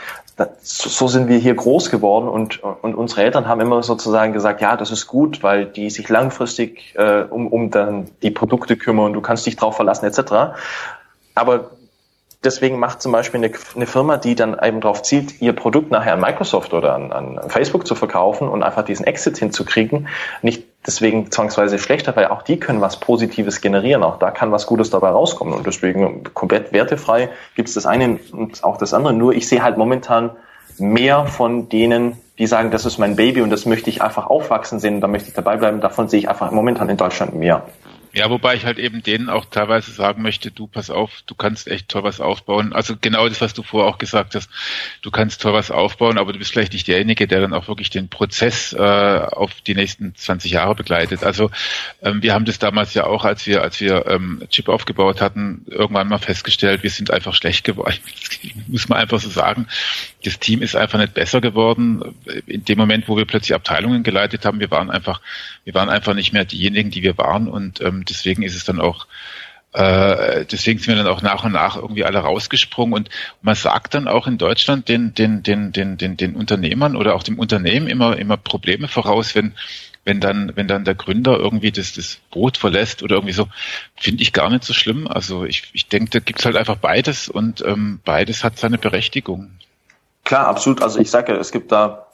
so 0.62 1.07
sind 1.07 1.28
wir 1.28 1.38
hier 1.38 1.55
groß 1.55 1.90
geworden 1.90 2.26
und, 2.26 2.62
und 2.62 2.94
unsere 2.94 3.22
Eltern 3.22 3.46
haben 3.46 3.61
immer 3.61 3.82
sozusagen 3.82 4.32
gesagt, 4.32 4.61
ja, 4.61 4.76
das 4.76 4.90
ist 4.90 5.07
gut, 5.07 5.42
weil 5.42 5.66
die 5.66 5.90
sich 5.90 6.09
langfristig 6.09 6.94
äh, 6.96 7.22
um, 7.22 7.46
um 7.48 7.70
dann 7.70 8.11
die 8.22 8.30
Produkte 8.30 8.76
kümmern, 8.76 9.12
du 9.12 9.20
kannst 9.20 9.46
dich 9.46 9.57
drauf 9.57 9.76
verlassen 9.76 10.07
etc. 10.07 10.57
Aber 11.34 11.70
deswegen 12.45 12.78
macht 12.78 13.03
zum 13.03 13.12
Beispiel 13.12 13.45
eine, 13.45 13.53
eine, 13.74 13.86
Firma, 13.86 14.16
die 14.16 14.34
dann 14.34 14.57
eben 14.62 14.80
darauf 14.80 15.03
zielt, 15.03 15.40
ihr 15.40 15.53
Produkt 15.53 15.90
nachher 15.90 16.14
an 16.14 16.20
Microsoft 16.20 16.72
oder 16.74 16.95
an, 16.95 17.12
an 17.12 17.51
Facebook 17.51 17.86
zu 17.86 17.95
verkaufen 17.95 18.49
und 18.49 18.62
einfach 18.62 18.84
diesen 18.84 19.07
Exit 19.07 19.38
hinzukriegen, 19.38 20.09
nicht 20.42 20.64
deswegen 20.86 21.30
zwangsweise 21.30 21.78
schlechter, 21.78 22.14
weil 22.16 22.26
auch 22.26 22.42
die 22.42 22.59
können 22.59 22.80
was 22.80 23.01
Positives 23.01 23.61
generieren. 23.61 24.03
Auch 24.03 24.18
da 24.18 24.30
kann 24.30 24.53
was 24.53 24.66
Gutes 24.66 24.90
dabei 24.90 25.09
rauskommen. 25.09 25.55
Und 25.55 25.66
deswegen 25.66 26.24
komplett 26.34 26.72
wertefrei 26.72 27.30
gibt 27.55 27.68
es 27.68 27.74
das 27.74 27.86
eine 27.86 28.18
und 28.32 28.62
auch 28.64 28.76
das 28.76 28.92
andere. 28.92 29.14
Nur 29.14 29.32
ich 29.32 29.49
sehe 29.49 29.62
halt 29.62 29.78
momentan 29.78 30.30
mehr 30.78 31.26
von 31.26 31.68
denen, 31.68 32.18
die 32.38 32.47
sagen, 32.47 32.70
das 32.70 32.84
ist 32.84 32.99
mein 32.99 33.16
Baby 33.16 33.42
und 33.42 33.51
das 33.51 33.64
möchte 33.64 33.88
ich 33.90 34.03
einfach 34.03 34.26
aufwachsen 34.26 34.80
sehen, 34.80 35.01
da 35.01 35.07
möchte 35.07 35.28
ich 35.28 35.34
dabei 35.34 35.57
bleiben. 35.57 35.80
Davon 35.80 36.09
sehe 36.09 36.18
ich 36.18 36.28
einfach 36.28 36.51
momentan 36.51 36.88
in 36.88 36.97
Deutschland 36.97 37.34
mehr. 37.34 37.64
Ja, 38.14 38.30
wobei 38.30 38.54
ich 38.54 38.64
halt 38.64 38.78
eben 38.78 39.02
denen 39.02 39.28
auch 39.28 39.44
teilweise 39.44 39.90
sagen 39.90 40.22
möchte, 40.22 40.52
du 40.52 40.68
pass 40.68 40.88
auf, 40.88 41.22
du 41.26 41.34
kannst 41.34 41.66
echt 41.66 41.88
toll 41.88 42.04
was 42.04 42.20
aufbauen. 42.20 42.72
Also 42.72 42.94
genau 43.00 43.28
das, 43.28 43.40
was 43.40 43.54
du 43.54 43.64
vorher 43.64 43.92
auch 43.92 43.98
gesagt 43.98 44.36
hast, 44.36 44.48
du 45.02 45.10
kannst 45.10 45.42
toll 45.42 45.52
was 45.52 45.72
aufbauen, 45.72 46.16
aber 46.16 46.32
du 46.32 46.38
bist 46.38 46.52
vielleicht 46.52 46.74
nicht 46.74 46.86
derjenige, 46.86 47.26
der 47.26 47.40
dann 47.40 47.52
auch 47.52 47.66
wirklich 47.66 47.90
den 47.90 48.08
Prozess 48.08 48.72
äh, 48.72 48.78
auf 48.78 49.60
die 49.62 49.74
nächsten 49.74 50.14
20 50.14 50.52
Jahre 50.52 50.76
begleitet. 50.76 51.24
Also 51.24 51.50
ähm, 52.02 52.22
wir 52.22 52.34
haben 52.34 52.44
das 52.44 52.60
damals 52.60 52.94
ja 52.94 53.04
auch, 53.04 53.24
als 53.24 53.46
wir, 53.46 53.62
als 53.62 53.80
wir 53.80 54.06
ähm, 54.06 54.44
Chip 54.48 54.68
aufgebaut 54.68 55.20
hatten, 55.20 55.66
irgendwann 55.68 56.06
mal 56.06 56.18
festgestellt, 56.18 56.84
wir 56.84 56.90
sind 56.90 57.10
einfach 57.10 57.34
schlecht 57.34 57.64
geworden. 57.64 57.98
Das 58.54 58.68
muss 58.68 58.88
man 58.88 58.98
einfach 58.98 59.20
so 59.20 59.28
sagen. 59.28 59.66
Das 60.24 60.40
Team 60.40 60.62
ist 60.62 60.74
einfach 60.74 60.98
nicht 60.98 61.14
besser 61.14 61.40
geworden. 61.40 62.14
In 62.46 62.64
dem 62.64 62.78
Moment, 62.78 63.08
wo 63.08 63.16
wir 63.16 63.26
plötzlich 63.26 63.54
Abteilungen 63.54 64.02
geleitet 64.02 64.44
haben, 64.44 64.58
wir 64.58 64.70
waren 64.70 64.90
einfach, 64.90 65.20
wir 65.64 65.74
waren 65.74 65.90
einfach 65.90 66.14
nicht 66.14 66.32
mehr 66.32 66.44
diejenigen, 66.44 66.90
die 66.90 67.02
wir 67.02 67.16
waren 67.18 67.48
und 67.48 67.80
ähm, 67.80 68.04
deswegen 68.08 68.42
ist 68.42 68.56
es 68.56 68.64
dann 68.64 68.80
auch, 68.80 69.06
äh, 69.72 70.44
deswegen 70.46 70.78
sind 70.78 70.88
wir 70.88 71.02
dann 71.02 71.12
auch 71.12 71.22
nach 71.22 71.44
und 71.44 71.52
nach 71.52 71.76
irgendwie 71.76 72.04
alle 72.04 72.20
rausgesprungen 72.20 72.94
und 72.94 73.10
man 73.42 73.54
sagt 73.54 73.94
dann 73.94 74.08
auch 74.08 74.26
in 74.26 74.38
Deutschland 74.38 74.88
den, 74.88 75.14
den, 75.14 75.42
den, 75.42 75.72
den, 75.72 75.98
den, 75.98 76.16
den 76.16 76.34
Unternehmern 76.34 76.96
oder 76.96 77.14
auch 77.14 77.22
dem 77.22 77.38
Unternehmen 77.38 77.86
immer, 77.86 78.16
immer 78.16 78.36
Probleme 78.36 78.88
voraus, 78.88 79.34
wenn, 79.34 79.54
wenn 80.04 80.20
dann, 80.20 80.52
wenn 80.54 80.68
dann 80.68 80.84
der 80.84 80.94
Gründer 80.94 81.38
irgendwie 81.38 81.72
das, 81.72 81.92
das 81.94 82.20
Boot 82.30 82.56
verlässt 82.56 83.02
oder 83.02 83.16
irgendwie 83.16 83.32
so, 83.32 83.48
finde 83.96 84.22
ich 84.22 84.32
gar 84.32 84.50
nicht 84.50 84.64
so 84.64 84.72
schlimm. 84.72 85.08
Also 85.08 85.44
ich, 85.44 85.64
ich 85.72 85.88
denke, 85.88 86.10
da 86.10 86.18
gibt's 86.20 86.44
halt 86.44 86.56
einfach 86.56 86.76
beides 86.76 87.28
und 87.28 87.62
ähm, 87.66 88.00
beides 88.04 88.44
hat 88.44 88.58
seine 88.58 88.78
Berechtigung. 88.78 89.50
Klar, 90.24 90.46
absolut. 90.46 90.82
Also 90.82 90.98
ich 90.98 91.10
sage, 91.10 91.32
es 91.34 91.52
gibt 91.52 91.70
da 91.70 92.06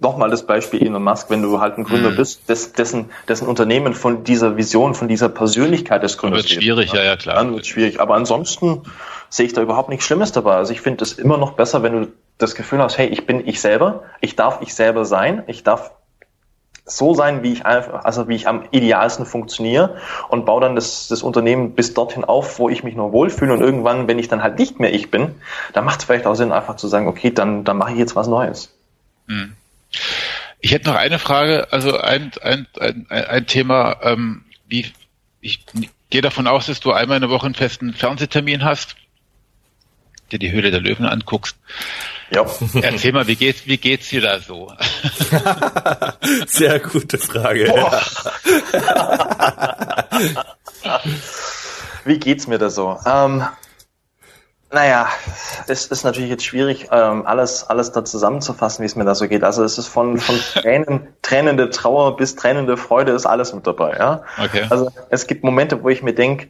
nochmal 0.00 0.30
das 0.30 0.46
Beispiel 0.46 0.82
Elon 0.82 1.02
Musk, 1.02 1.28
wenn 1.30 1.42
du 1.42 1.60
halt 1.60 1.76
ein 1.76 1.84
Gründer 1.84 2.10
mhm. 2.10 2.16
bist, 2.16 2.48
des, 2.48 2.72
dessen, 2.72 3.10
dessen 3.28 3.48
Unternehmen 3.48 3.94
von 3.94 4.24
dieser 4.24 4.56
Vision, 4.56 4.94
von 4.94 5.08
dieser 5.08 5.28
Persönlichkeit 5.28 6.02
des 6.02 6.18
Gründers 6.18 6.42
wird 6.42 6.62
schwierig, 6.62 6.92
ja, 6.92 7.02
ja, 7.02 7.16
klar. 7.16 7.36
Dann 7.36 7.54
wird 7.54 7.66
schwierig. 7.66 8.00
Aber 8.00 8.14
ansonsten 8.14 8.82
sehe 9.28 9.46
ich 9.46 9.52
da 9.52 9.62
überhaupt 9.62 9.88
nichts 9.88 10.04
Schlimmes 10.04 10.32
dabei. 10.32 10.56
Also 10.56 10.72
ich 10.72 10.80
finde 10.80 11.04
es 11.04 11.14
immer 11.14 11.36
noch 11.36 11.52
besser, 11.52 11.82
wenn 11.82 11.92
du 11.92 12.12
das 12.38 12.54
Gefühl 12.54 12.80
hast, 12.80 12.98
hey, 12.98 13.08
ich 13.08 13.26
bin 13.26 13.46
ich 13.46 13.60
selber, 13.60 14.04
ich 14.20 14.36
darf 14.36 14.60
ich 14.62 14.74
selber 14.74 15.04
sein, 15.04 15.42
ich 15.46 15.62
darf 15.62 15.92
so 16.84 17.14
sein, 17.14 17.42
wie 17.42 17.52
ich 17.52 17.64
einfach, 17.64 18.04
also 18.04 18.28
wie 18.28 18.34
ich 18.34 18.48
am 18.48 18.64
idealsten 18.70 19.24
funktioniere 19.24 19.96
und 20.28 20.44
baue 20.44 20.60
dann 20.60 20.74
das, 20.74 21.08
das 21.08 21.22
Unternehmen 21.22 21.74
bis 21.74 21.94
dorthin 21.94 22.24
auf, 22.24 22.58
wo 22.58 22.68
ich 22.68 22.82
mich 22.82 22.96
nur 22.96 23.12
wohlfühle 23.12 23.52
und 23.52 23.60
irgendwann, 23.60 24.08
wenn 24.08 24.18
ich 24.18 24.28
dann 24.28 24.42
halt 24.42 24.58
nicht 24.58 24.80
mehr 24.80 24.92
ich 24.92 25.10
bin, 25.10 25.36
dann 25.72 25.84
macht 25.84 26.00
es 26.00 26.06
vielleicht 26.06 26.26
auch 26.26 26.34
Sinn, 26.34 26.50
einfach 26.50 26.76
zu 26.76 26.88
sagen, 26.88 27.06
okay, 27.06 27.30
dann, 27.30 27.64
dann 27.64 27.76
mache 27.76 27.92
ich 27.92 27.98
jetzt 27.98 28.16
was 28.16 28.26
Neues. 28.26 28.74
Mhm. 29.26 29.52
Ich 30.60 30.72
hätte 30.72 30.88
noch 30.88 30.96
eine 30.96 31.18
Frage, 31.18 31.68
also 31.72 31.98
ein, 31.98 32.32
ein, 32.40 32.66
ein, 32.78 33.06
ein 33.08 33.46
Thema, 33.46 33.96
ähm, 34.02 34.44
wie 34.68 34.86
ich 35.40 35.64
gehe 36.10 36.22
davon 36.22 36.46
aus, 36.46 36.66
dass 36.66 36.80
du 36.80 36.92
einmal 36.92 37.16
in 37.16 37.22
der 37.22 37.30
Woche 37.30 37.46
einen 37.46 37.54
festen 37.54 37.94
Fernsehtermin 37.94 38.64
hast, 38.64 38.96
dir 40.30 40.38
die 40.38 40.52
Höhle 40.52 40.70
der 40.70 40.80
Löwen 40.80 41.06
anguckst. 41.06 41.56
Ja. 42.34 42.46
Erzähl 42.80 43.12
mal, 43.12 43.26
wie 43.26 43.36
geht's, 43.36 43.66
wie 43.66 43.76
geht's 43.76 44.08
dir 44.08 44.22
da 44.22 44.40
so? 44.40 44.72
Sehr 46.46 46.80
gute 46.80 47.18
Frage. 47.18 47.66
wie 52.04 52.18
geht's 52.18 52.46
mir 52.46 52.58
da 52.58 52.70
so? 52.70 52.98
Ähm, 53.04 53.44
naja, 54.70 55.08
es 55.68 55.86
ist 55.86 56.04
natürlich 56.04 56.30
jetzt 56.30 56.44
schwierig, 56.46 56.88
ähm, 56.90 57.26
alles, 57.26 57.64
alles 57.64 57.92
da 57.92 58.04
zusammenzufassen, 58.04 58.82
wie 58.82 58.86
es 58.86 58.96
mir 58.96 59.04
da 59.04 59.14
so 59.14 59.28
geht. 59.28 59.44
Also 59.44 59.62
es 59.64 59.76
ist 59.76 59.88
von, 59.88 60.16
von 60.16 60.36
Tränen, 60.54 61.08
tränende 61.20 61.68
Trauer 61.68 62.16
bis 62.16 62.34
tränende 62.34 62.78
Freude 62.78 63.12
ist 63.12 63.26
alles 63.26 63.52
mit 63.52 63.66
dabei. 63.66 63.98
Ja? 63.98 64.22
Okay. 64.42 64.66
Also 64.70 64.90
es 65.10 65.26
gibt 65.26 65.44
Momente, 65.44 65.82
wo 65.82 65.90
ich 65.90 66.02
mir 66.02 66.14
denke, 66.14 66.48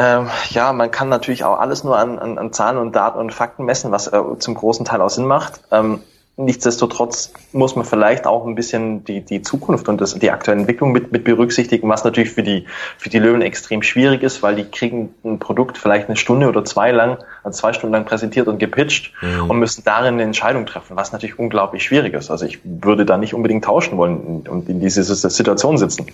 ähm, 0.00 0.28
ja, 0.50 0.72
man 0.72 0.90
kann 0.90 1.10
natürlich 1.10 1.44
auch 1.44 1.60
alles 1.60 1.84
nur 1.84 1.98
an, 1.98 2.18
an, 2.18 2.38
an 2.38 2.52
Zahlen 2.52 2.78
und 2.78 2.96
Daten 2.96 3.18
und 3.18 3.34
Fakten 3.34 3.64
messen, 3.64 3.92
was 3.92 4.06
äh, 4.06 4.20
zum 4.38 4.54
großen 4.54 4.86
Teil 4.86 5.02
auch 5.02 5.10
Sinn 5.10 5.26
macht. 5.26 5.60
Ähm, 5.70 6.00
Nichtsdestotrotz 6.40 7.34
muss 7.52 7.76
man 7.76 7.84
vielleicht 7.84 8.26
auch 8.26 8.46
ein 8.46 8.54
bisschen 8.54 9.04
die, 9.04 9.20
die 9.20 9.42
Zukunft 9.42 9.90
und 9.90 10.00
das, 10.00 10.14
die 10.14 10.30
aktuelle 10.30 10.60
Entwicklung 10.60 10.90
mit, 10.90 11.12
mit 11.12 11.22
berücksichtigen, 11.22 11.86
was 11.90 12.02
natürlich 12.02 12.30
für 12.30 12.42
die, 12.42 12.66
für 12.96 13.10
die 13.10 13.18
Löwen 13.18 13.42
extrem 13.42 13.82
schwierig 13.82 14.22
ist, 14.22 14.42
weil 14.42 14.56
die 14.56 14.64
kriegen 14.64 15.14
ein 15.22 15.38
Produkt 15.38 15.76
vielleicht 15.76 16.08
eine 16.08 16.16
Stunde 16.16 16.48
oder 16.48 16.64
zwei 16.64 16.92
lang, 16.92 17.18
also 17.44 17.60
zwei 17.60 17.74
Stunden 17.74 17.92
lang 17.92 18.06
präsentiert 18.06 18.48
und 18.48 18.58
gepitcht 18.58 19.12
mhm. 19.20 19.50
und 19.50 19.58
müssen 19.58 19.84
darin 19.84 20.14
eine 20.14 20.22
Entscheidung 20.22 20.64
treffen, 20.64 20.96
was 20.96 21.12
natürlich 21.12 21.38
unglaublich 21.38 21.84
schwierig 21.84 22.14
ist. 22.14 22.30
Also 22.30 22.46
ich 22.46 22.60
würde 22.64 23.04
da 23.04 23.18
nicht 23.18 23.34
unbedingt 23.34 23.64
tauschen 23.64 23.98
wollen 23.98 24.46
und 24.48 24.66
in 24.70 24.80
diese 24.80 25.02
Situation 25.04 25.76
sitzen. 25.76 26.06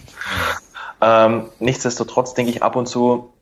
Ähm, 1.01 1.45
nichtsdestotrotz 1.61 2.35
denke 2.35 2.51
ich 2.51 2.65
ab 2.65 2.75
und 2.75 2.87
zu, 2.87 3.33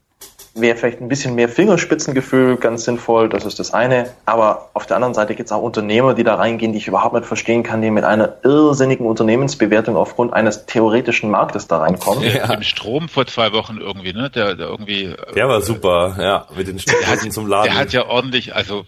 wäre 0.55 0.76
vielleicht 0.76 1.00
ein 1.00 1.09
bisschen 1.09 1.34
mehr 1.34 1.48
Fingerspitzengefühl 1.48 2.57
ganz 2.57 2.84
sinnvoll, 2.84 3.28
das 3.28 3.44
ist 3.44 3.59
das 3.59 3.74
eine. 3.74 4.11
Aber 4.24 4.70
auf 4.72 4.86
der 4.86 4.96
anderen 4.96 5.14
Seite 5.14 5.34
gibt 5.34 5.48
es 5.48 5.52
auch 5.52 5.62
Unternehmer, 5.62 6.14
die 6.14 6.22
da 6.22 6.36
reingehen, 6.36 6.72
die 6.72 6.78
ich 6.78 6.86
überhaupt 6.86 7.14
nicht 7.14 7.26
verstehen 7.26 7.64
kann, 7.64 7.82
die 7.82 7.90
mit 7.90 8.05
einer 8.05 8.36
irrsinnigen 8.44 9.07
Unternehmensbewertung 9.07 9.96
aufgrund 9.96 10.32
eines 10.32 10.66
theoretischen 10.66 11.30
Marktes 11.30 11.66
da 11.66 11.78
reinkommen. 11.78 12.22
Ja. 12.24 12.52
Im 12.52 12.62
Strom 12.62 13.09
vor 13.09 13.26
zwei 13.26 13.52
Wochen 13.52 13.78
irgendwie, 13.78 14.12
ne? 14.12 14.30
Der, 14.30 14.55
der 14.55 14.68
irgendwie. 14.68 15.05
Äh, 15.05 15.32
der 15.34 15.48
war 15.48 15.61
super, 15.61 16.16
ja, 16.20 16.46
mit 16.57 16.68
den 16.68 16.78
Steckdosen 16.78 17.32
zum 17.32 17.48
Laden. 17.48 17.72
Der 17.72 17.80
hat 17.80 17.92
ja 17.92 18.07
ordentlich, 18.07 18.55
also. 18.55 18.84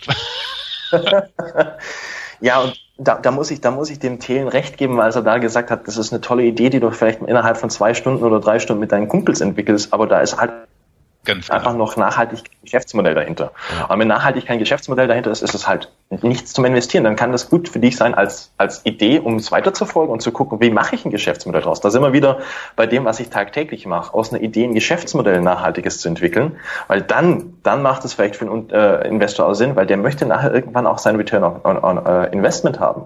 ja, 2.40 2.60
und 2.60 2.80
da, 2.98 3.16
da, 3.16 3.30
muss 3.30 3.50
ich, 3.50 3.60
da 3.60 3.72
muss 3.72 3.90
ich 3.90 3.98
dem 3.98 4.20
Thelen 4.20 4.48
recht 4.48 4.78
geben, 4.78 5.00
als 5.00 5.16
er 5.16 5.22
da 5.22 5.38
gesagt 5.38 5.70
hat, 5.70 5.86
das 5.86 5.96
ist 5.96 6.12
eine 6.12 6.20
tolle 6.20 6.44
Idee, 6.44 6.70
die 6.70 6.80
du 6.80 6.90
vielleicht 6.92 7.20
innerhalb 7.22 7.56
von 7.56 7.70
zwei 7.70 7.92
Stunden 7.92 8.24
oder 8.24 8.40
drei 8.40 8.58
Stunden 8.58 8.80
mit 8.80 8.92
deinen 8.92 9.08
Kumpels 9.08 9.40
entwickelst, 9.40 9.92
aber 9.92 10.06
da 10.06 10.20
ist 10.20 10.38
halt 10.38 10.52
Ganz 11.26 11.50
einfach 11.50 11.72
genau. 11.72 11.84
noch 11.84 11.96
nachhaltig 11.96 12.44
Geschäftsmodell 12.62 13.14
dahinter. 13.14 13.52
Ja. 13.78 13.86
Und 13.86 13.98
wenn 13.98 14.08
nachhaltig 14.08 14.46
kein 14.46 14.58
Geschäftsmodell 14.58 15.08
dahinter 15.08 15.30
ist, 15.30 15.42
ist 15.42 15.54
es 15.54 15.68
halt 15.68 15.90
nichts 16.08 16.52
zum 16.52 16.64
Investieren. 16.64 17.04
Dann 17.04 17.16
kann 17.16 17.32
das 17.32 17.50
gut 17.50 17.68
für 17.68 17.80
dich 17.80 17.96
sein 17.96 18.14
als, 18.14 18.52
als 18.56 18.86
Idee, 18.86 19.18
um 19.18 19.36
es 19.36 19.52
weiterzufolgen 19.52 20.12
und 20.12 20.22
zu 20.22 20.32
gucken, 20.32 20.60
wie 20.60 20.70
mache 20.70 20.94
ich 20.94 21.04
ein 21.04 21.10
Geschäftsmodell 21.10 21.62
daraus. 21.62 21.80
Da 21.80 21.90
sind 21.90 22.02
wir 22.02 22.12
wieder 22.12 22.38
bei 22.76 22.86
dem, 22.86 23.04
was 23.04 23.20
ich 23.20 23.28
tagtäglich 23.28 23.86
mache, 23.86 24.14
aus 24.14 24.32
einer 24.32 24.42
Idee 24.42 24.64
ein 24.64 24.74
Geschäftsmodell 24.74 25.40
nachhaltiges 25.40 26.00
zu 26.00 26.08
entwickeln, 26.08 26.56
weil 26.88 27.02
dann, 27.02 27.54
dann 27.62 27.82
macht 27.82 28.04
es 28.04 28.14
vielleicht 28.14 28.36
für 28.36 28.46
einen 28.46 28.70
äh, 28.70 29.06
Investor 29.08 29.46
auch 29.46 29.54
Sinn, 29.54 29.76
weil 29.76 29.86
der 29.86 29.96
möchte 29.96 30.26
nachher 30.26 30.54
irgendwann 30.54 30.86
auch 30.86 30.98
sein 30.98 31.16
Return 31.16 31.42
on, 31.42 31.60
on, 31.64 31.78
on 31.82 31.98
uh, 31.98 32.24
Investment 32.30 32.80
haben. 32.80 33.02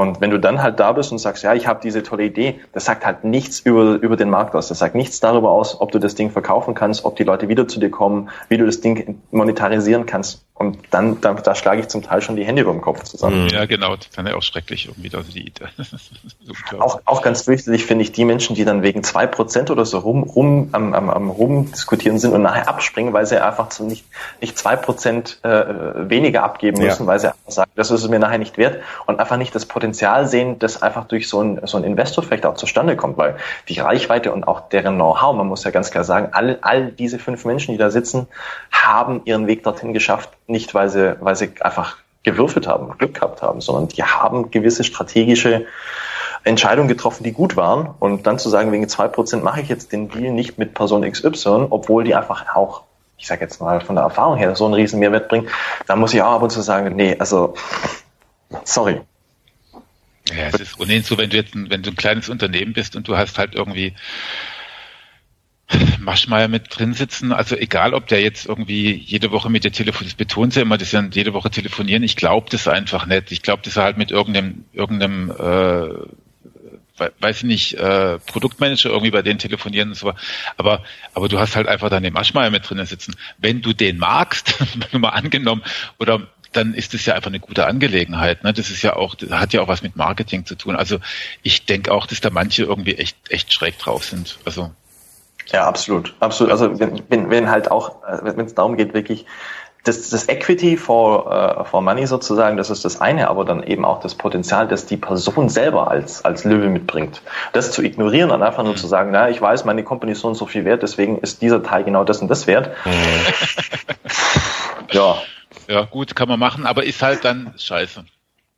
Und 0.00 0.22
wenn 0.22 0.30
du 0.30 0.40
dann 0.40 0.62
halt 0.62 0.80
da 0.80 0.92
bist 0.92 1.12
und 1.12 1.18
sagst, 1.18 1.42
ja, 1.42 1.52
ich 1.52 1.66
habe 1.66 1.80
diese 1.82 2.02
tolle 2.02 2.24
Idee, 2.24 2.58
das 2.72 2.86
sagt 2.86 3.04
halt 3.04 3.22
nichts 3.22 3.60
über, 3.60 4.00
über 4.00 4.16
den 4.16 4.30
Markt 4.30 4.54
aus. 4.54 4.68
Das 4.68 4.78
sagt 4.78 4.94
nichts 4.94 5.20
darüber 5.20 5.50
aus, 5.50 5.78
ob 5.78 5.92
du 5.92 5.98
das 5.98 6.14
Ding 6.14 6.30
verkaufen 6.30 6.74
kannst, 6.74 7.04
ob 7.04 7.16
die 7.16 7.24
Leute 7.24 7.50
wieder 7.50 7.68
zu 7.68 7.78
dir 7.78 7.90
kommen, 7.90 8.30
wie 8.48 8.56
du 8.56 8.64
das 8.64 8.80
Ding 8.80 9.20
monetarisieren 9.30 10.06
kannst. 10.06 10.46
Und 10.60 10.76
dann, 10.90 11.22
dann 11.22 11.42
da 11.42 11.54
schlage 11.54 11.80
ich 11.80 11.88
zum 11.88 12.02
Teil 12.02 12.20
schon 12.20 12.36
die 12.36 12.44
Hände 12.44 12.60
über 12.60 12.72
dem 12.72 12.82
Kopf 12.82 13.04
zusammen. 13.04 13.44
Mhm. 13.44 13.48
Ja, 13.48 13.64
genau, 13.64 13.96
das 13.96 14.08
ist 14.08 14.18
ja 14.18 14.36
auch 14.36 14.42
schrecklich 14.42 14.88
irgendwie. 14.88 15.10
Also 15.16 15.32
die, 15.32 15.50
auch, 16.78 17.00
auch 17.06 17.22
ganz 17.22 17.44
fürchterlich 17.44 17.86
finde 17.86 18.04
ich 18.04 18.12
die 18.12 18.26
Menschen, 18.26 18.54
die 18.54 18.66
dann 18.66 18.82
wegen 18.82 19.02
zwei 19.02 19.26
Prozent 19.26 19.70
oder 19.70 19.86
so 19.86 20.00
rum, 20.00 20.22
rum 20.22 20.68
am, 20.72 20.92
am, 20.92 21.08
am 21.08 21.30
rumdiskutieren 21.30 22.18
sind 22.18 22.34
und 22.34 22.42
nachher 22.42 22.68
abspringen, 22.68 23.14
weil 23.14 23.24
sie 23.24 23.42
einfach 23.42 23.70
zu 23.70 23.84
nicht, 23.84 24.04
nicht 24.42 24.58
zwei 24.58 24.76
Prozent 24.76 25.38
äh, 25.44 25.48
weniger 26.10 26.42
abgeben 26.42 26.82
müssen, 26.82 27.04
ja. 27.04 27.06
weil 27.06 27.18
sie 27.20 27.28
einfach 27.28 27.50
sagen, 27.50 27.70
das 27.74 27.90
ist 27.90 28.02
es 28.02 28.10
mir 28.10 28.18
nachher 28.18 28.36
nicht 28.36 28.58
wert 28.58 28.82
und 29.06 29.18
einfach 29.18 29.38
nicht 29.38 29.54
das 29.54 29.64
Potenzial 29.64 30.26
sehen, 30.26 30.58
das 30.58 30.82
einfach 30.82 31.06
durch 31.06 31.26
so 31.30 31.42
ein, 31.42 31.62
so 31.64 31.78
ein 31.78 31.84
Investor 31.84 32.22
vielleicht 32.22 32.44
auch 32.44 32.56
zustande 32.56 32.96
kommt, 32.96 33.16
weil 33.16 33.36
die 33.70 33.80
Reichweite 33.80 34.30
und 34.30 34.46
auch 34.46 34.68
deren 34.68 34.96
Know-how, 34.96 35.34
man 35.34 35.46
muss 35.46 35.64
ja 35.64 35.70
ganz 35.70 35.90
klar 35.90 36.04
sagen, 36.04 36.28
all, 36.32 36.58
all 36.60 36.92
diese 36.92 37.18
fünf 37.18 37.46
Menschen, 37.46 37.72
die 37.72 37.78
da 37.78 37.90
sitzen, 37.90 38.26
haben 38.70 39.22
ihren 39.24 39.46
Weg 39.46 39.62
dorthin 39.62 39.94
geschafft, 39.94 40.28
nicht, 40.50 40.74
weil 40.74 40.88
sie, 40.88 41.16
weil 41.20 41.36
sie 41.36 41.52
einfach 41.60 41.96
gewürfelt 42.22 42.66
haben, 42.66 42.96
Glück 42.98 43.14
gehabt 43.14 43.42
haben, 43.42 43.60
sondern 43.60 43.88
die 43.88 44.02
haben 44.02 44.50
gewisse 44.50 44.84
strategische 44.84 45.66
Entscheidungen 46.44 46.88
getroffen, 46.88 47.24
die 47.24 47.32
gut 47.32 47.56
waren. 47.56 47.94
Und 47.98 48.26
dann 48.26 48.38
zu 48.38 48.48
sagen, 48.48 48.72
wegen 48.72 48.88
zwei 48.88 49.08
Prozent 49.08 49.44
mache 49.44 49.60
ich 49.60 49.68
jetzt 49.68 49.92
den 49.92 50.08
Deal 50.08 50.32
nicht 50.32 50.58
mit 50.58 50.74
Person 50.74 51.10
XY, 51.10 51.66
obwohl 51.70 52.04
die 52.04 52.14
einfach 52.14 52.54
auch, 52.54 52.82
ich 53.18 53.26
sage 53.26 53.42
jetzt 53.42 53.60
mal 53.60 53.80
von 53.80 53.96
der 53.96 54.04
Erfahrung 54.04 54.36
her, 54.36 54.54
so 54.56 54.64
einen 54.64 54.74
riesen 54.74 55.00
Mehrwert 55.00 55.28
bringen, 55.28 55.48
da 55.86 55.96
muss 55.96 56.14
ich 56.14 56.22
auch 56.22 56.32
ab 56.32 56.42
und 56.42 56.50
zu 56.50 56.60
sagen, 56.60 56.94
nee, 56.96 57.16
also 57.18 57.54
sorry. 58.64 59.00
Ja, 60.28 60.46
es 60.52 60.60
ist 60.60 60.80
ohnehin 60.80 61.02
so, 61.02 61.18
wenn 61.18 61.30
du 61.30 61.36
jetzt 61.36 61.54
ein, 61.54 61.70
wenn 61.70 61.82
du 61.82 61.90
ein 61.90 61.96
kleines 61.96 62.28
Unternehmen 62.28 62.72
bist 62.72 62.94
und 62.96 63.08
du 63.08 63.16
hast 63.16 63.38
halt 63.38 63.54
irgendwie 63.54 63.94
Maschmeyer 66.00 66.48
mit 66.48 66.64
drin 66.68 66.94
sitzen. 66.94 67.32
Also 67.32 67.56
egal, 67.56 67.94
ob 67.94 68.06
der 68.06 68.20
jetzt 68.20 68.46
irgendwie 68.46 68.92
jede 68.92 69.30
Woche 69.30 69.50
mit 69.50 69.64
der 69.64 69.72
Telefon, 69.72 70.06
das 70.06 70.14
betont 70.14 70.54
sie 70.54 70.60
immer, 70.60 70.78
dass 70.78 70.90
sie 70.90 71.10
jede 71.12 71.32
Woche 71.32 71.50
telefonieren. 71.50 72.02
Ich 72.02 72.16
glaube 72.16 72.48
das 72.50 72.68
einfach 72.68 73.06
nicht. 73.06 73.32
Ich 73.32 73.42
glaube, 73.42 73.62
dass 73.62 73.76
er 73.76 73.84
halt 73.84 73.98
mit 73.98 74.10
irgendeinem, 74.10 74.64
irgendeinem, 74.72 75.30
äh, 75.30 77.10
weiß 77.20 77.38
ich 77.38 77.44
nicht, 77.44 77.74
äh, 77.74 78.18
Produktmanager 78.18 78.90
irgendwie 78.90 79.10
bei 79.10 79.22
denen 79.22 79.38
telefonieren 79.38 79.90
und 79.90 79.94
so. 79.94 80.12
Aber, 80.56 80.82
aber 81.14 81.28
du 81.28 81.38
hast 81.38 81.56
halt 81.56 81.68
einfach 81.68 81.88
dann 81.88 82.02
den 82.02 82.12
Maschmeyer 82.12 82.50
mit 82.50 82.68
drinnen 82.68 82.86
sitzen. 82.86 83.16
Wenn 83.38 83.62
du 83.62 83.72
den 83.72 83.98
magst, 83.98 84.54
mal 84.92 85.10
angenommen, 85.10 85.62
oder 85.98 86.28
dann 86.52 86.74
ist 86.74 86.94
es 86.94 87.06
ja 87.06 87.14
einfach 87.14 87.30
eine 87.30 87.40
gute 87.40 87.66
Angelegenheit. 87.66 88.42
Ne? 88.42 88.52
Das 88.52 88.70
ist 88.70 88.82
ja 88.82 88.96
auch, 88.96 89.14
das 89.14 89.30
hat 89.30 89.52
ja 89.52 89.62
auch 89.62 89.68
was 89.68 89.82
mit 89.82 89.96
Marketing 89.96 90.44
zu 90.44 90.56
tun. 90.56 90.74
Also 90.74 90.98
ich 91.42 91.64
denke 91.64 91.92
auch, 91.92 92.06
dass 92.06 92.20
da 92.20 92.30
manche 92.30 92.64
irgendwie 92.64 92.96
echt, 92.96 93.16
echt 93.30 93.52
schräg 93.52 93.78
drauf 93.78 94.04
sind. 94.04 94.38
Also 94.44 94.74
Ja, 95.52 95.66
absolut, 95.66 96.14
absolut. 96.20 96.52
Also 96.52 96.78
wenn, 96.78 97.02
wenn, 97.08 97.30
wenn 97.30 97.50
halt 97.50 97.70
auch, 97.70 98.02
äh, 98.04 98.18
wenn 98.22 98.46
es 98.46 98.54
darum 98.54 98.76
geht, 98.76 98.94
wirklich 98.94 99.26
das, 99.84 100.10
das 100.10 100.28
Equity 100.28 100.76
for, 100.76 101.26
uh, 101.60 101.64
for 101.64 101.80
Money 101.80 102.06
sozusagen, 102.06 102.56
das 102.56 102.68
ist 102.68 102.84
das 102.84 103.00
eine, 103.00 103.28
aber 103.28 103.44
dann 103.44 103.62
eben 103.62 103.84
auch 103.84 104.00
das 104.00 104.14
Potenzial, 104.14 104.68
das 104.68 104.86
die 104.86 104.98
Person 104.98 105.48
selber 105.48 105.90
als, 105.90 106.24
als 106.24 106.44
Löwe 106.44 106.68
mitbringt. 106.68 107.22
Das 107.52 107.72
zu 107.72 107.82
ignorieren 107.82 108.30
und 108.30 108.42
einfach 108.42 108.62
nur 108.62 108.76
zu 108.76 108.86
sagen, 108.86 109.10
na, 109.10 109.30
ich 109.30 109.40
weiß, 109.40 109.64
meine 109.64 109.82
Company 109.82 110.12
ist 110.12 110.20
so 110.20 110.28
und 110.28 110.34
so 110.34 110.46
viel 110.46 110.64
wert, 110.64 110.82
deswegen 110.82 111.18
ist 111.18 111.40
dieser 111.40 111.62
Teil 111.62 111.84
genau 111.84 112.04
das 112.04 112.18
und 112.20 112.28
das 112.28 112.46
wert. 112.46 112.70
Mhm. 112.84 112.92
ja. 114.92 115.16
Ja, 115.66 115.82
gut, 115.82 116.14
kann 116.14 116.28
man 116.28 116.38
machen, 116.38 116.66
aber 116.66 116.84
ist 116.84 117.00
halt 117.00 117.24
dann 117.24 117.54
scheiße. 117.56 118.04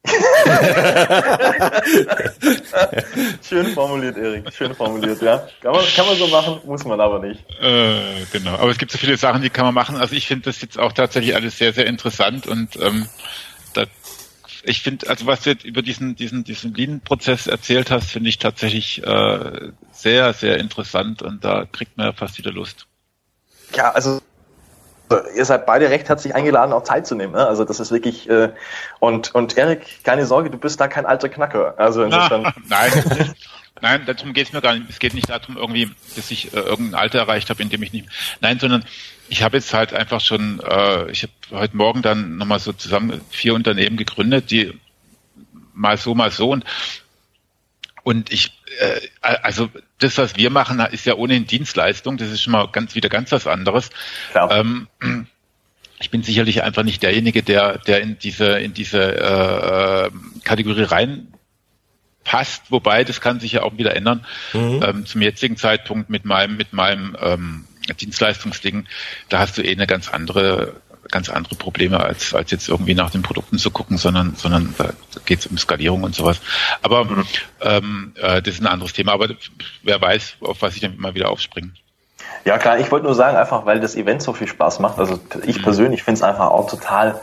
Schön 3.48 3.66
formuliert, 3.68 4.16
Erik. 4.16 4.52
Schön 4.52 4.74
formuliert, 4.74 5.22
ja. 5.22 5.46
Kann 5.60 5.72
man, 5.72 5.84
kann 5.94 6.06
man 6.06 6.16
so 6.16 6.26
machen, 6.26 6.60
muss 6.64 6.84
man 6.84 7.00
aber 7.00 7.20
nicht. 7.20 7.44
Äh, 7.60 8.24
genau. 8.32 8.54
Aber 8.54 8.70
es 8.70 8.78
gibt 8.78 8.90
so 8.90 8.98
viele 8.98 9.16
Sachen, 9.16 9.42
die 9.42 9.50
kann 9.50 9.64
man 9.64 9.74
machen. 9.74 9.96
Also 9.96 10.16
ich 10.16 10.26
finde 10.26 10.46
das 10.46 10.60
jetzt 10.60 10.76
auch 10.78 10.92
tatsächlich 10.92 11.36
alles 11.36 11.56
sehr, 11.56 11.72
sehr 11.72 11.86
interessant 11.86 12.48
und 12.48 12.76
ähm, 12.80 13.08
da, 13.74 13.84
ich 14.64 14.82
finde, 14.82 15.08
also 15.08 15.26
was 15.26 15.42
du 15.42 15.50
jetzt 15.50 15.64
über 15.64 15.82
diesen, 15.82 16.16
diesen, 16.16 16.42
diesen 16.42 16.74
Lean-Prozess 16.74 17.46
erzählt 17.46 17.92
hast, 17.92 18.10
finde 18.10 18.28
ich 18.28 18.38
tatsächlich 18.38 19.04
äh, 19.04 19.70
sehr, 19.92 20.32
sehr 20.32 20.58
interessant 20.58 21.22
und 21.22 21.44
da 21.44 21.64
kriegt 21.70 21.96
man 21.96 22.06
ja 22.06 22.12
fast 22.12 22.38
wieder 22.38 22.50
Lust. 22.50 22.88
Ja, 23.76 23.92
also 23.92 24.20
ihr 25.34 25.44
seid 25.44 25.66
beide 25.66 25.90
recht 25.90 26.08
herzlich 26.08 26.34
eingeladen, 26.34 26.72
auch 26.72 26.84
Zeit 26.84 27.06
zu 27.06 27.14
nehmen. 27.14 27.32
Ne? 27.32 27.46
Also 27.46 27.64
das 27.64 27.80
ist 27.80 27.92
wirklich 27.92 28.28
äh, 28.28 28.50
und 29.00 29.34
und 29.34 29.56
Erik, 29.56 30.04
keine 30.04 30.26
Sorge, 30.26 30.50
du 30.50 30.58
bist 30.58 30.80
da 30.80 30.88
kein 30.88 31.06
alter 31.06 31.28
Knacker. 31.28 31.74
Also 31.76 32.02
insofern. 32.04 32.42
Na, 32.42 32.52
nein. 32.68 33.34
Nein, 33.80 34.06
darum 34.06 34.32
geht 34.32 34.46
es 34.46 34.52
mir 34.52 34.60
gar 34.60 34.74
nicht. 34.74 34.88
Es 34.90 35.00
geht 35.00 35.12
nicht 35.12 35.28
darum, 35.28 35.56
irgendwie, 35.56 35.90
dass 36.14 36.30
ich 36.30 36.54
äh, 36.54 36.60
irgendein 36.60 36.94
Alter 37.00 37.18
erreicht 37.18 37.50
habe, 37.50 37.62
in 37.62 37.68
dem 37.68 37.82
ich 37.82 37.92
nicht. 37.92 38.08
Nein, 38.40 38.60
sondern 38.60 38.84
ich 39.28 39.42
habe 39.42 39.56
jetzt 39.56 39.74
halt 39.74 39.92
einfach 39.92 40.20
schon, 40.20 40.60
äh, 40.60 41.10
ich 41.10 41.24
habe 41.24 41.32
heute 41.50 41.76
Morgen 41.76 42.00
dann 42.00 42.36
nochmal 42.36 42.60
so 42.60 42.72
zusammen 42.72 43.20
vier 43.30 43.54
Unternehmen 43.54 43.96
gegründet, 43.96 44.52
die 44.52 44.78
mal 45.74 45.96
so, 45.96 46.14
mal 46.14 46.30
so 46.30 46.50
und 46.50 46.64
und 48.04 48.32
ich, 48.32 48.52
äh, 48.80 49.00
also 49.20 49.68
das, 50.02 50.18
was 50.18 50.36
wir 50.36 50.50
machen, 50.50 50.80
ist 50.90 51.06
ja 51.06 51.14
ohnehin 51.14 51.46
Dienstleistung. 51.46 52.16
Das 52.16 52.30
ist 52.30 52.42
schon 52.42 52.52
mal 52.52 52.68
ganz 52.68 52.94
wieder 52.94 53.08
ganz 53.08 53.32
was 53.32 53.46
anderes. 53.46 53.90
Ähm, 54.50 54.88
ich 56.00 56.10
bin 56.10 56.22
sicherlich 56.22 56.62
einfach 56.62 56.82
nicht 56.82 57.02
derjenige, 57.02 57.42
der, 57.42 57.78
der 57.78 58.00
in 58.00 58.18
diese 58.18 58.58
in 58.58 58.74
diese 58.74 59.16
äh, 59.16 60.10
Kategorie 60.44 60.82
reinpasst. 60.82 62.70
Wobei 62.70 63.04
das 63.04 63.20
kann 63.20 63.40
sich 63.40 63.52
ja 63.52 63.62
auch 63.62 63.78
wieder 63.78 63.94
ändern. 63.94 64.26
Mhm. 64.52 64.80
Ähm, 64.82 65.06
zum 65.06 65.22
jetzigen 65.22 65.56
Zeitpunkt 65.56 66.10
mit 66.10 66.24
meinem 66.24 66.56
mit 66.56 66.72
meinem 66.72 67.16
ähm, 67.20 67.64
Dienstleistungsding, 68.00 68.86
da 69.28 69.40
hast 69.40 69.58
du 69.58 69.62
eh 69.62 69.72
eine 69.72 69.86
ganz 69.86 70.08
andere 70.08 70.80
ganz 71.10 71.28
andere 71.28 71.54
Probleme, 71.54 72.00
als, 72.00 72.34
als 72.34 72.50
jetzt 72.50 72.68
irgendwie 72.68 72.94
nach 72.94 73.10
den 73.10 73.22
Produkten 73.22 73.58
zu 73.58 73.70
gucken, 73.70 73.98
sondern, 73.98 74.34
sondern 74.36 74.74
da 74.78 74.90
geht 75.24 75.40
es 75.40 75.46
um 75.46 75.58
Skalierung 75.58 76.04
und 76.04 76.14
sowas. 76.14 76.40
Aber 76.82 77.04
mhm. 77.04 77.26
ähm, 77.60 78.12
äh, 78.16 78.42
das 78.42 78.54
ist 78.54 78.60
ein 78.60 78.66
anderes 78.66 78.92
Thema. 78.92 79.12
Aber 79.12 79.28
wer 79.82 80.00
weiß, 80.00 80.36
auf 80.40 80.62
was 80.62 80.74
ich 80.74 80.80
dann 80.80 80.96
mal 80.98 81.14
wieder 81.14 81.30
aufspringe. 81.30 81.70
Ja 82.44 82.58
klar, 82.58 82.78
ich 82.78 82.90
wollte 82.90 83.06
nur 83.06 83.14
sagen, 83.14 83.36
einfach 83.36 83.66
weil 83.66 83.80
das 83.80 83.94
Event 83.94 84.22
so 84.22 84.32
viel 84.32 84.48
Spaß 84.48 84.80
macht. 84.80 84.98
Also 84.98 85.20
ich 85.44 85.58
mhm. 85.58 85.62
persönlich 85.62 86.02
finde 86.02 86.18
es 86.18 86.22
einfach 86.22 86.50
auch 86.50 86.68
total 86.68 87.20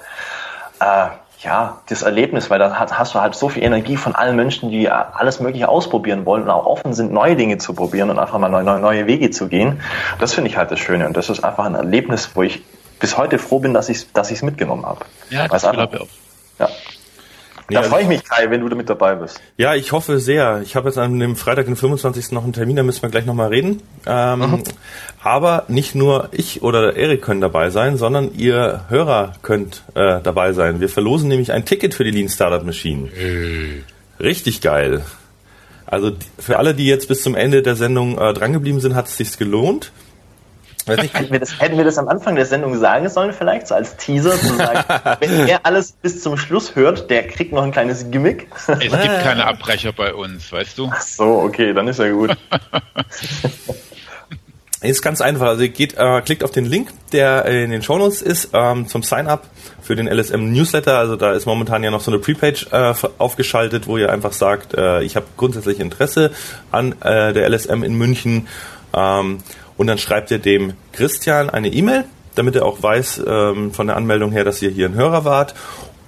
äh, 0.80 1.08
ja, 1.42 1.78
das 1.88 2.02
Erlebnis, 2.02 2.50
weil 2.50 2.60
da 2.60 2.76
hast 2.76 3.16
du 3.16 3.22
halt 3.22 3.34
so 3.34 3.48
viel 3.48 3.64
Energie 3.64 3.96
von 3.96 4.14
allen 4.14 4.36
Menschen, 4.36 4.70
die 4.70 4.90
alles 4.90 5.40
Mögliche 5.40 5.70
ausprobieren 5.70 6.26
wollen 6.26 6.44
und 6.44 6.50
auch 6.50 6.66
offen 6.66 6.94
sind, 6.94 7.14
neue 7.14 7.38
Dinge 7.38 7.58
zu 7.58 7.74
probieren 7.74 8.10
und 8.10 8.20
einfach 8.20 8.38
mal 8.40 8.50
neue, 8.50 8.80
neue 8.80 9.08
Wege 9.08 9.30
zu 9.30 9.48
gehen. 9.48 9.80
Das 10.20 10.34
finde 10.34 10.50
ich 10.50 10.58
halt 10.58 10.70
das 10.70 10.80
Schöne 10.80 11.08
und 11.08 11.16
das 11.16 11.30
ist 11.30 11.44
einfach 11.44 11.66
ein 11.66 11.76
Erlebnis, 11.76 12.32
wo 12.34 12.44
ich 12.44 12.62
bis 13.00 13.18
heute 13.18 13.40
froh 13.40 13.60
bin, 13.60 13.74
dass 13.74 13.90
ich 13.90 13.98
es 13.98 14.12
dass 14.14 14.42
mitgenommen 14.42 14.86
habe. 14.86 15.06
Ja, 15.30 15.48
das 15.48 15.64
glaube 15.64 15.96
ich 15.96 16.02
auch. 16.02 16.08
Ja. 16.60 16.70
Nee, 17.70 17.76
da 17.76 17.82
also 17.82 17.92
freue 17.92 18.02
ich 18.02 18.08
mich, 18.08 18.24
Kai, 18.24 18.50
wenn 18.50 18.68
du 18.68 18.76
mit 18.76 18.90
dabei 18.90 19.14
bist. 19.14 19.40
Ja, 19.58 19.76
ich 19.76 19.92
hoffe 19.92 20.20
sehr. 20.20 20.62
Ich 20.64 20.76
habe 20.76 20.90
jetzt 20.90 20.98
an 20.98 21.20
dem 21.20 21.36
Freitag, 21.36 21.66
den 21.66 21.76
25. 21.76 22.32
noch 22.32 22.44
einen 22.44 22.54
Termin, 22.54 22.76
da 22.76 22.82
müssen 22.82 23.04
wir 23.04 23.10
gleich 23.10 23.28
nochmal 23.28 23.50
reden. 23.50 23.84
Ähm, 24.08 24.40
mhm. 24.40 24.64
Aber 25.22 25.66
nicht 25.68 25.94
nur 25.94 26.30
ich 26.32 26.64
oder 26.64 26.96
Erik 26.96 27.22
können 27.22 27.42
dabei 27.42 27.70
sein, 27.70 27.98
sondern 27.98 28.34
ihr 28.34 28.86
Hörer 28.90 29.34
könnt 29.44 29.84
äh, 29.94 30.20
dabei 30.20 30.54
sein. 30.54 30.80
Wir 30.80 30.90
verlosen 30.90 31.30
nämlich 31.30 31.52
ein 31.52 31.64
Ticket 31.64 31.94
für 31.94 32.04
die 32.04 32.12
Lean 32.12 32.28
Startup 32.28 32.64
Machine. 32.64 33.10
Hey. 33.14 33.84
Richtig 34.20 34.62
geil. 34.62 35.04
Also 35.86 36.12
für 36.40 36.58
alle, 36.58 36.74
die 36.74 36.88
jetzt 36.88 37.08
bis 37.08 37.22
zum 37.22 37.36
Ende 37.36 37.62
der 37.62 37.76
Sendung 37.76 38.18
äh, 38.18 38.34
drangeblieben 38.34 38.82
sind, 38.82 38.96
hat 38.96 39.08
es 39.08 39.18
sich 39.18 39.38
gelohnt. 39.38 39.92
Hätten 40.90 41.32
wir, 41.32 41.40
das, 41.40 41.60
hätten 41.60 41.78
wir 41.78 41.84
das 41.84 41.98
am 41.98 42.08
Anfang 42.08 42.36
der 42.36 42.46
Sendung 42.46 42.78
sagen 42.78 43.10
sollen, 43.10 43.34
vielleicht 43.34 43.68
so 43.68 43.76
als 43.76 43.96
Teaser, 43.98 44.32
zu 44.32 44.56
sagen, 44.56 44.84
wenn 45.20 45.48
er 45.48 45.66
alles 45.66 45.92
bis 45.92 46.22
zum 46.22 46.38
Schluss 46.38 46.76
hört, 46.76 47.10
der 47.10 47.28
kriegt 47.28 47.54
noch 47.54 47.64
ein 47.64 47.72
kleines 47.72 48.10
Gimmick. 48.12 48.48
Es 48.68 48.80
gibt 48.80 48.92
keine 48.92 49.46
Abbrecher 49.46 49.94
bei 49.94 50.14
uns, 50.14 50.52
weißt 50.52 50.78
du? 50.78 50.90
Ach 50.92 51.02
so, 51.02 51.40
okay, 51.40 51.74
dann 51.74 51.88
ist 51.88 52.00
ja 52.00 52.10
gut. 52.12 52.36
Ist 54.82 55.02
ganz 55.02 55.20
einfach. 55.20 55.48
Also 55.48 55.64
ihr 55.64 55.70
geht, 55.70 55.96
äh, 55.98 56.22
klickt 56.22 56.42
auf 56.42 56.52
den 56.52 56.64
Link, 56.64 56.90
der 57.12 57.44
in 57.46 57.70
den 57.70 57.84
Shownotes 57.84 58.22
ist, 58.22 58.52
ähm, 58.54 58.88
zum 58.88 59.04
Sign-up 59.04 59.46
für 59.82 59.98
den 59.98 60.08
LSM 60.08 60.54
Newsletter. 60.54 60.98
Also 60.98 61.18
da 61.18 61.34
ist 61.34 61.46
momentan 61.46 61.84
ja 61.84 61.92
noch 61.92 62.00
so 62.00 62.12
eine 62.12 62.20
Pre-Page 62.20 62.68
äh, 62.72 62.94
aufgeschaltet, 63.18 63.88
wo 63.88 63.98
ihr 63.98 64.10
einfach 64.10 64.32
sagt, 64.32 64.76
äh, 64.76 65.02
ich 65.02 65.18
habe 65.18 65.26
grundsätzlich 65.36 65.82
Interesse 65.82 66.32
an 66.72 66.96
äh, 67.02 67.34
der 67.34 67.50
LSM 67.50 67.84
in 67.84 67.96
München. 67.96 68.48
Ähm, 68.94 69.40
und 69.80 69.88
dann 69.88 69.98
schreibt 69.98 70.30
ihr 70.30 70.40
dem 70.40 70.74
Christian 70.92 71.50
eine 71.50 71.70
E-Mail, 71.70 72.04
damit 72.36 72.58
er 72.58 72.66
auch 72.66 72.84
weiß 72.84 73.22
ähm, 73.26 73.72
von 73.72 73.88
der 73.88 73.96
Anmeldung 73.96 74.34
her, 74.34 74.44
dass 74.44 74.62
ihr 74.62 74.70
hier 74.70 74.88
ein 74.88 74.94
Hörer 74.94 75.24
wart. 75.24 75.56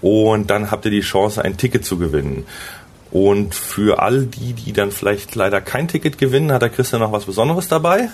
Und 0.02 0.50
dann 0.50 0.72
habt 0.72 0.84
ihr 0.84 0.92
die 0.92 1.00
Chance, 1.00 1.42
ein 1.42 1.56
Ticket 1.56 1.86
zu 1.86 1.98
gewinnen. 1.98 2.46
Und 3.12 3.56
für 3.56 4.02
all 4.02 4.26
die, 4.26 4.52
die 4.52 4.74
dann 4.74 4.92
vielleicht 4.92 5.36
leider 5.36 5.62
kein 5.62 5.88
Ticket 5.88 6.18
gewinnen, 6.18 6.52
hat 6.52 6.62
der 6.62 6.70
Christian 6.70 7.00
noch 7.00 7.14
was 7.14 7.24
Besonderes 7.24 7.70
dabei. 7.70 8.10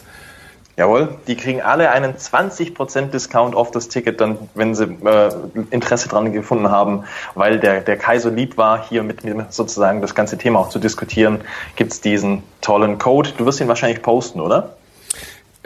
Jawohl, 0.75 1.15
die 1.25 1.35
kriegen 1.35 1.63
alle 1.63 1.89
einen 1.89 2.13
20% 2.13 3.07
Discount 3.07 3.55
auf 3.55 3.71
das 3.71 3.87
Ticket, 3.87 4.21
dann, 4.21 4.37
wenn 4.53 4.75
sie 4.75 4.83
äh, 4.83 5.31
Interesse 5.71 6.07
dran 6.07 6.33
gefunden 6.33 6.69
haben, 6.69 7.05
weil 7.33 7.59
der, 7.59 7.81
der 7.81 7.97
Kai 7.97 8.19
so 8.19 8.29
lieb 8.29 8.57
war, 8.57 8.87
hier 8.87 9.01
mit 9.01 9.23
mir 9.23 9.47
sozusagen 9.49 10.01
das 10.01 10.13
ganze 10.13 10.37
Thema 10.37 10.59
auch 10.59 10.69
zu 10.69 10.77
diskutieren, 10.77 11.41
gibt's 11.75 11.99
diesen 11.99 12.43
tollen 12.61 12.99
Code. 12.99 13.31
Du 13.35 13.47
wirst 13.47 13.59
ihn 13.59 13.67
wahrscheinlich 13.67 14.03
posten, 14.03 14.39
oder? 14.39 14.75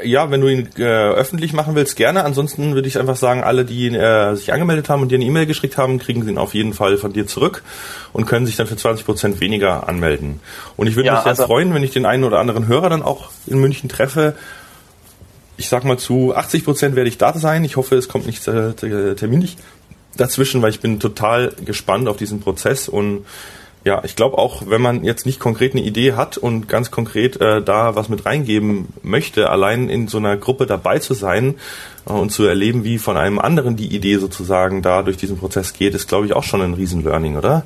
Ja, 0.03 0.31
wenn 0.31 0.41
du 0.41 0.47
ihn 0.47 0.69
äh, 0.77 0.83
öffentlich 0.83 1.53
machen 1.53 1.75
willst, 1.75 1.95
gerne. 1.95 2.23
Ansonsten 2.23 2.75
würde 2.75 2.87
ich 2.87 2.99
einfach 2.99 3.15
sagen, 3.15 3.43
alle, 3.43 3.65
die 3.65 3.87
äh, 3.87 4.35
sich 4.35 4.53
angemeldet 4.53 4.89
haben 4.89 5.01
und 5.01 5.09
dir 5.09 5.15
eine 5.15 5.25
E-Mail 5.25 5.45
geschickt 5.45 5.77
haben, 5.77 5.99
kriegen 5.99 6.23
sie 6.23 6.29
ihn 6.29 6.37
auf 6.37 6.53
jeden 6.53 6.73
Fall 6.73 6.97
von 6.97 7.13
dir 7.13 7.27
zurück 7.27 7.63
und 8.13 8.25
können 8.25 8.45
sich 8.45 8.55
dann 8.55 8.67
für 8.67 8.75
20 8.75 9.05
Prozent 9.05 9.41
weniger 9.41 9.87
anmelden. 9.87 10.39
Und 10.77 10.87
ich 10.87 10.95
würde 10.95 11.07
ja, 11.07 11.13
mich 11.13 11.23
sehr 11.23 11.31
also 11.31 11.45
freuen, 11.45 11.73
wenn 11.73 11.83
ich 11.83 11.91
den 11.91 12.05
einen 12.05 12.23
oder 12.23 12.39
anderen 12.39 12.67
Hörer 12.67 12.89
dann 12.89 13.01
auch 13.01 13.29
in 13.47 13.59
München 13.59 13.89
treffe. 13.89 14.35
Ich 15.57 15.69
sag 15.69 15.83
mal 15.83 15.97
zu 15.97 16.35
80 16.35 16.65
Prozent 16.65 16.95
werde 16.95 17.09
ich 17.09 17.17
da 17.17 17.33
sein. 17.37 17.63
Ich 17.63 17.75
hoffe, 17.75 17.95
es 17.95 18.07
kommt 18.07 18.25
nicht 18.25 18.47
äh, 18.47 18.73
terminlich 19.15 19.57
dazwischen, 20.17 20.61
weil 20.61 20.71
ich 20.71 20.79
bin 20.79 20.99
total 20.99 21.53
gespannt 21.63 22.07
auf 22.07 22.17
diesen 22.17 22.41
Prozess 22.41 22.89
und 22.89 23.25
ja, 23.83 24.03
ich 24.03 24.15
glaube 24.15 24.37
auch, 24.37 24.63
wenn 24.67 24.81
man 24.81 25.03
jetzt 25.03 25.25
nicht 25.25 25.39
konkret 25.39 25.73
eine 25.73 25.81
Idee 25.81 26.13
hat 26.13 26.37
und 26.37 26.67
ganz 26.67 26.91
konkret 26.91 27.41
äh, 27.41 27.63
da 27.63 27.95
was 27.95 28.09
mit 28.09 28.25
reingeben 28.25 28.89
möchte, 29.01 29.49
allein 29.49 29.89
in 29.89 30.07
so 30.07 30.19
einer 30.19 30.37
Gruppe 30.37 30.67
dabei 30.67 30.99
zu 30.99 31.15
sein 31.15 31.55
äh, 32.07 32.13
und 32.13 32.31
zu 32.31 32.43
erleben, 32.43 32.83
wie 32.83 32.99
von 32.99 33.17
einem 33.17 33.39
anderen 33.39 33.75
die 33.75 33.93
Idee 33.95 34.17
sozusagen 34.17 34.83
da 34.83 35.01
durch 35.01 35.17
diesen 35.17 35.37
Prozess 35.37 35.73
geht, 35.73 35.95
ist, 35.95 36.07
glaube 36.07 36.27
ich, 36.27 36.33
auch 36.33 36.43
schon 36.43 36.61
ein 36.61 36.75
Riesen-Learning, 36.75 37.37
oder? 37.37 37.63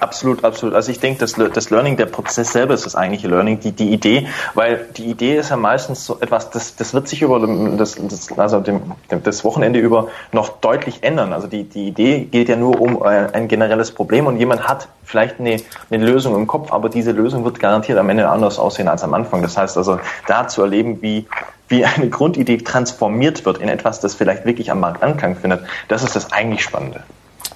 Absolut, 0.00 0.44
absolut. 0.44 0.74
Also 0.74 0.90
ich 0.90 0.98
denke, 0.98 1.20
das, 1.20 1.34
das 1.34 1.68
Learning, 1.68 1.98
der 1.98 2.06
Prozess 2.06 2.52
selber 2.52 2.72
ist 2.72 2.86
das 2.86 2.96
eigentliche 2.96 3.28
Learning, 3.28 3.60
die, 3.60 3.72
die 3.72 3.92
Idee, 3.92 4.26
weil 4.54 4.86
die 4.96 5.04
Idee 5.04 5.36
ist 5.36 5.50
ja 5.50 5.58
meistens 5.58 6.06
so 6.06 6.18
etwas, 6.20 6.48
das, 6.48 6.74
das 6.74 6.94
wird 6.94 7.06
sich 7.06 7.20
über 7.20 7.38
das, 7.76 7.96
das, 8.00 8.38
also 8.38 8.60
dem, 8.60 8.80
das 9.08 9.44
Wochenende 9.44 9.78
über 9.78 10.08
noch 10.32 10.48
deutlich 10.60 11.02
ändern. 11.02 11.34
Also 11.34 11.48
die, 11.48 11.64
die 11.64 11.88
Idee 11.88 12.24
geht 12.24 12.48
ja 12.48 12.56
nur 12.56 12.80
um 12.80 13.02
äh, 13.02 13.28
ein 13.32 13.46
generelles 13.46 13.92
Problem 13.92 14.26
und 14.26 14.38
jemand 14.38 14.66
hat 14.66 14.88
vielleicht 15.04 15.38
eine, 15.38 15.58
eine 15.90 16.04
Lösung 16.04 16.34
im 16.34 16.46
Kopf, 16.46 16.72
aber 16.72 16.88
diese 16.88 17.12
Lösung 17.12 17.44
wird 17.44 17.60
garantiert 17.60 17.98
am 17.98 18.08
Ende 18.08 18.26
anders 18.26 18.58
aussehen 18.58 18.88
als 18.88 19.02
am 19.02 19.12
Anfang. 19.12 19.42
Das 19.42 19.58
heißt 19.58 19.76
also, 19.76 20.00
da 20.26 20.48
zu 20.48 20.62
erleben, 20.62 21.02
wie, 21.02 21.26
wie 21.68 21.84
eine 21.84 22.08
Grundidee 22.08 22.56
transformiert 22.56 23.44
wird 23.44 23.58
in 23.58 23.68
etwas, 23.68 24.00
das 24.00 24.14
vielleicht 24.14 24.46
wirklich 24.46 24.70
am 24.70 24.80
Markt 24.80 25.02
Anklang 25.02 25.36
findet, 25.36 25.60
das 25.88 26.02
ist 26.02 26.16
das 26.16 26.32
eigentlich 26.32 26.62
Spannende. 26.62 27.02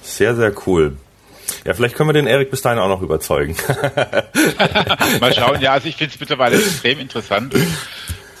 Sehr, 0.03 0.35
sehr 0.35 0.53
cool. 0.67 0.95
Ja, 1.63 1.73
vielleicht 1.73 1.95
können 1.95 2.09
wir 2.09 2.13
den 2.13 2.27
Erik 2.27 2.51
bis 2.51 2.61
dahin 2.61 2.79
auch 2.79 2.87
noch 2.87 3.01
überzeugen. 3.01 3.55
Mal 5.19 5.33
schauen, 5.33 5.61
ja, 5.61 5.73
also 5.73 5.87
ich 5.87 5.95
finde 5.95 6.13
es 6.13 6.19
mittlerweile 6.19 6.57
extrem 6.57 6.99
interessant. 6.99 7.55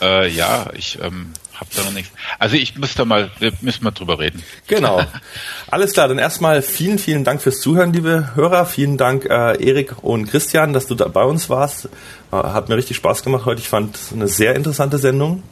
Äh, 0.01 0.29
ja, 0.29 0.67
ich 0.73 0.99
ähm, 1.01 1.31
hab 1.59 1.69
da 1.71 1.83
noch 1.83 1.91
nichts. 1.91 2.11
Also 2.37 2.55
ich 2.55 2.77
muss 2.77 2.95
da 2.95 3.05
mal, 3.05 3.31
wir 3.39 3.53
müssen 3.61 3.83
mal 3.83 3.91
drüber 3.91 4.19
reden. 4.19 4.43
Genau. 4.67 5.01
Alles 5.71 5.93
klar, 5.93 6.07
dann 6.07 6.19
erstmal 6.19 6.61
vielen, 6.61 6.99
vielen 6.99 7.23
Dank 7.23 7.41
fürs 7.41 7.59
Zuhören, 7.61 7.93
liebe 7.93 8.35
Hörer. 8.35 8.65
Vielen 8.65 8.97
Dank, 8.97 9.25
äh, 9.25 9.63
Erik 9.65 10.03
und 10.03 10.27
Christian, 10.29 10.73
dass 10.73 10.87
du 10.87 10.95
da 10.95 11.07
bei 11.07 11.23
uns 11.23 11.49
warst. 11.49 11.85
Äh, 12.31 12.35
hat 12.35 12.69
mir 12.69 12.75
richtig 12.75 12.97
Spaß 12.97 13.23
gemacht 13.23 13.45
heute. 13.45 13.61
Ich 13.61 13.69
fand 13.69 13.95
es 13.95 14.11
eine 14.11 14.27
sehr 14.27 14.55
interessante 14.55 14.97
Sendung. 14.97 15.43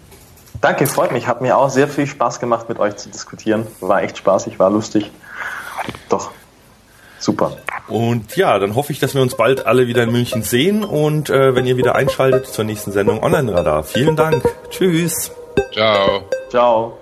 Danke, 0.62 0.88
freut 0.88 1.12
mich. 1.12 1.28
Hat 1.28 1.42
mir 1.42 1.58
auch 1.58 1.70
sehr 1.70 1.88
viel 1.88 2.08
Spaß 2.08 2.40
gemacht, 2.40 2.70
mit 2.70 2.80
euch 2.80 2.96
zu 2.98 3.10
diskutieren. 3.10 3.66
War 3.80 4.04
echt 4.04 4.18
spaßig, 4.18 4.60
war 4.60 4.70
lustig. 4.70 5.10
Doch, 6.10 6.32
super. 7.24 7.58
Und 7.88 8.36
ja, 8.36 8.60
dann 8.60 8.76
hoffe 8.76 8.92
ich, 8.92 9.00
dass 9.00 9.14
wir 9.14 9.22
uns 9.22 9.36
bald 9.36 9.66
alle 9.66 9.88
wieder 9.88 10.04
in 10.04 10.12
München 10.12 10.44
sehen 10.44 10.84
und 10.84 11.30
äh, 11.30 11.56
wenn 11.56 11.66
ihr 11.66 11.78
wieder 11.78 11.96
einschaltet 11.96 12.48
zur 12.48 12.66
nächsten 12.66 12.92
Sendung 12.92 13.22
Online 13.24 13.54
Radar. 13.54 13.84
Vielen 13.84 14.16
Dank. 14.16 14.44
Tschüss. 14.70 15.32
Ciao. 15.74 16.24
Ciao. 16.50 16.98